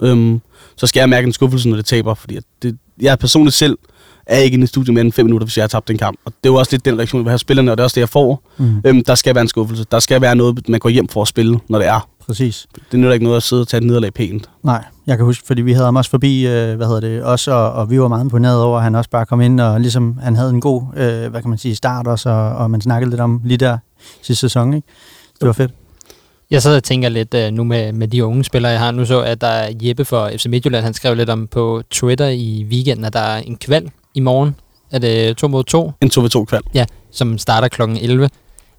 1-100, 0.00 0.08
um, 0.10 0.40
så 0.76 0.86
skal 0.86 1.00
jeg 1.00 1.08
mærke 1.08 1.26
en 1.26 1.32
skuffelse, 1.32 1.68
når 1.68 1.76
det 1.76 1.84
taber. 1.84 2.14
Fordi 2.14 2.38
det, 2.62 2.78
jeg 3.00 3.18
personligt 3.18 3.56
selv 3.56 3.78
er 4.26 4.38
ikke 4.38 4.54
inde 4.54 4.64
i 4.64 4.66
studiet 4.66 4.94
mere 4.94 5.04
end 5.04 5.12
5 5.12 5.26
minutter, 5.26 5.44
hvis 5.46 5.56
jeg 5.56 5.62
har 5.62 5.68
tabt 5.68 5.90
en 5.90 5.98
kamp. 5.98 6.18
Og 6.24 6.32
det 6.32 6.48
er 6.48 6.52
jo 6.52 6.58
også 6.58 6.72
lidt 6.72 6.84
den 6.84 6.98
reaktion, 6.98 7.24
vi 7.24 7.28
have 7.28 7.38
spillerne, 7.38 7.70
og 7.70 7.78
det 7.78 7.82
er 7.82 7.84
også 7.84 7.94
det, 7.94 8.00
jeg 8.00 8.08
får. 8.08 8.50
Mm. 8.58 8.82
Øhm, 8.84 9.04
der 9.04 9.14
skal 9.14 9.34
være 9.34 9.42
en 9.42 9.48
skuffelse. 9.48 9.84
Der 9.90 9.98
skal 9.98 10.20
være 10.20 10.34
noget, 10.34 10.68
man 10.68 10.80
går 10.80 10.88
hjem 10.88 11.08
for 11.08 11.22
at 11.22 11.28
spille, 11.28 11.58
når 11.68 11.78
det 11.78 11.88
er. 11.88 12.08
Præcis. 12.26 12.66
Det 12.92 13.00
nytter 13.00 13.12
ikke 13.12 13.24
noget 13.24 13.36
at 13.36 13.42
sidde 13.42 13.62
og 13.62 13.68
tage 13.68 13.78
et 13.78 13.86
nederlag 13.86 14.14
pænt. 14.14 14.50
Nej, 14.62 14.84
jeg 15.06 15.16
kan 15.16 15.26
huske, 15.26 15.46
fordi 15.46 15.62
vi 15.62 15.72
havde 15.72 15.84
ham 15.84 15.96
også 15.96 16.10
forbi, 16.10 16.46
øh, 16.46 16.76
hvad 16.76 16.86
hedder 16.86 17.00
det, 17.00 17.24
os, 17.24 17.48
og, 17.48 17.72
og 17.72 17.90
vi 17.90 18.00
var 18.00 18.08
meget 18.08 18.24
imponeret 18.24 18.62
over, 18.62 18.76
at 18.76 18.84
han 18.84 18.94
også 18.94 19.10
bare 19.10 19.26
kom 19.26 19.40
ind, 19.40 19.60
og 19.60 19.80
ligesom 19.80 20.18
han 20.22 20.36
havde 20.36 20.50
en 20.50 20.60
god, 20.60 20.82
øh, 20.96 21.30
hvad 21.30 21.40
kan 21.42 21.48
man 21.48 21.58
sige, 21.58 21.74
start 21.74 22.06
også, 22.06 22.30
og, 22.30 22.56
og 22.56 22.70
man 22.70 22.80
snakkede 22.80 23.10
lidt 23.10 23.20
om 23.20 23.40
lige 23.44 23.58
der 23.58 23.78
sidste 24.22 24.40
sæson, 24.40 24.74
ikke? 24.74 24.88
Det 25.40 25.46
var 25.46 25.52
fedt. 25.52 25.72
Jeg 26.50 26.62
sidder 26.62 26.76
og 26.76 26.84
tænker 26.84 27.08
lidt 27.08 27.34
uh, 27.34 27.54
nu 27.54 27.64
med, 27.64 27.92
med 27.92 28.08
de 28.08 28.24
unge 28.24 28.44
spillere, 28.44 28.72
jeg 28.72 28.80
har. 28.80 28.90
Nu 28.90 29.04
så, 29.04 29.20
at 29.20 29.40
der 29.40 29.46
er 29.46 29.72
Jeppe 29.82 30.04
for 30.04 30.30
FC 30.36 30.46
Midtjylland, 30.46 30.84
han 30.84 30.94
skrev 30.94 31.14
lidt 31.14 31.30
om 31.30 31.46
på 31.46 31.82
Twitter 31.90 32.28
i 32.28 32.66
weekenden, 32.70 33.04
at 33.04 33.12
der 33.12 33.20
er 33.20 33.38
en 33.38 33.56
kval 33.56 33.90
i 34.14 34.20
morgen. 34.20 34.54
Er 34.90 34.98
det 34.98 35.36
2 35.36 35.48
mod 35.48 35.64
2? 35.64 35.92
En 36.00 36.10
2 36.10 36.20
mod 36.20 36.28
2 36.28 36.44
kval. 36.44 36.60
Ja, 36.74 36.84
som 37.10 37.38
starter 37.38 37.68
kl. 37.68 37.82
11. 37.82 38.28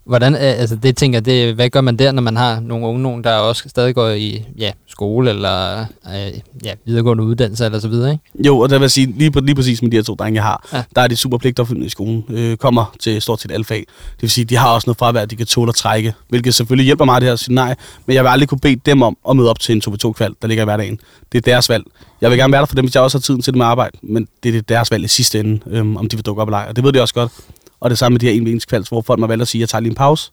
Hvordan, 0.06 0.34
øh, 0.34 0.40
altså 0.42 0.76
det 0.76 0.98
tænker 0.98 1.20
det, 1.20 1.56
hvad 1.56 1.70
gør 1.70 1.82
man 1.82 1.98
der, 1.98 2.12
når 2.12 2.22
man 2.22 2.38
har 2.38 2.60
nogle 2.60 2.88
unge 2.88 3.02
nogen, 3.02 3.24
der 3.24 3.34
også 3.36 3.70
stadig 3.70 3.96
går 3.96 4.10
i 4.10 4.46
ja, 4.58 4.72
skole 4.88 5.30
eller 5.30 5.80
øh, 5.80 6.34
ja, 6.66 6.74
videregående 6.86 7.24
uddannelse 7.24 7.66
eller 7.66 7.80
så 7.80 7.88
videre, 7.88 8.12
ikke? 8.12 8.48
Jo, 8.48 8.60
og 8.60 8.70
der 8.70 8.76
vil 8.76 8.84
jeg 8.84 8.92
sige, 8.92 9.14
lige, 9.18 9.46
lige 9.46 9.56
præcis 9.56 9.82
med 9.82 9.92
de 9.92 9.98
her 9.98 10.04
to 10.04 10.16
drenge, 10.16 10.36
jeg 10.36 10.44
har, 10.44 10.70
ja. 10.74 10.84
der 10.96 11.02
er 11.02 11.08
de 11.08 11.16
super 11.16 11.38
pligtopfyldende 11.38 11.86
i 11.86 11.90
skolen, 11.90 12.24
øh, 12.30 12.58
kommer 12.58 12.96
til 13.00 13.22
stort 13.22 13.42
set 13.42 13.52
alle 13.52 13.66
fag. 13.66 13.80
Det 13.88 14.22
vil 14.22 14.30
sige, 14.30 14.46
de 14.46 14.56
har 14.56 14.70
også 14.70 14.88
noget 14.88 14.98
fravær, 14.98 15.26
de 15.26 15.36
kan 15.36 15.46
tåle 15.46 15.70
at 15.70 15.76
trække, 15.76 16.14
hvilket 16.30 16.56
selvfølgelig 16.56 16.86
hjælper 16.86 17.06
mig 17.06 17.22
det 17.22 17.28
her 17.28 17.34
at 17.34 17.40
sige 17.40 17.56
nej, 17.56 17.76
men 18.06 18.16
jeg 18.16 18.24
vil 18.24 18.30
aldrig 18.30 18.50
kunne 18.50 18.60
bede 18.60 18.76
dem 18.76 19.02
om 19.02 19.18
at 19.30 19.36
møde 19.36 19.50
op 19.50 19.60
til 19.60 19.76
en 19.76 19.82
2 19.82 20.12
kval 20.12 20.34
der 20.42 20.48
ligger 20.48 20.64
i 20.64 20.66
hverdagen. 20.66 21.00
Det 21.32 21.38
er 21.38 21.42
deres 21.42 21.70
valg. 21.70 21.84
Jeg 22.22 22.30
vil 22.30 22.40
gerne 22.40 22.52
være 22.52 22.62
der 22.62 22.66
for 22.66 22.76
dem, 22.76 22.86
hvis 22.86 22.96
jeg 22.96 23.04
også 23.04 23.18
har 23.18 23.22
tiden 23.22 23.42
til 23.42 23.54
det 23.54 23.58
med 23.58 23.66
arbejde, 23.66 23.98
men 24.02 24.28
det 24.44 24.56
er 24.56 24.62
deres 24.62 24.92
valg 24.92 25.04
i 25.04 25.08
sidste 25.08 25.40
ende, 25.40 25.60
øh, 25.68 25.96
om 25.96 26.10
de 26.10 26.16
vil 26.16 26.26
dukke 26.26 26.42
op 26.42 26.48
eller 26.48 26.58
ej, 26.58 26.66
og 26.70 26.76
det 26.76 26.84
ved 26.84 26.94
de 26.94 27.02
også 27.02 27.14
godt. 27.14 27.32
Og 27.84 27.90
det 27.90 27.98
samme 27.98 28.14
med 28.14 28.20
de 28.20 28.26
her 28.26 28.34
en 28.34 28.60
kvalds, 28.68 28.90
hvor 28.90 29.02
folk 29.02 29.20
må 29.20 29.28
valgt 29.28 29.42
at 29.42 29.48
sige, 29.48 29.60
at 29.60 29.62
jeg 29.62 29.70
tager 29.70 29.80
lige 29.80 29.90
en 29.90 29.96
pause. 29.96 30.32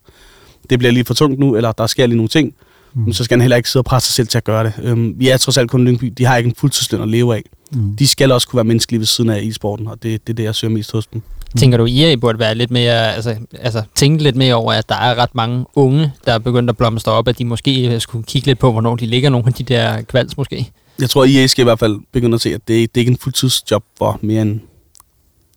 Det 0.71 0.79
bliver 0.79 0.93
lige 0.93 1.05
for 1.05 1.15
tungt 1.15 1.39
nu, 1.39 1.57
eller 1.57 1.73
der 1.73 1.87
sker 1.87 2.07
lige 2.07 2.17
nogle 2.17 2.29
ting. 2.29 2.55
Mm. 2.95 3.03
Men 3.03 3.13
så 3.13 3.25
skal 3.25 3.35
han 3.35 3.41
heller 3.41 3.57
ikke 3.57 3.71
sidde 3.71 3.81
og 3.81 3.85
presse 3.85 4.07
sig 4.07 4.15
selv 4.15 4.29
til 4.29 4.39
at 4.39 4.45
gøre 4.45 4.65
det. 4.65 4.73
Øhm, 4.83 5.15
vi 5.17 5.29
er 5.29 5.37
trods 5.37 5.59
alt 5.59 5.71
kun 5.71 5.85
Lyngby. 5.85 6.13
De 6.19 6.25
har 6.25 6.37
ikke 6.37 6.49
en 6.49 6.55
fuldtidsløn 6.59 7.03
at 7.03 7.09
leve 7.09 7.35
af. 7.35 7.43
Mm. 7.73 7.97
De 7.97 8.09
skal 8.09 8.33
også 8.33 8.49
kunne 8.49 8.57
være 8.57 8.65
menneskelige 8.65 9.01
ved 9.01 9.07
siden 9.07 9.31
af 9.31 9.41
e-sporten, 9.43 9.87
og 9.87 10.03
det, 10.03 10.27
det 10.27 10.33
er 10.33 10.37
det, 10.37 10.45
jeg 10.45 10.55
søger 10.55 10.75
mest 10.75 10.93
hos 10.93 11.07
dem. 11.07 11.23
Mm. 11.55 11.59
Tænker 11.59 11.79
du, 11.79 11.87
I 11.87 12.17
burde 12.17 12.39
være 12.39 12.55
lidt 12.55 12.71
mere, 12.71 13.15
altså, 13.15 13.37
altså 13.53 13.83
tænke 13.95 14.23
lidt 14.23 14.37
mere 14.37 14.55
over, 14.55 14.73
at 14.73 14.89
der 14.89 14.95
er 14.95 15.15
ret 15.15 15.35
mange 15.35 15.65
unge, 15.75 16.13
der 16.25 16.33
er 16.33 16.39
begyndt 16.39 16.71
at 16.71 16.77
blomstre 16.77 17.13
op, 17.13 17.29
at 17.29 17.39
de 17.39 17.45
måske 17.45 18.01
skulle 18.01 18.25
kigge 18.25 18.47
lidt 18.47 18.59
på, 18.59 18.73
hvornår 18.73 18.97
de 18.97 19.07
ligger 19.07 19.31
nogle 19.31 19.47
af 19.47 19.53
de 19.53 19.63
der 19.63 20.03
kvalds 20.03 20.37
måske? 20.37 20.71
Jeg 21.01 21.11
tror, 21.11 21.25
at 21.25 21.31
IA 21.31 21.47
skal 21.47 21.63
i 21.63 21.65
hvert 21.65 21.79
fald 21.79 21.97
begynde 22.13 22.35
at 22.35 22.41
se, 22.41 22.55
at 22.55 22.61
det, 22.69 22.95
det 22.95 23.01
er 23.01 23.01
ikke 23.01 23.11
en 23.11 23.19
fuldtidsjob 23.19 23.85
for 23.99 24.19
mere 24.23 24.43
end 24.43 24.61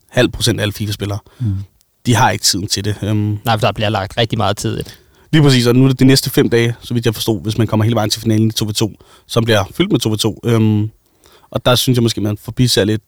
halv 0.10 0.30
procent 0.30 0.60
af 0.60 0.64
alle 0.64 0.74
FIFA-spillere. 0.74 1.20
Mm 1.40 1.54
de 2.06 2.16
har 2.16 2.32
ikke 2.32 2.44
tiden 2.44 2.68
til 2.68 2.86
det. 2.86 2.96
Um, 3.02 3.40
Nej, 3.46 3.58
for 3.58 3.68
der 3.68 3.72
bliver 3.72 3.90
lagt 3.90 4.18
rigtig 4.18 4.38
meget 4.38 4.58
tid 4.58 4.74
i 4.74 4.78
det. 4.78 5.00
Lige 5.32 5.44
præcis, 5.44 5.68
og 5.68 5.76
nu 5.76 5.84
er 5.84 5.88
det 5.88 6.00
de 6.00 6.06
næste 6.06 6.30
fem 6.30 6.50
dage, 6.50 6.76
så 6.82 6.94
vidt 6.94 7.06
jeg 7.06 7.14
forstod, 7.14 7.42
hvis 7.42 7.58
man 7.58 7.68
kommer 7.68 7.84
hele 7.84 7.96
vejen 7.96 8.10
til 8.10 8.22
finalen 8.22 8.48
i 8.48 8.64
2v2, 8.64 8.94
som 9.28 9.44
bliver 9.44 9.64
fyldt 9.74 9.92
med 9.92 10.06
2v2. 10.06 10.56
Um, 10.56 10.80
øhm, 10.80 10.90
og 11.52 11.66
der 11.66 11.76
synes 11.76 11.98
jeg 11.98 12.04
måske, 12.04 12.22
man 12.22 12.38
forbiser 12.38 12.84
lidt 12.84 13.02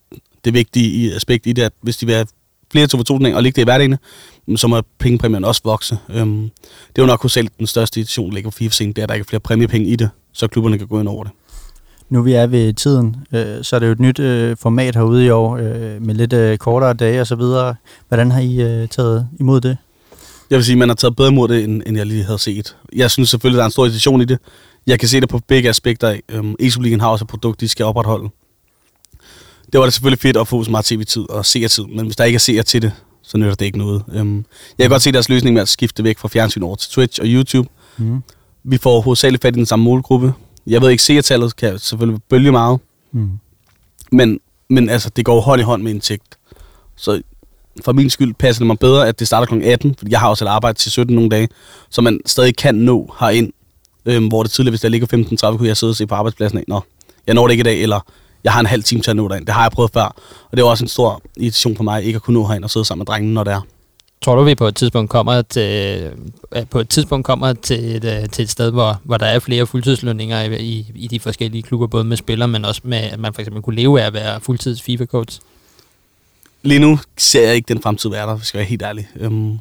det 0.46 0.54
vigtige 0.54 1.16
aspekt 1.16 1.48
i 1.48 1.54
det, 1.54 1.62
at 1.62 1.72
hvis 1.82 1.98
de 1.98 2.06
vil 2.06 2.16
have 2.16 2.28
flere 2.72 2.88
2v2 2.96 3.36
og 3.36 3.44
ligge 3.44 3.56
det 3.56 3.62
i 3.62 3.64
hverdagen, 3.64 3.98
så 4.56 4.68
må 4.68 4.82
pengepræmien 5.00 5.46
også 5.46 5.62
vokse. 5.64 5.98
Um, 6.22 6.52
det 6.88 7.02
er 7.02 7.02
jo 7.02 7.06
nok 7.06 7.30
selv 7.30 7.48
den 7.60 7.68
største 7.68 8.00
edition, 8.00 8.30
der 8.30 8.34
ligger 8.34 8.50
på 8.50 8.58
FIFA-scenen, 8.58 8.94
det 8.94 9.02
er, 9.02 9.04
at 9.04 9.10
der 9.10 9.16
ikke 9.16 9.26
er 9.26 9.30
flere 9.30 9.40
præmiepenge 9.40 9.88
i 9.88 9.96
det, 9.96 10.10
så 10.34 10.48
klubberne 10.48 10.78
kan 10.78 10.88
gå 10.88 11.00
ind 11.00 11.08
over 11.08 11.24
det. 11.24 11.32
Nu 12.10 12.22
vi 12.22 12.34
er 12.34 12.48
ved 12.48 12.74
tiden, 12.74 13.16
øh, 13.34 13.64
så 13.64 13.76
er 13.76 13.80
det 13.80 13.88
jo 13.88 13.92
et 13.92 14.00
nyt 14.00 14.20
øh, 14.20 14.58
format 14.58 14.96
herude 14.96 15.26
i 15.26 15.30
år, 15.30 15.58
øh, 15.58 16.02
med 16.02 16.16
lidt 16.16 16.34
øh, 16.34 16.58
kortere 16.58 16.94
dage 16.94 17.22
og 17.22 17.28
så 17.28 17.36
videre. 17.36 17.76
Hvordan 18.08 18.32
har 18.32 18.40
I 18.40 18.62
øh, 18.62 18.88
taget 18.88 19.28
imod 19.40 19.62
det? 19.62 19.78
Jeg 20.50 20.58
vil 20.58 20.66
sige, 20.66 20.74
at 20.74 20.80
man 20.80 20.90
har 20.90 20.96
taget 20.96 21.16
bedre 21.16 21.30
imod 21.30 21.48
det, 21.48 21.64
end, 21.64 21.82
end 21.86 21.98
jeg 21.98 22.06
lige 22.06 22.24
havde 22.24 22.40
set. 22.40 22.76
Jeg 22.96 23.12
synes 23.12 23.30
selvfølgelig, 23.30 23.58
der 23.58 23.64
er 23.64 23.66
en 23.66 23.72
stor 23.72 23.86
irritation 23.86 24.22
i 24.22 24.26
det. 24.26 24.40
Jeg 24.88 25.00
kan 25.00 25.10
se 25.10 25.22
det 25.22 25.30
på 25.30 25.40
begge 25.48 25.70
aspekter 25.70 26.10
af. 26.10 26.22
Øhm, 26.30 26.56
E-Superligaen 26.62 27.00
har 27.00 27.08
også 27.08 27.24
et 27.26 27.30
produkt, 27.30 27.62
de 27.62 27.68
skal 27.68 27.86
opretholde. 27.86 28.30
Det 29.74 29.80
var 29.80 29.84
det 29.84 29.94
selvfølgelig 29.94 30.20
fedt 30.20 30.38
at 30.38 30.48
få 30.48 30.64
så 30.64 30.72
meget 30.72 30.86
tv-tid 30.86 31.30
og 31.30 31.46
seertid, 31.46 31.84
men 31.84 32.06
hvis 32.06 32.16
der 32.16 32.24
ikke 32.24 32.36
er 32.36 32.40
seer 32.40 32.62
til 32.62 32.82
det, 32.82 32.92
så 33.24 33.38
nytter 33.38 33.56
det 33.56 33.66
ikke 33.66 33.78
noget. 33.78 34.04
Øhm, 34.14 34.46
jeg 34.78 34.84
kan 34.84 34.90
godt 34.90 35.02
se 35.02 35.12
deres 35.12 35.30
løsning 35.30 35.54
med 35.54 35.62
at 35.62 35.70
skifte 35.70 36.04
væk 36.04 36.18
fra 36.18 36.28
fjernsyn 36.28 36.64
over 36.64 36.76
til 36.76 36.92
Twitch 36.92 37.22
og 37.22 37.28
YouTube. 37.28 37.70
Mm. 37.98 38.24
Vi 38.64 38.78
får 38.78 39.02
hovedsageligt 39.02 39.42
fat 39.42 39.56
i 39.56 39.58
den 39.58 39.66
samme 39.66 39.86
målgruppe. 39.86 40.34
Jeg 40.68 40.82
ved 40.82 40.90
ikke, 40.90 41.04
seertallet 41.04 41.56
kan 41.56 41.80
selvfølgelig 41.80 42.22
bølge 42.30 42.52
meget, 42.52 42.80
Mm. 43.12 43.30
men, 44.12 44.40
men 44.70 44.90
altså, 44.90 45.10
det 45.16 45.26
går 45.26 45.42
hånd 45.42 45.62
i 45.62 45.64
hånd 45.64 45.84
med 45.84 45.92
indtægt. 45.92 46.38
Så 46.96 47.22
for 47.86 47.94
min 47.94 48.10
skyld 48.10 48.34
passer 48.34 48.60
det 48.60 48.68
mig 48.68 48.80
bedre, 48.80 49.08
at 49.08 49.20
det 49.20 49.28
starter 49.28 49.48
kl. 49.48 49.62
18, 49.64 49.96
fordi 49.98 50.12
jeg 50.12 50.20
har 50.20 50.30
også 50.30 50.46
et 50.46 50.50
arbejde 50.50 50.78
til 50.78 50.92
17 50.92 51.16
nogle 51.16 51.30
dage, 51.30 51.48
så 51.90 52.02
man 52.02 52.20
stadig 52.26 52.56
kan 52.58 52.76
nå 52.76 53.16
herind, 53.20 53.54
øhm, 54.06 54.28
hvor 54.28 54.44
det 54.44 54.52
tidligere, 54.52 54.72
hvis 54.72 54.82
der 54.82 54.90
ligger 54.90 55.08
15.30, 55.52 55.58
kunne 55.58 55.68
jeg 55.68 55.78
sidde 55.78 55.92
og 55.92 55.96
se 55.96 56.08
på 56.08 56.16
arbejdspladsen 56.16 56.58
af, 56.58 56.64
nå, 56.68 56.82
jeg 57.28 57.36
når 57.36 57.48
det 57.48 57.52
ikke 57.52 57.62
i 57.62 57.64
dag, 57.64 57.82
eller 57.82 58.00
jeg 58.44 58.54
har 58.54 58.60
en 58.60 58.66
halv 58.66 58.84
time 58.84 59.02
til 59.02 59.10
at 59.12 59.18
nå 59.18 59.28
derind. 59.28 59.46
Det 59.46 59.54
har 59.56 59.62
jeg 59.62 59.72
prøvet 59.72 59.92
før, 59.94 60.16
og 60.52 60.58
det 60.58 60.60
er 60.60 60.64
også 60.66 60.84
en 60.84 60.88
stor 60.88 61.22
irritation 61.38 61.76
for 61.76 61.84
mig, 61.84 62.04
ikke 62.04 62.16
at 62.18 62.22
kunne 62.24 62.34
nå 62.34 62.48
herind 62.48 62.64
og 62.64 62.70
sidde 62.70 62.86
sammen 62.86 63.00
med 63.02 63.06
drengene, 63.06 63.34
når 63.34 63.44
det 63.44 63.54
er. 63.54 63.62
Tror 64.26 64.36
du, 64.36 64.44
vi 64.44 64.56
på 64.56 64.68
et 64.68 64.76
tidspunkt 64.76 65.10
kommer 65.10 65.42
til, 65.42 66.02
øh, 66.56 66.66
på 66.70 66.80
et 66.80 66.90
tidspunkt 66.90 67.26
kommer 67.26 67.54
til 67.54 67.96
et, 67.96 68.06
øh, 68.06 68.30
til 68.30 68.44
et 68.44 68.50
sted, 68.50 68.72
hvor, 68.72 69.02
hvor 69.04 69.18
der 69.18 69.26
er 69.26 69.40
flere 69.40 69.68
fuldtidslønninger 69.68 70.42
i, 70.42 70.64
i, 70.64 70.92
i 70.96 71.08
de 71.08 71.20
forskellige 71.20 71.64
klubber, 71.64 71.88
både 71.88 72.04
med 72.04 72.18
spillere, 72.18 72.48
men 72.48 72.66
også 72.66 72.82
med, 72.84 72.98
at 72.98 73.20
man 73.20 73.34
for 73.34 73.42
eksempel 73.42 73.62
kunne 73.62 73.76
leve 73.76 74.02
af 74.02 74.06
at 74.06 74.14
være 74.14 74.42
fuldtids 74.42 74.82
FIFA-coach? 74.82 75.40
Lige 76.64 76.80
nu 76.80 77.00
ser 77.18 77.46
jeg 77.48 77.56
ikke 77.56 77.68
den 77.74 77.82
fremtid 77.82 78.10
være 78.10 78.28
der, 78.28 78.36
hvis 78.36 78.54
jeg 78.54 78.60
er 78.60 78.62
være 78.62 78.70
helt 78.70 78.82
ærlig. 78.82 79.08
Øhm, 79.16 79.58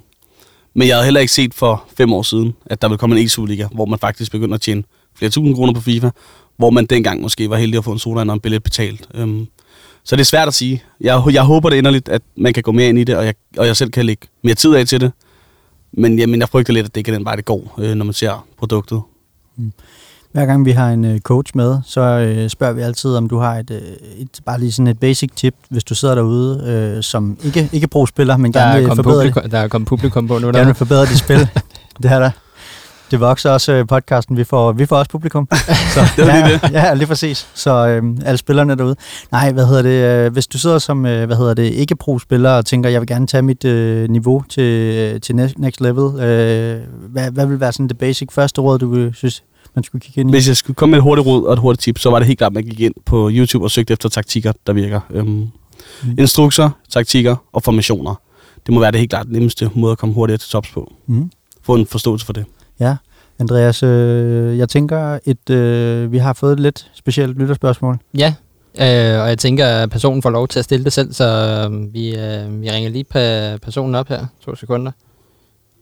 men 0.75 0.89
jeg 0.89 0.97
havde 0.97 1.05
heller 1.05 1.21
ikke 1.21 1.33
set 1.33 1.55
for 1.55 1.85
fem 1.97 2.12
år 2.12 2.23
siden, 2.23 2.55
at 2.67 2.83
der 2.83 2.89
ville 2.89 2.99
komme 2.99 3.21
en 3.21 3.27
e-superliga, 3.27 3.67
hvor 3.73 3.85
man 3.85 3.99
faktisk 3.99 4.33
begynder 4.33 4.55
at 4.55 4.61
tjene 4.61 4.83
flere 5.15 5.31
tusind 5.31 5.55
kroner 5.55 5.73
på 5.73 5.81
FIFA, 5.81 6.11
hvor 6.57 6.71
man 6.71 6.87
dengang 6.87 7.21
måske 7.21 7.51
var 7.51 7.57
heldig 7.57 7.79
at 7.79 7.85
få 7.85 7.93
en 7.93 7.99
soda 7.99 8.21
og 8.21 8.33
en 8.35 8.41
billet 8.41 8.62
betalt. 8.62 9.09
Øhm, 9.15 9.47
så 10.05 10.16
det 10.16 10.20
er 10.20 10.24
svært 10.24 10.48
at 10.48 10.55
sige. 10.55 10.82
Jeg, 11.00 11.22
jeg 11.32 11.42
håber 11.42 11.70
det 11.70 11.76
inderligt, 11.76 12.09
at 12.09 12.22
man 12.36 12.52
kan 12.55 12.62
gå 12.62 12.72
mere 12.72 12.88
ind 12.88 12.98
i 12.98 13.05
det, 13.05 13.16
og 13.16 13.24
jeg, 13.26 13.34
og 13.59 13.66
jeg 13.66 13.76
selv 13.76 13.90
kan 13.90 14.07
lægge 14.07 14.26
mere 14.44 14.55
tid 14.55 14.74
af 14.74 14.86
til 14.86 15.00
det. 15.00 15.12
Men, 15.92 16.18
jamen, 16.18 16.40
jeg 16.40 16.48
frygter 16.48 16.72
lidt, 16.72 16.86
at 16.86 16.94
det 16.94 17.00
ikke 17.00 17.12
er 17.12 17.16
den 17.16 17.24
vej, 17.24 17.36
det 17.36 17.44
går, 17.44 17.74
øh, 17.78 17.94
når 17.94 18.05
man 18.05 18.14
ser 18.14 18.46
produktet. 18.59 19.00
Hver 20.32 20.46
gang 20.46 20.64
vi 20.66 20.70
har 20.70 20.90
en 20.90 21.05
øh, 21.05 21.20
coach 21.20 21.52
med, 21.57 21.78
så 21.86 22.00
øh, 22.00 22.50
spørger 22.50 22.72
vi 22.72 22.80
altid, 22.82 23.16
om 23.16 23.28
du 23.28 23.38
har 23.38 23.55
et, 23.57 23.70
øh, 23.70 23.78
et 24.18 24.28
bare 24.46 24.61
lige 24.61 24.72
sådan 24.72 24.86
et 24.86 24.98
basic 25.00 25.30
tip, 25.36 25.55
hvis 25.68 25.84
du 25.84 25.94
sidder 25.94 26.14
derude, 26.14 26.64
øh, 26.96 27.02
som 27.02 27.36
ikke, 27.44 27.68
ikke 27.72 27.88
pro-spiller, 27.88 28.36
men 28.36 28.55
Der 28.55 28.61
gerne 28.61 28.74
er, 28.74 28.78
vil 28.78 28.96
forbedre 28.96 29.24
det. 29.24 29.32
publikum, 29.32 29.50
der 29.50 29.59
er 29.59 29.68
kommet 29.68 29.88
publikum 29.88 30.28
på 30.28 30.38
nu. 30.38 30.46
Gerne 30.46 30.59
Der. 30.59 30.64
vil 30.64 30.74
forbedre 30.74 31.07
dit 31.07 31.18
spil. 31.18 31.38
det 32.02 32.11
er 32.12 32.18
der. 32.18 32.30
Det 33.11 33.20
vokser 33.20 33.50
også 33.50 33.72
øh, 33.72 33.86
podcasten. 33.86 34.36
Vi 34.36 34.44
får, 34.44 34.72
vi 34.72 34.86
får 34.86 34.96
også 34.96 35.11
publikum. 35.11 35.48
Så, 35.94 36.00
Det 36.16 36.26
var 36.26 36.34
ja, 36.34 36.46
lige 36.46 36.59
det. 36.62 36.70
Ja, 36.82 36.94
lige 36.94 37.07
præcis. 37.07 37.48
Så 37.55 37.86
øh, 37.86 38.02
alle 38.24 38.38
spillerne 38.38 38.74
derude. 38.74 38.96
Nej, 39.32 39.52
hvad 39.52 39.66
hedder 39.66 39.82
det? 39.82 40.26
Øh, 40.26 40.32
hvis 40.32 40.46
du 40.46 40.59
sidder 40.59 40.78
som, 40.78 41.07
øh, 41.07 41.26
hvad 41.26 41.36
hedder 41.36 41.55
det, 41.55 41.72
ikke 41.72 41.96
pro-spiller 41.96 42.50
og 42.50 42.66
tænker, 42.66 42.90
jeg 42.90 43.00
vil 43.00 43.09
gerne 43.09 43.26
tage 43.26 43.42
mit 43.42 43.64
øh, 43.64 44.11
niveau 44.11 44.44
til, 44.48 45.20
til 45.20 45.36
next, 45.36 45.80
level. 45.80 46.20
Øh, 46.20 46.80
hvad, 47.12 47.30
hvad 47.30 47.46
vil 47.46 47.61
være 47.61 47.72
sådan 47.72 47.88
det 47.88 47.98
basic 47.98 48.28
første 48.32 48.61
råd, 48.61 48.78
du 48.78 48.94
vil 48.94 49.14
synes, 49.14 49.42
man 49.74 49.84
skulle 49.84 50.02
kigge 50.02 50.20
ind 50.20 50.30
i? 50.30 50.32
Hvis 50.32 50.48
jeg 50.48 50.57
skulle 50.57 50.74
komme 50.74 50.90
med 50.90 50.98
et 50.98 51.02
hurtigt 51.02 51.26
råd 51.26 51.44
og 51.44 51.52
et 51.52 51.59
hurtigt 51.59 51.82
tip, 51.82 51.98
så 51.98 52.11
var 52.11 52.18
det 52.18 52.26
helt 52.26 52.38
klart, 52.38 52.50
at 52.50 52.55
man 52.55 52.64
gik 52.64 52.80
ind 52.80 52.94
på 53.07 53.30
YouTube 53.32 53.64
og 53.64 53.70
søgte 53.70 53.92
efter 53.92 54.09
taktikker, 54.09 54.52
der 54.66 54.72
virker. 54.72 55.00
Øhm, 55.11 55.26
mm. 55.28 55.48
Instrukser, 56.18 56.70
taktikker 56.90 57.36
og 57.52 57.62
formationer. 57.62 58.14
Det 58.66 58.74
må 58.74 58.80
være 58.80 58.90
det 58.90 59.00
helt 59.00 59.11
klart 59.11 59.28
nemmeste 59.28 59.70
måde 59.74 59.92
at 59.92 59.98
komme 59.98 60.14
hurtigere 60.14 60.38
til 60.38 60.50
tops 60.50 60.70
på. 60.70 60.92
Mm. 61.07 61.30
Få 61.62 61.74
en 61.74 61.86
forståelse 61.86 62.26
for 62.26 62.32
det. 62.32 62.44
Ja, 62.81 62.97
Andreas, 63.39 63.83
øh, 63.83 64.59
jeg 64.59 64.68
tænker, 64.68 65.18
et, 65.25 65.51
øh, 65.51 66.12
vi 66.12 66.18
har 66.18 66.33
fået 66.33 66.53
et 66.53 66.61
lidt 66.61 66.91
specielt 66.95 67.39
lytterspørgsmål. 67.39 67.99
Ja, 68.18 68.35
øh, 68.81 69.22
og 69.22 69.29
jeg 69.29 69.39
tænker, 69.39 69.66
at 69.66 69.91
personen 69.91 70.22
får 70.22 70.31
lov 70.31 70.49
til 70.49 70.59
at 70.59 70.64
stille 70.64 70.85
det 70.85 70.93
selv, 70.93 71.12
så 71.12 71.25
øh, 71.70 71.95
vi, 71.95 72.09
øh, 72.16 72.62
vi 72.62 72.70
ringer 72.70 72.91
lige 72.91 73.05
pa- 73.14 73.57
personen 73.59 73.95
op 73.95 74.09
her. 74.09 74.27
To 74.45 74.55
sekunder. 74.55 74.93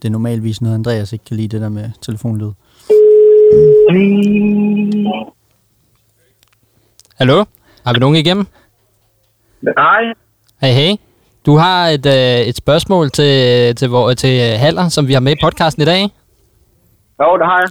Det 0.03 0.09
er 0.09 0.12
normalvis 0.12 0.61
noget, 0.61 0.74
Andreas 0.74 1.12
ikke 1.12 1.24
kan 1.24 1.36
lide, 1.36 1.49
det 1.49 1.61
der 1.61 1.68
med 1.68 1.90
telefonlyd. 2.03 2.51
Hallo? 7.14 7.45
Har 7.86 7.93
vi 7.93 7.99
nogen 7.99 8.16
igennem? 8.16 8.47
Nej, 9.62 10.03
Hey, 10.61 10.72
hey. 10.74 10.97
Du 11.47 11.57
har 11.57 11.88
et, 11.88 12.07
øh, 12.07 12.47
et 12.47 12.57
spørgsmål 12.57 13.11
til, 13.11 13.74
til, 13.76 13.88
vor, 13.88 14.14
til 14.14 14.40
Haller, 14.40 14.88
som 14.88 15.09
vi 15.09 15.12
har 15.12 15.20
med 15.20 15.32
i 15.32 15.36
podcasten 15.43 15.82
i 15.82 15.86
dag. 15.86 16.09
Jo, 17.24 17.36
det 17.38 17.46
har 17.46 17.58
jeg. 17.58 17.68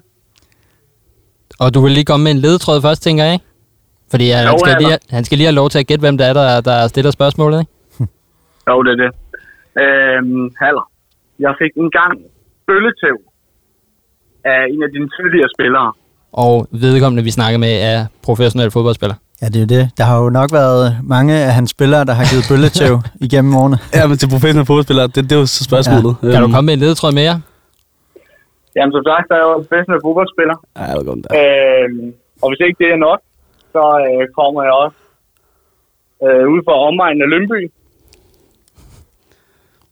Og 1.59 1.73
du 1.73 1.81
vil 1.81 1.91
lige 1.91 2.05
komme 2.05 2.23
med 2.23 2.31
en 2.31 2.37
ledetråd 2.37 2.81
først, 2.81 3.03
tænker 3.03 3.23
jeg, 3.23 3.33
ikke? 3.33 3.45
Fordi 4.11 4.29
han, 4.29 4.43
Jo, 4.45 4.49
han, 4.51 4.59
skal 4.59 4.75
lige, 4.83 4.97
han 5.09 5.23
skal 5.25 5.37
lige 5.37 5.45
have 5.47 5.55
lov 5.55 5.69
til 5.69 5.79
at 5.79 5.87
gætte, 5.87 5.99
hvem 6.01 6.17
det 6.17 6.27
er, 6.27 6.33
der, 6.33 6.61
der 6.61 6.87
stiller 6.87 7.11
spørgsmålet, 7.11 7.59
ikke? 7.59 7.71
Jo, 8.69 8.83
det 8.83 8.91
er 8.91 8.99
det. 9.03 9.11
Øhm, 9.83 10.49
Haller, 10.61 10.85
jeg 11.39 11.53
fik 11.61 11.71
en 11.83 11.91
gang 11.99 12.13
bølletæv 12.67 13.17
af 14.45 14.59
en 14.73 14.83
af 14.83 14.89
dine 14.95 15.09
tidligere 15.17 15.49
spillere. 15.57 15.93
Og 16.33 16.67
vedkommende, 16.71 17.23
vi 17.23 17.31
snakker 17.31 17.57
med, 17.59 17.73
er 17.81 18.05
professionel 18.23 18.71
fodboldspiller. 18.71 19.15
Ja, 19.41 19.45
det 19.47 19.55
er 19.55 19.59
jo 19.59 19.65
det. 19.81 19.91
Der 19.97 20.03
har 20.03 20.17
jo 20.23 20.29
nok 20.29 20.49
været 20.53 20.97
mange 21.03 21.33
af 21.33 21.53
hans 21.53 21.69
spillere, 21.69 22.05
der 22.05 22.13
har 22.13 22.25
givet 22.31 22.45
bølletæv 22.49 23.01
igennem 23.27 23.55
årene. 23.55 23.77
Ja, 23.93 24.07
men 24.07 24.17
til 24.17 24.29
professionelle 24.29 24.65
fodboldspillere, 24.65 25.07
det, 25.07 25.15
det 25.15 25.31
er 25.31 25.39
jo 25.39 25.45
så 25.45 25.63
spørgsmålet. 25.63 26.15
Ja. 26.23 26.27
Kan 26.31 26.39
du 26.39 26.43
Øhm, 26.43 26.51
komme 26.53 26.65
med 26.65 26.73
en 26.73 26.79
ledetråd 26.79 27.11
mere? 27.11 27.41
Jamen, 28.75 28.91
som 28.95 29.03
sagt, 29.09 29.25
der 29.29 29.35
er 29.35 29.45
jo 29.47 29.53
en 29.57 29.65
professionel 29.65 30.01
fodboldspiller. 30.05 30.57
Ja, 30.77 30.83
jeg 30.89 30.95
ved 30.97 31.05
godt, 31.05 31.19
der. 31.23 31.31
Øhm, 31.39 32.13
og 32.41 32.47
hvis 32.49 32.61
ikke 32.65 32.79
det 32.83 32.89
er 32.95 32.99
nok, 33.07 33.19
så 33.73 33.83
øh, 34.07 34.23
kommer 34.37 34.61
jeg 34.67 34.73
også 34.83 34.99
øh, 36.25 36.45
ud 36.53 36.61
fra 36.65 36.75
omegnen 36.87 37.21
af 37.25 37.29
Lønby. 37.33 37.59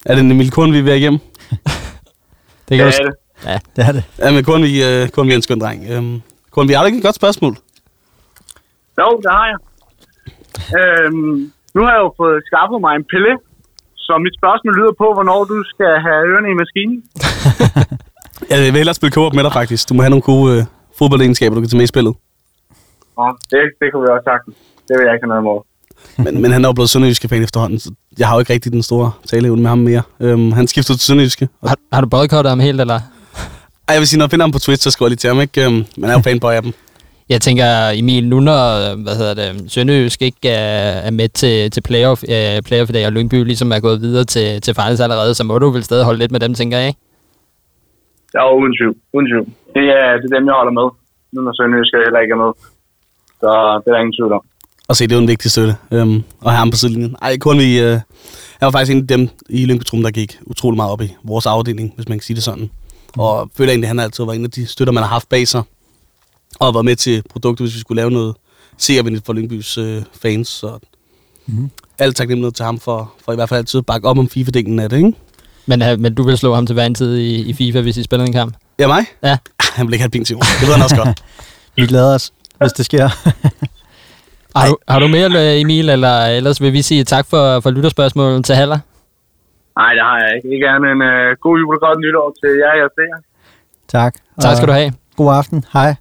Er 0.05 0.13
det 0.15 0.31
Emil 0.31 0.51
Korn, 0.51 0.71
vi 0.73 0.79
er 0.79 0.83
ved 0.83 0.95
igennem? 1.01 1.19
Det 1.19 2.69
Det 2.69 2.77
kan 2.77 2.87
er 2.87 2.91
du, 2.91 3.05
det. 3.07 3.61
Det 3.75 3.81
er 3.87 3.91
det. 3.97 4.03
Ja, 4.21 4.27
men 4.31 4.63
vi, 4.67 4.73
øh, 4.89 5.27
vi 5.27 5.31
er 5.33 5.39
en 5.41 5.47
skøn 5.47 5.59
dreng. 5.63 5.79
Øhm, 5.91 6.15
vi 6.69 6.73
har 6.73 6.81
da 6.81 6.87
ikke 6.87 7.01
et 7.03 7.09
godt 7.09 7.21
spørgsmål. 7.21 7.53
Jo, 8.99 9.07
det 9.23 9.31
har 9.37 9.45
jeg. 9.51 9.59
Øhm, 10.79 11.51
nu 11.75 11.79
har 11.85 11.91
jeg 11.95 12.01
jo 12.05 12.13
fået 12.21 12.43
skaffet 12.49 12.81
mig 12.85 12.93
en 12.95 13.05
pille, 13.13 13.33
så 13.95 14.13
mit 14.25 14.35
spørgsmål 14.39 14.73
lyder 14.79 14.93
på, 15.01 15.07
hvornår 15.15 15.39
du 15.51 15.57
skal 15.73 15.93
have 16.05 16.19
ørerne 16.29 16.49
i 16.53 16.59
maskinen. 16.61 16.97
Jeg 18.49 18.59
vil 18.59 18.71
hellere 18.71 18.93
spille 18.95 19.13
co 19.13 19.29
med 19.29 19.43
dig, 19.43 19.53
faktisk. 19.53 19.89
Du 19.89 19.93
må 19.93 20.01
have 20.01 20.09
nogle 20.09 20.21
gode 20.21 20.57
øh, 20.57 20.65
fodboldegenskaber, 20.97 21.55
du 21.55 21.61
kan 21.61 21.69
tage 21.69 21.77
med 21.77 21.83
i 21.83 21.87
spillet. 21.87 22.13
Nå, 23.17 23.25
det, 23.51 23.59
det 23.79 23.87
kunne 23.91 24.01
vi 24.01 24.09
også 24.15 24.27
sagtens. 24.31 24.55
Det 24.87 24.93
vil 24.97 25.05
jeg 25.05 25.13
ikke 25.15 25.25
have 25.25 25.29
noget 25.29 25.41
imod. 25.41 25.61
Men, 26.17 26.41
men 26.41 26.51
han 26.51 26.65
er 26.65 26.69
jo 26.69 26.73
blevet 26.73 26.89
sønderjyske 26.89 27.27
fan 27.27 27.43
efterhånden, 27.43 27.79
så 27.79 27.91
jeg 28.19 28.27
har 28.27 28.35
jo 28.35 28.39
ikke 28.39 28.53
rigtig 28.53 28.71
den 28.71 28.83
store 28.83 29.11
taleevne 29.27 29.61
med 29.61 29.69
ham 29.69 29.77
mere. 29.77 30.01
Øhm, 30.19 30.51
han 30.51 30.67
skiftede 30.67 30.97
til 30.97 31.05
sønderjyske. 31.05 31.47
Og, 31.61 31.69
har, 31.69 31.77
har 31.93 32.01
du 32.01 32.07
boykottet 32.07 32.49
ham 32.49 32.59
helt, 32.59 32.81
eller? 32.81 32.99
ej, 33.87 33.93
jeg 33.93 33.99
vil 33.99 34.07
sige, 34.07 34.17
når 34.17 34.25
jeg 34.25 34.31
finder 34.31 34.43
ham 34.43 34.51
på 34.51 34.59
Twitch, 34.59 34.83
så 34.83 34.91
skriver 34.91 35.07
jeg 35.07 35.11
lige 35.11 35.17
til 35.17 35.27
ham, 35.27 35.41
ikke? 35.41 35.65
Øhm, 35.65 35.73
men 35.73 35.85
han 36.03 36.09
er 36.09 36.13
jo 36.13 36.19
fanboy 36.19 36.51
af 36.51 36.63
dem. 36.63 36.73
Jeg 37.29 37.41
tænker, 37.41 37.89
Emil, 37.93 38.27
nu 38.27 38.39
når 38.39 38.95
hvad 38.95 39.15
hedder 39.15 39.33
det, 39.33 39.71
Sønderjysk 39.71 40.21
ikke 40.21 40.49
er, 40.49 40.91
er 40.91 41.11
med 41.11 41.29
til, 41.29 41.71
til 41.71 41.81
playoff, 41.81 42.23
øh, 42.23 42.61
playoff 42.61 42.89
i 42.89 42.93
dag, 42.93 43.05
og 43.05 43.11
Lyngby 43.11 43.43
ligesom 43.43 43.71
er 43.71 43.79
gået 43.79 44.01
videre 44.01 44.25
til, 44.25 44.61
til 44.61 44.73
finals 44.73 44.99
allerede, 44.99 45.35
så 45.35 45.43
må 45.43 45.59
du 45.59 45.69
vel 45.69 45.83
stadig 45.83 46.05
holde 46.05 46.19
lidt 46.19 46.31
med 46.31 46.39
dem, 46.39 46.53
tænker 46.53 46.77
jeg, 46.77 46.87
ikke? 46.87 46.99
Ja, 48.35 48.41
uden 48.59 48.73
tvivl. 48.77 48.95
Uden 49.15 49.27
tvivl. 49.29 49.45
Det 49.75 49.85
er, 49.99 50.07
det 50.21 50.25
er 50.31 50.35
dem, 50.37 50.45
jeg 50.49 50.55
holder 50.59 50.75
med. 50.79 50.87
Nu 51.33 51.37
når 51.41 51.53
Sønderjysk 51.57 51.93
heller 52.05 52.19
ikke 52.23 52.31
er 52.37 52.41
med. 52.45 52.51
Så 53.41 53.49
det 53.81 53.87
er 53.89 53.93
der 53.93 53.99
ingen 54.03 54.15
tvivl 54.19 54.33
om. 54.33 54.43
Og 54.89 54.95
se, 54.95 55.03
det 55.07 55.11
er 55.11 55.15
jo 55.15 55.21
en 55.21 55.27
vigtig 55.27 55.51
støtte. 55.51 55.75
Øhm, 55.91 56.23
og 56.41 56.51
have 56.51 56.57
ham 56.63 56.71
på 56.71 56.77
sidelinjen. 56.77 57.15
Ej, 57.21 57.37
kun 57.37 57.57
vi... 57.57 57.79
Øh, 57.79 57.97
jeg 58.59 58.65
var 58.67 58.71
faktisk 58.71 58.91
en 58.95 59.01
af 59.01 59.07
dem 59.07 59.29
i 59.49 59.65
lyngby 59.65 59.83
der 60.03 60.11
gik 60.11 60.39
utrolig 60.45 60.75
meget 60.77 60.91
op 60.91 61.01
i 61.01 61.15
vores 61.23 61.45
afdeling, 61.45 61.93
hvis 61.95 62.09
man 62.09 62.17
kan 62.17 62.23
sige 62.23 62.35
det 62.35 62.43
sådan. 62.43 62.69
Og 63.17 63.49
føler 63.57 63.69
egentlig, 63.71 63.85
at 63.87 63.95
han 63.95 63.99
altid 63.99 64.23
var 64.25 64.33
en 64.33 64.43
af 64.43 64.51
de 64.51 64.65
støtter, 64.67 64.93
man 64.93 65.03
har 65.03 65.09
haft 65.09 65.29
bag 65.29 65.47
sig. 65.47 65.63
Og 66.59 66.65
har 66.67 66.71
været 66.73 66.85
med 66.85 66.95
til 66.95 67.23
produktet, 67.29 67.65
hvis 67.65 67.75
vi 67.75 67.79
skulle 67.79 67.95
lave 68.01 68.11
noget 68.11 68.35
seervenligt 68.77 69.25
for 69.25 69.33
Lyngbys 69.33 69.77
øh, 69.77 70.01
fans. 70.21 70.47
Så 70.47 70.79
Mhm. 71.45 71.69
alt 71.99 72.15
taknemmelighed 72.15 72.51
til 72.51 72.65
ham 72.65 72.79
for, 72.79 73.13
for 73.25 73.31
i 73.31 73.35
hvert 73.35 73.49
fald 73.49 73.57
altid 73.57 73.77
at 73.77 73.85
bakke 73.85 74.07
op 74.07 74.17
om 74.17 74.25
FIFA-delen 74.37 74.79
af 74.81 74.89
det, 74.89 74.97
ikke? 74.97 75.13
Men, 75.69 75.81
øh, 75.81 75.99
men 75.99 76.15
du 76.15 76.23
vil 76.23 76.37
slå 76.37 76.53
ham 76.55 76.65
til 76.65 76.73
hver 76.73 76.85
en 76.85 76.95
tid 76.95 77.17
i, 77.17 77.49
i 77.49 77.53
FIFA, 77.53 77.81
hvis 77.81 77.97
I 77.97 78.03
spiller 78.03 78.25
en 78.25 78.33
kamp? 78.33 78.53
Ja, 78.79 78.87
mig? 78.87 79.03
Ja. 79.23 79.37
Han 79.77 79.87
vil 79.87 79.93
ikke 79.93 80.03
have 80.03 80.21
et 80.21 80.27
til 80.27 80.35
Det 80.35 80.67
ved 80.67 80.73
han 80.73 80.83
også 80.83 80.95
godt. 80.95 81.23
Vi 81.77 81.85
glæder 81.85 82.15
os, 82.15 82.31
hvis 82.61 82.73
det 82.73 82.85
sker. 82.85 83.07
Har 84.55 84.67
du, 84.67 84.77
har 84.87 84.99
du 84.99 85.07
mere, 85.07 85.25
øh, 85.25 85.61
Emil, 85.61 85.89
eller 85.89 86.25
ellers 86.25 86.61
vil 86.61 86.73
vi 86.73 86.81
sige 86.81 87.03
tak 87.03 87.25
for, 87.29 87.59
for 87.59 87.69
lytterspørgsmålet 87.69 88.45
til 88.45 88.55
Haller? 88.55 88.79
Nej, 89.77 89.93
det 89.93 90.03
har 90.09 90.17
jeg 90.23 90.29
ikke. 90.35 90.55
Ikke 90.55 90.67
andet 90.69 90.91
end 90.91 91.03
uh, 91.03 91.37
god 91.45 91.59
jul 91.59 91.75
og 91.75 91.81
godt 91.81 91.99
nytår 91.99 92.33
til 92.41 92.49
jer, 92.63 92.73
jeg 92.81 92.89
ser. 92.95 93.13
tak. 93.87 94.13
Tak 94.41 94.55
skal 94.57 94.67
du 94.67 94.73
have. 94.73 94.91
God 95.17 95.33
aften. 95.37 95.65
Hej. 95.73 95.95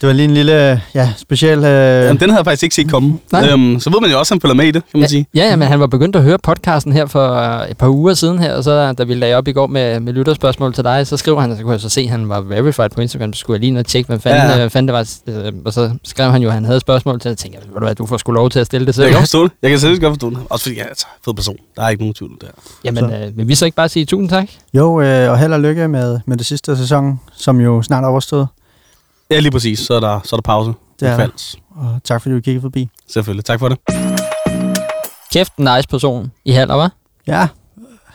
Det 0.00 0.06
var 0.06 0.12
lige 0.12 0.24
en 0.24 0.34
lille, 0.34 0.82
ja, 0.94 1.12
speciel... 1.16 1.58
Øh, 1.58 1.64
Jamen, 1.64 2.20
den 2.20 2.30
havde 2.30 2.38
jeg 2.38 2.44
faktisk 2.44 2.62
ikke 2.62 2.74
set 2.74 2.90
komme. 2.90 3.18
Nej. 3.32 3.48
Øhm, 3.50 3.80
så 3.80 3.90
ved 3.90 4.00
man 4.00 4.10
jo 4.10 4.18
også, 4.18 4.34
at 4.34 4.36
han 4.36 4.40
følger 4.40 4.54
med 4.54 4.64
i 4.64 4.70
det, 4.70 4.82
kan 4.90 5.00
man 5.00 5.02
Ja, 5.02 5.06
sige. 5.08 5.26
ja, 5.34 5.48
ja, 5.48 5.56
men 5.56 5.68
han 5.68 5.80
var 5.80 5.86
begyndt 5.86 6.16
at 6.16 6.22
høre 6.22 6.38
podcasten 6.42 6.92
her 6.92 7.06
for 7.06 7.32
øh, 7.62 7.70
et 7.70 7.76
par 7.78 7.88
uger 7.88 8.14
siden 8.14 8.38
her, 8.38 8.54
og 8.54 8.64
så 8.64 8.92
da 8.92 9.04
vi 9.04 9.14
lagde 9.14 9.34
op 9.34 9.48
i 9.48 9.52
går 9.52 9.66
med, 9.66 10.00
med 10.00 10.12
lytterspørgsmål 10.12 10.74
til 10.74 10.84
dig, 10.84 11.06
så 11.06 11.16
skrev 11.16 11.40
han, 11.40 11.56
så 11.56 11.62
kunne 11.62 11.72
jeg 11.72 11.80
så 11.80 11.88
se, 11.88 12.00
at 12.00 12.08
han 12.08 12.28
var 12.28 12.40
verified 12.40 12.88
på 12.90 13.00
Instagram, 13.00 13.32
så 13.32 13.40
skulle 13.40 13.54
jeg 13.54 13.70
lige 13.70 13.78
og 13.80 13.86
tjekke, 13.86 14.06
hvad 14.08 14.18
fanden, 14.18 14.42
Ja, 14.50 14.58
ja. 14.58 14.66
fanden 14.66 14.88
det 14.88 14.92
var, 14.94 15.46
øh, 15.46 15.52
og 15.64 15.72
så 15.72 15.90
skrev 16.04 16.30
han 16.30 16.42
jo, 16.42 16.48
at 16.48 16.54
han 16.54 16.64
havde 16.64 16.80
spørgsmål 16.80 17.20
til, 17.20 17.28
og 17.28 17.30
jeg 17.30 17.38
tænkte, 17.38 17.60
ved 17.68 17.74
du 17.74 17.84
hvad, 17.86 17.94
du 17.94 18.06
får 18.06 18.16
sgu 18.16 18.32
lov 18.32 18.50
til 18.50 18.58
at 18.58 18.66
stille 18.66 18.86
det 18.86 18.86
Jeg 18.86 18.94
selv. 18.94 19.04
kan 19.04 19.08
ikke? 19.08 19.16
godt 19.16 19.22
forstå 19.22 19.44
det. 19.44 19.52
Jeg 19.62 19.70
kan 19.70 19.78
seriøst 19.78 20.00
godt 20.02 20.12
forstå 20.12 20.30
det. 20.30 20.38
Også 20.50 20.62
fordi 20.64 20.76
jeg 20.76 20.84
er 20.84 20.88
altså, 20.88 21.06
fed 21.24 21.34
person. 21.34 21.56
Der 21.76 21.82
er 21.82 21.88
ikke 21.88 22.02
nogen 22.02 22.14
tvivl 22.14 22.32
der. 22.40 22.46
Jamen, 22.84 23.04
øh, 23.04 23.36
vil 23.38 23.48
vi 23.48 23.54
så 23.54 23.64
ikke 23.64 23.76
bare 23.76 23.88
sige 23.88 24.04
tusind 24.06 24.28
tak? 24.28 24.48
jo, 24.74 25.00
øh, 25.00 25.30
og 25.30 25.38
held 25.38 25.52
og 25.52 25.60
lykke 25.60 25.88
med, 25.88 26.20
med 26.26 26.36
det 26.36 26.46
sidste 26.46 26.70
af 26.72 26.78
sæsonen, 26.78 27.20
som 27.36 27.60
jo 27.60 27.82
snart 27.82 28.04
er 28.04 28.08
overstået. 28.08 28.46
Ja, 29.30 29.40
lige 29.40 29.50
præcis. 29.52 29.78
Så 29.78 29.94
er 29.94 30.00
der, 30.00 30.20
så 30.24 30.36
er 30.36 30.40
der 30.40 30.42
pause. 30.42 30.72
Det 31.00 31.06
er 31.08 31.10
der. 31.10 31.16
Falds. 31.16 31.56
Og 31.76 32.00
tak 32.04 32.22
fordi 32.22 32.34
du 32.34 32.40
kiggede 32.40 32.62
forbi. 32.62 32.88
Selvfølgelig. 33.08 33.44
Tak 33.44 33.58
for 33.58 33.68
det. 33.68 33.78
Kæft, 35.32 35.56
en 35.56 35.64
nice 35.76 35.88
person 35.88 36.32
i 36.44 36.50
Haller, 36.50 36.74
var? 36.74 36.92
Ja, 37.26 37.48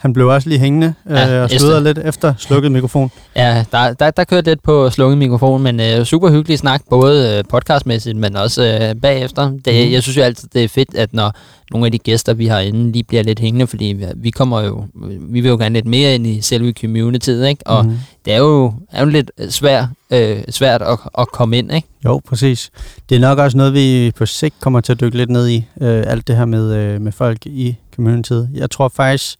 han 0.04 0.14
blev 0.14 0.28
også 0.28 0.50
lige 0.50 0.60
hængende 0.60 0.94
øh, 1.10 1.16
Ja, 1.16 1.40
og 1.40 1.46
Esther. 1.46 1.60
sludrede 1.60 1.84
lidt 1.84 1.98
efter 1.98 2.34
slukket 2.38 2.72
mikrofon. 2.72 3.12
Ja, 3.36 3.66
der, 3.72 3.94
der, 3.94 4.12
der 4.12 4.24
kørte 4.24 4.52
lidt 4.52 4.64
på 4.64 4.90
slukket 4.90 5.18
mikrofon, 5.18 5.64
men 5.64 5.80
øh, 5.80 6.04
super 6.06 6.30
hyggelig 6.32 6.60
snak, 6.60 6.82
både 6.90 7.38
øh, 7.38 7.44
podcastmæssigt, 7.50 8.18
men 8.18 8.36
også 8.36 8.80
øh, 8.82 9.02
bagefter. 9.02 9.44
Det, 9.50 9.84
Mhm. 9.84 9.92
Jeg 9.94 10.04
synes 10.04 10.18
jo 10.18 10.22
altid, 10.22 10.50
det 10.54 10.64
er 10.64 10.68
fedt, 10.68 10.96
at 10.96 11.14
når 11.14 11.34
nogle 11.72 11.86
af 11.86 11.92
de 11.92 11.98
gæster, 12.00 12.34
vi 12.34 12.46
har 12.48 12.60
inde, 12.60 12.92
lige 12.92 13.04
bliver 13.04 13.24
lidt 13.24 13.40
hængende, 13.40 13.68
fordi 13.68 13.86
vi, 13.86 14.06
vi 14.16 14.30
kommer 14.30 14.62
jo, 14.62 14.86
vi 15.20 15.42
vil 15.42 15.50
jo 15.50 15.58
gerne 15.58 15.74
lidt 15.74 15.86
mere 15.86 16.16
ind 16.16 16.28
i 16.28 16.42
selve 16.42 16.74
communityet, 16.82 17.48
ikke? 17.48 17.68
Og 17.68 17.86
Mhm. 17.86 17.98
det 18.26 18.34
er 18.34 18.38
jo, 18.38 18.74
er 18.92 19.04
jo 19.04 19.10
lidt 19.10 19.32
svært, 19.50 19.86
øh, 20.12 20.38
svært 20.50 20.82
at, 20.82 20.98
at 21.20 21.28
komme 21.28 21.58
ind, 21.58 21.72
ikke? 21.74 21.88
Jo, 22.06 22.22
præcis. 22.30 22.70
Det 23.10 23.16
er 23.16 23.20
nok 23.20 23.40
også 23.40 23.58
noget, 23.58 23.74
vi 23.74 24.12
på 24.18 24.26
sigt 24.26 24.56
kommer 24.60 24.82
til 24.82 24.92
at 24.94 25.02
dykke 25.02 25.18
lidt 25.18 25.30
ned 25.30 25.48
i. 25.50 25.66
Øh, 25.82 26.04
alt 26.08 26.28
det 26.28 26.36
her 26.38 26.46
med, 26.46 26.74
øh, 26.76 27.02
med 27.02 27.12
folk 27.12 27.46
i 27.46 27.76
communityet. 27.96 28.50
Jeg 28.54 28.72
tror 28.72 28.92
faktisk, 28.96 29.36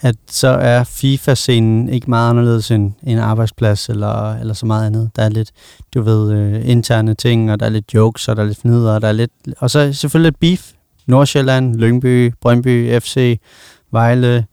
at 0.00 0.16
så 0.30 0.48
er 0.48 0.84
FIFA-scenen 0.84 1.88
ikke 1.88 2.10
meget 2.10 2.30
anderledes 2.30 2.70
end 2.70 2.92
en 3.06 3.18
arbejdsplads 3.18 3.88
eller, 3.88 4.34
eller 4.34 4.54
så 4.54 4.66
meget 4.66 4.86
andet. 4.86 5.10
Der 5.16 5.22
er 5.22 5.28
lidt, 5.28 5.50
du 5.94 6.02
ved, 6.02 6.32
øh, 6.32 6.68
interne 6.68 7.14
ting, 7.14 7.52
og 7.52 7.60
der 7.60 7.66
er 7.66 7.70
lidt 7.70 7.94
jokes, 7.94 8.28
og 8.28 8.36
der 8.36 8.42
er 8.42 8.46
lidt 8.46 8.58
fnider, 8.58 8.94
og 8.94 9.02
der 9.02 9.08
er 9.08 9.12
lidt... 9.12 9.30
Og 9.58 9.70
så 9.70 9.92
selvfølgelig 9.92 10.26
lidt 10.26 10.40
beef. 10.40 10.72
Nordsjælland, 11.06 11.76
Lyngby, 11.76 12.32
Brøndby, 12.40 13.00
FC, 13.00 13.40
Vejle, 13.92 14.46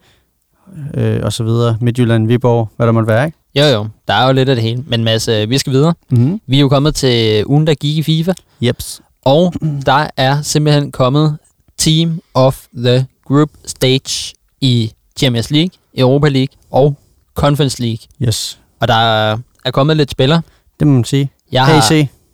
øh, 0.94 1.20
og 1.24 1.34
så 1.34 1.44
videre. 1.44 1.78
Midtjylland, 1.82 2.28
Viborg, 2.28 2.70
hvad 2.76 2.88
der 2.88 2.94
måtte 2.94 3.08
være, 3.08 3.26
ikke? 3.26 3.38
Jo 3.56 3.64
jo, 3.64 3.88
der 4.08 4.14
er 4.14 4.28
jo 4.28 4.34
lidt 4.34 4.50
af 4.50 4.56
det 4.56 4.64
hele, 4.64 4.84
men 4.88 5.04
Mads, 5.04 5.28
øh, 5.28 5.50
vi 5.50 5.58
skal 5.58 5.74
videre. 5.74 5.94
Mm-hmm. 6.12 6.42
Vi 6.48 6.56
er 6.56 6.62
jo 6.62 6.70
kommet 6.70 6.96
til 6.96 7.46
ugen, 7.46 7.68
der 7.68 7.74
gik 7.74 7.98
i 7.98 8.04
FIFA, 8.04 8.34
Jeps. 8.62 9.02
og 9.26 9.54
der 9.86 10.08
er 10.18 10.42
simpelthen 10.42 10.92
kommet 10.92 11.38
Team 11.78 12.22
of 12.34 12.66
the 12.78 13.08
Group 13.28 13.50
Stage 13.66 14.34
i 14.62 14.92
Champions 15.20 15.52
League, 15.52 15.70
Europa 15.98 16.28
League 16.30 16.56
og 16.72 16.96
Conference 17.36 17.82
League. 17.82 17.98
Yes. 18.28 18.60
Og 18.80 18.88
der 18.88 18.94
er- 18.94 19.38
kommet 19.72 19.98
lidt 19.98 20.12
spillere. 20.12 20.42
Det 20.80 20.88
må 20.88 20.94
man 20.94 21.04
sige. 21.04 21.30
Jeg 21.52 21.66
har 21.66 21.74
AC. 21.78 21.92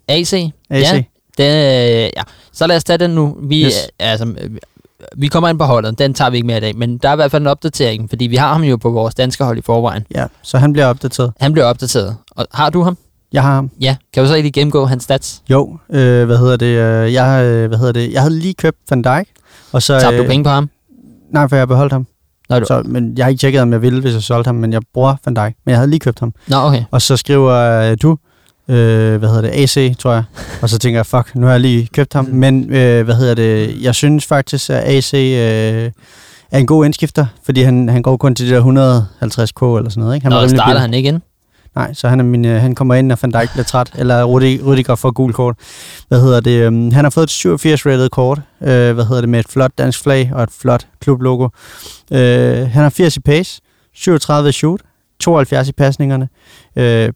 AC. 0.08 0.32
AC. 0.70 0.92
Ja, 0.92 1.02
det, 1.38 1.44
øh, 2.04 2.10
ja. 2.16 2.22
Så 2.52 2.66
lad 2.66 2.76
os 2.76 2.84
tage 2.84 2.96
den 2.98 3.10
nu. 3.10 3.36
Vi, 3.42 3.64
Yes. 3.64 3.66
yes. 3.74 3.88
altså, 3.98 4.26
øh, 4.40 4.50
vi 5.16 5.26
kommer 5.26 5.48
ind 5.48 5.58
på 5.58 5.64
holdet. 5.64 5.98
Den 5.98 6.14
tager 6.14 6.30
vi 6.30 6.36
ikke 6.36 6.46
med 6.46 6.56
i 6.56 6.60
dag. 6.60 6.76
Men 6.76 6.98
der 6.98 7.08
er 7.08 7.12
i 7.12 7.16
hvert 7.16 7.30
fald 7.30 7.42
en 7.42 7.46
opdatering, 7.46 8.08
fordi 8.08 8.26
vi 8.26 8.36
har 8.36 8.52
ham 8.52 8.62
jo 8.62 8.76
på 8.76 8.90
vores 8.90 9.14
danske 9.14 9.44
hold 9.44 9.58
i 9.58 9.62
forvejen. 9.62 10.04
Ja, 10.14 10.26
så 10.42 10.58
han 10.58 10.72
bliver 10.72 10.86
opdateret. 10.86 11.32
Han 11.40 11.52
bliver 11.52 11.64
opdateret. 11.66 12.16
Og 12.30 12.46
har 12.52 12.70
du 12.70 12.82
ham? 12.82 12.96
Jeg 13.32 13.42
har 13.42 13.54
ham. 13.54 13.70
Ja. 13.80 13.96
Kan 14.12 14.22
du 14.22 14.28
så 14.28 14.36
lige 14.36 14.50
gennemgå 14.52 14.86
hans 14.86 15.02
stats? 15.02 15.42
Jo, 15.50 15.78
øh, 15.90 16.24
hvad 16.26 16.38
hedder 16.38 16.56
det? 16.56 16.66
Øh, 16.66 17.12
jeg, 17.12 17.44
øh, 17.44 17.68
hvad 17.68 17.78
hedder 17.78 17.92
det? 17.92 18.12
Jeg 18.12 18.20
havde 18.22 18.38
lige 18.38 18.54
købt 18.54 18.78
Van 18.90 19.02
Dijk. 19.02 19.28
Og 19.72 19.82
så, 19.82 20.00
Tabte 20.00 20.18
du 20.18 20.24
penge 20.26 20.44
på 20.44 20.50
ham? 20.50 20.70
Nej, 21.32 21.48
for 21.48 21.56
jeg 21.56 21.60
har 21.60 21.66
beholdt 21.66 21.92
ham. 21.92 22.06
Nå, 22.50 22.58
du... 22.58 22.64
Så, 22.66 22.82
men 22.84 23.12
jeg 23.16 23.24
har 23.24 23.28
ikke 23.30 23.40
tjekket, 23.40 23.62
om 23.62 23.72
jeg 23.72 23.82
ville, 23.82 24.00
hvis 24.00 24.14
jeg 24.14 24.22
solgte 24.22 24.48
ham, 24.48 24.54
men 24.54 24.72
jeg 24.72 24.80
bruger 24.94 25.14
Van 25.24 25.34
Dijk. 25.34 25.54
Men 25.64 25.70
jeg 25.70 25.78
havde 25.78 25.90
lige 25.90 26.00
købt 26.00 26.20
ham. 26.20 26.32
Nå, 26.48 26.56
okay. 26.56 26.82
Og 26.90 27.02
så 27.02 27.16
skriver 27.16 27.52
øh, 27.90 27.96
du, 28.02 28.10
øh, 28.68 29.16
hvad 29.18 29.28
hedder 29.28 29.42
det, 29.42 29.50
AC, 29.50 29.96
tror 29.98 30.12
jeg. 30.12 30.22
Og 30.62 30.68
så 30.68 30.78
tænker 30.78 30.98
jeg, 30.98 31.06
fuck, 31.06 31.34
nu 31.34 31.46
har 31.46 31.52
jeg 31.52 31.60
lige 31.60 31.88
købt 31.92 32.12
ham. 32.14 32.24
Men, 32.24 32.72
øh, 32.74 33.04
hvad 33.04 33.14
hedder 33.14 33.34
det, 33.34 33.82
jeg 33.82 33.94
synes 33.94 34.26
faktisk, 34.26 34.70
at 34.70 34.82
AC 34.84 35.14
øh, 35.14 35.90
er 36.50 36.58
en 36.58 36.66
god 36.66 36.84
indskifter, 36.84 37.26
fordi 37.44 37.62
han, 37.62 37.88
han 37.88 38.02
går 38.02 38.16
kun 38.16 38.34
til 38.34 38.48
de 38.48 38.54
der 38.54 38.60
150k 38.60 38.66
eller 39.78 39.90
sådan 39.90 40.00
noget. 40.00 40.14
Ikke? 40.14 40.24
Han 40.24 40.32
Nå, 40.32 40.40
var 40.40 40.46
starter 40.48 40.64
billig. 40.66 40.80
han 40.80 40.94
ikke 40.94 41.08
ind? 41.08 41.20
Nej, 41.74 41.94
så 41.94 42.08
han, 42.08 42.20
er 42.20 42.24
min, 42.24 42.44
øh, 42.44 42.60
han 42.60 42.74
kommer 42.74 42.94
ind, 42.94 43.06
når 43.06 43.18
Van 43.22 43.30
Dijk 43.30 43.50
bliver 43.52 43.64
træt, 43.64 43.92
eller 43.98 44.24
Rudi- 44.24 44.64
Rudiger 44.64 44.94
får 44.94 45.10
gul 45.10 45.32
kort. 45.32 45.56
Hvad 46.08 46.20
hedder 46.20 46.40
det? 46.40 46.50
øhm, 46.66 46.92
han 46.92 47.04
har 47.04 47.10
fået 47.10 47.24
et 47.24 47.30
87 47.30 47.86
rated 47.86 48.08
kort, 48.08 48.38
øh, 48.62 48.92
hvad 48.92 49.04
hedder 49.04 49.20
det, 49.20 49.28
med 49.28 49.40
et 49.40 49.48
flot 49.48 49.70
dansk 49.78 50.02
flag 50.02 50.30
og 50.34 50.42
et 50.42 50.48
flot 50.60 50.86
klublogo. 51.00 51.48
Øh, 52.12 52.68
han 52.68 52.82
har 52.82 52.90
80 52.90 53.16
i 53.16 53.20
pace, 53.20 53.60
37 53.94 54.48
i 54.48 54.52
shoot, 54.52 54.80
72 55.20 55.68
i 55.68 55.72
pasningerne, 55.72 56.28
øh, 56.76 57.12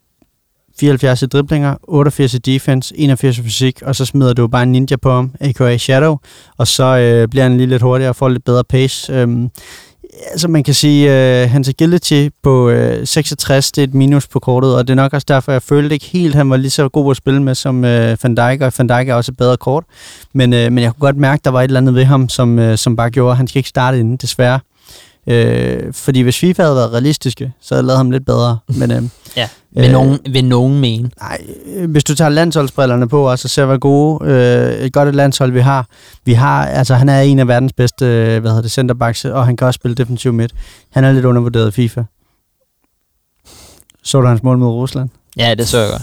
74 0.80 1.22
i 1.22 1.26
driblinger, 1.26 1.76
88 1.82 2.34
i 2.34 2.38
defense, 2.38 2.94
81 2.98 3.38
i 3.38 3.42
fysik, 3.42 3.82
og 3.82 3.96
så 3.96 4.04
smider 4.04 4.32
du 4.32 4.46
bare 4.46 4.62
en 4.62 4.72
ninja 4.72 4.96
på 4.96 5.12
ham, 5.12 5.30
a.k.a. 5.40 5.76
Shadow, 5.76 6.16
og 6.58 6.66
så 6.66 6.84
øh, 6.84 7.28
bliver 7.28 7.42
han 7.42 7.56
lige 7.56 7.66
lidt 7.66 7.82
hurtigere 7.82 8.10
og 8.10 8.16
får 8.16 8.28
lidt 8.28 8.44
bedre 8.44 8.64
pace. 8.64 9.12
Øhm, 9.12 9.50
altså 10.30 10.48
man 10.48 10.64
kan 10.64 10.74
sige, 10.74 11.42
øh, 11.42 11.50
hans 11.50 11.68
agility 11.68 12.28
på 12.42 12.68
øh, 12.68 13.06
66, 13.06 13.72
det 13.72 13.82
er 13.82 13.86
et 13.86 13.94
minus 13.94 14.26
på 14.26 14.38
kortet, 14.38 14.76
og 14.76 14.86
det 14.86 14.92
er 14.92 14.96
nok 14.96 15.12
også 15.12 15.24
derfor, 15.28 15.52
jeg 15.52 15.62
følte 15.62 15.94
ikke 15.94 16.06
helt, 16.06 16.34
at 16.34 16.36
han 16.36 16.50
var 16.50 16.56
lige 16.56 16.70
så 16.70 16.88
god 16.88 17.10
at 17.10 17.16
spille 17.16 17.42
med 17.42 17.54
som 17.54 17.84
øh, 17.84 18.16
Van 18.22 18.34
Dijk, 18.34 18.60
og 18.60 18.72
Van 18.78 18.88
Dijk 18.88 19.08
er 19.08 19.14
også 19.14 19.32
et 19.32 19.36
bedre 19.36 19.56
kort. 19.56 19.84
Men, 20.32 20.52
øh, 20.52 20.72
men 20.72 20.84
jeg 20.84 20.92
kunne 20.92 21.00
godt 21.00 21.16
mærke, 21.16 21.40
at 21.40 21.44
der 21.44 21.50
var 21.50 21.60
et 21.60 21.64
eller 21.64 21.80
andet 21.80 21.94
ved 21.94 22.04
ham, 22.04 22.28
som, 22.28 22.58
øh, 22.58 22.78
som 22.78 22.96
bare 22.96 23.10
gjorde, 23.10 23.30
at 23.30 23.36
han 23.36 23.46
skal 23.46 23.58
ikke 23.58 23.68
starte 23.68 24.00
inden, 24.00 24.16
desværre. 24.16 24.60
Øh, 25.26 25.92
fordi 25.92 26.20
hvis 26.20 26.38
FIFA 26.38 26.62
havde 26.62 26.76
været 26.76 26.92
realistiske, 26.92 27.52
så 27.60 27.74
havde 27.74 27.82
jeg 27.82 27.86
lavet 27.86 27.96
ham 27.96 28.10
lidt 28.10 28.26
bedre. 28.26 28.58
Men, 28.80 28.90
øh, 28.90 29.02
Ja. 29.36 29.48
Vil, 29.70 29.84
Øh, 29.84 29.92
nogen, 29.92 30.18
vil 30.30 30.44
nogen 30.44 30.80
mene? 30.80 31.10
Nej, 31.20 31.38
øh, 31.66 31.90
hvis 31.90 32.04
du 32.04 32.14
tager 32.14 32.28
landsholdsbrillerne 32.28 33.08
på 33.08 33.30
også, 33.30 33.46
og 33.46 33.50
ser, 33.50 33.64
hvor 33.64 33.78
gode, 33.78 34.30
øh, 34.30 34.72
et 34.86 34.92
godt 34.92 35.08
et 35.08 35.14
landshold 35.14 35.52
vi 35.52 35.60
har. 35.60 35.86
Vi 36.24 36.32
har, 36.32 36.66
altså 36.66 36.94
han 36.94 37.08
er 37.08 37.20
en 37.20 37.38
af 37.38 37.48
verdens 37.48 37.72
bedste, 37.72 38.06
øh, 38.06 38.40
hvad 38.40 38.50
hedder 38.50 38.62
det, 38.62 38.72
centerbacks, 38.72 39.24
og 39.24 39.46
han 39.46 39.56
kan 39.56 39.66
også 39.66 39.78
spille 39.78 39.94
defensiv 39.94 40.32
midt. 40.32 40.52
Han 40.90 41.04
er 41.04 41.12
lidt 41.12 41.24
undervurderet 41.24 41.68
i 41.68 41.70
FIFA. 41.70 42.02
Så 44.02 44.20
du 44.20 44.26
hans 44.26 44.42
mål 44.42 44.58
mod 44.58 44.68
Rusland? 44.68 45.08
Ja, 45.36 45.54
det 45.54 45.68
så 45.68 45.78
jeg 45.78 45.90
godt. 45.90 46.02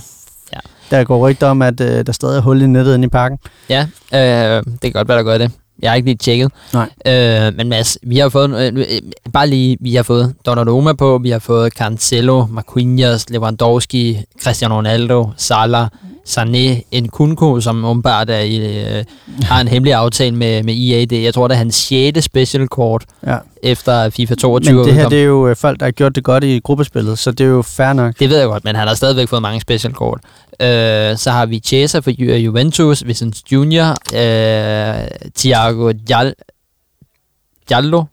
Der 0.92 1.04
går 1.04 1.30
rygter 1.30 1.48
om, 1.48 1.62
at 1.62 1.82
øh, 1.82 2.06
der 2.06 2.12
stadig 2.12 2.38
er 2.38 2.42
hul 2.42 2.62
i 2.62 2.68
nettet 2.68 2.96
inde 2.96 3.06
i 3.06 3.10
parken. 3.10 3.38
Ja, 3.70 3.88
øh, 4.14 4.64
det 4.66 4.82
kan 4.82 4.92
godt 4.92 5.08
være, 5.08 5.18
der 5.18 5.24
gør 5.24 5.38
det. 5.38 5.52
Jeg 5.82 5.92
har 5.92 5.96
ikke 5.96 6.06
lige 6.08 6.18
tjekket. 6.18 6.52
Nej. 6.74 6.90
Øh, 7.08 7.54
men 7.58 7.70
Mads, 7.70 7.98
vi 8.04 8.18
har 8.18 8.30
fået, 8.30 8.50
øh, 8.74 8.80
øh, 8.80 8.86
bare 9.34 9.48
lige, 9.48 9.78
vi 9.82 9.96
har 9.96 10.04
fået 10.04 10.34
Donnarumma 10.46 10.94
på, 10.94 11.20
vi 11.24 11.30
har 11.30 11.40
fået 11.40 11.74
Cancelo, 11.74 12.46
Marquinhos, 12.50 13.30
Lewandowski, 13.30 14.18
Cristiano 14.44 14.76
Ronaldo, 14.76 15.30
Salah, 15.38 15.88
Sané, 16.30 16.82
Nkunku, 17.02 17.60
som 17.62 17.86
åbenbart 17.86 18.30
er 18.30 18.40
i, 18.40 18.58
øh, 18.98 19.04
har 19.42 19.62
en 19.62 19.68
hemmelig 19.68 19.94
aftale 19.94 20.36
med, 20.36 20.64
med 20.64 20.74
EA. 20.74 21.06
Det, 21.06 21.24
jeg 21.24 21.34
tror, 21.34 21.48
det 21.48 21.56
er 21.56 21.58
hans 21.58 21.76
6. 21.76 22.24
special 22.24 22.68
kort 22.68 23.04
Ja. 23.28 23.38
efter 23.64 24.10
FIFA 24.10 24.36
22 24.36 24.74
Men 24.76 24.86
det 24.86 24.94
her, 24.94 25.00
udkom. 25.02 25.10
det 25.10 25.20
er 25.20 25.24
jo 25.26 25.48
øh, 25.48 25.56
folk, 25.56 25.80
der 25.80 25.86
har 25.86 25.92
gjort 25.92 26.16
det 26.16 26.24
godt 26.24 26.44
i 26.44 26.60
gruppespillet, 26.64 27.20
så 27.20 27.32
det 27.32 27.44
er 27.44 27.48
jo 27.50 27.62
fair 27.62 27.94
nok. 27.94 28.20
Det 28.20 28.30
ved 28.30 28.38
jeg 28.38 28.48
godt, 28.48 28.64
men 28.64 28.76
han 28.76 28.88
har 28.88 28.96
stadigvæk 28.96 29.28
fået 29.30 29.42
mange 29.42 29.62
special 29.62 29.94
kort. 29.94 30.20
Øh, 30.62 31.18
så 31.18 31.32
har 31.32 31.46
vi 31.46 31.60
Chiesa 31.60 32.00
for 32.00 32.12
Ju- 32.12 32.34
Juventus, 32.36 33.06
Vicente 33.06 33.42
Junior, 33.52 33.90
øh, 33.90 35.08
Thiago 35.36 35.92
Dial- 36.10 36.34
Diallo. 37.70 38.04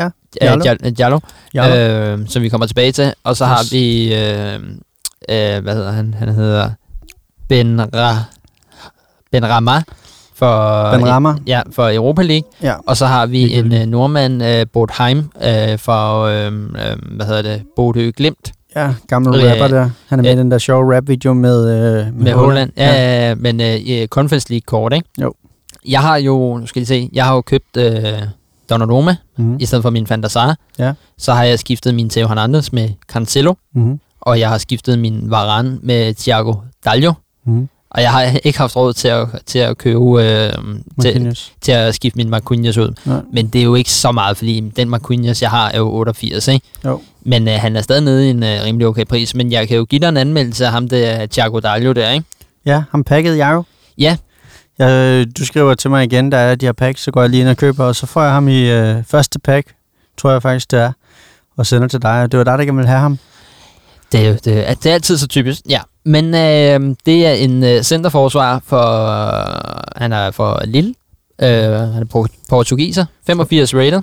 Ja, 0.00 0.08
Diallo. 0.40 0.62
Diallo. 0.62 0.86
Øh, 0.86 0.92
Diallo, 0.96 1.20
Ja, 1.54 2.12
øh, 2.12 2.28
som 2.28 2.42
vi 2.42 2.48
kommer 2.48 2.66
tilbage 2.66 2.92
til. 2.92 3.14
Og 3.24 3.36
så 3.36 3.44
har 3.44 3.62
Yes. 3.62 3.72
vi, 3.72 4.14
øh, 4.14 4.54
øh, 4.54 5.62
hvad 5.62 5.74
hedder 5.74 5.92
han? 5.92 6.14
Han 6.14 6.28
hedder 6.34 6.70
Ben, 7.48 7.80
Ra- 7.80 8.24
ben 9.32 9.48
Rama 9.48 9.82
for, 10.34 10.90
Ben 10.96 11.08
Rama. 11.08 11.34
Ja, 11.46 11.62
for 11.72 11.90
Europa 11.94 12.22
League. 12.22 12.50
ja. 12.62 12.74
Og 12.86 12.96
så 12.96 13.06
har 13.06 13.26
vi 13.26 13.52
en 13.52 13.72
øh, 13.74 13.86
nordmand, 13.86 14.42
øh, 14.42 14.66
Bodheim, 14.72 15.18
øh, 15.42 15.78
for, 15.78 16.22
øh, 16.22 16.46
øh, 16.52 16.96
hvad 17.16 17.26
hedder 17.26 17.42
det, 17.42 17.62
Bodø 17.76 18.10
Glimt. 18.16 18.52
Ja, 18.76 18.94
gammel 19.08 19.34
Øh, 19.44 19.50
rapper 19.50 19.68
der. 19.68 19.90
Han 20.08 20.18
er 20.18 20.22
med 20.22 20.30
i 20.30 20.32
øh, 20.34 20.38
den 20.38 20.50
der 20.50 20.58
sjove 20.58 20.96
rap-video 20.96 21.32
med, 21.34 21.68
øh, 22.06 22.06
Med 22.14 22.32
Holland. 22.32 22.70
Ja, 22.76 23.28
ja. 23.28 23.34
men 23.34 23.60
øh, 23.60 24.06
Conference 24.06 24.46
League 24.50 24.64
kort, 24.66 24.92
ikke? 24.92 25.08
Jo. 25.22 25.32
Jeg 25.88 26.00
har 26.00 26.16
jo, 26.16 26.56
nu 26.58 26.66
skal 26.66 26.82
I 26.82 26.84
se, 26.84 27.10
jeg 27.12 27.24
har 27.24 27.34
jo 27.34 27.40
købt 27.40 27.76
øh, 27.76 28.02
Donnarumma 28.70 29.16
Mm-hmm. 29.38 29.56
i 29.60 29.66
stedet 29.66 29.82
for 29.82 29.90
min 29.90 30.06
Van 30.10 30.22
der 30.22 30.28
Sar. 30.28 30.56
Ja. 30.78 30.92
Så 31.18 31.32
har 31.32 31.44
jeg 31.44 31.58
skiftet 31.58 31.94
min 31.94 32.10
Theo 32.10 32.28
Hernandez 32.28 32.72
med 32.72 32.88
Cancelo, 33.08 33.54
Mm-hmm. 33.74 34.00
og 34.20 34.40
jeg 34.40 34.48
har 34.48 34.58
skiftet 34.58 34.98
min 34.98 35.30
Varane 35.30 35.78
med 35.82 36.14
Thiago 36.14 36.54
Dallo. 36.84 37.12
Mm-hmm. 37.46 37.68
Og 37.90 38.02
jeg 38.02 38.10
har 38.12 38.22
ikke 38.44 38.58
haft 38.58 38.76
råd 38.76 38.92
til 38.92 39.08
at, 39.08 39.26
til 39.46 39.58
at 39.58 39.78
købe, 39.78 40.22
øh, 40.24 40.52
til, 41.00 41.38
til 41.60 41.72
at 41.72 41.94
skifte 41.94 42.16
min 42.16 42.30
Marquinhos 42.30 42.78
ud. 42.78 42.92
Ja. 43.06 43.18
Men 43.32 43.46
det 43.46 43.58
er 43.58 43.64
jo 43.64 43.74
ikke 43.74 43.90
så 43.90 44.12
meget, 44.12 44.36
fordi 44.36 44.60
den 44.76 44.88
Marquinhos, 44.88 45.42
jeg 45.42 45.50
har, 45.50 45.68
er 45.70 45.78
jo 45.78 45.88
88, 45.92 46.48
ikke? 46.48 46.66
Jo. 46.84 47.00
Men 47.26 47.48
øh, 47.48 47.54
han 47.54 47.76
er 47.76 47.80
stadig 47.82 48.02
nede 48.04 48.26
i 48.26 48.30
en 48.30 48.42
øh, 48.42 48.62
rimelig 48.64 48.86
okay 48.86 49.04
pris. 49.04 49.34
Men 49.34 49.52
jeg 49.52 49.68
kan 49.68 49.76
jo 49.76 49.84
give 49.84 49.98
dig 50.00 50.08
en 50.08 50.16
anmeldelse 50.16 50.66
af 50.66 50.72
ham, 50.72 50.88
det 50.88 51.06
er 51.20 51.26
Thiago 51.26 51.60
Dallo 51.60 51.92
der, 51.92 52.10
ikke? 52.10 52.26
Ja, 52.66 52.82
ham 52.90 53.04
pakkede 53.04 53.36
jeg 53.46 53.52
jo. 53.54 53.62
Ja. 53.98 54.16
Jeg, 54.78 55.26
du 55.38 55.44
skriver 55.46 55.74
til 55.74 55.90
mig 55.90 56.04
igen, 56.04 56.32
der 56.32 56.38
er 56.38 56.54
de 56.54 56.66
her 56.66 56.72
packs, 56.72 57.02
så 57.02 57.10
går 57.10 57.20
jeg 57.20 57.30
lige 57.30 57.40
ind 57.40 57.48
og 57.48 57.56
køber, 57.56 57.84
og 57.84 57.96
så 57.96 58.06
får 58.06 58.22
jeg 58.22 58.32
ham 58.32 58.48
i 58.48 58.70
øh, 58.70 59.04
første 59.04 59.38
pack, 59.38 59.66
tror 60.18 60.30
jeg 60.30 60.42
faktisk 60.42 60.70
det 60.70 60.78
er, 60.80 60.92
og 61.56 61.66
sender 61.66 61.88
til 61.88 62.02
dig. 62.02 62.32
Det 62.32 62.38
var 62.38 62.44
dig, 62.44 62.58
der 62.58 62.64
gerne 62.64 62.76
ville 62.76 62.88
have 62.88 63.00
ham. 63.00 63.18
Det 64.12 64.20
er, 64.24 64.28
jo, 64.28 64.36
det, 64.44 64.70
er, 64.70 64.74
det 64.74 64.90
er 64.90 64.94
altid 64.94 65.16
så 65.18 65.26
typisk, 65.28 65.60
ja. 65.68 65.80
Men 66.04 66.24
øh, 66.34 66.96
det 67.06 67.26
er 67.26 67.32
en 67.32 67.64
øh, 67.64 67.82
centerforsvar 67.82 68.62
for, 68.66 69.06
øh, 69.06 69.80
han 69.96 70.12
er 70.12 70.30
for 70.30 70.60
Lille, 70.64 70.94
øh, 71.42 71.48
han 71.72 72.02
er 72.02 72.06
por- 72.16 72.34
portugiser, 72.48 73.04
85 73.26 73.74
rated, 73.74 74.02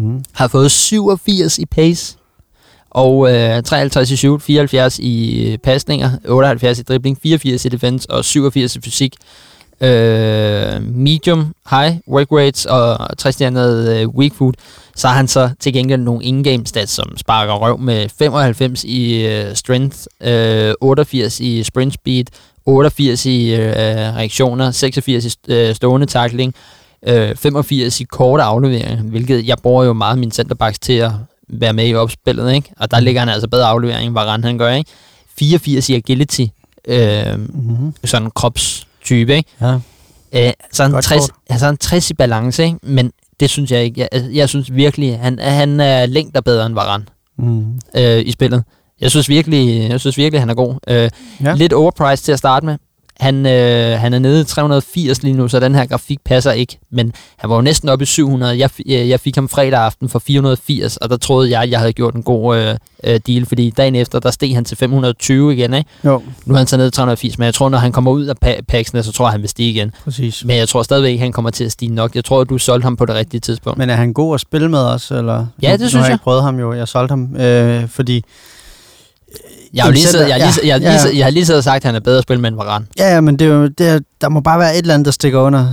Mm. 0.00 0.24
har 0.34 0.48
fået 0.48 0.70
87 0.70 1.58
i 1.58 1.66
pace, 1.66 2.16
og 2.90 3.34
øh, 3.34 3.62
53 3.62 4.10
i 4.10 4.16
shoot, 4.16 4.42
74 4.42 4.98
i 4.98 5.44
øh, 5.52 5.58
pasninger, 5.58 6.10
78 6.28 6.78
i 6.78 6.82
dribling, 6.82 7.18
84 7.22 7.64
i 7.64 7.68
defense 7.68 8.10
og 8.10 8.24
87 8.24 8.76
i 8.76 8.80
fysik. 8.80 9.14
Øh, 9.80 10.82
medium, 10.82 11.54
high, 11.70 11.96
work 12.08 12.26
rates 12.32 12.66
og 12.66 13.18
60 13.18 13.40
øh, 13.40 14.08
weak 14.08 14.32
food. 14.34 14.52
Så 14.96 15.08
har 15.08 15.14
han 15.14 15.28
så 15.28 15.50
til 15.60 15.72
gengæld 15.72 16.00
nogle 16.00 16.24
in-game 16.24 16.66
stats, 16.66 16.92
som 16.92 17.16
sparker 17.16 17.54
røv 17.54 17.78
med 17.78 18.08
95 18.18 18.84
i 18.84 19.26
øh, 19.26 19.54
strength, 19.54 19.98
øh, 20.20 20.74
88 20.80 21.40
i 21.40 21.62
sprint 21.62 21.94
speed, 21.94 22.24
88 22.66 23.26
i 23.26 23.54
øh, 23.54 23.72
reaktioner, 24.16 24.70
86 24.70 25.24
i 25.24 25.30
øh, 25.48 25.74
stående 25.74 26.06
tackling, 26.06 26.54
øh, 27.06 27.36
85 27.36 28.00
i 28.00 28.04
korte 28.04 28.42
afleveringer, 28.42 29.02
hvilket 29.02 29.48
jeg 29.48 29.56
bruger 29.62 29.84
jo 29.84 29.92
meget 29.92 30.18
min 30.18 30.30
centerbacks 30.30 30.78
til 30.78 30.92
at 30.92 31.10
være 31.48 31.72
med 31.72 31.88
i 31.88 31.94
opspillet, 31.94 32.52
ikke? 32.54 32.70
Og 32.76 32.90
der 32.90 33.00
ligger 33.00 33.20
han 33.20 33.28
altså 33.28 33.48
bedre 33.48 33.66
aflevering, 33.66 34.06
end 34.06 34.14
Varane 34.14 34.42
han 34.46 34.58
gør, 34.58 34.70
ikke? 34.72 34.90
84 35.38 35.88
i 35.90 35.94
agility, 35.94 36.44
øh, 36.88 37.38
Mm-hmm. 37.38 37.94
sådan 38.04 38.26
en 38.26 38.30
kropstype, 38.34 39.36
ikke? 39.36 39.50
Ja. 39.60 39.78
Øh, 40.32 40.52
så 40.72 40.88
Godt 40.88 41.04
60, 41.04 41.20
kort. 41.20 41.30
altså 41.50 41.68
en 41.68 41.76
60 41.76 42.10
i 42.10 42.14
balance, 42.14 42.64
ikke? 42.64 42.78
Men 42.82 43.12
det 43.40 43.50
synes 43.50 43.70
jeg 43.70 43.84
ikke. 43.84 44.00
Jeg, 44.00 44.08
altså, 44.12 44.30
jeg 44.30 44.48
synes 44.48 44.74
virkelig, 44.74 45.18
han, 45.18 45.38
han 45.38 45.80
er 45.80 46.06
længder 46.06 46.40
bedre 46.40 46.66
end 46.66 46.74
Varane 46.74 47.04
Mm. 47.40 47.80
øh, 47.96 48.22
i 48.26 48.32
spillet. 48.32 48.64
Jeg 49.00 49.10
synes 49.10 49.28
virkelig, 49.28 49.90
jeg 49.90 50.00
synes 50.00 50.16
virkelig 50.16 50.40
han 50.40 50.50
er 50.50 50.54
god. 50.54 50.74
Øh, 50.88 51.10
ja. 51.44 51.54
Lidt 51.54 51.72
overpriced 51.72 52.24
til 52.24 52.32
at 52.32 52.38
starte 52.38 52.66
med. 52.66 52.76
Han, 53.20 53.46
øh, 53.46 53.98
han 54.00 54.14
er 54.14 54.18
nede 54.18 54.40
i 54.40 54.44
380 54.44 55.22
lige 55.22 55.34
nu, 55.36 55.48
så 55.48 55.60
den 55.60 55.74
her 55.74 55.86
grafik 55.86 56.18
passer 56.24 56.52
ikke. 56.52 56.78
Men 56.90 57.12
han 57.36 57.50
var 57.50 57.56
jo 57.56 57.62
næsten 57.62 57.88
oppe 57.88 58.02
i 58.02 58.06
700. 58.06 58.58
Jeg, 58.58 58.70
øh, 58.86 59.08
jeg 59.08 59.20
fik 59.20 59.34
ham 59.34 59.48
fredag 59.48 59.80
aften 59.80 60.08
for 60.08 60.18
480, 60.18 60.96
og 60.96 61.10
der 61.10 61.16
troede 61.16 61.58
jeg, 61.58 61.70
jeg 61.70 61.78
havde 61.78 61.92
gjort 61.92 62.14
en 62.14 62.22
god 62.22 62.56
øh, 62.56 62.74
øh, 63.04 63.20
deal, 63.26 63.46
fordi 63.46 63.70
dagen 63.70 63.94
efter, 63.94 64.18
der 64.18 64.30
steg 64.30 64.54
han 64.54 64.64
til 64.64 64.76
520 64.76 65.52
igen. 65.54 65.74
Ikke? 65.74 65.90
Jo, 66.04 66.22
Nu 66.44 66.54
er 66.54 66.58
han 66.58 66.66
så 66.66 66.76
nede 66.76 66.88
i 66.88 66.90
380, 66.90 67.38
men 67.38 67.44
jeg 67.46 67.54
tror, 67.54 67.68
når 67.68 67.78
han 67.78 67.92
kommer 67.92 68.10
ud 68.10 68.24
af 68.24 68.34
pa- 68.44 68.60
packsene, 68.68 69.02
så 69.02 69.12
tror 69.12 69.26
jeg, 69.26 69.32
han 69.32 69.40
vil 69.40 69.48
stige 69.48 69.70
igen. 69.70 69.92
præcis. 70.04 70.44
Men 70.44 70.56
jeg 70.56 70.68
tror 70.68 70.82
stadigvæk 70.82 71.18
han 71.18 71.32
kommer 71.32 71.50
til 71.50 71.64
at 71.64 71.72
stige 71.72 71.94
nok. 71.94 72.14
Jeg 72.14 72.24
tror, 72.24 72.40
at 72.40 72.48
du 72.48 72.58
solgte 72.58 72.84
ham 72.84 72.96
på 72.96 73.06
det 73.06 73.14
rigtige 73.14 73.40
tidspunkt. 73.40 73.78
Men 73.78 73.90
er 73.90 73.94
han 73.94 74.12
god 74.12 74.34
at 74.34 74.40
spille 74.40 74.68
med 74.68 74.78
os? 74.78 75.10
Eller? 75.10 75.46
Ja, 75.62 75.68
Nu- 75.68 75.72
det 75.72 75.80
nu 75.80 75.88
synes 75.88 75.92
har 75.94 76.04
jeg 76.04 76.10
jeg. 76.10 76.18
prøvet 76.20 76.42
ham 76.42 76.58
jo. 76.60 76.72
Jeg 76.72 76.88
solgte 76.88 77.12
ham, 77.12 77.36
øh, 77.36 77.88
fordi... 77.88 78.24
Jeg 79.74 79.84
har, 79.84 79.90
lige 79.90 80.06
siddet, 80.06 80.28
jeg, 80.28 80.38
lige, 80.38 80.66
jeg, 80.68 80.80
lige, 80.80 81.16
jeg 81.18 81.26
har 81.26 81.30
lige 81.30 81.46
siddet 81.46 81.58
og 81.58 81.64
sagt, 81.64 81.76
at 81.76 81.84
han 81.84 81.94
er 81.94 82.00
bedre 82.00 82.16
at 82.18 82.22
spille 82.22 82.40
med 82.40 82.50
en 82.50 82.56
Varane. 82.56 82.86
Ja, 82.98 83.14
ja, 83.14 83.20
men 83.20 83.38
det 83.38 83.46
er 83.46 83.50
jo, 83.52 83.66
det 83.66 83.88
er, 83.88 83.98
der 84.20 84.28
må 84.28 84.40
bare 84.40 84.58
være 84.58 84.72
et 84.74 84.78
eller 84.78 84.94
andet, 84.94 85.06
der 85.06 85.12
stikker 85.12 85.38
under. 85.40 85.66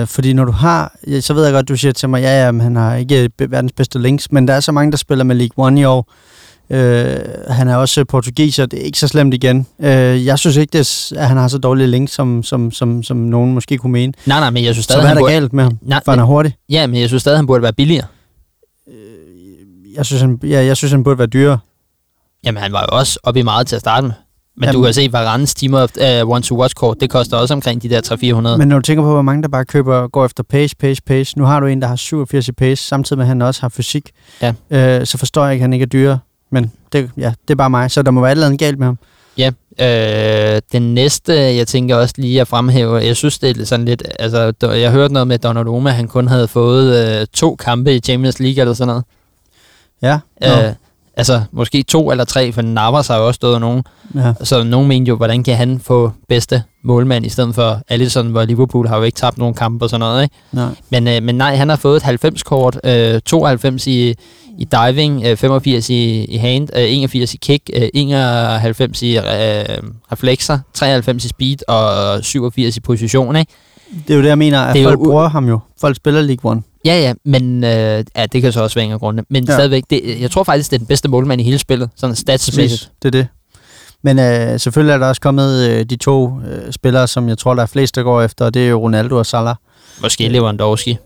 Øh, 0.00 0.06
fordi 0.06 0.32
når 0.32 0.44
du 0.44 0.52
har... 0.52 0.92
Så 1.20 1.34
ved 1.34 1.44
jeg 1.44 1.52
godt, 1.52 1.68
du 1.68 1.76
siger 1.76 1.92
til 1.92 2.08
mig, 2.08 2.20
ja, 2.22 2.44
ja, 2.44 2.50
men 2.52 2.60
han 2.60 2.76
har 2.76 2.94
ikke 2.94 3.28
be- 3.38 3.50
verdens 3.50 3.72
bedste 3.76 3.98
links, 3.98 4.32
men 4.32 4.48
der 4.48 4.54
er 4.54 4.60
så 4.60 4.72
mange, 4.72 4.90
der 4.92 4.96
spiller 4.98 5.24
med 5.24 5.36
League 5.36 5.64
One 5.66 5.80
i 5.80 5.84
år. 5.84 6.12
Øh, 6.70 7.16
han 7.48 7.68
er 7.68 7.76
også 7.76 8.04
portugiser, 8.04 8.66
det 8.66 8.80
er 8.80 8.84
ikke 8.84 8.98
så 8.98 9.08
slemt 9.08 9.34
igen. 9.34 9.66
Øh, 9.80 10.26
jeg 10.26 10.38
synes 10.38 10.56
ikke, 10.56 10.72
det 10.78 11.12
er, 11.16 11.20
at 11.20 11.28
han 11.28 11.36
har 11.36 11.48
så 11.48 11.58
dårlige 11.58 11.86
links, 11.86 12.12
som, 12.12 12.42
som, 12.42 12.70
som, 12.70 13.02
som 13.02 13.16
nogen 13.16 13.54
måske 13.54 13.78
kunne 13.78 13.92
mene. 13.92 14.12
Nej, 14.26 14.40
nej, 14.40 14.50
men 14.50 14.64
jeg 14.64 14.74
synes 14.74 14.84
Så 14.84 14.92
stadig, 14.92 15.02
hvad 15.02 15.10
er 15.10 15.14
der 15.14 15.20
burde, 15.20 15.32
galt 15.32 15.52
med 15.52 15.64
ham? 15.64 15.78
nej, 15.82 16.00
For 16.04 16.12
han 16.12 16.18
er 16.18 16.24
hurtig. 16.24 16.56
Ja, 16.68 16.86
men 16.86 17.00
jeg 17.00 17.08
synes 17.08 17.22
stadig, 17.22 17.38
han 17.38 17.46
burde 17.46 17.62
være 17.62 17.72
billigere. 17.72 18.06
Jeg 19.96 20.06
synes, 20.06 20.20
han, 20.20 20.38
ja, 20.42 20.64
jeg 20.64 20.76
synes, 20.76 20.92
han 20.92 21.04
burde 21.04 21.18
være 21.18 21.26
dyrere. 21.26 21.58
Jamen, 22.44 22.62
han 22.62 22.72
var 22.72 22.80
jo 22.92 22.98
også 22.98 23.18
oppe 23.22 23.40
i 23.40 23.42
meget 23.42 23.66
til 23.66 23.76
at 23.76 23.80
starte 23.80 24.06
med. 24.06 24.12
Men 24.56 24.64
Jamen- 24.64 24.74
du 24.80 24.84
kan 24.84 24.94
se, 24.94 25.08
Varanes 25.12 25.54
Team 25.54 25.74
of 25.74 25.90
uh, 26.22 26.30
One 26.30 26.42
to 26.42 26.60
Watch 26.60 26.74
kort, 26.74 26.96
det 27.00 27.10
koster 27.10 27.36
også 27.36 27.54
omkring 27.54 27.82
de 27.82 27.88
der 27.88 28.00
300-400. 28.54 28.56
Men 28.56 28.68
når 28.68 28.76
du 28.76 28.82
tænker 28.82 29.02
på, 29.02 29.12
hvor 29.12 29.22
mange 29.22 29.42
der 29.42 29.48
bare 29.48 29.64
køber, 29.64 30.08
går 30.08 30.24
efter 30.24 30.42
pace, 30.42 30.76
pace, 30.76 31.02
pace. 31.02 31.38
Nu 31.38 31.44
har 31.44 31.60
du 31.60 31.66
en, 31.66 31.82
der 31.82 31.88
har 31.88 31.96
87 31.96 32.48
i 32.48 32.52
pace, 32.52 32.84
samtidig 32.84 33.18
med, 33.18 33.24
at 33.24 33.28
han 33.28 33.42
også 33.42 33.60
har 33.60 33.68
fysik. 33.68 34.10
Ja. 34.42 34.52
Øh, 34.70 35.06
så 35.06 35.18
forstår 35.18 35.44
jeg 35.44 35.52
ikke, 35.52 35.62
at 35.62 35.64
han 35.64 35.72
ikke 35.72 35.82
er 35.82 35.86
dyrere. 35.86 36.18
Men 36.50 36.72
det, 36.92 37.10
ja, 37.16 37.32
det 37.48 37.50
er 37.50 37.54
bare 37.54 37.70
mig, 37.70 37.90
så 37.90 38.02
der 38.02 38.10
må 38.10 38.20
være 38.20 38.30
et 38.30 38.36
eller 38.36 38.46
andet 38.46 38.58
galt 38.58 38.78
med 38.78 38.86
ham. 38.86 38.98
Ja, 39.38 39.50
øh, 40.54 40.60
den 40.72 40.94
næste, 40.94 41.32
jeg 41.34 41.66
tænker 41.66 41.96
også 41.96 42.14
lige 42.18 42.40
at 42.40 42.48
fremhæve, 42.48 42.96
jeg 42.96 43.16
synes 43.16 43.38
det 43.38 43.60
er 43.60 43.64
sådan 43.64 43.86
lidt, 43.86 44.02
altså 44.18 44.52
jeg 44.62 44.90
hørte 44.90 45.14
noget 45.14 45.28
med 45.28 45.38
Donnarumma, 45.38 45.90
han 45.90 46.08
kun 46.08 46.28
havde 46.28 46.48
fået 46.48 47.20
øh, 47.20 47.26
to 47.34 47.56
kampe 47.56 47.94
i 47.94 48.00
Champions 48.00 48.40
League 48.40 48.60
eller 48.60 48.74
sådan 48.74 48.86
noget. 48.88 49.04
Ja, 50.02 50.18
Øh, 50.42 50.74
altså 51.16 51.42
måske 51.52 51.82
to 51.82 52.10
eller 52.10 52.24
tre, 52.24 52.52
for 52.52 52.62
Navas 52.62 53.08
har 53.08 53.16
jo 53.16 53.26
også 53.26 53.36
stået 53.36 53.60
nogen. 53.60 53.82
ja. 54.14 54.32
Så 54.44 54.62
nogen 54.62 54.88
mente 54.88 55.08
jo, 55.08 55.16
hvordan 55.16 55.42
kan 55.42 55.56
han 55.56 55.80
få 55.80 56.12
bedste 56.28 56.62
målmand 56.84 57.26
i 57.26 57.28
stedet 57.28 57.54
for 57.54 57.80
Alisson, 57.88 58.30
hvor 58.30 58.44
Liverpool 58.44 58.88
har 58.88 58.96
jo 58.96 59.02
ikke 59.02 59.16
tabt 59.16 59.38
nogen 59.38 59.54
kampe 59.54 59.84
og 59.84 59.90
sådan 59.90 60.00
noget, 60.00 60.22
ikke? 60.22 60.34
Nej. 60.52 60.68
Men, 60.90 61.08
øh, 61.08 61.22
men 61.22 61.34
nej, 61.34 61.56
han 61.56 61.68
har 61.68 61.76
fået 61.76 61.96
et 61.96 62.24
90-kort, 62.24 62.80
øh, 62.84 63.20
92 63.20 63.86
i, 63.86 64.14
i 64.58 64.64
diving, 64.72 65.24
øh, 65.26 65.36
85 65.36 65.90
i, 65.90 66.24
i 66.24 66.36
hand, 66.36 66.68
øh, 66.76 66.82
81 66.82 67.34
i 67.34 67.36
kick, 67.36 67.70
øh, 67.74 67.88
91 67.94 69.02
i 69.02 69.16
øh, 69.16 69.22
reflekser, 70.12 70.58
93 70.74 71.24
i 71.24 71.28
speed 71.28 71.56
og 71.68 72.24
87 72.24 72.76
i 72.76 72.80
position, 72.80 73.36
ikke? 73.36 73.52
Det 74.08 74.10
er 74.10 74.16
jo 74.16 74.22
det, 74.22 74.28
jeg 74.28 74.38
mener, 74.38 74.60
at 74.62 74.74
Det 74.74 74.82
jo 74.84 74.88
folk 74.88 75.00
u- 75.00 75.04
bruger 75.04 75.28
ham 75.28 75.48
jo. 75.48 75.58
Folk 75.80 75.96
spiller 75.96 76.20
League 76.20 76.50
One. 76.50 76.62
Ja, 76.84 77.00
ja, 77.00 77.12
men 77.24 77.64
øh, 77.64 78.04
ja, 78.16 78.26
det 78.32 78.42
kan 78.42 78.52
så 78.52 78.62
også 78.62 78.74
være 78.74 78.84
en 78.86 78.92
af 78.92 78.98
grundene. 79.00 79.24
Men 79.30 79.44
Ja. 79.48 79.52
stadigvæk, 79.54 79.82
det, 79.90 80.20
jeg 80.20 80.30
tror 80.30 80.44
faktisk, 80.44 80.70
det 80.70 80.76
er 80.76 80.78
den 80.78 80.86
bedste 80.86 81.08
målmand 81.08 81.40
i 81.40 81.44
hele 81.44 81.58
spillet, 81.58 81.90
sådan 81.96 82.16
statsmæssigt. 82.16 82.90
Det 83.02 83.08
er 83.08 83.12
det. 83.12 83.26
Men 84.02 84.18
øh, 84.18 84.60
selvfølgelig 84.60 84.92
er 84.94 84.98
der 84.98 85.06
også 85.06 85.20
kommet 85.20 85.68
øh, 85.70 85.84
de 85.84 85.96
to 85.96 86.40
øh, 86.50 86.72
spillere, 86.72 87.08
som 87.08 87.28
jeg 87.28 87.38
tror, 87.38 87.54
der 87.54 87.62
er 87.62 87.66
flest, 87.66 87.94
der 87.96 88.02
går 88.02 88.22
efter, 88.22 88.44
og 88.44 88.54
det 88.54 88.64
er 88.64 88.68
jo 88.68 88.78
Ronaldo 88.80 89.18
og 89.18 89.26
Salah. 89.26 89.54
Måske 90.02 90.28
Lewandowski. 90.28 90.98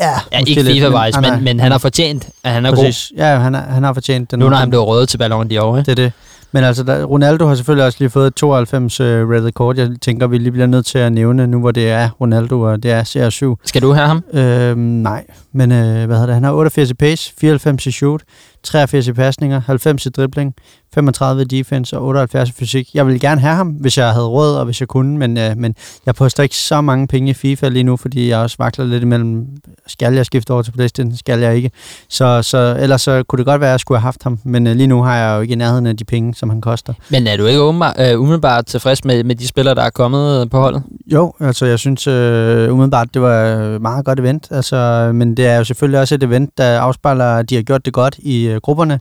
Ja, 0.00 0.10
Ja, 0.32 0.38
ikke 0.46 0.60
FIFA-wise, 0.62 0.90
nej, 0.92 1.10
nej. 1.20 1.30
men, 1.34 1.44
men 1.44 1.60
han 1.60 1.72
har 1.72 1.78
fortjent, 1.78 2.28
at 2.44 2.52
han 2.52 2.66
er 2.66 2.70
god. 2.70 2.84
Præcis. 2.84 3.12
Ja, 3.16 3.36
han, 3.38 3.54
har, 3.54 3.60
han 3.62 3.82
har 3.82 3.92
fortjent 3.92 4.30
den. 4.30 4.38
Nu 4.38 4.48
når 4.48 4.56
han 4.56 4.70
blev 4.70 4.80
røget 4.82 5.08
til 5.08 5.18
Ballon 5.18 5.46
d'Or, 5.46 5.78
ikke? 5.78 5.78
Det 5.78 5.88
er 5.88 5.94
det. 5.94 6.12
Men 6.52 6.64
altså, 6.64 6.82
der, 6.82 7.04
Ronaldo 7.04 7.46
har 7.46 7.54
selvfølgelig 7.54 7.86
også 7.86 7.98
lige 8.00 8.10
fået 8.10 8.26
et 8.26 8.34
92 8.34 9.00
uh, 9.00 9.06
rated 9.06 9.52
kort. 9.52 9.78
Jeg 9.78 9.90
tænker, 10.00 10.26
vi 10.26 10.38
lige 10.38 10.52
bliver 10.52 10.66
nødt 10.66 10.86
til 10.86 10.98
at 10.98 11.12
nævne, 11.12 11.46
nu 11.46 11.60
hvor 11.60 11.70
det 11.70 11.90
er 11.90 12.10
Ronaldo, 12.20 12.60
og 12.60 12.82
det 12.82 12.90
er 12.90 13.02
CR7. 13.02 13.62
Skal 13.64 13.82
du 13.82 13.92
have 13.92 14.06
ham? 14.06 14.24
Øhm, 14.32 14.78
nej, 14.78 15.24
men 15.52 15.72
øh, 15.72 16.06
hvad 16.06 16.16
hedder 16.16 16.26
det? 16.26 16.34
Han 16.34 16.44
har 16.44 16.52
88 16.52 16.90
i 16.90 16.94
pace, 16.94 17.34
94 17.38 17.86
i 17.86 17.90
shoot, 17.90 18.22
83 18.62 19.08
i 19.08 19.12
pasninger, 19.12 19.60
90 19.60 20.06
i 20.06 20.08
dribling, 20.08 20.54
35 20.94 21.42
i 21.42 21.44
defense 21.44 21.98
og 21.98 22.04
78 22.06 22.48
i 22.48 22.52
fysik. 22.52 22.88
Jeg 22.94 23.06
ville 23.06 23.20
gerne 23.20 23.40
have 23.40 23.54
ham, 23.54 23.68
hvis 23.68 23.98
jeg 23.98 24.10
havde 24.10 24.26
råd 24.26 24.56
og 24.56 24.64
hvis 24.64 24.80
jeg 24.80 24.88
kunne, 24.88 25.18
men, 25.18 25.38
øh, 25.38 25.56
men 25.56 25.74
jeg 26.06 26.14
poster 26.14 26.42
ikke 26.42 26.56
så 26.56 26.80
mange 26.80 27.06
penge 27.08 27.30
i 27.30 27.34
FIFA 27.34 27.68
lige 27.68 27.82
nu, 27.82 27.96
fordi 27.96 28.28
jeg 28.28 28.38
også 28.38 28.56
vakler 28.58 28.84
lidt 28.84 29.02
imellem, 29.02 29.46
skal 29.86 30.14
jeg 30.14 30.26
skifte 30.26 30.50
over 30.50 30.62
til 30.62 30.72
Playstation, 30.72 31.16
skal 31.16 31.40
jeg 31.40 31.56
ikke. 31.56 31.70
Så, 32.08 32.42
så 32.42 32.76
ellers 32.80 33.02
så 33.02 33.22
kunne 33.22 33.36
det 33.36 33.46
godt 33.46 33.60
være, 33.60 33.70
at 33.70 33.72
jeg 33.72 33.80
skulle 33.80 33.98
have 33.98 34.04
haft 34.04 34.22
ham, 34.22 34.38
men 34.44 34.66
øh, 34.66 34.76
lige 34.76 34.86
nu 34.86 35.02
har 35.02 35.16
jeg 35.16 35.36
jo 35.36 35.40
ikke 35.40 35.52
i 35.52 35.56
nærheden 35.56 35.86
af 35.86 35.96
de 35.96 36.04
penge, 36.04 36.34
som 36.34 36.50
han 36.50 36.60
koster. 36.60 36.94
Men 37.08 37.26
er 37.26 37.36
du 37.36 37.46
ikke 37.46 37.62
umiddelbart, 37.62 38.12
øh, 38.12 38.20
umiddelbart 38.20 38.66
tilfreds 38.66 39.04
med, 39.04 39.24
med 39.24 39.34
de 39.34 39.48
spillere, 39.48 39.74
der 39.74 39.82
er 39.82 39.90
kommet 39.90 40.50
på 40.50 40.58
holdet? 40.58 40.82
Jo, 41.06 41.32
altså 41.40 41.66
jeg 41.66 41.78
synes 41.78 42.06
øh, 42.06 42.72
umiddelbart, 42.72 43.08
det 43.14 43.22
var 43.22 43.44
et 43.44 43.82
meget 43.82 44.04
godt 44.04 44.20
event, 44.20 44.48
altså, 44.50 45.10
men 45.14 45.36
det 45.36 45.46
er 45.46 45.56
jo 45.56 45.64
selvfølgelig 45.64 46.00
også 46.00 46.14
et 46.14 46.22
event, 46.22 46.58
der 46.58 46.80
afspejler, 46.80 47.24
at 47.24 47.50
de 47.50 47.54
har 47.54 47.62
gjort 47.62 47.84
det 47.84 47.92
godt 47.92 48.18
i 48.18 48.51
øh, 48.52 48.60
grupperne. 48.60 49.00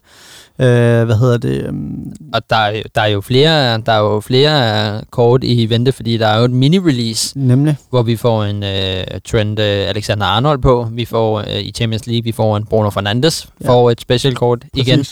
Øh, 0.59 1.03
hvad 1.05 1.15
hedder 1.19 1.37
det? 1.37 1.61
øhm, 1.65 2.13
Og 2.33 2.41
der 2.49 2.55
er, 2.55 2.81
der 2.95 3.01
er 3.01 3.07
jo 3.07 3.21
flere, 3.21 3.77
der 3.77 3.91
er 3.91 3.99
jo 3.99 4.19
flere 4.19 5.01
kort 5.11 5.43
i 5.43 5.69
vente, 5.69 5.91
fordi 5.91 6.17
der 6.17 6.27
er 6.27 6.39
jo 6.39 6.45
et 6.45 6.51
mini-release, 6.51 7.31
Nemlig. 7.35 7.77
hvor 7.89 8.01
vi 8.03 8.15
får 8.15 8.43
en 8.43 8.63
øh, 8.63 9.03
Trent 9.31 9.59
øh, 9.59 9.89
Alexander 9.89 10.25
Arnold 10.25 10.59
på. 10.61 10.87
Vi 10.91 11.05
får 11.05 11.39
øh, 11.39 11.59
i 11.61 11.71
Champions 11.71 12.07
League, 12.07 12.23
vi 12.23 12.31
får 12.31 12.57
en 12.57 12.65
Bruno 12.65 12.89
Fernandes, 12.89 13.47
Ja. 13.61 13.69
får 13.69 13.91
et 13.91 14.01
special 14.01 14.35
kort 14.35 14.63
igen. 14.73 15.05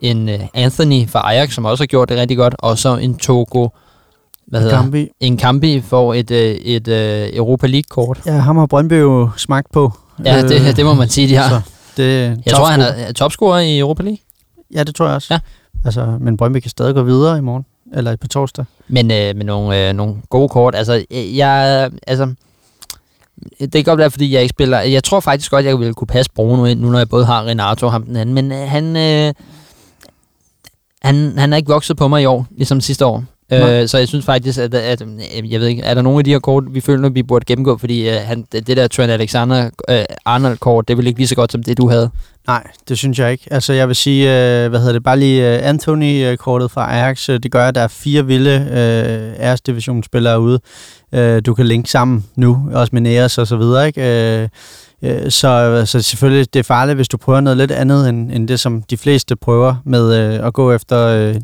En 0.00 0.28
øh, 0.28 0.40
Anthony 0.54 1.08
fra 1.08 1.22
Ajax, 1.34 1.54
som 1.54 1.64
også 1.64 1.82
har 1.82 1.86
gjort 1.86 2.08
det 2.08 2.16
rigtig 2.18 2.36
godt. 2.36 2.54
Og 2.58 2.78
så 2.78 2.96
en 2.96 3.14
Togo, 3.16 3.68
hvad 4.46 4.60
hedder 4.60 4.76
Kambi. 4.76 5.08
En 5.20 5.36
Kambi 5.36 5.80
får 5.80 6.14
et, 6.14 6.30
øh, 6.30 6.50
et 6.54 6.88
øh, 6.88 7.28
Europa 7.36 7.66
League-kort. 7.66 8.20
Ja, 8.26 8.32
ham 8.32 8.56
har 8.56 8.66
Brøndby 8.66 9.00
jo 9.00 9.30
smagt 9.36 9.66
på. 9.72 9.92
Ja, 10.24 10.42
det, 10.42 10.76
det 10.76 10.84
må 10.84 10.94
man 10.94 11.08
sige, 11.08 11.28
de 11.28 11.34
har. 11.36 11.48
så 11.48 11.60
det, 12.00 12.42
Jeg 12.46 12.54
tror, 12.54 12.64
han 12.64 12.80
er 12.80 13.12
topscorer 13.12 13.58
i 13.58 13.78
Europa 13.78 14.02
League. 14.02 14.18
Ja, 14.74 14.82
det 14.82 14.94
tror 14.94 15.06
jeg 15.06 15.14
også. 15.14 15.34
Ja. 15.34 15.40
Altså, 15.84 16.16
men 16.20 16.36
Brøndby 16.36 16.58
kan 16.58 16.70
stadig 16.70 16.94
gå 16.94 17.02
videre 17.02 17.38
i 17.38 17.40
morgen. 17.40 17.64
Eller 17.94 18.16
på 18.16 18.28
torsdag. 18.28 18.64
Men 18.88 19.10
øh, 19.10 19.36
med 19.36 19.44
nogle, 19.44 19.88
øh, 19.88 19.92
nogle 19.94 20.14
gode 20.28 20.48
kort. 20.48 20.74
Altså, 20.74 21.04
øh, 21.10 21.36
jeg... 21.36 21.90
Altså, 22.06 22.34
det 23.60 23.72
kan 23.72 23.84
godt 23.84 23.98
være, 23.98 24.10
fordi 24.10 24.32
jeg 24.34 24.42
ikke 24.42 24.50
spiller... 24.50 24.80
Jeg 24.80 25.04
tror 25.04 25.20
faktisk 25.20 25.50
godt, 25.50 25.64
jeg 25.64 25.78
ville 25.78 25.94
kunne 25.94 26.06
passe 26.06 26.32
Bruno 26.34 26.64
ind, 26.64 26.80
nu 26.80 26.90
når 26.90 26.98
jeg 26.98 27.08
både 27.08 27.26
har 27.26 27.46
Renato 27.46 27.86
og 27.86 27.92
ham 27.92 28.02
den 28.02 28.16
anden. 28.16 28.34
Men 28.34 28.52
øh, 28.52 28.68
han, 28.68 28.96
øh, 28.96 29.34
han, 31.02 31.38
han 31.38 31.52
er 31.52 31.56
ikke 31.56 31.72
vokset 31.72 31.96
på 31.96 32.08
mig 32.08 32.22
i 32.22 32.24
år, 32.24 32.46
ligesom 32.56 32.80
sidste 32.80 33.06
år. 33.06 33.24
Øh, 33.52 33.88
så 33.88 33.98
jeg 33.98 34.08
synes 34.08 34.24
faktisk, 34.24 34.58
at, 34.58 34.74
at, 34.74 35.02
øh, 35.02 35.52
jeg 35.52 35.60
ved 35.60 35.66
ikke, 35.66 35.82
er 35.82 35.94
der 35.94 36.02
nogle 36.02 36.18
af 36.18 36.24
de 36.24 36.30
her 36.30 36.38
kort, 36.38 36.64
vi 36.70 36.80
føler, 36.80 37.08
vi 37.08 37.22
burde 37.22 37.44
gennemgå, 37.44 37.76
fordi 37.78 38.08
øh, 38.08 38.14
han, 38.14 38.44
det 38.52 38.66
der 38.66 38.88
Trent 38.88 39.12
Alexander 39.12 39.70
øh, 39.88 40.04
Arnold 40.24 40.58
kort, 40.58 40.88
det 40.88 40.96
vel 40.96 41.06
ikke 41.06 41.18
lige 41.18 41.28
så 41.28 41.34
godt 41.34 41.52
som 41.52 41.62
det, 41.62 41.78
du 41.78 41.88
havde. 41.88 42.10
Nej, 42.46 42.66
det 42.88 42.98
synes 42.98 43.18
jeg 43.18 43.32
ikke. 43.32 43.44
Altså, 43.50 43.72
jeg 43.72 43.88
vil 43.88 43.96
sige, 43.96 44.24
øh, 44.24 44.68
hvad 44.68 44.78
hedder 44.78 44.92
det, 44.92 45.02
bare 45.02 45.18
lige 45.18 45.54
øh, 45.54 45.68
Anthony-kortet 45.68 46.70
fra 46.70 46.92
Ajax, 46.92 47.28
øh, 47.28 47.40
det 47.42 47.52
gør, 47.52 47.68
at 47.68 47.74
der 47.74 47.80
er 47.80 47.88
fire 47.88 48.26
vilde 48.26 48.50
øh, 48.50 49.46
Æres-divisionsspillere 49.46 50.40
ude, 50.40 50.60
øh, 51.12 51.42
du 51.46 51.54
kan 51.54 51.66
linke 51.66 51.90
sammen 51.90 52.24
nu, 52.36 52.68
også 52.72 52.90
med 52.92 53.00
Neres 53.00 53.38
og 53.38 53.46
så 53.46 53.56
videre, 53.56 53.86
ikke? 53.86 54.42
Øh, 54.42 54.48
så, 55.30 55.82
så 55.86 56.02
selvfølgelig, 56.02 56.54
det 56.54 56.58
er 56.58 56.64
farligt, 56.64 56.96
hvis 56.96 57.08
du 57.08 57.16
prøver 57.16 57.40
noget 57.40 57.56
lidt 57.56 57.70
andet, 57.70 58.08
end, 58.08 58.32
end 58.32 58.48
det, 58.48 58.60
som 58.60 58.82
de 58.82 58.96
fleste 58.96 59.36
prøver 59.36 59.74
med 59.84 60.14
øh, 60.14 60.46
at 60.46 60.52
gå 60.52 60.72
efter 60.72 61.06
øh, 61.06 61.34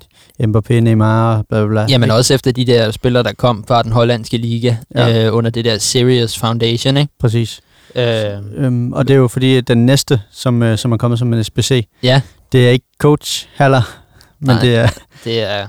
Mbappé, 0.42 0.72
Neymar 0.80 1.36
og 1.36 1.44
bla 1.48 1.58
bla 1.58 1.68
bla. 1.68 1.86
Jamen 1.88 2.06
ikke? 2.06 2.14
også 2.14 2.34
efter 2.34 2.52
de 2.52 2.64
der 2.66 2.90
spillere, 2.90 3.22
der 3.22 3.32
kom 3.32 3.64
fra 3.68 3.82
den 3.82 3.92
hollandske 3.92 4.36
liga, 4.36 4.76
Ja. 4.94 5.26
øh, 5.26 5.34
under 5.36 5.50
det 5.50 5.64
der 5.64 5.78
Serious 5.78 6.38
Foundation, 6.38 6.96
ikke? 6.96 7.12
Præcis. 7.20 7.60
Øh, 7.94 8.04
Øhm, 8.56 8.92
og 8.92 9.08
det 9.08 9.14
er 9.14 9.18
jo 9.18 9.28
fordi, 9.28 9.56
at 9.56 9.68
den 9.68 9.86
næste, 9.86 10.20
som, 10.30 10.62
øh, 10.62 10.78
som 10.78 10.92
er 10.92 10.96
kommet 10.96 11.18
som 11.18 11.32
en 11.32 11.44
SBC, 11.44 11.86
ja, 12.02 12.20
det 12.52 12.66
er 12.66 12.70
ikke 12.70 12.86
coach 12.98 13.48
Haller, 13.56 13.82
men 14.40 14.48
Nej. 14.48 14.60
det 14.60 14.76
er, 14.76 14.88
det 15.24 15.42
er 15.42 15.66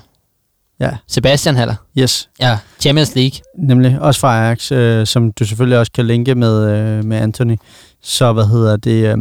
ja, 0.80 0.90
Sebastian 1.08 1.56
Haller. 1.56 1.76
yes, 2.00 2.30
Ja, 2.40 2.58
Champions 2.80 3.16
League. 3.16 3.40
nemlig 3.58 3.98
også 4.02 4.20
fra 4.20 4.40
Ajax, 4.46 4.72
øh, 4.72 5.06
som 5.08 5.32
du 5.32 5.46
selvfølgelig 5.46 5.80
også 5.80 5.92
kan 5.92 6.08
linke 6.08 6.36
med, 6.36 6.70
øh, 6.72 7.06
med 7.06 7.18
Anthony. 7.18 7.56
Så 8.04 8.34
hvad 8.34 8.46
hedder 8.46 8.78
det, 8.78 9.06
øh, 9.12 9.18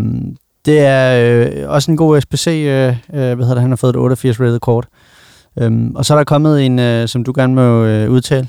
det 0.67 0.79
er 0.81 1.39
øh, 1.47 1.71
også 1.71 1.91
en 1.91 1.97
god 1.97 2.21
SBC, 2.21 2.47
øh, 2.47 2.89
øh, 2.89 2.95
hvad 3.13 3.37
hedder 3.37 3.55
det, 3.55 3.61
han 3.63 3.71
har 3.71 3.77
fået 3.77 3.91
et 3.91 3.97
88 3.97 4.41
rated 4.41 4.61
kort. 4.61 4.87
Øhm, 5.59 5.97
og 5.97 6.05
så 6.05 6.15
er 6.15 6.19
der 6.19 6.25
kommet 6.25 6.67
en, 6.67 6.79
øh, 6.79 7.09
som 7.09 7.25
du 7.25 7.33
gerne 7.37 7.55
må 7.55 7.85
øh, 7.85 8.11
udtale. 8.11 8.49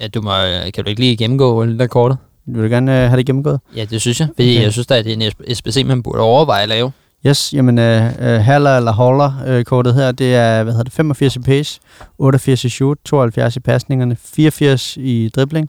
Ja, 0.00 0.08
du 0.08 0.22
må, 0.22 0.30
øh, 0.30 0.72
kan 0.74 0.84
du 0.84 0.90
ikke 0.90 1.00
lige 1.00 1.16
gennemgå 1.16 1.66
det 1.66 1.78
der 1.78 1.86
kortet? 1.86 2.18
Vil 2.46 2.62
du 2.62 2.68
gerne 2.68 3.02
øh, 3.02 3.08
have 3.08 3.16
det 3.16 3.26
gennemgået? 3.26 3.60
Ja, 3.76 3.84
det 3.84 4.00
synes 4.00 4.20
jeg. 4.20 4.28
Fordi 4.36 4.56
Okay. 4.56 4.62
jeg 4.64 4.72
synes, 4.72 4.90
at 4.90 5.04
det 5.04 5.12
er 5.22 5.30
en 5.48 5.54
SBC, 5.56 5.82
man 5.86 6.02
burde 6.02 6.20
overveje 6.20 6.62
at 6.62 6.68
lave. 6.68 6.92
Yes, 7.26 7.52
jamen 7.52 7.78
øh, 7.78 8.04
øh, 8.20 8.40
Haller 8.40 8.76
eller 8.76 8.92
Holler 8.92 9.32
øh, 9.46 9.64
kortet 9.64 9.94
her, 9.94 10.12
det 10.12 10.34
er, 10.34 10.62
hvad 10.62 10.72
hedder 10.72 10.84
det, 10.84 10.92
85 10.92 11.36
i 11.36 11.38
pace, 11.38 11.80
88 12.18 12.64
i 12.64 12.68
shoot, 12.68 12.98
72 13.04 13.56
i 13.56 13.60
pasningerne, 13.60 14.16
84 14.24 14.96
i 14.96 15.28
dribling, 15.36 15.68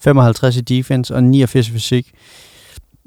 55 0.00 0.56
i 0.56 0.60
defense 0.60 1.14
og 1.14 1.24
89 1.24 1.68
i 1.68 1.72
fysik. 1.72 2.10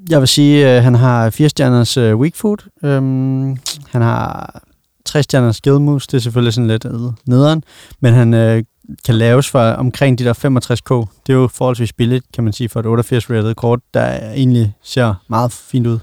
Jeg 0.09 0.19
vil 0.19 0.27
sige, 0.27 0.77
øh, 0.77 0.83
han 0.83 0.95
har 0.95 1.29
4 1.29 1.49
stjerners 1.49 1.97
øh, 1.97 2.15
weak 2.15 2.35
foot, 2.35 2.65
øhm, 2.83 3.57
han 3.89 4.01
har 4.01 4.61
tre 5.05 5.23
stjerners 5.23 5.55
skill 5.55 5.73
det 5.73 6.13
er 6.13 6.19
selvfølgelig 6.19 6.53
sådan 6.53 6.67
lidt 6.67 6.85
nederen, 7.27 7.63
men 7.99 8.13
han 8.13 8.33
øh, 8.33 8.63
kan 9.05 9.15
laves 9.15 9.49
for 9.49 9.59
omkring 9.59 10.19
de 10.19 10.23
der 10.23 10.33
65k. 10.33 11.07
Det 11.27 11.33
er 11.33 11.37
jo 11.37 11.49
forholdsvis 11.53 11.93
billigt, 11.93 12.25
kan 12.33 12.43
man 12.43 12.53
sige, 12.53 12.69
for 12.69 12.79
et 12.79 12.85
88 12.85 13.29
rated 13.29 13.55
kort, 13.55 13.79
der 13.93 14.31
egentlig 14.33 14.73
ser 14.83 15.13
meget 15.27 15.51
fint 15.51 15.87
ud. 15.87 15.99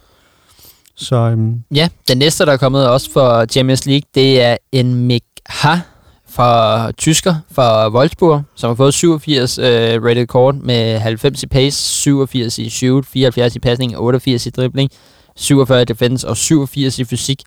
Så 0.94 1.16
øhm, 1.16 1.62
Ja, 1.74 1.88
den 2.08 2.18
næste, 2.18 2.46
der 2.46 2.52
er 2.52 2.56
kommet 2.56 2.88
også 2.88 3.12
for 3.12 3.46
Champions 3.46 3.86
League, 3.86 4.06
det 4.14 4.42
er 4.42 4.56
en 4.72 4.94
Mikha 4.94 5.80
fra 6.28 6.92
Tysker 6.92 7.34
fra 7.52 7.88
Wolfsburg, 7.88 8.42
som 8.54 8.70
har 8.70 8.74
fået 8.74 8.94
87 8.94 9.58
øh, 9.58 9.64
rated 10.04 10.26
kort 10.26 10.54
med 10.62 10.98
90 10.98 11.42
i 11.42 11.46
pace, 11.46 11.82
87 11.82 12.58
i 12.58 12.70
shoot, 12.70 13.06
74 13.06 13.56
i 13.56 13.58
pasning, 13.58 13.98
88 13.98 14.46
i 14.46 14.50
dribling, 14.50 14.90
47 15.36 15.82
i 15.82 15.84
defense 15.84 16.28
og 16.28 16.36
87 16.36 16.98
i 16.98 17.04
fysik. 17.04 17.42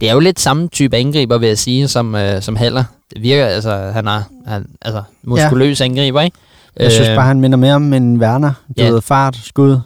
Det 0.00 0.08
er 0.08 0.12
jo 0.12 0.20
lidt 0.20 0.40
samme 0.40 0.68
type 0.68 0.96
angriber, 0.96 1.38
vil 1.38 1.46
jeg 1.48 1.58
sige, 1.58 1.88
som, 1.88 2.14
uh, 2.14 2.20
som 2.40 2.56
Haller. 2.56 2.84
Det 3.14 3.22
virker, 3.22 3.46
altså, 3.46 3.90
han 3.94 4.06
er 4.08 4.22
han, 4.46 4.66
altså, 4.82 5.02
muskuløs 5.22 5.80
ja. 5.80 5.84
angriber, 5.84 6.20
ikke? 6.20 6.36
Jeg 6.76 6.92
synes 6.92 7.08
Øh, 7.08 7.16
bare, 7.16 7.26
han 7.26 7.40
minder 7.40 7.58
mere 7.58 7.74
om 7.74 7.92
en 7.92 8.20
Werner. 8.20 8.52
Du 8.78 8.82
ja. 8.82 8.88
ved, 8.90 9.00
fart, 9.02 9.36
skud. 9.36 9.78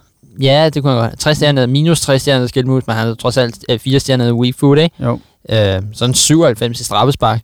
Ja, 0.43 0.69
det 0.75 0.83
kunne 0.83 0.93
jeg 0.93 1.11
godt. 1.11 1.21
3 1.21 1.35
stjerner, 1.35 1.67
minus 1.67 2.01
3 2.01 2.19
stjerner 2.19 2.47
skildmus, 2.47 2.87
men 2.87 2.97
han 2.97 3.07
har 3.07 3.15
trods 3.15 3.37
alt 3.37 3.65
4 3.79 4.01
stjerner 4.01 4.33
weak 4.33 4.55
foot, 4.59 4.79
ikke? 4.79 4.97
Jo. 5.05 5.21
Øh, 5.51 5.83
sådan 5.93 6.15
97 6.15 6.81
i 6.81 6.85
straffespark, 6.85 7.41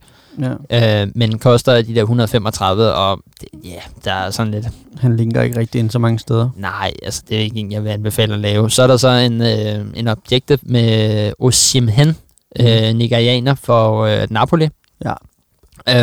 Ja. 0.71 1.03
øh, 1.03 1.09
men 1.15 1.39
koster 1.39 1.83
de 1.83 1.95
der 1.95 2.01
135, 2.01 2.93
og 2.93 3.21
det, 3.41 3.49
ja, 3.65 3.71
der 4.05 4.13
er 4.13 4.31
sådan 4.31 4.53
lidt, 4.53 4.67
Han 4.99 5.17
linker 5.17 5.43
ikke 5.43 5.59
rigtig 5.59 5.79
ind 5.79 5.91
så 5.91 5.99
mange 5.99 6.19
steder. 6.19 6.49
nej, 6.57 6.93
altså 7.03 7.23
det 7.29 7.37
er 7.37 7.41
ikke 7.41 7.57
en, 7.59 7.73
jeg 7.73 7.85
vil 7.85 7.91
anbefale 7.91 8.35
at 8.35 8.41
lave. 8.41 8.71
Så 8.71 8.83
er 8.83 8.87
der 8.87 8.97
så 8.97 9.09
en, 9.09 9.43
øh, 9.43 9.85
en 9.95 10.09
objektiv 10.09 10.59
med 10.63 11.33
Osimhen, 11.39 12.17
øh, 12.61 12.95
nigerianer 12.95 13.55
for 13.55 14.01
øh, 14.05 14.27
Napoli, 14.31 14.69
Ja. 15.05 15.13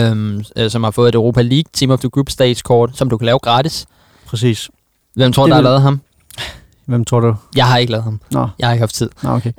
øhm, 0.10 0.44
øh, 0.56 0.72
som 0.72 0.84
har 0.84 0.92
fået 0.92 1.10
et 1.10 1.16
Europa 1.16 1.42
League 1.42 1.70
Team 1.74 1.92
of 1.92 2.00
the 2.00 2.10
Group 2.10 2.30
Stage 2.30 2.56
kort, 2.64 2.98
som 2.98 3.10
du 3.10 3.18
kan 3.18 3.26
lave 3.26 3.40
gratis. 3.40 3.86
Præcis. 4.28 4.70
Hvem 5.16 5.34
tror, 5.34 5.44
Det 5.44 5.50
der 5.50 5.56
har 5.56 5.62
vil- 5.62 5.66
lavet 5.66 5.82
ham? 5.82 6.02
Hvem 6.86 7.06
tror 7.06 7.20
du? 7.20 7.36
Jeg 7.56 7.66
har 7.66 7.78
ikke 7.78 7.92
lavet 7.92 8.04
ham. 8.04 8.20
Nå, 8.32 8.48
Jeg 8.60 8.68
har 8.68 8.74
ikke 8.74 8.82
haft 8.82 8.96
tid. 8.96 9.10
Nå 9.24 9.30
okay. 9.30 9.52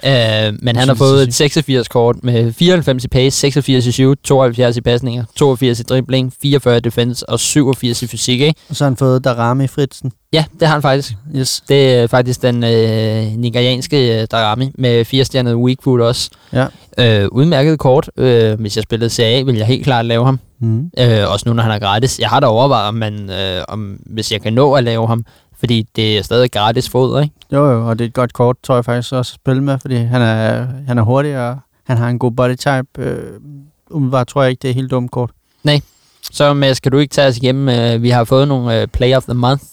Øh, 0.48 0.54
men 0.62 0.76
han 0.76 0.88
har 0.88 0.94
fået 0.94 1.22
et 1.22 1.34
86 1.34 1.88
kort 1.88 2.16
med 2.22 2.52
94 2.52 3.04
i 3.04 3.08
pace, 3.08 3.38
86 3.38 3.86
i 3.86 3.92
shoot, 3.92 4.18
72 4.24 4.76
i 4.76 4.80
pasninger, 4.80 5.24
82 5.36 5.80
i 5.80 5.82
dribling, 5.82 6.32
44 6.42 6.76
i 6.76 6.80
defense 6.80 7.28
og 7.28 7.40
87 7.40 8.02
i 8.02 8.06
fysik, 8.06 8.40
ikke? 8.40 8.60
Og 8.68 8.76
så 8.76 8.84
har 8.84 8.90
han 8.90 8.96
fået 8.96 9.24
Darami 9.24 9.66
Fritsen. 9.66 10.12
Ja, 10.32 10.44
det 10.60 10.68
har 10.68 10.74
han 10.74 10.82
faktisk. 10.82 11.12
Yes. 11.36 11.62
Det 11.68 11.94
er 11.94 12.06
faktisk 12.06 12.42
den 12.42 12.64
øh, 12.64 13.26
nigerianske 13.36 14.20
øh, 14.20 14.26
Darami 14.30 14.70
med 14.78 15.04
4 15.04 15.24
stjernet 15.24 15.54
weak 15.56 15.76
foot 15.84 16.00
også. 16.00 16.30
Ja. 16.52 16.66
Øh, 16.98 17.28
udmærket 17.32 17.78
kort. 17.78 18.10
Øh, 18.16 18.60
hvis 18.60 18.76
jeg 18.76 18.82
spillede 18.82 19.10
CA, 19.10 19.42
ville 19.42 19.58
jeg 19.58 19.66
helt 19.66 19.84
klart 19.84 20.04
lave 20.06 20.24
ham. 20.24 20.40
Mm. 20.60 20.90
Øh, 20.98 21.30
også 21.32 21.48
nu, 21.48 21.52
når 21.54 21.62
han 21.62 21.72
er 21.72 21.78
gratis. 21.78 22.18
Jeg 22.18 22.28
har 22.28 22.40
da 22.40 22.46
overvejet, 22.46 22.88
om, 22.88 22.94
man, 22.94 23.30
øh, 23.30 23.64
om 23.68 23.96
hvis 24.06 24.32
jeg 24.32 24.42
kan 24.42 24.52
nå 24.52 24.72
at 24.72 24.84
lave 24.84 25.06
ham, 25.08 25.24
fordi 25.62 25.86
det 25.96 26.18
er 26.18 26.22
stadig 26.22 26.50
gratis 26.50 26.88
fod, 26.88 27.22
ikke? 27.22 27.34
Jo, 27.52 27.70
jo, 27.70 27.88
og 27.88 27.98
det 27.98 28.04
er 28.04 28.08
et 28.08 28.14
godt 28.14 28.32
kort, 28.32 28.56
tror 28.62 28.74
jeg 28.74 28.84
faktisk 28.84 29.12
også 29.12 29.32
at 29.32 29.34
spille 29.34 29.62
med, 29.62 29.78
fordi 29.78 29.94
han 29.94 30.22
er, 30.22 30.66
han 30.86 30.98
er 30.98 31.02
hurtig, 31.02 31.38
og 31.38 31.58
han 31.84 31.96
har 31.96 32.08
en 32.08 32.18
god 32.18 32.32
body 32.32 32.56
type. 32.56 32.88
Øh, 32.98 33.40
umiddelbart 33.90 34.26
tror 34.26 34.42
jeg 34.42 34.50
ikke, 34.50 34.62
det 34.62 34.70
er 34.70 34.74
helt 34.74 34.90
dumt 34.90 35.10
kort. 35.10 35.30
Så 36.30 36.54
Mads, 36.54 36.80
kan 36.80 36.92
du 36.92 36.98
ikke 36.98 37.12
tage 37.12 37.28
os 37.28 37.36
igennem? 37.36 37.68
Øh, 37.68 38.02
vi 38.02 38.10
har 38.10 38.24
fået 38.24 38.48
nogle 38.48 38.80
øh, 38.80 38.88
Play 38.88 39.16
of 39.16 39.24
the 39.24 39.34
Month. 39.34 39.64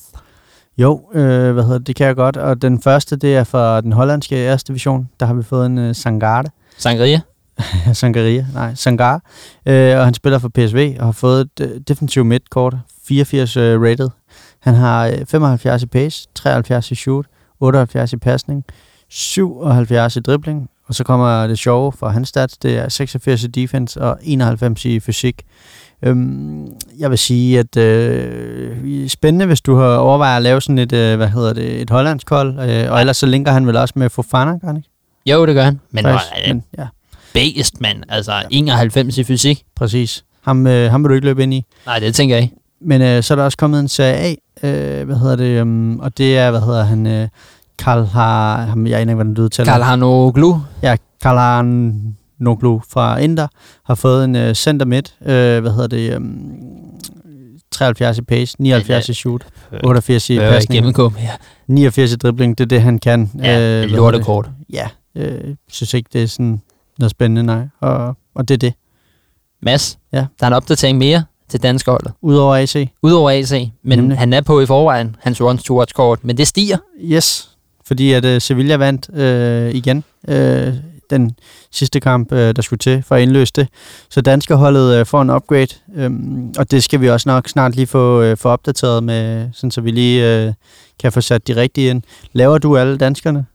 Jo, 0.77 1.01
øh, 1.13 1.53
hvad 1.53 1.63
hedder 1.63 1.77
det, 1.77 1.87
det 1.87 1.95
kan 1.95 2.07
jeg 2.07 2.15
godt. 2.15 2.37
Og 2.37 2.61
den 2.61 2.81
første, 2.81 3.15
det 3.15 3.35
er 3.35 3.43
fra 3.43 3.81
den 3.81 3.91
hollandske 3.91 4.35
æres 4.35 4.63
division. 4.63 5.09
Der 5.19 5.25
har 5.25 5.33
vi 5.33 5.43
fået 5.43 5.65
en 5.65 5.77
øh, 5.77 5.95
Sangarde. 5.95 6.49
Sangria. 6.77 7.21
Sangaria, 7.93 8.45
nej, 8.53 8.75
Sangar. 8.75 9.21
Øh, 9.65 9.97
og 9.97 10.05
han 10.05 10.13
spiller 10.13 10.39
for 10.39 10.49
PSV 10.49 10.95
og 10.99 11.05
har 11.05 11.11
fået 11.11 11.41
et 11.41 11.71
øh, 11.71 11.81
defensive 11.87 12.25
midtkort, 12.25 12.75
84 13.07 13.57
øh, 13.57 13.81
rated. 13.81 14.09
Han 14.59 14.73
har 14.73 15.07
øh, 15.07 15.25
75 15.27 15.83
i 15.83 15.85
pace, 15.85 16.27
73 16.35 16.91
i 16.91 16.95
shoot, 16.95 17.25
78 17.59 18.13
i 18.13 18.17
pasning, 18.17 18.65
77 19.09 20.15
i 20.15 20.19
dribling, 20.19 20.69
og 20.87 20.95
så 20.95 21.03
kommer 21.03 21.47
det 21.47 21.59
sjove 21.59 21.91
for 21.91 22.09
hans 22.09 22.29
stats, 22.29 22.57
det 22.57 22.77
er 22.77 22.89
86 22.89 23.43
i 23.43 23.47
defense 23.47 24.01
og 24.01 24.19
91 24.21 24.85
i 24.85 24.99
fysik. 24.99 25.41
Øhm, 26.03 26.67
jeg 26.99 27.09
vil 27.09 27.17
sige, 27.17 27.59
at 27.59 27.77
øh, 27.77 29.09
spændende, 29.09 29.45
hvis 29.45 29.61
du 29.61 29.75
har 29.75 29.95
overvejet 29.95 30.35
at 30.35 30.41
lave 30.41 30.61
sådan 30.61 30.77
et, 30.79 30.93
øh, 30.93 31.17
hvad 31.17 31.27
hedder 31.27 31.53
det, 31.53 31.81
et 31.81 31.89
hollandsk 31.89 32.29
hold, 32.29 32.59
øh, 32.59 32.91
og 32.91 32.99
ellers 32.99 33.17
så 33.17 33.25
linker 33.25 33.51
han 33.51 33.67
vel 33.67 33.77
også 33.77 33.93
med 33.97 34.09
Fofana, 34.09 34.51
gør 34.51 34.67
han 34.67 34.77
ikke? 34.77 34.89
Jo, 35.25 35.45
det 35.45 35.55
gør 35.55 35.63
han. 35.63 35.79
Men, 35.91 36.03
Faktisk, 36.03 36.31
men 36.47 36.55
men 36.55 36.63
ja, 36.77 36.87
based, 37.33 37.81
mand. 37.81 38.03
Altså, 38.09 38.33
91 38.49 39.17
i 39.17 39.23
fysik. 39.23 39.63
præcis. 39.75 40.23
Ham, 40.41 40.67
øh, 40.67 40.91
ham 40.91 41.03
vil 41.03 41.09
du 41.09 41.15
ikke 41.15 41.27
løbe 41.27 41.43
ind 41.43 41.53
i. 41.53 41.65
Nej, 41.85 41.99
det 41.99 42.15
tænker 42.15 42.35
jeg 42.35 42.43
ikke. 42.43 42.55
Men 42.81 43.01
øh, 43.01 43.23
så 43.23 43.33
er 43.33 43.35
der 43.35 43.43
også 43.43 43.57
kommet 43.57 43.79
en 43.79 43.87
serie 43.87 44.15
A, 44.63 44.67
øh, 44.67 45.05
hvad 45.05 45.15
hedder 45.15 45.35
det, 45.35 45.61
um, 45.61 45.99
og 45.99 46.17
det 46.17 46.37
er, 46.37 46.51
hvad 46.51 46.61
hedder 46.61 46.83
han, 46.83 47.07
øh, 47.07 47.27
Karl 47.77 48.05
har, 48.05 48.61
ham, 48.65 48.87
jeg 48.87 48.99
aner 48.99 49.11
ikke, 49.11 49.15
hvordan 49.15 49.33
du 49.33 49.41
udtaler. 49.41 49.71
Karl 49.71 49.81
Hanoglu. 49.81 50.55
Ja, 50.83 50.95
Karl 51.21 51.37
har 51.37 51.61
Noglu 52.39 52.79
fra 52.89 53.17
Inter, 53.17 53.47
har 53.85 53.95
fået 53.95 54.25
en 54.25 54.35
øh, 54.35 54.53
center 54.55 54.85
midt, 54.85 55.15
øh, 55.21 55.59
hvad 55.61 55.71
hedder 55.71 55.87
det, 55.87 56.15
um, 56.15 56.51
73 57.71 58.17
i 58.17 58.21
pace, 58.21 58.55
79 58.59 59.09
i 59.09 59.13
shoot, 59.13 59.45
88 59.83 60.29
i 60.29 60.33
Øh, 60.39 60.39
pasning, 60.49 60.77
gennemgå. 60.77 61.11
Ja, 61.21 61.31
89 61.67 62.13
i 62.13 62.15
dribling, 62.15 62.57
det 62.57 62.63
er 62.63 62.67
det, 62.67 62.81
han 62.81 62.99
kan. 62.99 63.31
ja 63.43 63.59
Øh, 63.59 63.81
det 63.83 63.91
lortekort. 63.91 64.49
Ja, 64.73 64.87
øh, 65.15 65.55
synes 65.71 65.93
ikke, 65.93 66.09
det 66.13 66.23
er 66.23 66.27
sådan 66.27 66.61
noget 66.99 67.11
spændende, 67.11 67.43
nej. 67.43 67.67
Og, 67.81 68.17
og 68.35 68.47
det 68.47 68.53
er 68.53 68.57
det. 68.57 68.73
Mads, 69.61 69.97
Ja. 70.13 70.17
der 70.39 70.45
er 70.45 70.47
en 70.47 70.53
opdatering 70.53 70.97
mere 70.97 71.23
til 71.49 71.63
dansk 71.63 71.85
holdet. 71.87 72.11
Udover 72.21 72.55
AC. 72.55 72.89
Udover 73.01 73.31
AC, 73.31 73.51
men 73.83 73.99
Nemlig. 73.99 74.17
han 74.17 74.33
er 74.33 74.41
på 74.41 74.61
i 74.61 74.65
forvejen, 74.65 75.15
hans 75.19 75.41
runs 75.41 75.63
to 75.63 75.77
watch 75.77 75.93
kort, 75.93 76.19
men 76.23 76.37
det 76.37 76.47
stiger. 76.47 76.77
Yes, 77.03 77.49
fordi 77.85 78.11
at 78.11 78.25
uh, 78.25 78.41
Sevilla 78.41 78.75
vandt 78.75 79.09
uh, 79.09 79.75
igen 79.75 80.03
uh, 80.27 80.73
den 81.09 81.35
sidste 81.71 81.99
kamp, 81.99 82.31
uh, 82.31 82.37
der 82.37 82.61
skulle 82.61 82.77
til 82.77 83.03
for 83.03 83.15
at 83.15 83.21
indløse 83.21 83.53
det. 83.55 83.67
Så 84.09 84.21
danske 84.21 84.55
holdet 84.55 84.99
uh, 84.99 85.07
får 85.07 85.21
en 85.21 85.29
upgrade, 85.29 85.67
um, 86.05 86.53
og 86.57 86.71
det 86.71 86.83
skal 86.83 87.01
vi 87.01 87.09
også 87.09 87.29
nok 87.29 87.47
snart 87.47 87.75
lige 87.75 87.87
få, 87.87 88.31
uh, 88.31 88.37
få 88.37 88.49
opdateret 88.49 89.03
med, 89.03 89.49
sådan 89.53 89.71
så 89.71 89.81
vi 89.81 89.91
lige 89.91 90.47
uh, 90.47 90.53
kan 90.99 91.11
få 91.11 91.21
sat 91.21 91.47
de 91.47 91.55
rigtige 91.55 91.89
ind. 91.89 92.01
Laver 92.33 92.57
du 92.57 92.77
alle 92.77 92.97
danskerne? 92.97 93.45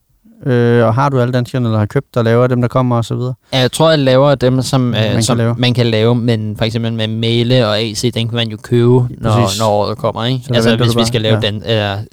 Øh, 0.46 0.84
og 0.86 0.94
har 0.94 1.08
du 1.08 1.20
alle 1.20 1.32
danskerne, 1.32 1.66
eller 1.68 1.78
har 1.78 1.86
købt 1.86 2.16
og 2.16 2.24
laver 2.24 2.46
dem, 2.46 2.60
der 2.60 2.68
kommer 2.68 2.96
og 2.96 3.04
så 3.04 3.14
videre? 3.14 3.34
Ja, 3.52 3.58
Jeg 3.58 3.72
tror, 3.72 3.90
jeg 3.90 3.98
laver 3.98 4.34
dem, 4.34 4.62
som, 4.62 4.80
man, 4.80 5.02
kan 5.02 5.16
øh, 5.16 5.22
som 5.22 5.38
lave. 5.38 5.54
man 5.58 5.74
kan 5.74 5.86
lave, 5.86 6.14
men 6.14 6.56
for 6.56 6.64
eksempel 6.64 6.92
med 6.92 7.08
Mæle 7.08 7.66
og 7.66 7.78
AC, 7.78 8.12
den 8.14 8.28
kan 8.28 8.36
man 8.36 8.48
jo 8.48 8.56
købe, 8.62 8.90
når, 9.18 9.58
når 9.60 9.68
året 9.70 9.98
kommer. 9.98 10.24
Ikke? 10.24 10.40
Så 10.44 10.54
Altså 10.54 10.76
hvis 10.76 10.96
vi 10.96 11.04
skal 11.04 11.20
lave, 11.20 11.38
Ja. 11.42 11.50
den, 11.50 11.56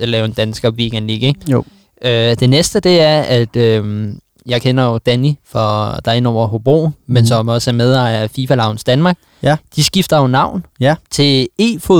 øh, 0.03 0.07
lave 0.09 0.25
en 0.25 0.31
dansker 0.31 0.71
weekend 0.71 1.07
league. 1.07 1.27
Ikke? 1.27 1.39
Jo. 1.51 1.63
Øh, 2.05 2.11
det 2.39 2.49
næste, 2.49 2.79
det 2.79 3.01
er, 3.01 3.21
at 3.21 3.55
øh, 3.55 4.09
jeg 4.45 4.61
kender 4.61 4.83
jo 4.83 4.97
Danny, 4.97 5.33
for 5.51 5.59
der 6.05 6.11
er 6.11 6.13
inde 6.13 6.29
over 6.29 6.47
Hobro, 6.47 6.87
mm. 6.87 6.93
men 7.07 7.21
Mhm. 7.21 7.25
som 7.27 7.47
også 7.47 7.69
er 7.71 7.73
medejer 7.73 8.19
af 8.19 8.29
FIFA 8.29 8.55
Lounge 8.55 8.79
Danmark. 8.85 9.17
Ja. 9.43 9.57
De 9.75 9.83
skifter 9.83 10.17
jo 10.17 10.27
navn 10.27 10.65
Ja. 10.79 10.95
til 11.11 11.47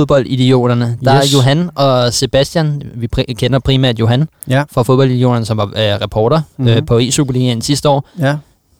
e-fodboldidioterne. 0.06 0.98
Der 1.04 1.16
Yes. 1.16 1.34
er 1.34 1.38
Johan 1.38 1.70
og 1.74 2.12
Sebastian, 2.12 2.82
vi 2.94 3.08
pri- 3.16 3.32
kender 3.34 3.58
primært 3.58 3.98
Johan 3.98 4.28
Ja. 4.48 4.62
fra 4.72 4.82
fodboldidioterne, 4.82 5.44
som 5.44 5.56
var 5.56 5.64
øh, 5.66 5.72
reporter 5.76 6.40
Mhm. 6.56 6.68
øh, 6.68 6.86
på 6.86 6.98
e-Superligaen 6.98 7.60
sidste 7.60 7.88
år. 7.88 8.08
Ja. 8.18 8.36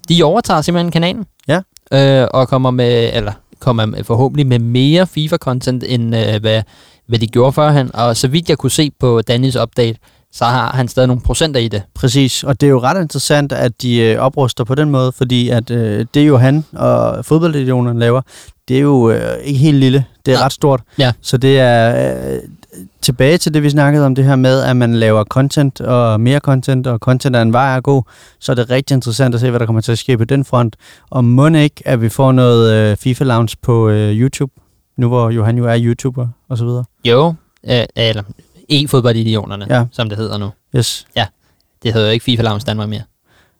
De 0.09 0.23
overtager 0.23 0.61
simpelthen 0.63 0.91
kanalen. 0.93 1.25
Ja. 1.49 1.61
Øh, 1.93 2.29
og 2.35 2.49
kommer 2.49 2.71
med, 2.71 3.11
eller 3.15 3.33
kommer 3.59 3.87
med, 3.87 4.05
forhåbentlig 4.05 4.47
med 4.47 4.59
mere 4.59 5.07
FIFA-content, 5.07 5.85
end 5.89 6.17
øh, 6.17 6.41
hvad, 6.41 6.63
hvad 7.09 7.19
de 7.19 7.27
gjorde 7.27 7.53
førhen. 7.53 7.91
Og 7.95 8.17
så 8.17 8.29
vidt 8.29 8.49
jeg 8.49 8.59
kunne 8.59 8.71
se 8.71 8.91
på 9.01 9.23
Dannys 9.23 9.57
update, 9.57 9.99
så 10.33 10.45
har 10.45 10.73
han 10.73 10.89
stadig 10.89 11.07
nogle 11.07 11.23
procenter 11.23 11.61
i 11.61 11.69
det. 11.69 11.83
Præcis, 11.95 12.45
og 12.45 12.61
det 12.61 12.67
er 12.67 12.71
jo 12.71 12.81
ret 12.81 13.03
interessant, 13.03 13.53
at 13.53 13.83
de 13.83 13.99
øh, 13.99 14.19
opruster 14.19 14.65
på 14.65 14.75
den 14.75 14.91
måde, 14.91 15.13
fordi 15.13 15.49
at 15.49 15.71
øh, 15.71 16.07
det 16.15 16.29
jo 16.29 16.37
han 16.37 16.65
og 16.73 17.25
fodboldidionerne 17.25 18.01
laver, 18.01 18.21
det 18.69 18.77
er 18.77 18.81
jo 18.81 19.11
øh, 19.11 19.37
ikke 19.45 19.59
helt 19.59 19.77
lille, 19.77 20.05
det 20.27 20.33
er 20.33 20.37
Nej. 20.37 20.45
ret 20.45 20.53
stort. 20.53 20.83
Ja. 20.99 21.13
Så 21.21 21.37
det 21.37 21.61
er 21.61 22.13
øh, 22.33 22.39
tilbage 23.01 23.39
til 23.39 23.55
det, 23.55 23.63
vi 23.63 23.71
snakkede 23.71 24.07
om, 24.07 24.15
det 24.15 24.25
her 24.25 24.37
med, 24.37 24.63
at 24.63 24.77
man 24.77 24.95
laver 24.95 25.25
content 25.25 25.81
og 25.81 26.21
mere 26.21 26.39
content, 26.39 26.87
og 26.87 26.99
content 26.99 27.37
er 27.37 27.43
en 27.43 27.53
vej 27.53 27.77
at 27.77 27.83
gå, 27.83 28.05
så 28.41 28.53
er 28.53 28.57
det 28.57 28.71
rigtig 28.71 28.95
interessant 28.95 29.35
at 29.35 29.41
se, 29.41 29.51
hvad 29.51 29.61
der 29.61 29.67
kommer 29.67 29.83
til 29.83 29.93
at 29.93 29.99
ske 29.99 30.19
på 30.19 30.25
den 30.25 30.45
front. 30.45 30.77
Og 31.11 31.25
må 31.25 31.49
ikke, 31.49 31.83
at 31.85 32.01
vi 32.01 32.09
får 32.09 32.33
noget 32.33 32.73
øh, 32.73 32.97
FIFA 32.97 33.25
Lounge 33.25 33.57
på 33.63 33.89
øh, 33.89 34.21
YouTube, 34.21 34.53
nu 34.97 35.09
hvor 35.09 35.31
Johan 35.31 35.59
jo 35.59 35.67
er 35.67 35.79
YouTuber 35.81 36.29
og 36.49 36.59
så 36.59 36.65
videre. 36.65 36.85
Jo, 37.05 37.35
øh, 37.71 37.85
eller 37.97 38.23
e-fodboldidionerne, 38.73 39.67
Ja. 39.71 39.85
som 39.93 40.09
det 40.09 40.19
hedder 40.19 40.39
nu. 40.39 40.51
Yes. 40.77 41.07
Det 41.83 41.93
hedder 41.93 42.07
jo 42.07 42.13
ikke 42.13 42.25
FIFA 42.25 42.43
Lounge 42.43 42.65
Danmark 42.67 42.89
mere. 42.89 43.03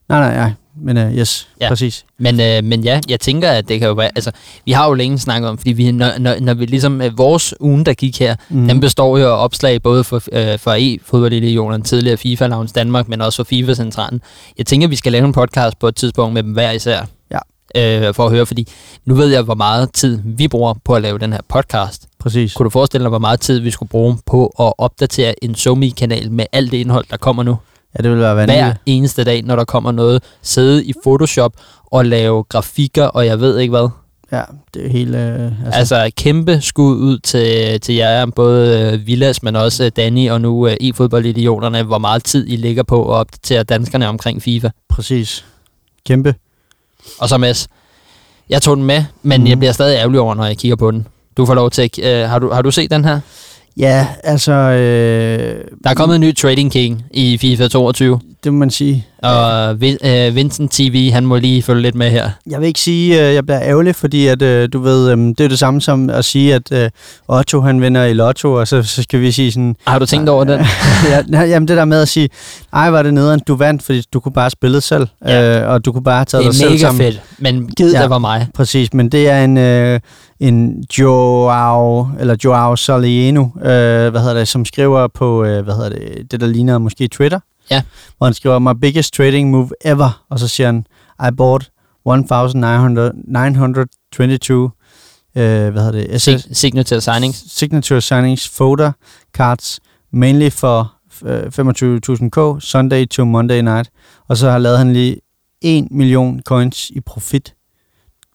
Nej, 0.09 0.21
nej, 0.21 0.35
nej, 0.37 0.53
men 0.77 0.97
øh, 0.97 1.13
yes, 1.19 1.49
Ja. 1.61 1.65
ja. 1.65 1.69
præcis. 1.71 2.05
Men, 2.19 2.41
øh, 2.41 2.65
men 2.65 2.85
ja, 2.85 3.01
jeg 3.09 3.21
tænker, 3.21 3.51
at 3.51 3.69
det 3.69 3.79
kan 3.81 3.89
jo 3.89 3.95
være... 3.95 4.07
Altså, 4.17 4.31
vi 4.65 4.73
har 4.73 4.87
jo 4.89 4.95
længe 4.95 5.19
snakket 5.19 5.49
om, 5.51 5.59
fordi 5.59 5.73
vi, 5.73 5.93
når, 5.93 6.19
når, 6.19 6.37
når 6.41 6.55
vi 6.55 6.67
ligesom... 6.67 7.01
Øh, 7.03 7.19
vores 7.19 7.55
ugen, 7.61 7.87
der 7.87 7.95
gik 7.95 8.19
her, 8.21 8.37
Mm. 8.49 8.69
den 8.69 8.81
består 8.81 9.19
jo 9.19 9.27
af 9.29 9.45
opslag 9.45 9.83
både 9.83 10.05
for, 10.05 10.23
øh, 10.33 10.59
for 10.59 10.73
e-fodboldidionerne, 10.79 11.83
tidligere 11.85 12.17
FIFA 12.17 12.47
Lounge 12.47 12.73
Danmark, 12.75 13.09
men 13.09 13.21
også 13.21 13.37
for 13.37 13.45
FIFA-centralen. 13.45 14.21
Jeg 14.59 14.67
tænker, 14.67 14.87
at 14.87 14.91
vi 14.91 14.97
skal 14.97 15.13
lave 15.13 15.25
en 15.25 15.33
podcast 15.33 15.79
på 15.79 15.89
et 15.89 15.97
tidspunkt 15.97 16.35
med 16.35 16.43
dem 16.43 16.53
hver 16.53 16.71
især. 16.71 17.05
Ja. 17.31 17.39
Øh, 18.09 18.15
for 18.15 18.25
at 18.27 18.31
høre, 18.33 18.47
fordi 18.47 18.69
nu 19.05 19.15
ved 19.15 19.29
jeg, 19.29 19.43
hvor 19.43 19.55
meget 19.55 19.93
tid 19.93 20.19
vi 20.25 20.49
bruger 20.49 20.75
på 20.85 20.95
at 20.95 21.03
lave 21.03 21.19
den 21.19 21.33
her 21.33 21.41
podcast. 21.49 22.07
Præcis. 22.23 22.55
Kunne 22.55 22.65
du 22.65 22.71
forestille 22.71 23.03
dig, 23.03 23.09
hvor 23.09 23.19
meget 23.19 23.41
tid 23.41 23.59
vi 23.61 23.71
skulle 23.71 23.89
bruge 23.89 24.19
på 24.27 24.47
at 24.61 24.73
opdatere 24.79 25.45
en 25.45 25.55
SoMe-kanal 25.55 26.33
med 26.33 26.47
alt 26.53 26.71
det 26.73 26.77
indhold, 26.79 27.05
der 27.11 27.17
kommer 27.17 27.43
nu? 27.43 27.57
Ja, 27.99 28.03
det 28.03 28.11
vil 28.11 28.19
være 28.21 28.35
hver 28.35 28.47
vanvittigt. 28.47 28.83
eneste 28.87 29.25
dag, 29.25 29.43
når 29.43 29.57
der 29.57 29.65
kommer 29.65 29.93
noget, 29.93 30.23
sidde 30.43 30.85
i 30.85 30.93
Photoshop 31.03 31.53
og 31.87 32.05
lave 32.07 32.43
grafikker, 32.45 33.05
og 33.05 33.27
jeg 33.27 33.41
ved 33.41 33.59
ikke 33.59 33.71
hvad. 33.71 33.89
Ja, 34.33 34.43
det 34.75 34.87
er 34.87 34.91
helt... 34.91 35.15
Øh, 35.15 35.45
altså, 35.45 35.79
Altså, 35.79 36.11
kæmpe 36.17 36.61
skud 36.61 36.97
ud 36.97 37.19
til, 37.19 37.81
til 37.81 37.95
jer, 37.95 38.27
både 38.27 38.93
øh, 38.93 39.07
Villas, 39.07 39.43
men 39.43 39.57
også 39.57 39.85
øh, 39.85 39.91
Danny 39.97 40.31
og 40.31 40.41
nu 40.41 40.67
øh, 40.69 40.77
e-fodboldidioterne, 40.81 41.83
hvor 41.83 41.99
meget 41.99 42.25
tid 42.25 42.47
I 42.49 42.57
ligger 42.57 42.83
på 42.83 43.03
at 43.13 43.17
opdatere 43.19 43.63
danskerne 43.63 44.09
omkring 44.09 44.43
FIFA. 44.43 44.69
præcis. 44.89 45.45
Kæmpe. 46.07 46.35
Og 47.19 47.29
så 47.29 47.37
Mads, 47.39 47.69
jeg 48.49 48.63
tog 48.63 48.77
den 48.77 48.85
med, 48.85 49.05
men 49.23 49.41
Mhm. 49.41 49.45
mm. 49.45 49.51
jeg 49.51 49.59
bliver 49.59 49.73
stadig 49.73 49.97
ærgerlig 49.97 50.21
over, 50.21 50.35
når 50.35 50.45
jeg 50.45 50.59
kigger 50.59 50.77
på 50.77 50.91
den. 50.91 51.07
Du 51.37 51.47
får 51.47 51.55
lov 51.55 51.71
til 51.71 51.83
at... 51.83 51.99
Øh, 52.03 52.29
har, 52.31 52.39
du, 52.39 52.51
har 52.51 52.63
du 52.63 52.71
set 52.71 52.91
den 52.91 53.05
her? 53.05 53.21
Ja, 53.77 54.07
altså... 54.25 54.53
Øh, 54.53 55.55
Der 55.85 55.91
er 55.91 55.95
kommet 55.95 56.15
en 56.15 56.21
ny 56.21 56.35
Trading 56.37 56.73
King 56.73 57.05
i 57.11 57.39
FIFA 57.39 57.69
22, 57.69 58.21
det 58.45 58.53
må 58.53 58.59
man 58.59 58.71
sige. 58.71 59.07
og 59.23 59.73
øh, 60.05 60.35
Vincent 60.37 60.73
TV, 60.73 61.11
han 61.13 61.27
må 61.27 61.37
lige 61.37 61.63
følge 61.63 61.83
lidt 61.83 61.95
med 61.95 62.11
her. 62.11 62.31
Jeg 62.51 62.61
vil 62.61 62.67
ikke 62.67 62.81
sige, 62.81 63.21
at 63.21 63.35
jeg 63.35 63.45
bliver 63.47 63.61
ærgerlig, 63.63 63.95
fordi 63.97 64.27
at, 64.27 64.43
øh, 64.43 64.69
du 64.73 64.79
ved, 64.81 65.11
øh, 65.11 65.19
det 65.19 65.41
er 65.41 65.49
det 65.49 65.59
samme 65.59 65.81
som 65.81 66.11
at 66.11 66.25
sige, 66.25 66.55
at 66.55 66.73
øh, 66.73 66.91
Otto 67.29 67.61
han 67.61 67.81
vinder 67.83 68.05
i 68.05 68.13
lotto, 68.13 68.53
og 68.53 68.69
så, 68.69 68.83
så 68.83 69.03
skal 69.03 69.21
vi 69.21 69.33
sige 69.33 69.53
sådan... 69.53 69.77
Har 69.87 69.99
du 69.99 70.07
tænkt 70.07 70.29
over 70.29 70.45
den? 70.45 70.61
ja, 71.33 71.43
jamen 71.43 71.69
det 71.69 71.77
der 71.77 71.85
med 71.85 72.03
at 72.03 72.09
sige, 72.09 72.29
ej, 72.73 72.91
var 72.91 73.03
det 73.03 73.15
nederen, 73.15 73.41
du 73.49 73.55
vandt, 73.57 73.83
fordi 73.83 74.03
du 74.13 74.21
kunne 74.21 74.33
bare 74.33 74.51
spille 74.51 74.81
selv, 74.81 75.07
Ja. 75.27 75.61
øh, 75.63 75.69
og 75.71 75.85
du 75.85 75.93
kunne 75.93 76.05
bare 76.05 76.25
Det 76.25 76.33
dig 76.45 76.55
selv 76.55 76.67
er 76.67 76.71
mega 76.71 76.81
sammen. 76.81 77.01
fedt, 77.03 77.21
men 77.39 77.67
gid 77.77 77.93
ja. 77.95 78.03
det 78.03 78.11
var 78.11 78.19
mig. 78.19 78.47
Præcis, 78.55 78.95
men 78.95 79.09
det 79.09 79.29
er 79.29 79.45
en, 79.45 79.57
øh, 79.59 80.01
en 80.49 80.85
Joao, 80.99 82.09
eller 82.21 82.37
Joao 82.45 82.77
Solieno, 82.77 83.43
øh, 83.57 83.63
hvad 84.11 84.21
hedder 84.21 84.35
det, 84.35 84.49
som 84.49 84.65
skriver 84.65 85.09
på, 85.09 85.45
øh, 85.45 85.65
hvad 85.65 85.75
hedder 85.75 85.89
det, 85.89 86.31
det 86.31 86.41
der 86.41 86.47
ligner 86.47 86.79
måske 86.79 87.09
Twitter. 87.09 87.41
Ja. 87.71 87.83
Hvor 88.19 88.27
han 88.27 88.35
skriver, 88.35 88.59
my 88.59 88.73
biggest 88.81 89.15
trading 89.15 89.51
move 89.51 89.71
ever, 89.85 90.25
og 90.31 90.39
så 90.39 90.49
siger 90.49 90.67
han, 90.67 90.87
I 91.29 91.31
bought 91.37 91.71
1922, 92.07 94.71
øh, 95.37 95.73
hvad 95.73 95.83
hedder 95.83 95.91
det, 95.93 96.21
SS, 96.23 96.29
Sig- 96.29 96.57
Signature 96.57 97.01
signings. 97.01 97.45
signature 97.59 98.01
signings 98.01 98.49
folder 98.49 98.93
cards, 99.35 99.81
mainly 100.13 100.51
for 100.51 100.93
øh, 101.25 101.43
25.000 101.47 102.31
k, 102.31 102.39
Sunday 102.63 103.09
to 103.09 103.25
Monday 103.25 103.61
night, 103.61 103.91
og 104.29 104.37
så 104.37 104.51
har 104.51 104.59
lavet 104.59 104.79
han 104.79 104.93
lige 104.93 105.17
1 105.61 105.89
million 105.91 106.41
coins 106.45 106.91
i 106.91 107.01
profit. 107.01 107.55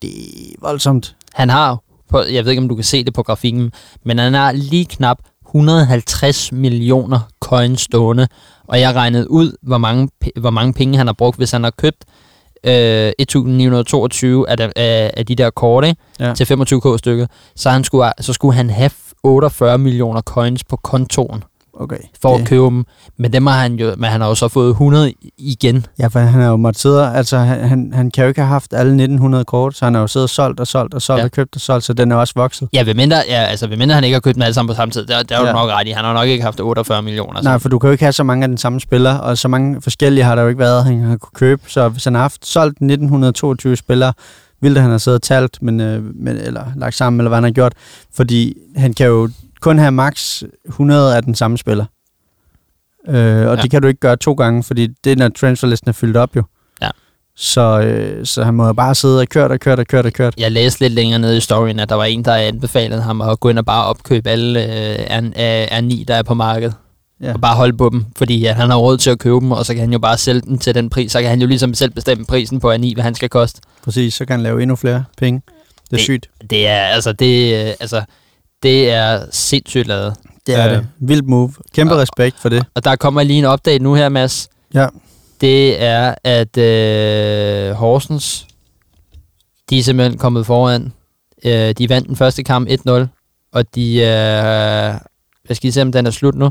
Det 0.02 0.10
er 0.10 0.56
voldsomt. 0.62 1.16
Han 1.34 1.50
har, 1.50 1.78
på, 2.10 2.20
jeg 2.20 2.46
ved 2.46 2.52
ikke 2.52 2.62
om 2.62 2.70
du 2.70 2.76
kan 2.76 2.84
se 2.84 3.04
det 3.04 3.14
på 3.14 3.24
grafikken, 3.24 3.72
men 4.06 4.18
han 4.20 4.34
har 4.34 4.52
lige 4.52 4.86
knap 4.86 5.18
150 5.48 6.52
millioner 6.52 7.20
coins 7.40 7.82
stående, 7.82 8.28
og 8.68 8.80
jeg 8.80 8.96
regnede 8.96 9.32
ud, 9.32 9.58
hvor 9.62 9.78
mange, 9.78 10.10
hvor 10.40 10.50
mange 10.50 10.74
penge 10.74 10.98
han 10.98 11.08
har 11.08 11.14
brugt, 11.14 11.38
hvis 11.38 11.52
han 11.52 11.64
har 11.64 11.72
købt 11.78 12.06
øh, 12.64 13.12
1922 13.20 14.50
af, 14.50 14.58
de, 14.58 14.72
af, 14.76 15.12
af 15.18 15.26
de 15.26 15.36
der 15.36 15.50
kort 15.50 15.86
ikke? 15.86 16.02
Ja. 16.20 16.34
til 16.34 16.46
25k 16.54 16.98
stykket, 16.98 17.30
så, 17.56 17.70
han 17.70 17.84
skulle, 17.84 18.12
så 18.20 18.34
skulle 18.34 18.56
han 18.56 18.70
have 18.70 18.92
48 19.24 19.78
millioner 19.78 20.22
coins 20.22 20.64
på 20.64 20.76
kontoen 20.76 21.44
Okay. 21.80 21.98
for 22.22 22.34
det, 22.34 22.42
at 22.42 22.48
købe 22.48 22.66
dem. 22.66 22.86
Men 23.18 23.34
dem 23.34 23.48
har 23.48 23.62
han 23.62 23.74
jo, 23.74 23.94
men 23.98 24.10
han 24.10 24.22
har 24.22 24.28
jo 24.28 24.36
så 24.36 24.48
fået 24.48 24.70
100 24.70 25.14
igen. 25.38 25.86
Ja, 26.00 26.08
for 26.08 26.20
han 26.20 26.42
har 26.42 26.50
jo 26.50 26.56
måttet 26.56 26.82
sidde, 26.82 27.14
altså 27.14 27.38
han, 27.38 27.92
han, 27.94 28.12
kan 28.12 28.24
jo 28.24 28.28
ikke 28.28 28.42
have 28.42 28.48
haft 28.50 28.74
alle 28.74 28.90
1900 28.92 29.46
kort, 29.46 29.76
så 29.76 29.86
han 29.86 29.94
har 29.94 30.02
jo 30.02 30.08
siddet 30.08 30.24
og 30.26 30.30
solgt 30.30 30.60
og 30.60 30.68
solgt 30.68 30.94
og 30.94 31.02
solgt 31.02 31.20
Ja. 31.20 31.26
og 31.26 31.32
købt 31.32 31.56
og 31.56 31.62
solgt, 31.62 31.84
så 31.86 31.94
den 31.94 32.12
er 32.12 32.16
også 32.16 32.34
vokset. 32.36 32.70
Ja, 32.74 32.84
ved 32.84 32.94
mindre, 32.94 33.18
ja, 33.30 33.44
altså, 33.44 33.68
ved 33.68 33.78
mindre 33.78 33.96
han 33.96 34.04
ikke 34.04 34.14
har 34.16 34.20
købt 34.22 34.36
dem 34.36 34.42
alle 34.42 34.54
sammen 34.54 34.74
på 34.74 34.76
samme 34.78 34.92
tid. 34.92 35.06
Der, 35.06 35.24
der 35.24 35.36
er 35.36 35.40
jo 35.40 35.46
Ja. 35.48 35.54
nok 35.54 35.70
ret 35.70 35.88
i. 35.88 35.92
Han 35.92 36.06
har 36.06 36.14
nok 36.14 36.28
ikke 36.28 36.44
haft 36.44 36.60
48 36.60 37.02
millioner. 37.02 37.42
Nej, 37.42 37.60
for 37.60 37.70
du 37.70 37.80
kan 37.80 37.88
jo 37.88 37.92
ikke 37.92 38.04
have 38.04 38.14
så 38.14 38.24
mange 38.24 38.44
af 38.44 38.48
den 38.48 38.58
samme 38.58 38.80
spiller, 38.80 39.18
og 39.18 39.38
så 39.38 39.48
mange 39.48 39.82
forskellige 39.82 40.24
har 40.24 40.36
der 40.36 40.42
jo 40.42 40.48
ikke 40.48 40.60
været, 40.60 40.86
han 40.86 41.02
har 41.02 41.18
kunne 41.18 41.36
købe. 41.36 41.62
Så 41.68 41.90
hvis 41.90 42.04
han 42.04 42.14
har 42.14 42.22
haft 42.22 42.48
solgt 42.48 42.78
1922 42.82 43.76
spillere, 43.76 44.14
ville 44.62 44.80
han 44.82 44.90
have 44.90 45.00
siddet 45.00 45.18
og 45.18 45.22
talt, 45.22 45.62
men, 45.62 45.82
øh, 45.82 46.04
men, 46.16 46.38
eller 46.38 46.64
lagt 46.76 46.96
sammen, 46.96 47.20
eller 47.20 47.30
hvad 47.30 47.38
han 47.38 47.44
har 47.44 47.52
gjort. 47.52 47.74
Fordi 48.16 48.54
han 48.76 48.94
kan 48.94 49.08
jo 49.08 49.30
kun 49.62 49.78
have 49.80 49.92
max 49.92 50.44
100 50.68 51.16
af 51.16 51.24
den 51.24 51.36
samme 51.36 51.58
spiller. 51.58 51.86
Øh, 53.08 53.48
og 53.48 53.56
Ja. 53.56 53.62
det 53.62 53.72
kan 53.72 53.82
du 53.82 53.88
ikke 53.88 54.00
gøre 54.00 54.16
to 54.16 54.34
gange, 54.34 54.64
fordi 54.64 54.88
det 55.04 55.12
er, 55.12 55.16
når 55.16 55.30
transferlisten 55.30 55.90
er 55.90 55.94
fyldt 55.94 56.18
op 56.18 56.36
jo. 56.36 56.44
Ja. 56.82 56.90
Så, 57.36 57.80
øh, 57.82 58.26
så 58.26 58.44
han 58.44 58.54
må 58.54 58.66
jo 58.68 58.74
bare 58.74 58.96
sidde 58.96 59.20
og 59.22 59.28
kørt 59.30 59.52
og 59.52 59.60
kørt 59.60 59.80
og 59.80 59.88
kørt 59.88 60.06
og 60.06 60.14
kørt. 60.14 60.34
Jeg 60.38 60.52
læste 60.52 60.80
lidt 60.82 60.94
længere 60.94 61.20
nede 61.20 61.38
i 61.38 61.40
storyen, 61.40 61.80
at 61.80 61.90
der 61.90 61.96
var 61.96 62.04
en, 62.06 62.26
der 62.26 62.34
anbefalede 62.36 63.02
ham 63.02 63.22
at 63.22 63.40
gå 63.40 63.50
ind 63.50 63.60
og 63.60 63.66
bare 63.66 63.86
opkøbe 63.86 64.30
alle 64.30 64.64
øh, 64.64 64.96
R- 65.18 65.42
øh, 65.42 65.66
R9, 65.80 66.04
der 66.08 66.16
er 66.16 66.24
på 66.24 66.34
markedet. 66.34 66.74
Ja. 67.22 67.34
Og 67.34 67.42
bare 67.42 67.56
holde 67.56 67.78
på 67.78 67.90
dem, 67.90 68.06
fordi 68.18 68.40
ja, 68.40 68.54
han 68.54 68.70
har 68.70 68.78
råd 68.78 68.98
til 68.98 69.10
at 69.10 69.20
købe 69.20 69.40
dem, 69.40 69.52
og 69.52 69.66
så 69.66 69.74
kan 69.74 69.82
han 69.82 69.94
jo 69.94 70.00
bare 70.00 70.18
sælge 70.18 70.42
dem 70.42 70.58
til 70.58 70.76
den 70.76 70.90
pris. 70.90 71.12
Så 71.12 71.20
kan 71.22 71.30
han 71.30 71.42
jo 71.42 71.48
ligesom 71.48 71.74
selv 71.74 71.92
bestemme 71.92 72.26
prisen 72.26 72.60
på 72.60 72.74
R9, 72.74 72.94
hvad 72.94 73.04
han 73.04 73.16
skal 73.16 73.30
koste. 73.30 73.62
Præcis, 73.84 74.14
så 74.14 74.26
kan 74.26 74.34
han 74.34 74.44
lave 74.44 74.62
endnu 74.62 74.76
flere 74.76 75.04
penge. 75.18 75.42
Det 75.48 75.92
er 75.92 75.96
Det- 75.98 76.00
sygt. 76.00 76.30
Det 76.50 76.68
er, 76.68 76.80
altså, 76.80 77.12
det, 77.14 77.54
øh, 77.68 77.74
altså, 77.80 78.02
det 78.64 78.92
er 78.92 79.26
sindssygt 79.32 79.88
lavet. 79.88 80.16
Det 80.48 80.56
er 80.56 80.68
Øh. 80.70 80.72
det. 80.78 80.88
Vildt 81.00 81.28
move. 81.28 81.54
Kæmpe 81.74 81.94
Og- 81.94 82.00
respekt 82.02 82.40
for 82.40 82.50
det. 82.50 82.66
Og 82.76 82.84
der 82.84 82.96
kommer 82.96 83.24
lige 83.24 83.40
en 83.40 83.46
update 83.46 83.84
nu 83.84 83.94
her, 83.94 84.10
Mads. 84.10 84.50
Ja. 84.74 84.88
Det 85.42 85.82
er, 85.84 86.16
at 86.24 86.58
øh, 86.58 87.72
Horsens, 87.76 88.48
de 89.70 89.80
er 89.80 89.84
simpelthen 89.84 90.18
kommet 90.20 90.46
foran. 90.46 90.94
Øh, 91.46 91.72
de 91.78 91.90
vandt 91.90 92.08
den 92.08 92.16
første 92.16 92.44
kamp 92.44 92.70
1-0, 92.70 92.92
og 93.54 93.76
de 93.76 94.04
er... 94.04 94.90
Øh, 94.94 95.00
jeg 95.50 95.56
skal 95.56 95.68
lige 95.68 95.74
se, 95.74 95.82
om 95.82 95.92
den 95.92 96.06
er 96.08 96.12
slut 96.12 96.36
nu. 96.36 96.50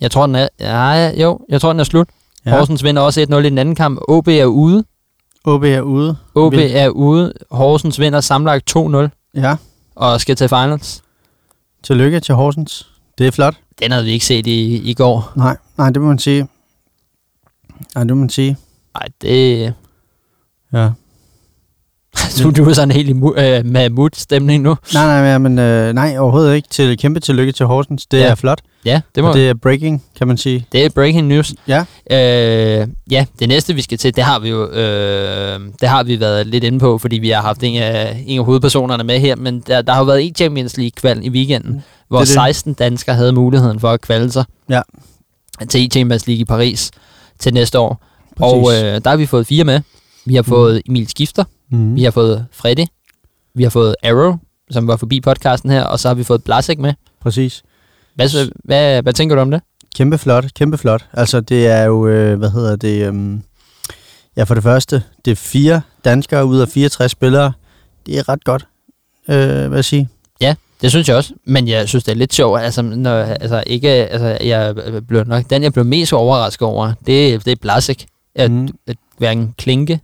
Jeg 0.00 0.10
tror, 0.10 0.26
den 0.26 0.34
er... 0.34 0.48
Ja, 0.60 1.10
jo, 1.22 1.40
jeg 1.48 1.60
tror, 1.60 1.72
den 1.72 1.80
er 1.80 1.84
slut. 1.84 2.08
Ja. 2.46 2.50
Horsens 2.50 2.84
vinder 2.84 3.02
også 3.02 3.26
1-0 3.30 3.34
i 3.36 3.42
den 3.42 3.58
anden 3.58 3.74
kamp. 3.74 4.00
OB 4.08 4.28
er 4.28 4.44
ude. 4.44 4.84
OB 5.44 5.62
er 5.64 5.80
ude. 5.80 6.16
OB 6.34 6.52
Vildt. 6.52 6.72
er 6.76 6.88
ude. 6.88 7.32
Horsens 7.50 8.00
vinder 8.00 8.20
sammenlagt 8.20 8.76
2-0 8.76 9.08
Ja. 9.34 9.56
og 9.94 10.20
skal 10.20 10.36
til 10.36 10.48
finals. 10.48 11.02
Tillykke 11.82 12.20
til 12.20 12.34
Horsens. 12.34 12.90
Det 13.18 13.26
er 13.26 13.30
flot. 13.30 13.54
Den 13.78 13.92
havde 13.92 14.04
vi 14.04 14.10
ikke 14.10 14.26
set 14.26 14.46
i, 14.46 14.76
i 14.90 14.94
går. 14.94 15.32
Nej, 15.36 15.56
Nej, 15.78 15.90
det 15.90 16.02
må 16.02 16.08
man 16.08 16.18
sige. 16.18 16.48
Nej, 17.94 18.04
det 18.04 18.16
må 18.16 18.20
man 18.20 18.30
sige. 18.30 18.56
Nej, 18.94 19.08
det... 19.20 19.74
Ja. 20.72 20.90
du, 22.42 22.50
du 22.50 22.68
er 22.68 22.72
sådan 22.72 22.90
helt 22.90 23.08
i 23.08 23.12
mu- 23.12 23.40
øh, 23.40 23.64
med 23.66 23.90
mood-stemning 23.90 24.62
nu. 24.62 24.76
Nej, 24.94 25.20
nej, 25.22 25.38
men 25.38 25.58
øh, 25.58 25.92
nej, 25.92 26.18
overhovedet 26.18 26.54
ikke. 26.54 26.68
Til 26.68 26.98
kæmpe 26.98 27.20
tillykke 27.20 27.52
til 27.52 27.66
Horsens. 27.66 28.06
Det 28.06 28.18
Ja. 28.18 28.24
er 28.26 28.34
flot. 28.34 28.60
Ja, 28.84 29.00
det 29.14 29.22
må 29.22 29.28
Og 29.28 29.34
det 29.34 29.48
er 29.48 29.54
breaking, 29.54 30.04
kan 30.18 30.28
man 30.28 30.36
sige. 30.36 30.66
Det 30.72 30.84
er 30.84 30.88
breaking 30.90 31.26
news. 31.26 31.54
Ja. 31.68 31.84
Øh, 32.10 32.88
ja, 33.10 33.24
det 33.38 33.48
næste 33.48 33.74
vi 33.74 33.82
skal 33.82 33.98
til, 33.98 34.16
det 34.16 34.24
har 34.24 34.38
vi 34.38 34.48
jo 34.48 34.68
øh, 34.70 35.60
det 35.80 35.88
har 35.88 36.02
vi 36.02 36.20
været 36.20 36.46
lidt 36.46 36.64
inde 36.64 36.78
på, 36.78 36.98
fordi 36.98 37.18
vi 37.18 37.30
har 37.30 37.42
haft 37.42 37.62
en 37.62 37.82
af, 37.82 38.24
en 38.26 38.38
af 38.38 38.44
hovedpersonerne 38.44 39.04
med 39.04 39.18
her, 39.20 39.36
men 39.36 39.60
der, 39.66 39.82
der 39.82 39.92
har 39.92 40.00
jo 40.00 40.04
været 40.04 40.26
en 40.26 40.34
Champions 40.34 40.76
League 40.76 40.90
kval 40.96 41.24
i 41.24 41.28
weekenden, 41.30 41.82
hvor 42.08 42.18
Mm. 42.20 42.26
Det 42.26 42.36
er 42.36 42.44
det. 42.44 42.54
16 42.56 42.74
danskere 42.74 43.16
havde 43.16 43.32
muligheden 43.32 43.80
for 43.80 43.90
at 43.90 44.00
kvalde 44.00 44.30
sig 44.32 44.44
Ja. 44.70 44.80
til 45.68 45.88
Champions 45.92 46.26
League 46.26 46.40
i 46.40 46.44
Paris 46.44 46.90
til 47.38 47.54
næste 47.54 47.78
år. 47.78 48.04
Præcis. 48.36 48.52
Og 48.52 48.72
øh, 48.86 49.00
der 49.04 49.10
har 49.10 49.16
vi 49.16 49.26
fået 49.26 49.46
fire 49.46 49.64
med. 49.64 49.80
Vi 50.26 50.34
har 50.34 50.42
fået 50.42 50.82
Emil 50.88 51.08
Skifter, 51.08 51.44
Mm. 51.70 51.94
vi 51.94 52.04
har 52.04 52.10
fået 52.10 52.46
Freddy, 52.52 52.86
vi 53.54 53.62
har 53.62 53.70
fået 53.70 53.94
Arrow, 54.02 54.36
som 54.70 54.88
var 54.88 54.96
forbi 54.96 55.20
podcasten 55.20 55.70
her, 55.70 55.84
og 55.84 56.00
så 56.00 56.08
har 56.08 56.14
vi 56.14 56.24
fået 56.24 56.44
Blasek 56.44 56.78
med. 56.78 56.94
Præcis. 57.20 57.62
Hvad, 58.14 58.50
hvad, 58.64 59.02
hvad 59.02 59.12
tænker 59.12 59.36
du 59.36 59.42
om 59.42 59.50
det? 59.50 59.60
Kæmpe 59.94 60.18
flot, 60.18 60.54
kæmpe 60.54 60.78
flot. 60.78 61.06
Altså, 61.12 61.40
det 61.40 61.66
er 61.66 61.84
jo, 61.84 62.06
øh, 62.06 62.38
hvad 62.38 62.50
hedder 62.50 62.76
det, 62.76 63.06
øhm, 63.06 63.42
ja, 64.36 64.42
for 64.42 64.54
det 64.54 64.62
første, 64.62 65.02
det 65.24 65.30
er 65.30 65.36
fire 65.36 65.80
danskere 66.04 66.46
ud 66.46 66.58
af 66.58 66.68
64 66.68 67.12
spillere. 67.12 67.52
Det 68.06 68.18
er 68.18 68.28
ret 68.28 68.44
godt, 68.44 68.66
øh, 69.28 69.36
hvad 69.36 69.78
jeg 69.78 69.84
sige. 69.84 70.08
Ja, 70.40 70.54
det 70.82 70.90
synes 70.90 71.08
jeg 71.08 71.16
også. 71.16 71.34
Men 71.44 71.68
jeg 71.68 71.88
synes, 71.88 72.04
det 72.04 72.12
er 72.12 72.16
lidt 72.16 72.34
sjovt. 72.34 72.60
Altså, 72.60 72.82
når, 72.82 73.14
altså, 73.22 73.64
ikke, 73.66 73.88
altså, 73.88 74.38
jeg 74.46 74.74
blev 75.08 75.24
nok, 75.24 75.44
den, 75.50 75.62
jeg 75.62 75.72
blev 75.72 75.84
mest 75.84 76.12
overrasket 76.12 76.68
over, 76.68 76.92
det, 77.06 77.44
det 77.44 77.52
er 77.52 77.56
Blasik. 77.60 78.06
At, 78.34 78.50
mm. 78.50 78.68
at 78.86 78.96
hverken 79.18 79.54
Klinke, 79.58 80.00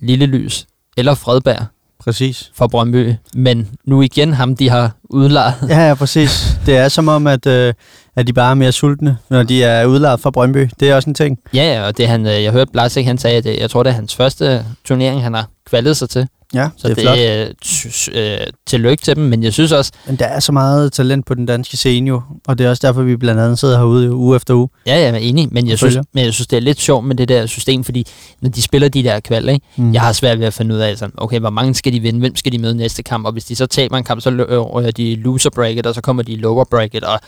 Lille 0.00 0.26
Lys 0.26 0.66
eller 0.96 1.14
Fredberg 1.14 1.66
Præcis. 2.00 2.50
fra 2.54 2.66
Brøndby. 2.66 3.14
Men 3.34 3.68
nu 3.84 4.02
igen 4.02 4.32
ham, 4.32 4.56
de 4.56 4.68
har 4.68 4.90
udlejet. 5.04 5.54
Ja, 5.68 5.88
ja, 5.88 5.94
præcis. 5.94 6.56
Det 6.66 6.76
er 6.76 6.88
som 6.88 7.08
om, 7.08 7.26
at, 7.26 7.46
øh, 7.46 7.74
at 8.16 8.26
de 8.26 8.32
bare 8.32 8.50
er 8.50 8.54
mere 8.54 8.72
sultne, 8.72 9.16
når 9.30 9.42
de 9.42 9.62
er 9.62 9.86
udlejet 9.86 10.20
fra 10.20 10.30
Brøndby. 10.30 10.68
Det 10.80 10.90
er 10.90 10.94
også 10.96 11.10
en 11.10 11.14
ting. 11.14 11.38
Ja, 11.54 11.74
ja, 11.74 11.86
og 11.86 11.96
det 11.96 12.08
han, 12.08 12.26
øh, 12.26 12.42
jeg 12.42 12.52
hørte 12.52 12.72
Blasik, 12.72 13.06
han 13.06 13.18
sagde, 13.18 13.36
at 13.36 13.44
det, 13.44 13.58
jeg 13.60 13.70
tror, 13.70 13.82
det 13.82 13.90
er 13.90 13.94
hans 13.94 14.14
første 14.14 14.64
turnering, 14.84 15.22
han 15.22 15.34
har 15.34 15.48
kvalet 15.66 15.96
sig 15.96 16.10
til. 16.10 16.26
Ja, 16.54 16.68
Så 16.76 16.88
det 16.88 16.98
er 16.98 17.02
flot. 17.02 17.16
det 17.16 17.26
er 17.28 17.46
t- 17.64 18.18
øh, 18.18 18.38
tillykke 18.66 19.04
til 19.04 19.16
dem, 19.16 19.24
men 19.24 19.42
jeg 19.42 19.52
synes 19.52 19.72
også, 19.72 19.92
Men 20.06 20.16
der 20.16 20.24
er 20.24 20.40
så 20.40 20.52
meget 20.52 20.92
talent 20.92 21.26
på 21.26 21.34
den 21.34 21.46
danske 21.46 21.76
scene 21.76 22.08
jo, 22.08 22.22
og 22.48 22.58
det 22.58 22.66
er 22.66 22.70
også 22.70 22.86
derfor, 22.86 23.02
vi 23.02 23.16
blandt 23.16 23.40
andet 23.40 23.58
sidder 23.58 23.78
herude 23.78 24.12
uge 24.14 24.36
efter 24.36 24.54
uge. 24.54 24.68
ja, 24.86 24.94
jeg 25.00 25.08
er 25.08 25.14
enig, 25.16 25.48
men 25.52 25.68
jeg, 25.68 25.78
synes, 25.78 25.98
men 26.14 26.24
jeg 26.24 26.32
synes, 26.34 26.46
det 26.46 26.56
er 26.56 26.60
lidt 26.60 26.80
sjovt 26.80 27.04
med 27.06 27.16
det 27.16 27.28
der 27.28 27.46
system, 27.46 27.84
fordi 27.84 28.06
når 28.40 28.50
de 28.50 28.62
spiller 28.62 28.88
de 28.88 29.02
der 29.02 29.20
kval, 29.20 29.48
ikke, 29.48 29.66
Mm. 29.76 29.92
Jeg 29.94 30.02
har 30.02 30.12
svært 30.12 30.38
ved 30.38 30.46
at 30.46 30.54
finde 30.54 30.74
ud 30.74 30.80
af, 30.80 30.98
sådan, 30.98 31.14
okay, 31.16 31.38
hvor 31.40 31.50
mange 31.50 31.74
skal 31.74 31.92
de 31.92 32.00
vinde, 32.00 32.18
hvem 32.20 32.36
skal 32.36 32.52
de 32.52 32.58
møde 32.58 32.74
næste 32.74 33.02
kamp, 33.02 33.26
og 33.26 33.32
hvis 33.32 33.44
de 33.44 33.56
så 33.56 33.66
taber 33.66 33.96
en 33.96 34.04
kamp, 34.04 34.20
så 34.20 34.30
rører 34.30 34.90
de 34.90 35.02
i 35.10 35.14
loser 35.14 35.50
bracket, 35.50 35.86
og 35.86 35.94
så 35.94 36.00
kommer 36.00 36.22
de 36.22 36.32
i 36.32 36.36
lower 36.36 36.64
bracket, 36.64 37.04
og 37.04 37.20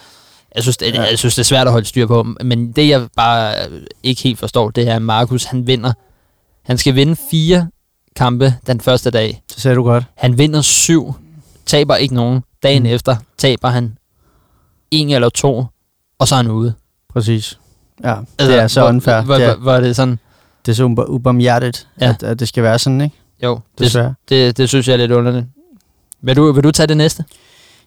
jeg 0.54 0.62
synes, 0.62 0.76
det, 0.76 0.94
Ja. 0.94 1.02
jeg 1.02 1.18
synes, 1.18 1.34
det 1.34 1.42
er 1.42 1.44
svært 1.44 1.66
at 1.66 1.72
holde 1.72 1.86
styr 1.86 2.06
på. 2.06 2.22
Men 2.44 2.72
det, 2.72 2.88
jeg 2.88 3.08
bare 3.16 3.54
ikke 4.02 4.22
helt 4.22 4.38
forstår, 4.38 4.70
det 4.70 4.88
er, 4.88 4.96
at 4.96 5.02
Markus, 5.02 5.44
han 5.44 5.66
vinder. 5.66 5.92
Han 6.62 6.78
skal 6.78 6.94
vinde 6.94 7.16
fire 7.30 7.68
kampe 8.16 8.54
den 8.66 8.80
første 8.80 9.10
dag. 9.10 9.42
Det 9.54 9.60
sagde 9.62 9.74
du 9.76 9.82
godt. 9.82 10.04
Han 10.16 10.38
vinder 10.38 10.60
syv, 10.62 11.14
taber 11.66 11.96
ikke 11.96 12.14
nogen. 12.14 12.42
Dagen 12.62 12.82
Mm. 12.82 12.88
efter 12.88 13.16
taber 13.38 13.68
han 13.68 13.98
en 14.90 15.10
eller 15.10 15.28
to, 15.28 15.64
og 16.18 16.28
så 16.28 16.34
er 16.34 16.36
han 16.36 16.48
ude. 16.50 16.74
Præcis. 17.12 17.58
Ja, 18.04 18.16
det 18.38 18.54
er 18.54 18.66
så 18.68 18.86
unfair. 18.88 19.22
Hvor, 19.22 19.34
det, 19.34 19.44
hvor, 19.44 19.52
er, 19.52 19.56
hvor 19.56 19.72
er 19.72 19.80
det 19.80 19.96
sådan? 19.96 20.18
det 20.66 20.72
er 20.72 20.76
så 20.76 20.84
ubarmhjertigt, 21.08 21.88
Ja. 22.00 22.08
at, 22.08 22.22
at 22.22 22.40
det 22.40 22.48
skal 22.48 22.62
være 22.62 22.78
sådan, 22.78 23.00
ikke? 23.00 23.16
Jo, 23.42 23.54
det, 23.54 23.84
Desværre. 23.84 24.14
det, 24.28 24.56
det 24.56 24.68
synes 24.68 24.88
jeg 24.88 24.92
er 24.92 24.96
lidt 24.96 25.12
underligt. 25.12 25.46
Vil 26.22 26.36
du, 26.36 26.52
vil 26.52 26.64
du 26.64 26.70
tage 26.70 26.86
det 26.86 26.96
næste? 26.96 27.24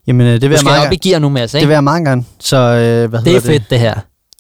Jamen, 0.08 0.28
øh, 0.28 0.34
det 0.34 0.42
vil 0.42 0.52
jeg 0.52 0.60
meget 0.64 0.88
op 0.88 0.94
i 0.94 0.96
gear 0.96 1.20
nu, 1.20 1.30
Mads, 1.30 1.52
Det 1.52 1.58
ikke? 1.58 1.68
vil 1.68 1.74
jeg 1.74 1.84
meget 1.84 2.06
gerne. 2.06 2.24
Så, 2.40 2.58
øh, 2.58 3.10
hvad 3.10 3.20
Det 3.22 3.36
er 3.36 3.40
fedt, 3.42 3.70
det 3.70 3.80
her. 3.80 3.94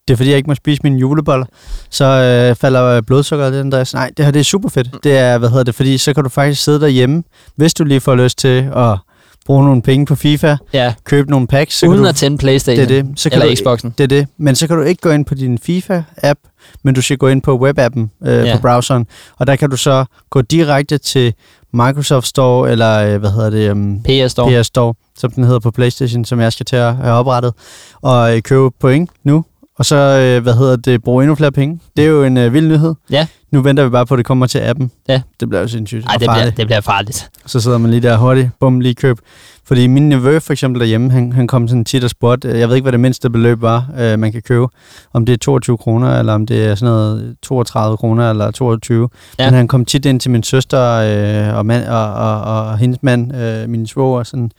Det 0.07 0.13
er 0.13 0.17
fordi, 0.17 0.29
jeg 0.29 0.37
ikke 0.37 0.47
må 0.49 0.55
spise 0.55 0.79
mine 0.83 0.97
juleboller. 0.99 1.45
Så 1.89 2.05
øh, 2.05 2.55
falder 2.55 2.83
øh, 2.83 3.01
blodsukkeret 3.07 3.51
lidt, 3.51 3.61
Andreas. 3.61 3.93
Nej, 3.93 4.11
det 4.17 4.25
her 4.25 4.31
det 4.31 4.39
er 4.39 4.43
super 4.43 4.69
fedt. 4.69 4.89
Det 5.03 5.17
er, 5.17 5.37
hvad 5.37 5.49
hedder 5.49 5.63
det, 5.63 5.75
fordi 5.75 5.97
så 5.97 6.13
kan 6.13 6.23
du 6.23 6.29
faktisk 6.29 6.63
sidde 6.63 6.79
derhjemme, 6.81 7.23
hvis 7.55 7.73
du 7.73 7.83
lige 7.83 8.01
får 8.01 8.15
lyst 8.15 8.37
til 8.37 8.69
at 8.75 8.97
bruge 9.45 9.65
nogle 9.65 9.81
penge 9.81 10.05
på 10.05 10.15
FIFA, 10.15 10.55
Ja, 10.73 10.93
købe 11.03 11.29
nogle 11.31 11.47
packs, 11.47 11.77
så 11.77 11.85
uden 11.85 11.97
kan 11.97 12.03
du, 12.03 12.09
at 12.09 12.15
tænde 12.15 12.37
Playstation. 12.37 12.87
det 12.87 12.97
er 12.97 13.03
det. 13.03 13.19
Så 13.19 13.29
kan 13.29 13.41
Eller 13.41 13.55
du, 13.55 13.61
Xboxen. 13.61 13.93
Det 13.97 14.03
er 14.03 14.07
det. 14.07 14.27
Men 14.37 14.55
så 14.55 14.67
kan 14.67 14.77
du 14.77 14.83
ikke 14.83 15.01
gå 15.01 15.09
ind 15.09 15.25
på 15.25 15.35
din 15.35 15.57
FIFA-app, 15.57 16.39
men 16.83 16.95
du 16.95 17.01
skal 17.01 17.17
gå 17.17 17.27
ind 17.27 17.41
på 17.41 17.57
webappen 17.59 18.11
øh, 18.25 18.45
Ja. 18.45 18.55
på 18.55 18.61
browseren, 18.61 19.05
og 19.37 19.47
der 19.47 19.55
kan 19.55 19.69
du 19.69 19.77
så 19.77 20.05
gå 20.29 20.41
direkte 20.41 20.97
til 20.97 21.33
Microsoft 21.75 22.27
Store, 22.27 22.71
eller 22.71 22.99
øh, 22.99 23.19
hvad 23.19 23.31
hedder 23.31 23.49
det, 23.49 23.71
um, 23.71 24.03
PS 24.03 24.31
Store. 24.31 24.61
PS 24.61 24.67
Store, 24.67 24.93
som 25.17 25.31
den 25.31 25.43
hedder 25.43 25.59
på 25.59 25.71
Playstation, 25.71 26.25
som 26.25 26.39
jeg 26.39 26.53
skal 26.53 26.65
til 26.65 26.75
at 26.75 26.95
have 26.95 27.13
oprettet, 27.13 27.53
og 28.01 28.35
øh, 28.35 28.41
købe 28.41 28.71
point 28.79 29.09
nu, 29.23 29.45
og 29.77 29.85
så, 29.85 29.95
øh, 29.95 30.43
hvad 30.43 30.53
hedder 30.53 30.75
det, 30.75 31.03
bruge 31.03 31.23
endnu 31.23 31.35
flere 31.35 31.51
penge. 31.51 31.79
Det 31.97 32.05
er 32.05 32.09
jo 32.09 32.23
en 32.23 32.37
øh, 32.37 32.53
vild 32.53 32.67
nyhed. 32.67 32.95
Ja. 33.09 33.27
Nu 33.51 33.61
venter 33.61 33.83
vi 33.83 33.89
bare 33.89 34.05
på, 34.05 34.13
at 34.13 34.17
det 34.17 34.25
kommer 34.25 34.47
til 34.47 34.59
appen. 34.59 34.91
Ja. 35.07 35.21
Det 35.39 35.49
bliver 35.49 35.61
jo 35.61 35.67
sindssygt. 35.67 36.05
Nej, 36.05 36.15
og 36.15 36.19
det 36.19 36.29
bliver, 36.29 36.49
det 36.49 36.67
bliver 36.67 36.81
farligt. 36.81 37.29
Så 37.45 37.59
sidder 37.59 37.77
man 37.77 37.91
lige 37.91 38.01
der 38.01 38.17
hurtigt, 38.17 38.49
bum, 38.59 38.79
lige 38.79 38.95
køb. 38.95 39.19
Fordi 39.67 39.87
min 39.87 40.09
nevø 40.09 40.39
for 40.39 40.53
eksempel 40.53 40.79
derhjemme, 40.79 41.11
han, 41.11 41.31
han 41.31 41.47
kom 41.47 41.67
sådan 41.67 41.85
tit 41.85 42.03
og 42.03 42.09
spurgte, 42.09 42.47
øh, 42.47 42.59
jeg 42.59 42.67
ved 42.69 42.75
ikke, 42.75 42.83
hvad 42.83 42.91
det 42.91 42.99
mindste 42.99 43.29
beløb 43.29 43.61
var, 43.61 43.89
øh, 43.97 44.19
man 44.19 44.31
kan 44.31 44.41
købe. 44.41 44.67
Om 45.13 45.25
det 45.25 45.33
er 45.33 45.37
22 45.37 45.77
kroner, 45.77 46.19
eller 46.19 46.33
om 46.33 46.45
det 46.45 46.65
er 46.65 46.75
sådan 46.75 46.93
noget 46.93 47.35
32 47.41 47.97
kroner, 47.97 48.29
eller 48.29 48.51
22. 48.51 49.09
Ja. 49.39 49.45
Men 49.45 49.53
han 49.53 49.67
kom 49.67 49.85
tit 49.85 50.05
ind 50.05 50.19
til 50.19 50.31
min 50.31 50.43
søster 50.43 50.81
øh, 50.81 51.57
og, 51.57 51.65
mand, 51.65 51.87
og, 51.87 52.13
og, 52.13 52.41
og, 52.41 52.77
hendes 52.77 53.03
mand, 53.03 53.35
øh, 53.35 53.69
min 53.69 53.87
svoger, 53.87 54.23
sådan, 54.23 54.51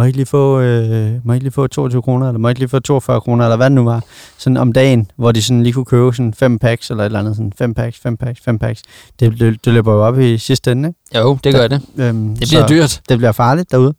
må 0.00 0.04
jeg 0.04 0.08
ikke 0.08 0.18
lige 0.18 0.26
få, 0.26 0.60
øh, 0.60 1.10
må 1.24 1.32
jeg 1.32 1.34
ikke 1.34 1.44
lige 1.44 1.52
få 1.52 1.66
22 1.66 2.02
kroner, 2.02 2.28
eller 2.28 2.38
må 2.38 2.48
jeg 2.48 2.50
ikke 2.50 2.60
lige 2.60 2.68
få 2.68 2.78
42 2.80 3.20
kroner, 3.20 3.44
eller 3.44 3.56
hvad 3.56 3.66
det 3.70 3.72
nu 3.74 3.84
var, 3.84 4.02
sådan 4.38 4.56
om 4.56 4.72
dagen, 4.72 5.10
hvor 5.16 5.32
de 5.32 5.42
sådan 5.42 5.62
lige 5.62 5.72
kunne 5.72 5.84
købe 5.84 6.12
sådan 6.12 6.34
fem 6.34 6.58
packs, 6.58 6.90
eller 6.90 7.02
et 7.04 7.06
eller 7.06 7.18
andet, 7.18 7.36
sådan 7.36 7.52
fem 7.58 7.74
packs, 7.74 7.98
fem 7.98 8.16
packs, 8.16 8.40
fem 8.44 8.58
packs. 8.58 8.82
Det, 9.20 9.40
det, 9.40 9.64
det 9.64 9.72
løber 9.72 9.92
jo 9.92 10.04
op 10.06 10.18
i 10.20 10.38
sidste 10.38 10.72
ende, 10.72 10.88
ikke? 10.88 11.18
Jo, 11.18 11.38
det 11.44 11.54
gør 11.54 11.68
det. 11.68 11.80
Øhm, 11.96 12.36
Det 12.36 12.48
bliver 12.48 12.66
dyrt. 12.66 13.00
det 13.08 13.18
bliver 13.18 13.32
farligt 13.32 13.70
derude. 13.72 13.94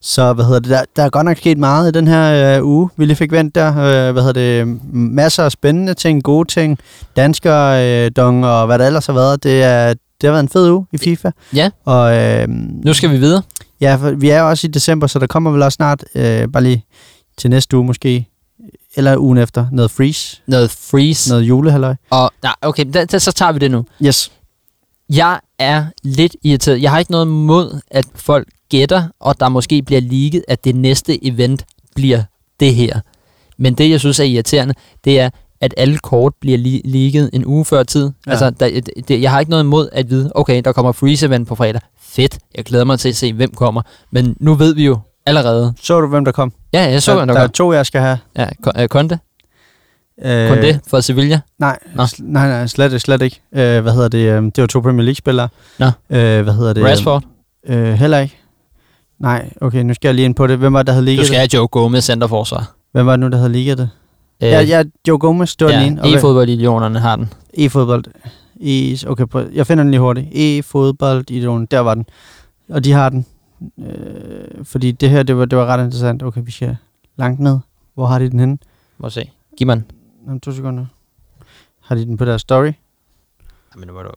Så 0.00 0.32
hvad 0.32 0.44
hedder 0.44 0.60
det, 0.60 0.70
der, 0.70 0.82
der 0.96 1.02
er 1.02 1.10
godt 1.10 1.24
nok 1.24 1.36
sket 1.36 1.58
meget 1.58 1.88
i 1.88 1.92
den 1.98 2.08
her 2.08 2.56
øh, 2.58 2.66
uge, 2.66 2.88
vi 2.96 3.04
lige 3.04 3.16
fik 3.16 3.32
vendt 3.32 3.54
der. 3.54 3.68
Øh, 3.68 4.12
hvad 4.12 4.22
hedder 4.22 4.32
det, 4.32 4.78
masser 4.92 5.44
af 5.44 5.52
spændende 5.52 5.94
ting, 5.94 6.22
gode 6.22 6.48
ting, 6.48 6.78
dansker, 7.16 7.56
øh, 7.64 8.10
dong 8.16 8.46
og 8.46 8.66
hvad 8.66 8.78
der 8.78 8.86
ellers 8.86 9.06
har 9.06 9.12
været. 9.14 9.42
Det, 9.42 9.62
er, 9.62 9.88
det 9.88 10.26
har 10.28 10.30
været 10.30 10.42
en 10.42 10.48
fed 10.48 10.70
uge 10.70 10.86
i 10.92 10.98
FIFA. 10.98 11.30
Ja. 11.54 11.70
Og 11.84 12.16
øh, 12.16 12.48
Nu 12.84 12.94
skal 12.94 13.10
vi 13.10 13.16
videre. 13.16 13.42
Ja, 13.80 13.96
for 13.96 14.10
vi 14.10 14.28
er 14.30 14.40
jo 14.40 14.48
også 14.48 14.66
i 14.66 14.70
december, 14.70 15.06
så 15.06 15.18
der 15.18 15.26
kommer 15.26 15.50
vel 15.50 15.62
også 15.62 15.76
snart, 15.76 16.04
øh, 16.14 16.48
bare 16.48 16.62
lige 16.62 16.84
til 17.36 17.50
næste 17.50 17.76
uge 17.76 17.86
måske, 17.86 18.28
eller 18.96 19.16
ugen 19.16 19.38
efter, 19.38 19.66
noget 19.72 19.90
freeze, 19.90 20.36
Noget 20.46 20.70
freeze. 20.70 21.30
noget 21.30 21.42
julehalløj. 21.42 21.94
Og, 22.10 22.30
nej, 22.42 22.54
okay, 22.62 22.84
da, 22.94 23.04
da, 23.04 23.18
så 23.18 23.32
tager 23.32 23.52
vi 23.52 23.58
det 23.58 23.70
nu. 23.70 23.84
Yes. 24.04 24.32
Jeg 25.10 25.40
er 25.58 25.84
lidt 26.02 26.36
irriteret. 26.44 26.82
Jeg 26.82 26.90
har 26.90 26.98
ikke 26.98 27.10
noget 27.10 27.28
mod, 27.28 27.80
at 27.90 28.04
folk 28.14 28.48
gætter, 28.68 29.04
og 29.20 29.40
der 29.40 29.48
måske 29.48 29.82
bliver 29.82 30.00
leaget, 30.00 30.44
at 30.48 30.64
det 30.64 30.74
næste 30.76 31.26
event 31.26 31.64
bliver 31.94 32.22
det 32.60 32.74
her. 32.74 33.00
Men 33.58 33.74
det, 33.74 33.90
jeg 33.90 34.00
synes 34.00 34.20
er 34.20 34.24
irriterende, 34.24 34.74
det 35.04 35.20
er, 35.20 35.30
at 35.60 35.74
alle 35.76 35.98
kort 35.98 36.32
bliver 36.40 36.58
li- 36.58 36.80
leaget 36.90 37.30
en 37.32 37.46
uge 37.46 37.64
før 37.64 37.82
tid. 37.82 38.10
Ja. 38.26 38.30
Altså, 38.30 38.50
der, 38.50 38.80
det, 39.08 39.22
jeg 39.22 39.30
har 39.30 39.40
ikke 39.40 39.50
noget 39.50 39.64
imod 39.64 39.88
at 39.92 40.10
vide, 40.10 40.32
okay, 40.34 40.62
der 40.64 40.72
kommer 40.72 40.92
freeze 40.92 41.26
event 41.26 41.48
på 41.48 41.54
fredag. 41.54 41.80
Fedt, 42.18 42.38
jeg 42.56 42.64
glæder 42.64 42.84
mig 42.84 42.98
til 42.98 43.08
at 43.08 43.16
se, 43.16 43.32
hvem 43.32 43.50
kommer. 43.54 43.82
Men 44.10 44.36
nu 44.40 44.54
ved 44.54 44.74
vi 44.74 44.86
jo 44.86 44.98
allerede. 45.26 45.74
Så 45.82 46.00
du, 46.00 46.06
hvem 46.06 46.24
der 46.24 46.32
kom? 46.32 46.52
Ja, 46.72 46.90
jeg 46.90 47.02
så, 47.02 47.14
der, 47.14 47.20
at 47.22 47.28
der 47.28 47.34
der 47.34 47.40
er 47.40 47.46
kom. 47.46 47.52
to, 47.52 47.72
jeg 47.72 47.86
skal 47.86 48.00
have. 48.00 48.18
Ja, 48.38 48.46
Kon- 48.66 48.80
øh, 48.82 48.88
Conte. 48.88 49.18
Øh, 50.24 50.48
Conte 50.48 50.80
fra 50.90 51.00
Sevilla. 51.00 51.40
Nej, 51.58 51.78
Nå. 51.94 52.02
sl- 52.02 52.14
nej, 52.22 52.48
nej, 52.48 52.66
slet, 52.66 53.00
slet 53.00 53.22
ikke. 53.22 53.40
Øh, 53.52 53.82
hvad 53.82 53.92
hedder 53.92 54.08
det? 54.08 54.18
Øh, 54.18 54.42
det 54.42 54.58
var 54.58 54.66
to 54.66 54.80
Premier 54.80 55.04
League-spillere. 55.04 55.48
Nå. 55.78 55.86
Øh, 55.86 56.42
hvad 56.42 56.52
hedder 56.54 56.72
det? 56.72 56.84
Rashford. 56.84 57.22
Øh, 57.68 57.92
heller 57.94 58.18
ikke. 58.18 58.36
Nej, 59.20 59.50
okay, 59.60 59.82
nu 59.82 59.94
skal 59.94 60.08
jeg 60.08 60.14
lige 60.14 60.24
ind 60.24 60.34
på 60.34 60.46
det. 60.46 60.58
Hvem 60.58 60.72
var 60.72 60.78
det, 60.78 60.86
der 60.86 60.92
havde 60.92 61.04
Du 61.04 61.08
ligget 61.08 61.26
skal 61.26 61.40
det? 61.40 61.52
have 61.52 61.60
Joe 61.60 61.68
Gomez 61.68 62.04
centerforsvar. 62.04 62.72
Hvem 62.92 63.06
var 63.06 63.12
det 63.12 63.20
nu, 63.20 63.28
der 63.28 63.36
havde 63.36 63.52
ligget 63.52 63.78
det? 63.78 63.90
Øh, 64.42 64.48
Ja, 64.48 64.60
ja, 64.60 64.82
Joe 65.08 65.18
Gomez, 65.18 65.56
det 65.56 65.64
var 65.66 65.72
ja, 65.72 65.78
den 65.80 65.86
ene. 65.92 66.02
Og 66.02 66.08
hvem- 66.08 66.18
E-fodbold 66.18 66.96
har 66.98 67.16
den. 67.16 67.32
E-fodbold. 67.58 68.04
E, 68.60 68.96
okay, 69.06 69.24
prøv, 69.26 69.48
jeg 69.52 69.66
finder 69.66 69.84
den 69.84 69.90
lige 69.90 70.00
hurtigt. 70.00 70.26
E-fodbold, 70.32 71.30
idiolen, 71.30 71.66
der 71.66 71.78
var 71.80 71.94
den. 71.94 72.06
Og 72.68 72.84
de 72.84 72.92
har 72.92 73.08
den. 73.08 73.26
Øh, 73.78 74.64
fordi 74.64 74.92
det 74.92 75.10
her, 75.10 75.22
det 75.22 75.36
var, 75.36 75.44
det 75.44 75.58
var 75.58 75.66
ret 75.66 75.84
interessant. 75.84 76.22
Okay, 76.22 76.40
vi 76.44 76.50
skal 76.50 76.76
langt 77.16 77.40
ned. 77.40 77.58
Hvor 77.94 78.06
har 78.06 78.18
de 78.18 78.30
den 78.30 78.40
henne? 78.40 78.58
Må 78.98 79.10
se. 79.10 79.30
Giv 79.56 79.66
mig 79.66 79.76
den. 79.76 79.84
Om 80.28 80.40
to 80.40 80.52
sekunder. 80.52 80.86
Har 81.80 81.94
de 81.94 82.04
den 82.04 82.16
på 82.16 82.24
deres 82.24 82.40
story? 82.42 82.72
Jamen, 83.74 83.86
nu 83.88 83.92
må 83.94 84.02
du... 84.02 84.10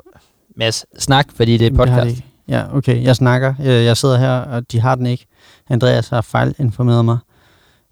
Mads, 0.55 0.85
snak, 1.03 1.25
fordi 1.35 1.57
det 1.57 1.67
er 1.67 1.69
Det 1.69 1.89
har 1.89 2.01
de 2.03 2.09
podcast. 2.09 2.23
Ja, 2.47 2.75
okay. 2.75 3.03
Jeg 3.03 3.15
snakker. 3.15 3.53
Jeg, 3.59 3.85
jeg 3.85 3.97
sidder 3.97 4.17
her, 4.17 4.31
og 4.31 4.71
de 4.71 4.79
har 4.79 4.95
den 4.95 5.05
ikke. 5.05 5.25
Andreas 5.69 6.09
har 6.09 6.21
fejlinformeret 6.21 7.05
mig. 7.05 7.17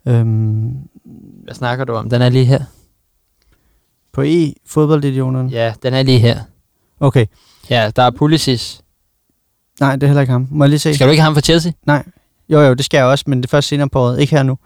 Øhm, 0.06 0.78
Hvad 1.44 1.54
snakker 1.54 1.86
du 1.86 1.94
om? 1.94 2.10
Den 2.10 2.22
er 2.22 2.30
lige 2.30 2.46
her. 2.46 2.64
På 4.14 4.22
E, 4.26 4.54
fodboldidionerne? 4.68 5.50
Ja, 5.50 5.74
den 5.84 5.94
er 5.94 6.04
lige 6.04 6.20
her. 6.20 6.40
Okay. 7.00 7.26
Ja, 7.70 7.92
der 7.96 8.04
er 8.04 8.10
Pulisic. 8.12 8.78
Nej, 9.80 9.96
det 9.96 10.04
er 10.04 10.08
heller 10.08 10.22
ikke 10.22 10.32
ham. 10.32 10.48
Må 10.52 10.64
jeg 10.64 10.70
lige 10.70 10.80
se? 10.80 10.94
Skal 10.94 11.08
du 11.08 11.12
ikke 11.12 11.22
have 11.22 11.26
ham 11.26 11.34
for 11.34 11.42
Chelsea? 11.42 11.72
Jo, 12.50 12.62
jo, 12.62 12.74
det 12.74 12.86
skal 12.86 12.98
jeg 12.98 13.06
også, 13.06 13.24
men 13.28 13.38
det 13.38 13.46
er 13.46 13.50
først 13.50 13.68
senere 13.68 13.90
på 13.90 14.00
året. 14.00 14.20
Ikke 14.20 14.36
her 14.36 14.44
nu. 14.44 14.58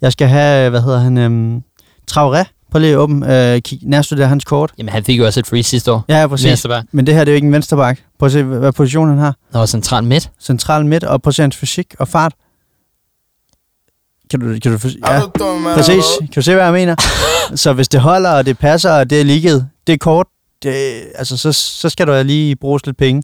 Jeg 0.00 0.12
skal 0.12 0.28
have, 0.28 0.70
hvad 0.70 0.82
hedder 0.82 0.98
han, 0.98 1.18
øhm, 1.18 1.62
Traoré. 2.10 2.44
Prøv 2.70 2.80
lige 2.80 2.92
at 2.92 2.96
åbne, 2.98 3.52
øh, 3.54 3.60
kig, 3.60 3.78
nærstudere 3.82 4.28
hans 4.28 4.44
kort. 4.44 4.72
Jamen, 4.78 4.92
han 4.92 5.04
fik 5.04 5.18
jo 5.18 5.26
også 5.26 5.40
et 5.40 5.46
free 5.46 5.62
sidste 5.62 5.92
år. 5.92 6.04
Ja, 6.08 6.20
ja, 6.20 6.26
præcis. 6.26 6.66
Men 6.92 7.06
det 7.06 7.14
her, 7.14 7.24
det 7.24 7.30
er 7.30 7.32
jo 7.32 7.36
ikke 7.36 7.46
en 7.46 7.52
vensterbak. 7.52 7.98
Prøv 8.18 8.26
at 8.26 8.32
se, 8.32 8.42
hvad 8.42 8.58
hvad 8.58 8.72
position 8.72 9.08
han 9.08 9.18
har. 9.18 9.36
Nå, 9.52 9.66
central 9.66 10.04
midt. 10.04 10.30
Central 10.40 10.86
midt, 10.86 11.04
og 11.04 11.22
prøv 11.22 11.28
at 11.28 11.34
se 11.34 11.42
hans 11.42 11.56
fysik 11.56 11.94
og 11.98 12.08
fart. 12.08 12.32
Kan 14.32 14.40
du, 14.40 14.58
kan 14.62 14.72
du, 14.72 14.78
for, 14.78 14.88
ja, 15.08 15.20
præcis. 15.74 16.04
Kan 16.18 16.28
du 16.36 16.42
se, 16.42 16.54
hvad 16.54 16.64
jeg 16.64 16.72
mener? 16.72 16.94
så 17.54 17.72
hvis 17.72 17.88
det 17.88 18.00
holder, 18.00 18.30
og 18.30 18.46
det 18.46 18.58
passer, 18.58 18.90
og 18.90 19.10
det 19.10 19.20
er 19.20 19.24
ligget, 19.24 19.68
det 19.86 19.92
er 19.92 19.96
kort, 19.98 20.26
det, 20.62 20.92
altså, 21.14 21.36
så, 21.36 21.52
så 21.52 21.88
skal 21.88 22.06
du 22.06 22.22
lige 22.24 22.56
bruge 22.56 22.80
lidt 22.86 22.96
penge. 22.96 23.22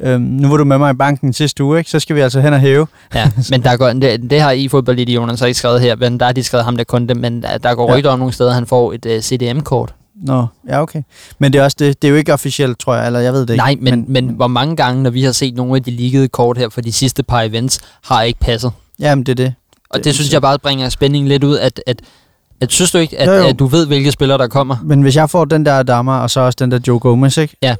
Ja. 0.00 0.10
Øhm, 0.10 0.22
nu 0.22 0.48
var 0.48 0.56
du 0.56 0.64
med 0.64 0.78
mig 0.78 0.90
i 0.90 0.96
banken 0.96 1.32
sidste 1.32 1.64
uge, 1.64 1.78
ikke? 1.78 1.90
så 1.90 2.00
skal 2.00 2.16
vi 2.16 2.20
altså 2.20 2.40
hen 2.40 2.52
og 2.52 2.60
hæve. 2.60 2.86
Ja, 3.14 3.30
men 3.50 3.62
der 3.62 3.76
går, 3.76 3.92
det, 3.92 4.30
det 4.30 4.40
har 4.40 4.50
i 4.50 4.68
fodboldidionerne 4.68 5.38
så 5.38 5.46
ikke 5.46 5.58
skrevet 5.58 5.80
her, 5.80 5.96
men 5.96 6.20
der 6.20 6.26
har 6.26 6.32
de 6.32 6.42
skrevet 6.42 6.64
ham 6.64 6.76
der 6.76 6.84
kunde, 6.84 7.14
men 7.14 7.42
der, 7.42 7.74
går 7.74 7.90
Ja. 7.90 7.96
rygter 7.96 8.10
om 8.10 8.18
nogle 8.18 8.34
steder, 8.34 8.52
han 8.52 8.66
får 8.66 8.92
et 8.92 9.06
uh, 9.06 9.20
CDM-kort. 9.20 9.94
Nå, 10.26 10.46
ja 10.68 10.82
okay. 10.82 11.02
Men 11.38 11.52
det 11.52 11.58
er 11.58 11.64
også 11.64 11.76
det, 11.80 12.02
det 12.02 12.08
er 12.08 12.12
jo 12.12 12.16
ikke 12.16 12.32
officielt, 12.32 12.78
tror 12.78 12.94
jeg, 12.94 13.06
eller 13.06 13.20
jeg 13.20 13.32
ved 13.32 13.40
det 13.40 13.50
ikke. 13.50 13.56
Nej, 13.56 13.76
men, 13.80 13.94
men, 13.94 14.04
men 14.08 14.28
hvor 14.28 14.46
mange 14.46 14.76
gange, 14.76 15.02
når 15.02 15.10
vi 15.10 15.22
har 15.22 15.32
set 15.32 15.54
nogle 15.54 15.76
af 15.76 15.82
de 15.82 15.90
liggede 15.90 16.28
kort 16.28 16.58
her 16.58 16.68
for 16.68 16.80
de 16.80 16.92
sidste 16.92 17.22
par 17.22 17.42
events, 17.42 17.80
har 18.04 18.22
ikke 18.22 18.40
passet. 18.40 18.72
Jamen, 19.00 19.24
det 19.26 19.32
er 19.32 19.44
det. 19.44 19.54
Og 19.92 20.04
det, 20.04 20.14
synes 20.14 20.32
jeg 20.32 20.42
bare 20.42 20.58
bringer 20.58 20.88
spændingen 20.88 21.28
lidt 21.28 21.44
ud, 21.44 21.58
at, 21.58 21.82
at, 21.86 22.00
at 22.60 22.72
synes 22.72 22.90
du 22.90 22.98
ikke, 22.98 23.18
at, 23.20 23.28
Jo, 23.28 23.32
jo. 23.32 23.44
at 23.48 23.58
du 23.58 23.66
ved, 23.66 23.86
hvilke 23.86 24.12
spillere 24.12 24.38
der 24.38 24.48
kommer? 24.48 24.76
Men 24.84 25.02
hvis 25.02 25.16
jeg 25.16 25.30
får 25.30 25.44
den 25.44 25.66
der 25.66 25.78
Adama, 25.78 26.12
og 26.12 26.30
så 26.30 26.40
også 26.40 26.56
den 26.60 26.70
der 26.70 26.78
Joe 26.88 26.98
Gomez, 26.98 27.36
ikke? 27.36 27.56
Ja, 27.62 27.74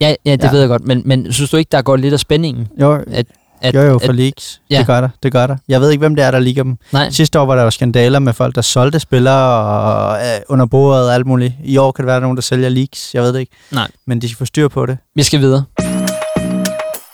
ja 0.00 0.10
det 0.10 0.16
Ja. 0.26 0.36
ja. 0.42 0.50
ved 0.50 0.60
jeg 0.60 0.68
godt, 0.68 0.84
men, 0.86 1.02
men 1.04 1.32
synes 1.32 1.50
du 1.50 1.56
ikke, 1.56 1.68
der 1.72 1.82
går 1.82 1.96
lidt 1.96 2.14
af 2.14 2.20
spændingen? 2.20 2.68
Jo, 2.80 2.92
At, 3.10 3.26
at, 3.60 3.74
jo, 3.74 3.80
jo, 3.80 3.98
for 3.98 4.08
at, 4.08 4.14
leaks. 4.14 4.60
Ja. 4.70 4.78
Det 4.78 4.86
gør 4.86 5.00
der, 5.00 5.08
det 5.22 5.32
gør 5.32 5.46
der. 5.46 5.56
Jeg 5.68 5.80
ved 5.80 5.90
ikke, 5.90 6.00
hvem 6.00 6.14
det 6.16 6.24
er, 6.24 6.30
der 6.30 6.38
ligger 6.38 6.62
dem. 6.62 6.76
Nej, 6.92 7.10
Sidste 7.10 7.40
år 7.40 7.44
var 7.46 7.56
der 7.56 7.62
jo 7.62 7.70
skandaler 7.70 8.18
med 8.18 8.32
folk, 8.32 8.54
der 8.54 8.60
solgte 8.60 9.00
spillere 9.00 9.64
og 9.64 10.16
øh, 10.18 10.40
under 10.48 10.66
bordet 10.66 11.08
og 11.08 11.14
alt 11.14 11.26
muligt. 11.26 11.52
I 11.64 11.76
år 11.76 11.92
kan 11.92 12.02
det 12.02 12.06
være, 12.06 12.14
der 12.14 12.20
er 12.20 12.22
nogen, 12.24 12.36
der 12.36 12.42
sælger 12.42 12.68
leaks. 12.68 13.14
Jeg 13.14 13.22
ved 13.22 13.32
det 13.32 13.40
ikke. 13.40 13.52
Nej. 13.72 13.88
Men 14.06 14.20
de 14.22 14.28
skal 14.28 14.36
få 14.38 14.44
styr 14.44 14.68
på 14.68 14.86
det. 14.86 14.98
vi 15.14 15.22
skal 15.22 15.40
videre. 15.40 15.64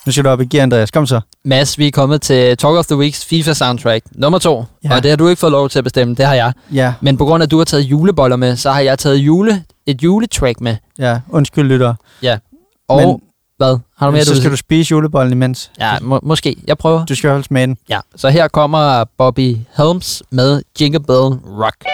Nu 0.07 0.13
skal 0.13 0.25
du 0.25 0.29
op 0.29 0.41
i 0.41 0.45
gear, 0.45 0.63
Andreas. 0.63 0.91
Kom 0.91 1.07
så. 1.07 1.21
Mads, 1.45 1.79
vi 1.79 1.87
er 1.87 1.91
kommet 1.91 2.23
til 2.23 2.57
Talk 2.57 2.77
of 2.79 2.87
the 2.87 2.97
Weeks 2.97 3.25
FIFA 3.25 3.53
soundtrack 3.53 4.05
nummer 4.15 4.39
to. 4.39 4.65
Ja. 4.85 4.89
Ja. 4.89 4.97
Og 4.97 5.03
det 5.03 5.11
har 5.11 5.17
du 5.17 5.29
ikke 5.29 5.41
fået 5.41 5.53
lov 5.53 5.69
til 5.69 5.79
at 5.79 5.85
bestemme, 5.85 6.15
det 6.15 6.27
har 6.27 6.35
jeg. 6.35 6.53
Ja, 6.73 6.95
Men 7.01 7.17
på 7.17 7.25
grund 7.25 7.43
af, 7.43 7.47
at 7.47 7.51
du 7.51 7.59
har 7.59 7.65
taget 7.65 7.83
juleboller 7.83 8.37
med, 8.37 8.57
så 8.57 8.71
har 8.71 8.81
jeg 8.81 8.99
taget 8.99 9.17
jule, 9.17 9.65
et 9.87 10.03
juletrack 10.03 10.61
med. 10.61 10.77
ja. 10.99 11.21
Undskyld, 11.31 11.65
lytter. 11.69 11.95
Og 12.89 13.01
Men- 13.09 13.21
hvad? 13.57 13.79
Har 13.99 14.07
du 14.07 14.13
mere, 14.13 14.25
så 14.25 14.35
du 14.35 14.39
skal 14.41 14.51
du 14.51 14.57
spise 14.57 14.91
julebollen 14.91 15.33
imens. 15.33 15.71
Ja, 15.81 15.99
må, 16.01 16.21
måske. 16.23 16.57
Jeg 16.67 16.79
prøver. 16.79 17.05
Du 17.07 17.15
skal 17.15 17.29
i 17.29 17.31
hvert 17.31 17.37
fald 17.39 17.45
smage 17.45 17.67
den. 17.67 17.77
Ja, 17.89 18.01
så 18.17 18.29
her 18.29 18.49
kommer 18.49 19.05
Bobby 19.19 19.57
Helms 19.77 20.23
med 20.31 20.63
Jingle 20.81 21.01
Bell 21.01 21.19
Rock. 21.63 21.85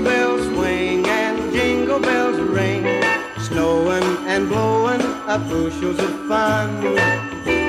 Jingle 0.00 0.12
bells 0.12 0.46
swing 0.46 1.06
and 1.06 1.52
jingle 1.52 2.00
bells 2.00 2.38
ring. 2.38 2.84
Snowing 3.38 4.02
and 4.26 4.48
blowing 4.48 5.02
up 5.28 5.46
bushels 5.46 5.98
of 5.98 6.26
fun. 6.26 6.94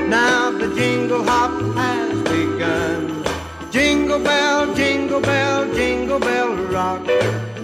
Now 0.09 0.49
the 0.49 0.73
jingle 0.73 1.25
hop 1.25 1.51
has 1.75 2.13
begun. 2.23 3.25
Jingle 3.69 4.23
bell, 4.23 4.73
jingle 4.73 5.19
bell, 5.19 5.73
jingle 5.73 6.19
bell 6.21 6.55
rock. 6.71 7.05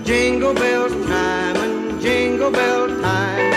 Jingle 0.04 0.54
bells 0.54 0.92
chime 1.08 1.56
and 1.56 2.02
jingle 2.02 2.52
bell 2.52 2.88
time. 3.02 3.52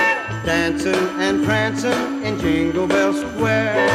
Dancing 0.46 1.08
and 1.18 1.44
prancing 1.44 2.22
in 2.22 2.38
Jingle 2.38 2.86
Bell 2.86 3.12
Square 3.12 3.88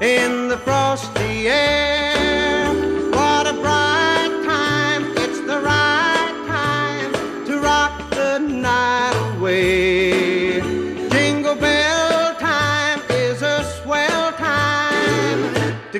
in 0.00 0.48
the 0.48 0.56
frosty 0.56 1.48
air. 1.48 2.39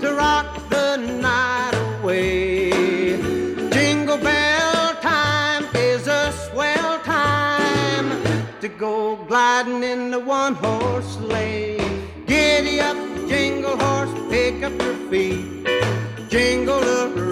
to 0.00 0.14
rock 0.14 0.68
the 0.68 0.96
night 0.96 1.74
away. 2.00 2.70
Jingle 3.70 4.18
bell 4.18 4.94
time 5.00 5.64
is 5.74 6.06
a 6.06 6.32
swell 6.32 6.98
time 7.00 8.10
to 8.60 8.68
go 8.68 9.16
gliding 9.24 9.82
in 9.82 10.10
the 10.10 10.20
one 10.20 10.54
horse 10.54 11.16
sleigh. 11.16 11.78
Giddy 12.26 12.80
up, 12.80 12.96
jingle 13.26 13.76
horse, 13.78 14.10
pick 14.28 14.62
up 14.62 14.78
your 14.82 14.96
feet. 15.08 15.66
Jingle 16.28 16.84
around 16.84 17.29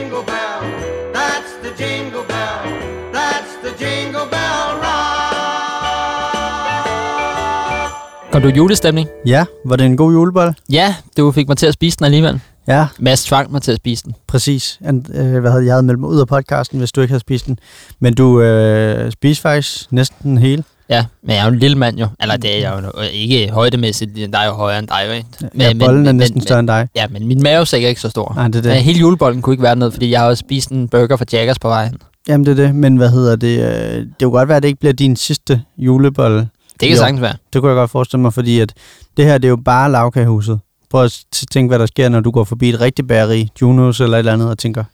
jingle 0.00 0.24
bell. 0.32 0.60
That's 1.14 1.52
the 1.64 1.84
jingle 1.84 2.24
bell. 2.32 2.58
That's 3.12 3.52
the 3.64 3.72
jingle 3.84 4.26
bell 4.34 4.68
rock. 4.84 5.00
Går 8.32 8.38
du 8.38 8.48
i 8.48 8.52
julestemning? 8.52 9.08
Ja, 9.26 9.44
var 9.64 9.76
det 9.76 9.86
en 9.86 9.96
god 9.96 10.12
julebold? 10.12 10.54
Ja, 10.72 10.94
du 11.16 11.32
fik 11.32 11.48
mig 11.48 11.56
til 11.56 11.66
at 11.66 11.74
spise 11.74 11.96
den 11.98 12.04
alligevel. 12.04 12.40
Ja, 12.68 12.86
Mads 12.98 13.24
tvang 13.24 13.52
mig 13.52 13.62
til 13.62 13.72
at 13.72 13.76
spise 13.76 14.04
den. 14.04 14.14
præcis. 14.26 14.78
And, 14.84 15.14
øh, 15.14 15.40
hvad 15.40 15.50
havde 15.50 15.64
jeg 15.64 15.74
havde 15.74 15.82
meldt 15.82 16.00
mig 16.00 16.08
ud 16.08 16.20
af 16.20 16.26
podcasten, 16.28 16.78
hvis 16.78 16.92
du 16.92 17.00
ikke 17.00 17.12
havde 17.12 17.20
spist 17.20 17.46
den. 17.46 17.58
Men 18.00 18.14
du 18.14 18.40
øh, 18.40 19.12
spiser 19.12 19.42
faktisk 19.42 19.92
næsten 19.92 20.30
den 20.30 20.38
hele. 20.38 20.64
Ja, 20.90 21.04
men 21.22 21.30
jeg 21.30 21.38
er 21.40 21.44
jo 21.46 21.52
en 21.52 21.58
lille 21.58 21.78
mand 21.78 21.98
jo. 21.98 22.06
Eller 22.20 22.36
det 22.36 22.56
er 22.56 22.60
jeg 22.70 22.84
jo 22.94 23.00
ikke 23.12 23.50
højdemæssigt. 23.52 24.10
Der 24.32 24.38
er 24.38 24.46
jo 24.46 24.52
højere 24.52 24.78
end 24.78 24.88
dig, 24.88 25.02
jo, 25.06 25.12
ikke? 25.12 25.28
Ja, 25.58 25.72
bolden 25.86 26.06
er 26.06 26.12
næsten 26.12 26.40
større 26.40 26.58
end 26.60 26.68
dig. 26.68 26.88
Ja, 26.96 27.06
men 27.08 27.26
min 27.28 27.42
mavesæk 27.42 27.84
er 27.84 27.88
ikke 27.88 28.00
så 28.00 28.08
stor. 28.10 28.32
Nej, 28.36 28.46
det 28.46 28.56
er 28.56 28.62
det. 28.62 28.70
Men 28.72 28.80
hele 28.82 29.00
julebollen 29.00 29.42
kunne 29.42 29.54
ikke 29.54 29.62
være 29.62 29.76
noget, 29.76 29.94
fordi 29.94 30.10
jeg 30.10 30.20
har 30.20 30.26
også 30.28 30.40
spist 30.40 30.70
en 30.70 30.88
burger 30.88 31.16
fra 31.16 31.24
Jaggers 31.32 31.58
på 31.58 31.68
vejen. 31.68 31.94
Jamen, 32.28 32.46
det 32.46 32.58
er 32.60 32.66
det. 32.66 32.74
Men 32.74 32.96
hvad 32.96 33.10
hedder 33.10 33.36
det? 33.36 33.58
Øh, 33.60 33.96
det 33.96 34.06
kunne 34.22 34.30
godt 34.30 34.48
være, 34.48 34.56
at 34.56 34.62
det 34.62 34.68
ikke 34.68 34.80
bliver 34.80 34.92
din 34.92 35.16
sidste 35.16 35.62
julebolle. 35.78 36.38
Det 36.38 36.48
kan 36.80 36.88
Jo. 36.90 36.96
sagtens 36.96 37.20
være. 37.20 37.34
Det 37.52 37.60
kunne 37.60 37.70
jeg 37.70 37.76
godt 37.76 37.90
forestille 37.90 38.20
mig, 38.22 38.34
fordi 38.34 38.60
at 38.60 38.72
det 39.16 39.24
her, 39.24 39.38
det 39.38 39.44
er 39.44 39.48
jo 39.50 39.56
bare 39.64 39.90
lavkagehuset. 39.92 40.60
Prøv 40.90 41.04
at 41.04 41.24
tænke, 41.50 41.68
hvad 41.70 41.78
der 41.78 41.86
sker, 41.86 42.08
når 42.08 42.20
du 42.20 42.30
går 42.30 42.44
forbi 42.44 42.68
et 42.68 42.80
rigtigt 42.80 43.08
bageri, 43.08 43.48
Junos 43.62 44.00
eller 44.00 44.16
et 44.16 44.18
eller 44.18 44.32
andet, 44.32 44.48
og 44.50 44.58
tænker, 44.58 44.84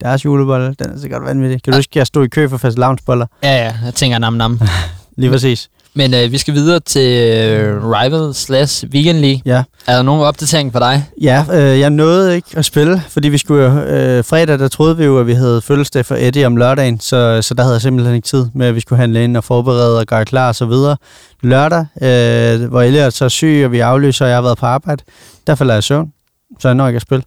deres 0.00 0.24
julebolle, 0.24 0.74
den 0.78 0.90
er 0.90 0.98
sikkert 1.00 1.24
vanvittig. 1.24 1.62
Kan 1.62 1.72
du 1.72 1.78
huske, 1.78 1.90
at 1.92 1.96
jeg 1.96 2.06
stod 2.06 2.24
i 2.24 2.28
kø 2.28 2.48
for 2.48 2.56
fast 2.56 2.78
boller? 3.06 3.26
Ja, 3.42 3.56
ja, 3.64 3.74
jeg 3.84 3.94
tænker 3.94 4.18
nam 4.18 4.32
nam. 4.32 4.60
Lige 5.18 5.30
præcis. 5.30 5.68
Men 5.94 6.14
øh, 6.14 6.32
vi 6.32 6.38
skal 6.38 6.54
videre 6.54 6.80
til 6.80 7.28
øh, 7.28 7.90
Rival 7.90 8.34
slash 8.34 8.86
Weekend 8.86 9.18
League. 9.18 9.42
Ja. 9.44 9.62
Er 9.86 9.96
der 9.96 10.02
nogen 10.02 10.22
opdatering 10.22 10.72
for 10.72 10.78
dig? 10.78 11.04
Ja, 11.22 11.44
øh, 11.52 11.80
jeg 11.80 11.90
nåede 11.90 12.36
ikke 12.36 12.48
at 12.56 12.64
spille, 12.64 13.02
fordi 13.08 13.28
vi 13.28 13.38
skulle 13.38 13.82
øh, 13.88 14.24
fredag, 14.24 14.58
der 14.58 14.68
troede 14.68 14.96
vi 14.96 15.04
jo, 15.04 15.18
at 15.20 15.26
vi 15.26 15.32
havde 15.32 15.62
fødselsdag 15.62 16.06
for 16.06 16.16
Eddie 16.18 16.46
om 16.46 16.56
lørdagen, 16.56 17.00
så, 17.00 17.42
så 17.42 17.54
der 17.54 17.62
havde 17.62 17.74
jeg 17.74 17.82
simpelthen 17.82 18.16
ikke 18.16 18.28
tid 18.28 18.46
med, 18.54 18.66
at 18.66 18.74
vi 18.74 18.80
skulle 18.80 18.98
handle 18.98 19.24
ind 19.24 19.36
og 19.36 19.44
forberede 19.44 19.98
og 19.98 20.06
gøre 20.06 20.24
klar 20.24 20.48
og 20.48 20.54
så 20.54 20.66
videre. 20.66 20.96
Lørdag, 21.42 21.86
øh, 22.02 22.68
hvor 22.68 22.82
Elliot 22.82 23.12
så 23.12 23.24
er 23.24 23.28
syg, 23.28 23.62
og 23.64 23.72
vi 23.72 23.80
aflyser, 23.80 24.24
og 24.24 24.28
jeg 24.28 24.36
har 24.36 24.42
været 24.42 24.58
på 24.58 24.66
arbejde, 24.66 25.02
der 25.46 25.54
falder 25.54 25.74
jeg 25.74 25.78
i 25.78 25.82
søvn, 25.82 26.12
så 26.60 26.68
jeg 26.68 26.74
når 26.74 26.86
ikke 26.88 26.96
at 26.96 27.02
spille. 27.02 27.24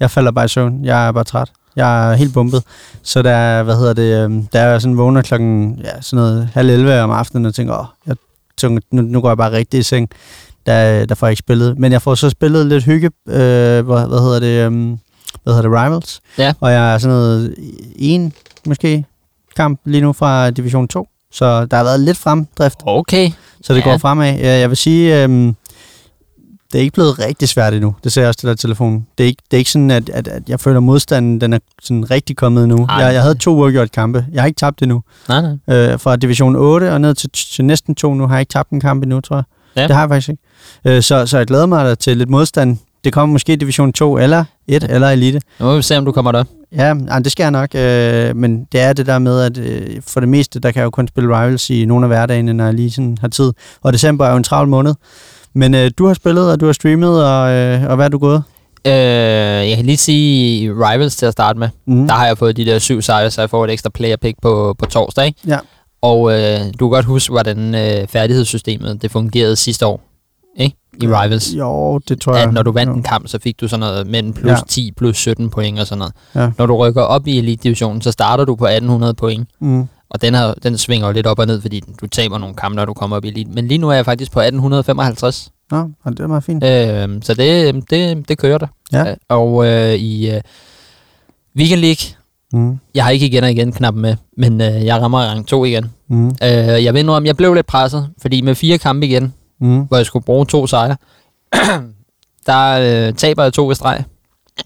Jeg 0.00 0.10
falder 0.10 0.30
bare 0.30 0.44
i 0.44 0.48
søvn, 0.48 0.84
jeg 0.84 1.06
er 1.06 1.12
bare 1.12 1.24
træt. 1.24 1.48
Jeg 1.76 2.10
er 2.10 2.14
helt 2.14 2.34
bumpet. 2.34 2.62
Så 3.02 3.22
der, 3.22 3.62
hvad 3.62 3.76
hedder 3.76 3.92
det, 3.92 4.24
øhm, 4.24 4.46
der 4.52 4.60
er 4.60 4.78
sådan 4.78 4.98
vågner 4.98 5.22
klokken, 5.22 5.80
ja, 5.84 6.00
sådan 6.00 6.22
noget 6.24 6.48
halv 6.54 6.70
11 6.70 7.00
om 7.00 7.10
aftenen 7.10 7.46
og 7.46 7.54
tænker, 7.54 7.78
åh, 7.78 7.84
jeg 8.06 8.16
tænker, 8.56 8.82
nu, 8.90 9.02
nu 9.02 9.20
går 9.20 9.30
jeg 9.30 9.36
bare 9.36 9.52
rigtig 9.52 9.80
i 9.80 9.82
seng. 9.82 10.08
Der, 10.66 11.04
der 11.06 11.14
får 11.14 11.26
jeg 11.26 11.32
ikke 11.32 11.38
spillet. 11.38 11.78
Men 11.78 11.92
jeg 11.92 12.02
får 12.02 12.14
så 12.14 12.30
spillet 12.30 12.66
lidt 12.66 12.84
hygge, 12.84 13.10
øh, 13.28 13.34
hvad, 13.86 14.08
hvad 14.08 14.18
hedder 14.18 14.40
det, 14.40 14.66
øhm, 14.66 14.98
hvad 15.42 15.54
hedder 15.54 15.68
det, 15.68 15.70
Rivals. 15.84 16.20
Ja. 16.38 16.52
Og 16.60 16.72
jeg 16.72 16.94
er 16.94 16.98
sådan 16.98 17.16
noget 17.16 17.54
en, 17.96 18.32
måske, 18.66 19.04
kamp 19.56 19.80
lige 19.84 20.00
nu 20.00 20.12
fra 20.12 20.50
Division 20.50 20.88
2. 20.88 21.08
Så 21.32 21.66
der 21.66 21.76
har 21.76 21.84
været 21.84 22.00
lidt 22.00 22.16
fremdrift, 22.18 22.78
Okay. 22.86 23.30
så 23.62 23.74
det 23.74 23.80
Ja. 23.80 23.84
går 23.90 23.98
fremad. 23.98 24.34
Ja, 24.38 24.58
Jeg 24.58 24.68
vil 24.68 24.76
sige, 24.76 25.22
øhm, 25.22 25.56
det 26.72 26.78
er 26.78 26.82
ikke 26.82 26.94
blevet 26.94 27.18
rigtig 27.18 27.48
svært 27.48 27.74
endnu. 27.74 27.94
Det 28.04 28.12
ser 28.12 28.20
jeg 28.20 28.28
også 28.28 28.40
til 28.40 28.48
der 28.48 28.54
telefon. 28.54 29.06
Det 29.18 29.24
er 29.24 29.28
ikke, 29.28 29.42
det 29.50 29.56
er 29.56 29.58
ikke 29.58 29.70
sådan, 29.70 29.90
at, 29.90 30.08
at, 30.08 30.28
at 30.28 30.42
jeg 30.48 30.60
føler, 30.60 30.76
at 30.76 30.82
modstanden 30.82 31.40
den 31.40 31.52
er 31.52 31.58
sådan 31.82 32.10
rigtig 32.10 32.36
kommet 32.36 32.68
nu. 32.68 32.86
Jeg, 32.98 33.14
jeg 33.14 33.22
havde 33.22 33.34
to 33.34 33.54
uafgjort 33.54 33.92
kampe. 33.92 34.26
Jeg 34.32 34.42
har 34.42 34.46
ikke 34.46 34.58
tabt 34.58 34.82
endnu. 34.82 35.02
Nej, 35.28 35.40
nej. 35.66 35.76
Øh, 35.76 36.00
fra 36.00 36.16
Division 36.16 36.56
8 36.56 36.92
og 36.92 37.00
ned 37.00 37.14
til, 37.14 37.30
til 37.30 37.64
næsten 37.64 37.94
to 37.94 38.14
nu 38.14 38.26
har 38.26 38.34
jeg 38.34 38.40
ikke 38.40 38.52
tabt 38.52 38.70
en 38.70 38.80
kamp 38.80 39.02
endnu, 39.02 39.20
tror 39.20 39.36
jeg. 39.36 39.44
Ja. 39.76 39.82
Det 39.82 39.90
har 39.90 40.02
jeg 40.02 40.10
faktisk 40.10 40.28
ikke. 40.28 40.42
Øh, 40.84 41.02
så, 41.02 41.26
så 41.26 41.38
jeg 41.38 41.46
glæder 41.46 41.66
mig 41.66 41.84
da 41.84 41.94
til 41.94 42.16
lidt 42.16 42.30
modstand. 42.30 42.78
Det 43.04 43.12
kommer 43.12 43.32
måske 43.32 43.56
Division 43.56 43.92
2 43.92 44.18
eller 44.18 44.44
1 44.66 44.84
eller 44.90 45.08
Elite. 45.08 45.40
Nu 45.60 45.66
må 45.66 45.76
vi 45.76 45.82
se, 45.82 45.98
om 45.98 46.04
du 46.04 46.12
kommer 46.12 46.32
der. 46.32 46.44
Ja, 46.72 46.94
ej, 47.08 47.18
det 47.18 47.32
skal 47.32 47.44
jeg 47.44 47.50
nok. 47.50 47.74
Øh, 47.74 48.36
men 48.36 48.64
det 48.72 48.80
er 48.80 48.92
det 48.92 49.06
der 49.06 49.18
med, 49.18 49.40
at 49.40 49.58
øh, 49.58 50.02
for 50.06 50.20
det 50.20 50.28
meste, 50.28 50.60
der 50.60 50.70
kan 50.70 50.80
jeg 50.80 50.84
jo 50.84 50.90
kun 50.90 51.08
spille 51.08 51.28
Rivals 51.28 51.70
i 51.70 51.84
nogle 51.84 52.04
af 52.04 52.08
hverdagene, 52.08 52.52
når 52.52 52.64
jeg 52.64 52.74
lige 52.74 52.90
sådan 52.90 53.18
har 53.20 53.28
tid. 53.28 53.52
Og 53.82 53.92
december 53.92 54.26
er 54.26 54.30
jo 54.30 54.36
en 54.36 54.44
travl 54.44 54.68
måned. 54.68 54.94
Men 55.54 55.74
øh, 55.74 55.90
du 55.98 56.06
har 56.06 56.14
spillet, 56.14 56.52
og 56.52 56.60
du 56.60 56.66
har 56.66 56.72
streamet, 56.72 57.24
og, 57.26 57.50
øh, 57.52 57.84
og 57.90 57.96
hvad 57.96 58.04
er 58.04 58.08
du 58.10 58.18
gået? 58.18 58.42
Øh, 58.86 58.92
jeg 59.68 59.76
kan 59.76 59.86
lige 59.86 59.96
sige 59.96 60.70
Rivals 60.72 61.16
til 61.16 61.26
at 61.26 61.32
starte 61.32 61.58
med. 61.58 61.68
Mm. 61.86 62.06
Der 62.06 62.14
har 62.14 62.26
jeg 62.26 62.38
fået 62.38 62.56
de 62.56 62.64
der 62.64 62.78
syv 62.78 63.02
sejre, 63.02 63.30
så 63.30 63.40
jeg 63.42 63.50
får 63.50 63.64
et 63.64 63.70
ekstra 63.70 63.90
player 63.90 64.16
pick 64.16 64.36
på, 64.42 64.74
på 64.78 64.86
torsdag. 64.86 65.26
ikke? 65.26 65.40
Ja. 65.46 65.58
Og 66.02 66.32
øh, 66.32 66.60
du 66.80 66.88
kan 66.88 66.90
godt 66.90 67.04
huske, 67.04 67.32
hvordan 67.32 67.74
øh, 67.74 68.08
færdighedssystemet 68.08 69.02
det 69.02 69.10
fungerede 69.10 69.56
sidste 69.56 69.86
år. 69.86 70.00
Ikke? 70.56 70.76
I 71.02 71.06
Rivals. 71.06 71.54
Jo, 71.54 71.98
det 71.98 72.20
tror 72.20 72.34
jeg. 72.34 72.42
At 72.42 72.52
når 72.52 72.62
du 72.62 72.72
vandt 72.72 72.90
jo. 72.90 72.96
en 72.96 73.02
kamp, 73.02 73.28
så 73.28 73.38
fik 73.42 73.60
du 73.60 73.68
sådan 73.68 73.80
noget 73.80 74.06
mellem 74.06 74.32
plus 74.32 74.46
Ja. 74.46 74.52
ja. 74.52 74.60
10, 74.68 74.92
plus 74.96 75.16
17 75.16 75.50
point 75.50 75.80
og 75.80 75.86
sådan 75.86 75.98
noget. 75.98 76.14
Ja. 76.34 76.50
Når 76.58 76.66
du 76.66 76.76
rykker 76.76 77.02
op 77.02 77.26
i 77.26 77.38
Elite 77.38 77.62
Divisionen, 77.62 78.02
så 78.02 78.12
starter 78.12 78.44
du 78.44 78.56
på 78.56 78.64
1800 78.64 79.14
point. 79.14 79.48
Mm. 79.60 79.88
Og 80.14 80.22
den, 80.22 80.34
her, 80.34 80.54
den 80.62 80.78
svinger 80.78 81.06
jo 81.06 81.12
lidt 81.12 81.26
op 81.26 81.38
og 81.38 81.46
ned, 81.46 81.60
fordi 81.60 81.82
du 82.00 82.06
taber 82.06 82.38
nogle 82.38 82.54
kampe, 82.54 82.76
når 82.76 82.84
du 82.84 82.94
kommer 82.94 83.16
op 83.16 83.24
i 83.24 83.28
Elite. 83.28 83.50
Men 83.50 83.68
lige 83.68 83.78
nu 83.78 83.88
er 83.88 83.94
jeg 83.94 84.04
faktisk 84.04 84.32
på 84.32 84.40
1855. 84.40 85.52
Nå, 85.70 85.76
og 86.04 86.12
det 86.12 86.20
er 86.20 86.26
meget 86.26 86.44
fint. 86.44 86.64
Øh, 86.64 87.22
så 87.22 87.34
det, 87.34 87.90
det, 87.90 88.28
det 88.28 88.38
kører 88.38 88.58
der. 88.58 88.66
Ja. 88.92 89.10
Øh, 89.10 89.16
Og 89.28 89.66
øh, 89.66 89.94
i 89.94 90.30
øh, 90.30 90.40
Weekend 91.56 91.80
League, 91.80 92.16
Mm. 92.54 92.78
jeg 92.94 93.04
har 93.04 93.10
ikke 93.10 93.26
igen 93.26 93.44
og 93.44 93.50
igen 93.50 93.72
knappen 93.72 94.02
med, 94.02 94.16
men 94.36 94.60
øh, 94.60 94.84
jeg 94.84 95.00
rammer 95.00 95.18
rang 95.18 95.46
2 95.46 95.64
igen. 95.64 95.90
Mm. 96.08 96.26
Øh, 96.28 96.84
jeg 96.84 96.94
ved 96.94 97.02
nu 97.02 97.12
om 97.12 97.26
jeg 97.26 97.36
blev 97.36 97.54
lidt 97.54 97.66
presset, 97.66 98.10
fordi 98.22 98.40
med 98.40 98.54
fire 98.54 98.78
kampe 98.78 99.06
igen, 99.06 99.34
Mm. 99.60 99.80
hvor 99.80 99.96
jeg 99.96 100.06
skulle 100.06 100.24
bruge 100.24 100.46
to 100.46 100.66
sejre, 100.66 100.96
der 102.46 102.78
øh, 103.08 103.14
taber 103.14 103.42
jeg 103.42 103.52
to 103.52 103.70
i 103.70 103.74
streg, 103.74 104.04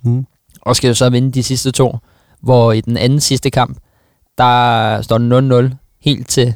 Mm. 0.03 0.27
og 0.63 0.77
skal 0.77 0.89
jo 0.89 0.95
så 0.95 1.11
vinde 1.11 1.33
de 1.33 1.43
sidste 1.43 1.71
to, 1.71 1.97
hvor 2.43 2.73
i 2.73 2.81
den 2.81 2.97
anden 2.97 3.21
sidste 3.21 3.51
kamp, 3.51 3.79
der 4.39 5.03
står 5.03 5.19
den 5.19 5.53
0-0 5.53 5.75
helt 6.01 6.29
til 6.29 6.55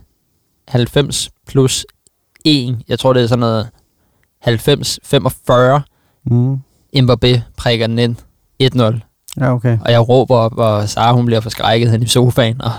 90 0.68 1.30
plus 1.46 1.86
1. 2.44 2.78
Jeg 2.88 2.98
tror, 2.98 3.12
det 3.12 3.22
er 3.22 3.26
sådan 3.26 3.40
noget 3.40 3.68
90-45. 4.46 5.80
Mm. 6.24 6.58
Mbappé 6.96 7.40
prikker 7.56 7.86
den 7.86 7.98
ind 7.98 8.16
1-0. 8.62 9.00
Ja, 9.40 9.52
okay. 9.54 9.78
Og 9.84 9.92
jeg 9.92 10.08
råber 10.08 10.36
op, 10.36 10.58
og 10.58 10.88
Sara 10.88 11.12
hun 11.12 11.26
bliver 11.26 11.40
forskrækket 11.40 11.90
hen 11.90 12.02
i 12.02 12.06
sofaen, 12.06 12.62
og 12.62 12.70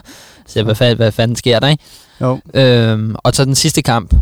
siger, 0.46 0.64
hvad 0.64 0.76
fanden, 0.76 0.98
hvad 0.98 1.12
fanden 1.12 1.36
sker 1.36 1.60
der, 1.60 1.68
ikke? 1.68 1.84
Jo. 2.22 2.40
Øhm, 2.54 3.16
og 3.18 3.34
så 3.34 3.46
den 3.46 3.56
sidste 3.56 3.82
kamp, 3.82 4.14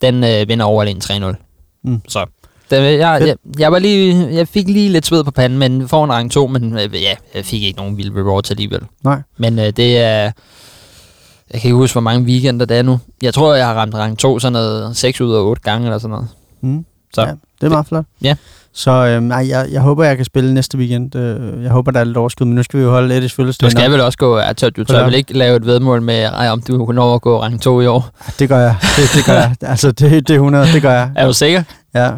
den 0.00 0.24
øh, 0.24 0.48
vinder 0.48 0.64
over 0.64 0.82
alene 0.82 1.00
3-0. 1.04 1.80
Mm. 1.84 2.00
Så 2.08 2.26
den, 2.70 2.84
jeg, 2.84 2.98
jeg, 3.26 3.36
jeg, 3.58 3.72
var 3.72 3.78
lige, 3.78 4.28
jeg 4.32 4.48
fik 4.48 4.68
lige 4.68 4.88
lidt 4.88 5.06
sved 5.06 5.24
på 5.24 5.30
panden, 5.30 5.58
men 5.58 5.88
får 5.88 6.04
en 6.04 6.12
rang 6.12 6.30
2, 6.30 6.46
men 6.46 6.72
øh, 6.72 7.02
ja, 7.02 7.14
jeg 7.34 7.44
fik 7.44 7.62
ikke 7.62 7.78
nogen 7.78 7.96
vild 7.96 8.16
rewards 8.16 8.50
alligevel. 8.50 8.80
Nej. 9.04 9.22
Men 9.38 9.58
øh, 9.58 9.64
det 9.76 9.98
er... 9.98 10.32
Jeg 11.52 11.60
kan 11.60 11.68
ikke 11.68 11.76
huske, 11.76 11.94
hvor 11.94 12.00
mange 12.00 12.26
weekender 12.26 12.66
det 12.66 12.78
er 12.78 12.82
nu. 12.82 12.98
Jeg 13.22 13.34
tror, 13.34 13.54
jeg 13.54 13.66
har 13.66 13.74
ramt 13.74 13.94
rang 13.94 14.18
2 14.18 14.38
sådan 14.38 14.52
noget 14.52 14.96
6 14.96 15.20
ud 15.20 15.34
af 15.34 15.40
8 15.40 15.62
gange 15.62 15.86
eller 15.86 15.98
sådan 15.98 16.10
noget. 16.10 16.28
Mm. 16.60 16.84
Så. 17.14 17.20
Ja, 17.20 17.26
det 17.60 17.66
er 17.66 17.68
meget 17.68 17.86
flot. 17.86 18.04
Ja. 18.22 18.36
Så 18.72 18.90
øhm, 18.90 19.30
ej, 19.30 19.48
jeg, 19.48 19.66
jeg 19.72 19.80
håber, 19.80 20.04
jeg 20.04 20.16
kan 20.16 20.24
spille 20.24 20.54
næste 20.54 20.78
weekend. 20.78 21.16
Øh, 21.16 21.62
jeg 21.62 21.70
håber, 21.70 21.90
der 21.90 22.00
er 22.00 22.04
lidt 22.04 22.16
overskud, 22.16 22.46
men 22.46 22.54
nu 22.54 22.62
skal 22.62 22.78
vi 22.78 22.84
jo 22.84 22.90
holde 22.90 23.16
Eddies 23.16 23.32
fødselsdag. 23.32 23.66
Du 23.66 23.70
skal 23.70 23.90
vel 23.90 24.00
også 24.00 24.18
gå... 24.18 24.38
Jeg 24.38 24.56
tør, 24.56 24.70
du 24.70 24.84
tør 24.84 25.04
vel 25.04 25.14
ikke 25.14 25.32
lave 25.32 25.56
et 25.56 25.66
vedmål 25.66 26.02
med, 26.02 26.24
ej, 26.24 26.48
om 26.48 26.62
du 26.62 26.92
når 26.92 27.14
at 27.14 27.20
gå 27.20 27.42
rang 27.42 27.62
2 27.62 27.80
i 27.80 27.86
år? 27.86 28.10
Det 28.38 28.48
gør 28.48 28.58
jeg. 28.58 28.76
Det, 28.96 29.10
det 29.14 29.24
gør 29.24 29.32
jeg. 29.32 29.54
Altså, 29.60 29.92
det, 29.92 30.28
det 30.28 30.30
er 30.30 30.34
100. 30.34 30.66
Det 30.72 30.82
gør 30.82 30.92
jeg. 30.92 31.10
Er 31.16 31.26
du 31.26 31.32
sikker? 31.32 31.62
Ja, 31.96 32.10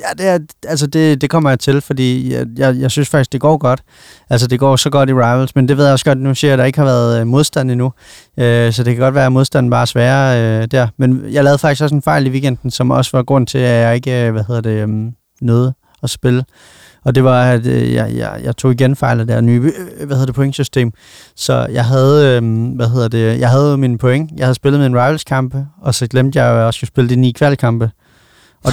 ja 0.00 0.08
det, 0.18 0.28
er, 0.28 0.38
altså 0.68 0.86
det, 0.86 1.20
det 1.20 1.30
kommer 1.30 1.50
jeg 1.50 1.58
til, 1.58 1.80
fordi 1.80 2.32
jeg, 2.32 2.46
jeg, 2.56 2.76
jeg 2.76 2.90
synes 2.90 3.08
faktisk, 3.08 3.32
det 3.32 3.40
går 3.40 3.56
godt. 3.56 3.82
Altså, 4.30 4.46
det 4.46 4.60
går 4.60 4.76
så 4.76 4.90
godt 4.90 5.08
i 5.08 5.12
Rivals, 5.12 5.54
men 5.54 5.68
det 5.68 5.76
ved 5.76 5.84
jeg 5.84 5.92
også 5.92 6.04
godt, 6.04 6.18
nu 6.18 6.34
siger 6.34 6.48
jeg, 6.48 6.52
at 6.52 6.58
der 6.58 6.64
ikke 6.64 6.78
har 6.78 6.86
været 6.86 7.20
øh, 7.20 7.26
modstand 7.26 7.70
endnu. 7.70 7.92
Øh, 8.38 8.72
så 8.72 8.82
det 8.82 8.94
kan 8.94 9.02
godt 9.02 9.14
være, 9.14 9.26
at 9.26 9.32
modstanden 9.32 9.70
bare 9.70 9.82
er 9.82 9.86
sværere 9.86 10.62
øh, 10.62 10.68
der. 10.70 10.88
Men 10.96 11.24
jeg 11.30 11.44
lavede 11.44 11.58
faktisk 11.58 11.82
også 11.82 11.94
en 11.94 12.02
fejl 12.02 12.26
i 12.26 12.30
weekenden, 12.30 12.70
som 12.70 12.90
også 12.90 13.10
var 13.12 13.22
grund 13.22 13.46
til, 13.46 13.58
at 13.58 13.86
jeg 13.86 13.94
ikke, 13.94 14.26
øh, 14.26 14.32
hvad 14.32 14.44
hedder 14.44 14.60
det, 14.60 14.88
øh, 14.88 14.88
nåede 15.40 15.74
at 16.02 16.10
spille. 16.10 16.44
Og 17.04 17.14
det 17.14 17.24
var, 17.24 17.50
at 17.50 17.66
øh, 17.66 17.92
jeg, 17.92 18.14
jeg, 18.16 18.40
jeg 18.44 18.56
tog 18.56 18.72
igen 18.72 18.96
fejl 18.96 19.20
af 19.20 19.26
det 19.26 19.34
her 19.34 19.40
nye, 19.40 19.60
øh, 19.60 19.86
øh 20.00 20.06
hvad 20.06 20.16
hedder 20.16 20.26
det, 20.26 20.34
pointsystem. 20.34 20.92
Så 21.36 21.66
jeg 21.72 21.84
havde, 21.84 22.36
øh, 22.36 22.74
hvad 22.76 22.88
hedder 22.88 23.08
det, 23.08 23.40
jeg 23.40 23.50
havde 23.50 23.76
mine 23.76 23.98
point. 23.98 24.30
Jeg 24.36 24.46
havde 24.46 24.54
spillet 24.54 24.80
min 24.80 24.96
Rivals-kampe, 24.96 25.66
og 25.82 25.94
så 25.94 26.06
glemte 26.06 26.38
jeg, 26.38 26.48
at 26.48 26.56
jeg 26.56 26.64
også 26.64 26.78
skulle 26.78 26.88
spille 26.88 27.10
de 27.10 27.16
ni 27.16 27.32
kvalkampe. 27.32 27.90
Og 28.64 28.72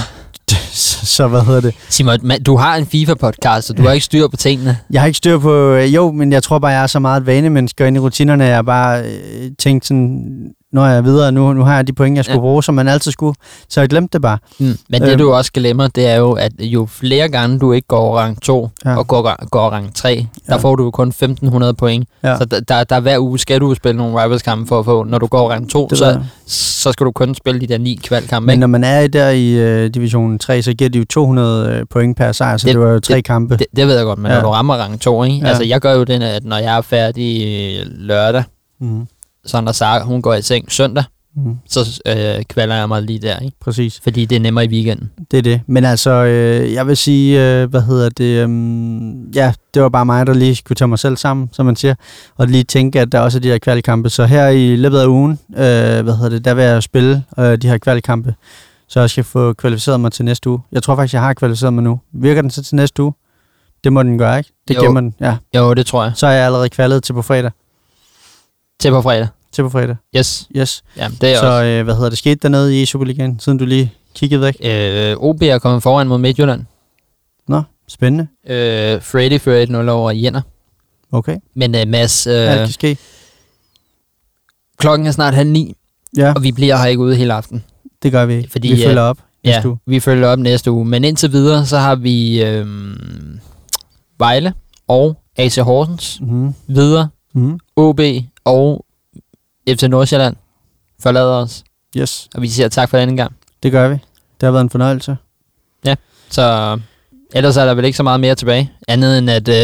så, 1.16 1.28
hvad 1.28 1.40
hedder 1.40 1.60
det? 1.60 1.74
Simon, 1.88 2.18
man, 2.22 2.42
du 2.42 2.56
har 2.56 2.76
en 2.76 2.86
FIFA-podcast, 2.86 3.60
så 3.66 3.72
du 3.72 3.82
har 3.82 3.92
ikke 3.92 4.04
styr 4.04 4.28
på 4.28 4.36
tingene. 4.36 4.78
Jeg 4.90 5.00
har 5.00 5.06
ikke 5.06 5.16
styr 5.16 5.38
på, 5.38 5.54
øh, 5.54 5.94
jo, 5.94 6.12
men 6.12 6.32
jeg 6.32 6.42
tror 6.42 6.58
bare, 6.58 6.70
jeg 6.70 6.82
er 6.82 6.86
så 6.86 6.98
meget 6.98 7.20
et 7.20 7.26
vanemenneske, 7.26 7.84
og 7.84 7.88
inde 7.88 7.98
i 7.98 8.00
rutinerne, 8.00 8.44
jeg 8.44 8.54
har 8.54 8.62
bare 8.62 9.02
øh, 9.02 9.50
tænkt 9.58 9.86
sådan, 9.86 10.52
når 10.72 10.86
jeg 10.86 10.96
er 10.96 11.00
videre, 11.00 11.32
nu, 11.32 11.52
nu 11.52 11.62
har 11.64 11.74
jeg 11.76 11.86
de 11.86 11.92
point, 11.92 12.16
jeg 12.16 12.24
skulle 12.24 12.36
Ja. 12.38 12.40
bruge, 12.40 12.62
som 12.62 12.74
man 12.74 12.88
altid 12.88 13.12
skulle. 13.12 13.34
Så 13.68 13.80
jeg 13.80 13.88
glemte 13.88 14.12
det 14.12 14.22
bare. 14.22 14.38
Mm. 14.58 14.66
Men 14.88 15.02
det 15.02 15.08
Øhm. 15.10 15.18
du 15.18 15.32
også 15.32 15.52
glemmer, 15.52 15.88
det 15.88 16.06
er 16.08 16.16
jo, 16.16 16.32
at 16.32 16.52
jo 16.60 16.86
flere 16.90 17.28
gange 17.28 17.58
du 17.58 17.72
ikke 17.72 17.88
går 17.88 18.18
rang 18.18 18.42
2 18.42 18.70
Ja. 18.84 18.96
og 18.96 19.06
går, 19.06 19.48
går 19.50 19.70
rang 19.70 19.94
3, 19.94 20.14
der 20.14 20.24
Ja. 20.48 20.56
får 20.56 20.76
du 20.76 20.84
jo 20.84 20.90
kun 20.90 21.08
1500 21.12 21.74
point. 21.74 22.08
Ja. 22.24 22.36
Så 22.38 22.44
der, 22.44 22.60
der, 22.60 22.84
der 22.84 23.00
hver 23.00 23.18
uge 23.18 23.38
skal 23.38 23.60
du 23.60 23.74
spille 23.74 23.96
nogle 23.96 24.24
Rivals-kampe 24.24 24.68
for 24.68 24.78
at 24.78 24.84
få, 24.84 25.04
når 25.04 25.18
du 25.18 25.26
går 25.26 25.50
rang 25.50 25.70
2, 25.70 25.82
Det 25.90 25.90
ved 25.90 25.96
så, 25.98 26.20
så 26.82 26.92
skal 26.92 27.06
du 27.06 27.12
kun 27.12 27.34
spille 27.34 27.60
de 27.60 27.66
der 27.66 27.78
ni 27.78 28.00
kvalkampe. 28.04 28.46
Men 28.46 28.52
ikke? 28.52 28.60
når 28.60 28.66
man 28.66 28.84
er 28.84 29.06
der 29.06 29.28
i 29.30 29.50
øh, 29.52 29.90
division 29.94 30.38
3, 30.38 30.62
så 30.62 30.74
giver 30.74 30.90
de 30.90 30.98
jo 30.98 31.04
200 31.04 31.68
øh, 31.72 31.86
point 31.90 32.16
per 32.16 32.32
sejr, 32.32 32.56
så 32.56 32.66
det, 32.66 32.74
Det- 32.74 32.82
var 32.82 32.90
jo 32.92 33.00
tre 33.00 33.14
det- 33.14 33.24
kampe. 33.24 33.56
Det, 33.56 33.66
det 33.76 33.86
ved 33.86 33.96
jeg 33.96 34.04
godt, 34.04 34.18
men 34.18 34.30
Ja. 34.32 34.36
når 34.36 34.42
du 34.44 34.50
rammer 34.50 34.74
rang 34.74 35.00
2, 35.00 35.24
ikke? 35.24 35.36
Ja. 35.36 35.42
Ja. 35.42 35.48
Altså 35.48 35.64
jeg 35.64 35.80
gør 35.80 35.92
jo 35.92 36.04
den, 36.04 36.22
at 36.22 36.44
når 36.44 36.56
jeg 36.56 36.76
er 36.76 36.80
færdig 36.80 37.42
øh, 37.80 37.86
lørdag, 37.98 38.44
Mm. 38.80 39.06
Så 39.46 39.60
når 39.60 39.72
Sara, 39.72 40.04
hun 40.04 40.22
går 40.22 40.34
i 40.34 40.42
seng 40.42 40.72
søndag, 40.72 41.04
Mm. 41.36 41.56
så 41.68 42.00
øh, 42.06 42.44
kvalder 42.44 42.74
jeg 42.76 42.88
mig 42.88 43.02
lige 43.02 43.18
der, 43.18 43.38
ikke? 43.38 43.56
Præcis. 43.60 44.00
Fordi 44.02 44.24
det 44.24 44.36
er 44.36 44.40
nemmere 44.40 44.64
i 44.64 44.68
weekenden. 44.68 45.10
Det 45.30 45.38
er 45.38 45.42
det. 45.42 45.60
Men 45.66 45.84
altså, 45.84 46.10
øh, 46.10 46.72
jeg 46.72 46.86
vil 46.86 46.96
sige, 46.96 47.40
øh, 47.62 47.70
hvad 47.70 47.80
hedder 47.82 48.08
det, 48.08 48.24
øh, 48.24 49.36
ja, 49.36 49.52
det 49.74 49.82
var 49.82 49.88
bare 49.88 50.06
mig, 50.06 50.26
der 50.26 50.34
lige 50.34 50.54
skulle 50.54 50.76
tage 50.76 50.88
mig 50.88 50.98
selv 50.98 51.16
sammen, 51.16 51.48
som 51.52 51.66
man 51.66 51.76
siger, 51.76 51.94
og 52.36 52.46
lige 52.46 52.64
tænke, 52.64 53.00
at 53.00 53.12
der 53.12 53.20
også 53.20 53.38
er 53.38 53.40
de 53.40 53.48
her 53.48 53.58
kvalkampe. 53.58 54.10
Så 54.10 54.24
her 54.24 54.48
i 54.48 54.76
løbet 54.76 54.98
af 54.98 55.06
ugen, 55.06 55.30
øh, 55.50 55.56
hvad 56.02 56.16
hedder 56.16 56.28
det, 56.28 56.44
der 56.44 56.54
vil 56.54 56.64
jeg 56.64 56.82
spille 56.82 57.24
øh, 57.38 57.56
de 57.58 57.68
her 57.68 57.78
kvalkampe, 57.78 58.34
så 58.88 59.00
jeg 59.00 59.10
skal 59.10 59.24
få 59.24 59.52
kvalificeret 59.52 60.00
mig 60.00 60.12
til 60.12 60.24
næste 60.24 60.50
uge. 60.50 60.58
Jeg 60.72 60.82
tror 60.82 60.96
faktisk, 60.96 61.14
jeg 61.14 61.22
har 61.22 61.34
kvalificeret 61.34 61.72
mig 61.72 61.84
nu. 61.84 62.00
Virker 62.12 62.42
den 62.42 62.50
så 62.50 62.62
til 62.62 62.76
næste 62.76 63.02
uge? 63.02 63.12
Det 63.84 63.92
må 63.92 64.02
den 64.02 64.18
gøre, 64.18 64.38
ikke? 64.38 64.50
Det 64.68 64.76
Jo. 64.76 64.82
gemmer 64.82 65.00
den, 65.00 65.14
ja. 65.20 65.36
Jo, 65.56 65.74
det 65.74 65.86
tror 65.86 66.02
jeg. 66.04 66.12
Så 66.14 66.26
er 66.26 66.30
jeg 66.32 66.46
allerede 66.46 66.68
kvalet 66.68 67.02
til 67.02 67.12
på 67.12 67.22
fredag. 67.22 67.50
Til 68.82 68.90
på 68.90 69.02
fredag. 69.02 69.28
Til 69.52 69.62
på 69.62 69.68
fredag, 69.68 69.96
Yes. 70.16 70.48
yes. 70.56 70.82
Ja, 70.96 71.08
det 71.20 71.32
er 71.34 71.38
så 71.38 71.46
også. 71.46 71.64
øh, 71.64 71.84
hvad 71.84 71.94
hedder 71.94 72.08
det, 72.08 72.18
skete 72.18 72.34
dernede 72.34 72.82
i 72.82 72.86
Superligaen, 72.86 73.40
siden 73.40 73.58
du 73.58 73.64
lige 73.64 73.92
kiggede 74.14 74.40
væk? 74.40 74.56
Øh, 74.64 75.16
OB 75.16 75.42
er 75.42 75.58
kommet 75.58 75.82
foran 75.82 76.08
mod 76.08 76.18
Midtjylland. 76.18 76.64
Nå, 77.48 77.62
spændende. 77.88 78.26
Øh, 78.46 79.02
Freddy 79.02 79.40
fører 79.40 79.66
1-0 79.86 79.88
over 79.90 80.10
Jenner. 80.10 80.40
Okay, 81.12 81.36
Men 81.54 81.74
øh, 81.74 81.88
Mads, 81.88 82.26
øh. 82.26 82.32
alt 82.34 82.50
øh, 82.60 82.66
kan 82.66 82.72
ske. 82.72 82.96
klokken 84.78 85.06
er 85.06 85.10
snart 85.10 85.34
halv 85.34 85.50
ni, 85.50 85.74
Ja, 86.16 86.32
og 86.36 86.42
vi 86.42 86.52
bliver 86.52 86.76
her 86.76 86.86
ikke 86.86 87.02
ude 87.02 87.16
hele 87.16 87.34
aften. 87.34 87.64
det 88.02 88.12
gør 88.12 88.26
vi. 88.26 88.46
fordi, 88.52 88.68
vi 88.68 88.82
øh, 88.82 88.88
følger 88.88 89.02
op 89.02 89.18
Ja, 89.44 89.50
næste 89.54 89.68
uge. 89.68 89.78
vi 89.86 90.00
følger 90.00 90.28
op 90.28 90.38
næste 90.38 90.70
uge. 90.70 90.84
Men 90.84 91.04
indtil 91.04 91.32
videre, 91.32 91.66
så 91.66 91.78
har 91.78 91.94
vi 91.94 92.42
øh, 92.44 92.66
Vejle 94.18 94.52
og 94.88 95.16
AC 95.36 95.56
Horsens 95.56 96.18
Mm-hmm. 96.20 96.54
videre. 96.66 97.08
Mm-hmm. 97.34 97.58
OB 97.76 98.00
og 98.44 98.84
FC 99.68 99.82
Nordsjælland 99.82 100.36
forlader 101.00 101.34
os. 101.34 101.64
Yes, 101.96 102.28
Og 102.34 102.42
vi 102.42 102.48
siger 102.48 102.68
tak 102.68 102.88
for 102.90 102.98
denne 102.98 103.16
gang. 103.16 103.36
det 103.62 103.72
gør 103.72 103.88
vi. 103.88 103.94
Det 104.40 104.46
har 104.46 104.50
været 104.50 104.62
en 104.64 104.70
fornøjelse. 104.70 105.16
Så 106.30 106.78
Ellers 107.34 107.56
er 107.56 107.64
der 107.64 107.74
vel 107.74 107.84
ikke 107.84 107.96
så 107.96 108.02
meget 108.02 108.20
mere 108.20 108.34
tilbage. 108.34 108.70
Andet 108.88 109.18
end, 109.18 109.30
at 109.30 109.48
øh, 109.48 109.54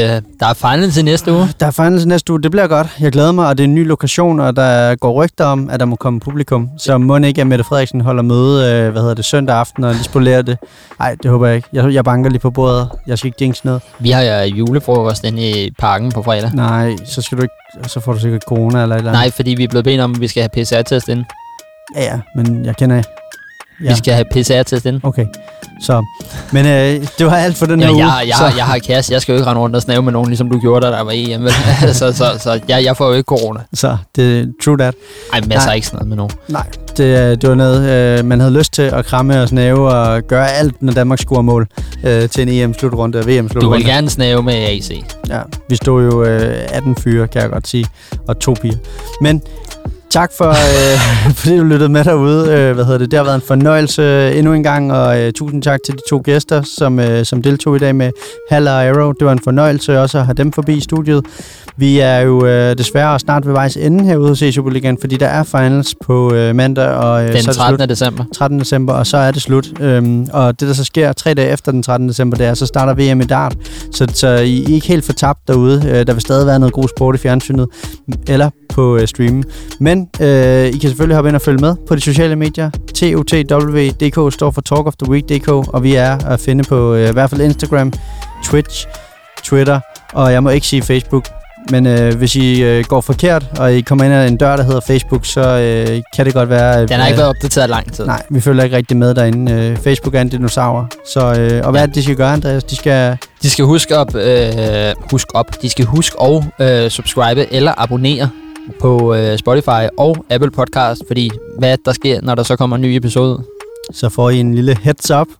der 0.40 0.47
er 0.47 0.55
finals 0.55 0.97
i 0.97 1.03
næste 1.03 1.32
uge. 1.32 1.49
Der 1.61 1.66
er 1.66 1.70
finals 1.70 2.07
næste 2.07 2.32
uge. 2.32 2.43
Det 2.43 2.51
bliver 2.51 2.66
godt. 2.66 2.86
Jeg 3.01 3.12
glæder 3.12 3.32
mig, 3.32 3.47
og 3.49 3.59
det 3.59 3.65
er 3.65 3.69
en 3.69 3.74
ny 3.74 3.86
lokation, 3.86 4.40
og 4.40 4.57
der 4.57 4.95
går 4.95 5.12
rygter 5.12 5.45
om, 5.45 5.70
at 5.70 5.81
der 5.81 5.86
må 5.86 5.97
komme 5.97 6.20
publikum. 6.20 6.69
Så 6.78 6.99
må 6.99 7.16
ikke, 7.16 7.40
at 7.40 7.47
Mette 7.47 7.65
Frederiksen 7.65 8.01
holder 8.01 8.23
møde, 8.23 8.73
øh, 8.73 8.93
hvad 8.93 9.03
hedder 9.03 9.15
det, 9.15 9.24
søndag 9.24 9.57
aften, 9.57 9.85
og 9.85 9.93
lige 9.93 10.05
spolerer 10.05 10.43
det. 10.43 10.59
Nej, 10.99 11.16
det 11.23 11.31
håber 11.31 11.47
jeg 11.47 11.57
ikke. 11.57 11.69
Jeg, 11.73 11.95
jeg 11.95 12.05
banker 12.05 12.31
lige 12.31 12.40
på 12.40 12.51
bordet. 12.51 12.89
Jeg 13.07 13.19
skal 13.19 13.28
ikke 13.28 13.39
jinx 13.40 13.65
noget. 13.65 13.82
Vi 13.99 14.11
har 14.11 14.23
jo 14.23 14.43
julefrokost 14.45 15.24
inde 15.24 15.51
i 15.51 15.70
parken 15.78 16.12
på 16.12 16.23
fredag. 16.23 16.51
Nej, 16.55 16.97
så 17.05 17.23
skal 17.23 17.39
du 17.39 17.43
ikke... 17.43 17.55
Så 17.89 18.01
får 18.01 18.12
du 18.12 18.19
sikkert 18.19 18.43
corona 18.43 18.82
eller 18.82 18.97
et 18.97 18.99
eller 18.99 19.11
andet. 19.11 19.23
Nej, 19.23 19.31
fordi 19.31 19.55
vi 19.55 19.65
er 19.65 19.69
blevet 19.69 19.85
bedt 19.85 20.01
om, 20.01 20.15
at 20.15 20.20
vi 20.20 20.28
skal 20.28 20.43
have 20.43 20.65
PCR-test 20.65 21.09
ind. 21.09 21.24
Ja, 21.97 22.03
ja, 22.03 22.20
men 22.36 22.65
jeg 22.65 22.77
kender... 22.77 23.03
Ja. 23.85 23.89
Vi 23.91 23.97
skal 23.97 24.15
have 24.15 24.25
PCR-test 24.33 24.87
ind. 24.87 25.01
Okay, 25.03 25.27
så... 25.83 26.05
Men 26.53 26.67
øh, 26.67 27.07
det 27.19 27.27
var 27.27 27.37
alt 27.37 27.57
for 27.57 27.67
den 27.67 27.81
her 27.81 27.87
Ja, 27.89 27.93
uge. 27.95 28.07
jeg, 28.07 28.25
jeg, 28.29 28.35
så, 28.39 28.57
jeg 28.57 28.65
har 28.65 28.79
kæreste. 28.79 29.13
Jeg 29.13 29.23
skal 29.23 29.33
jo 29.33 29.39
ikke 29.39 29.51
rende 29.51 29.61
rundt 29.63 29.77
og 29.77 29.83
snave 29.83 30.03
med 30.03 30.13
nogen, 30.13 30.29
ligesom 30.29 30.51
du 30.51 30.59
gjorde, 30.61 30.87
da 30.87 30.93
der 30.93 31.01
var 31.03 31.13
EM. 31.15 31.43
vel? 31.43 31.53
så 31.95 32.13
så, 32.13 32.25
så 32.39 32.61
jeg, 32.69 32.85
jeg 32.85 32.97
får 32.97 33.09
jo 33.09 33.13
ikke 33.15 33.27
corona. 33.27 33.61
så 33.75 33.97
det 34.17 34.55
true 34.65 34.77
that. 34.79 34.95
Ej, 35.33 35.41
men 35.41 35.53
jeg 35.53 35.61
tager 35.61 35.73
ikke 35.75 35.87
sådan 35.87 35.97
noget 35.97 36.09
med 36.09 36.17
nogen. 36.17 36.31
Nej, 36.49 36.67
det, 36.97 37.05
øh, 37.05 37.37
det 37.41 37.49
var 37.49 37.55
noget, 37.55 38.19
øh, 38.19 38.25
man 38.25 38.41
havde 38.41 38.53
lyst 38.53 38.73
til 38.73 38.83
at 38.83 39.05
kramme 39.05 39.43
og 39.43 39.49
snave 39.49 39.89
og 39.95 40.23
gøre 40.23 40.53
alt, 40.53 40.83
når 40.83 40.93
Danmark 40.93 41.19
scorer 41.19 41.43
mål 41.43 41.67
øh, 42.05 42.29
til 42.29 42.43
en 42.43 42.49
EM-slutrunde 42.49 43.19
og 43.19 43.25
Du 43.25 43.31
VM-slutrunde. 43.31 43.77
vil 43.77 43.87
gerne 43.87 44.11
snave 44.11 44.43
med 44.43 44.55
AC. 44.55 44.91
Ja, 45.29 45.41
vi 45.69 45.77
stod 45.77 46.05
jo 46.05 46.25
øh, 46.25 46.67
18 46.71 46.97
fyre, 46.97 47.29
kan 47.29 47.43
jeg 47.43 47.51
godt 47.51 47.69
sige, 47.69 47.87
og 48.29 48.39
to 48.39 48.55
piger. 48.63 48.77
Men 49.21 49.43
tak 50.10 50.32
for, 50.39 50.48
øh, 50.48 51.01
fordi 51.39 51.56
du 51.56 51.64
lyttede 51.64 51.89
med 51.89 52.05
derude. 52.05 52.52
Øh, 52.52 52.74
hvad 52.74 52.85
hedder 52.85 52.98
det? 52.98 53.10
Det 53.10 53.16
har 53.16 53.24
været 53.24 53.35
en 53.35 53.43
fornøjelse 53.47 54.32
endnu 54.32 54.52
en 54.52 54.62
gang, 54.62 54.93
og 54.93 55.20
øh, 55.20 55.32
tusind 55.32 55.62
tak 55.62 55.80
til 55.85 55.94
de 55.94 56.01
to 56.10 56.22
gæster, 56.24 56.62
som, 56.62 57.01
øh, 57.01 57.24
som 57.24 57.43
deltog 57.43 57.76
i 57.76 57.78
dag 57.78 57.94
med 57.94 58.10
Hal 58.51 58.68
og 58.68 58.85
Arrow. 58.85 59.12
Det 59.12 59.26
var 59.26 59.32
en 59.32 59.40
fornøjelse 59.44 60.01
også 60.01 60.18
at 60.18 60.24
have 60.24 60.35
dem 60.35 60.52
forbi 60.52 60.80
studiet. 60.80 61.24
Vi 61.76 61.98
er 61.98 62.18
jo 62.18 62.47
øh, 62.47 62.78
desværre 62.78 63.18
snart 63.18 63.47
ved 63.47 63.52
vejs 63.52 63.76
ende 63.76 64.05
herude 64.05 64.28
hos 64.28 64.43
Superligaen, 64.55 64.98
fordi 65.01 65.16
der 65.16 65.26
er 65.26 65.43
finals 65.43 65.94
på 66.05 66.35
øh, 66.35 66.55
mandag, 66.55 66.89
og 66.89 67.24
øh, 67.24 67.32
Den 67.32 67.43
så 67.43 67.51
er 67.51 67.52
det 67.52 67.56
13. 67.56 67.78
slut. 67.78 67.89
december. 67.89 68.24
13. 68.35 68.60
december, 68.60 68.93
og 68.93 69.06
så 69.06 69.16
er 69.16 69.30
det 69.30 69.43
slut. 69.43 69.80
Øhm, 69.80 70.28
og 70.32 70.60
det, 70.60 70.68
der 70.68 70.74
så 70.74 70.85
sker 70.85 71.12
tre 71.12 71.35
dage 71.35 71.51
efter 71.52 71.72
den 71.72 71.82
13. 71.82 72.09
december, 72.09 72.36
det 72.36 72.47
er, 72.47 72.55
så 72.55 72.66
starter 72.66 73.12
VM 73.12 73.20
i 73.20 73.24
dart. 73.24 73.56
Så, 73.93 74.06
så 74.14 74.28
I 74.28 74.64
er 74.64 74.74
ikke 74.74 74.86
helt 74.86 75.05
fortabt 75.05 75.48
derude. 75.48 75.82
Øh, 75.86 76.06
der 76.06 76.12
vil 76.12 76.20
stadig 76.20 76.47
være 76.47 76.59
noget 76.59 76.72
god 76.72 76.89
sport 76.89 77.14
i 77.14 77.18
fjernsynet, 77.18 77.68
eller 78.28 78.51
på 78.68 78.97
øh, 78.97 79.09
streamen. 79.09 79.44
Men 79.80 79.98
øh, 80.20 80.66
I 80.66 80.70
kan 80.70 80.81
selvfølgelig 80.81 81.15
hoppe 81.16 81.29
ind 81.31 81.37
og 81.37 81.43
følge 81.43 81.59
med 81.61 81.75
på 81.89 81.95
de 81.95 82.01
sociale 82.01 82.37
medier. 82.37 82.70
TOTW.dk 82.95 84.35
står 84.35 84.51
for 84.51 84.61
Talk 84.61 84.87
of 84.87 84.95
the 85.03 85.11
Week.dk, 85.12 85.49
og 85.49 85.83
vi 85.83 85.95
er 85.95 86.27
at 86.27 86.41
finde 86.41 86.65
på 86.65 86.95
øh, 86.95 87.09
i 87.09 87.12
hvert 87.12 87.31
fald 87.31 87.41
Instagram, 87.41 87.93
Twitch, 88.45 88.87
Twitter, 89.45 89.81
og 90.12 90.33
jeg 90.33 90.43
må 90.43 90.51
ikke 90.51 90.66
sige 90.66 90.83
Facebook, 90.83 91.29
men 91.70 91.87
øh, 91.87 92.15
hvis 92.15 92.37
I 92.37 92.62
øh, 92.62 92.85
går 92.85 93.01
forkert, 93.01 93.47
og 93.59 93.73
I 93.75 93.81
kommer 93.81 94.05
ind 94.05 94.15
ad 94.15 94.29
en 94.29 94.37
dør, 94.37 94.57
der 94.57 94.62
hedder 94.65 94.81
Facebook, 94.81 95.25
så 95.27 95.41
øh, 95.41 96.03
kan 96.16 96.27
det 96.27 96.35
godt 96.35 96.49
være... 96.51 96.77
at, 96.77 96.89
Den 96.89 96.97
har 96.97 97.05
øh, 97.05 97.09
ikke 97.09 97.19
været 97.19 97.29
opdateret 97.29 97.70
lang 97.70 97.93
tid. 97.93 98.07
Nej, 98.07 98.23
vi 98.31 98.41
følger 98.41 98.65
ikke 98.65 98.77
rigtig 98.77 98.97
med 98.97 99.15
derinde. 99.15 99.53
Øh, 99.53 99.77
Facebook 99.77 100.15
er 100.15 100.20
en 100.20 100.29
dinosaur. 100.29 100.89
Så, 101.12 101.20
øh, 101.20 101.61
og 101.65 101.70
hvad 101.70 101.81
Ja. 101.81 101.83
er 101.83 101.87
det, 101.87 101.95
de 101.95 102.03
skal 102.03 102.16
gøre, 102.16 102.33
Andreas? 102.33 102.65
De 102.65 102.77
skal... 102.77 103.16
De 103.43 103.51
skal 103.51 103.65
huske 103.65 103.97
op, 103.99 104.15
øh, 104.15 104.49
husk 105.11 105.27
op. 105.35 105.62
De 105.62 105.69
skal 105.70 105.85
huske 105.85 106.16
at 106.23 106.85
øh, 106.85 106.91
subscribe 106.91 107.53
eller 107.53 107.73
abonnere 107.77 108.31
på 108.81 109.15
øh, 109.15 109.39
Spotify 109.39 109.86
og 109.99 110.24
Apple 110.31 110.51
Podcast, 110.51 111.03
fordi 111.07 111.31
hvad 111.59 111.77
der 111.85 111.93
sker, 111.93 112.20
når 112.23 112.35
der 112.35 112.43
så 112.43 112.57
kommer 112.57 112.77
en 112.77 112.82
ny 112.82 112.86
episode. 112.86 113.43
Så 113.93 114.09
får 114.09 114.31
I 114.31 114.40
en 114.40 114.55
lille 114.55 114.77
heads 114.82 115.11
up. 115.11 115.27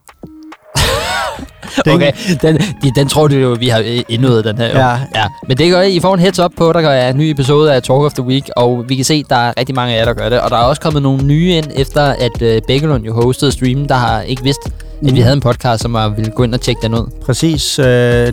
Okay, 1.87 2.11
den, 2.41 2.57
de, 2.57 2.91
den 2.95 3.07
tror 3.07 3.27
du 3.27 3.35
jo, 3.35 3.57
vi 3.59 3.67
har 3.67 4.03
indøvet 4.09 4.45
den 4.45 4.57
her. 4.57 4.67
jo. 4.67 4.77
Ja. 4.79 4.89
ja. 5.15 5.25
Men 5.47 5.57
det 5.57 5.71
gør 5.71 5.81
I. 5.81 5.95
I 5.95 5.99
får 5.99 6.13
en 6.13 6.19
heads 6.19 6.39
up 6.39 6.51
på, 6.57 6.73
der 6.73 6.79
er 6.79 7.09
en 7.09 7.17
ny 7.17 7.23
episode 7.23 7.73
af 7.73 7.83
Talk 7.83 8.01
of 8.01 8.13
the 8.13 8.23
Week, 8.23 8.49
og 8.55 8.85
vi 8.87 8.95
kan 8.95 9.05
se, 9.05 9.23
der 9.29 9.35
er 9.35 9.53
rigtig 9.59 9.75
mange 9.75 9.93
af 9.93 9.99
jer, 9.99 10.05
der 10.05 10.13
gør 10.13 10.29
det. 10.29 10.41
Og 10.41 10.49
der 10.49 10.57
er 10.57 10.61
også 10.61 10.81
kommet 10.81 11.01
nogle 11.03 11.23
nye 11.23 11.49
ind, 11.49 11.65
efter 11.75 12.01
at 12.03 12.41
øh, 12.41 12.61
Bækkelund 12.67 13.05
jo 13.05 13.13
hostede 13.13 13.51
streamen, 13.51 13.89
der 13.89 13.95
har 13.95 14.21
ikke 14.21 14.43
vidst, 14.43 14.59
at 15.01 15.05
vi 15.05 15.11
Mm. 15.11 15.23
havde 15.23 15.33
en 15.33 15.39
podcast, 15.41 15.81
som 15.81 15.93
var, 15.93 16.09
ville 16.09 16.31
gå 16.31 16.43
ind 16.43 16.53
og 16.53 16.61
tjekke 16.61 16.81
den 16.81 16.93
ud. 16.93 17.11
Præcis. 17.25 17.79
Øh, 17.79 17.85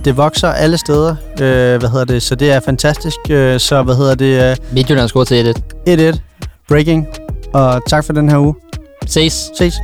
det 0.04 0.16
vokser 0.16 0.48
alle 0.48 0.78
steder. 0.78 1.10
Øh, 1.40 1.78
hvad 1.78 1.88
hedder 1.90 2.04
det? 2.04 2.22
Så 2.22 2.34
det 2.34 2.52
er 2.52 2.60
fantastisk. 2.60 3.16
Øh, 3.30 3.60
så 3.60 3.82
hvad 3.82 3.94
hedder 3.94 4.14
det? 4.14 4.60
Midtjylland 4.72 5.08
scorer 5.08 5.24
til 5.24 5.54
1 5.86 6.00
Øh, 6.00 6.08
1-1. 6.08 6.18
Breaking. 6.68 7.06
Og 7.52 7.80
tak 7.88 8.04
for 8.04 8.12
den 8.12 8.28
her 8.30 8.38
uge. 8.38 8.54
Ses. 9.06 9.50
Ses. 9.58 9.74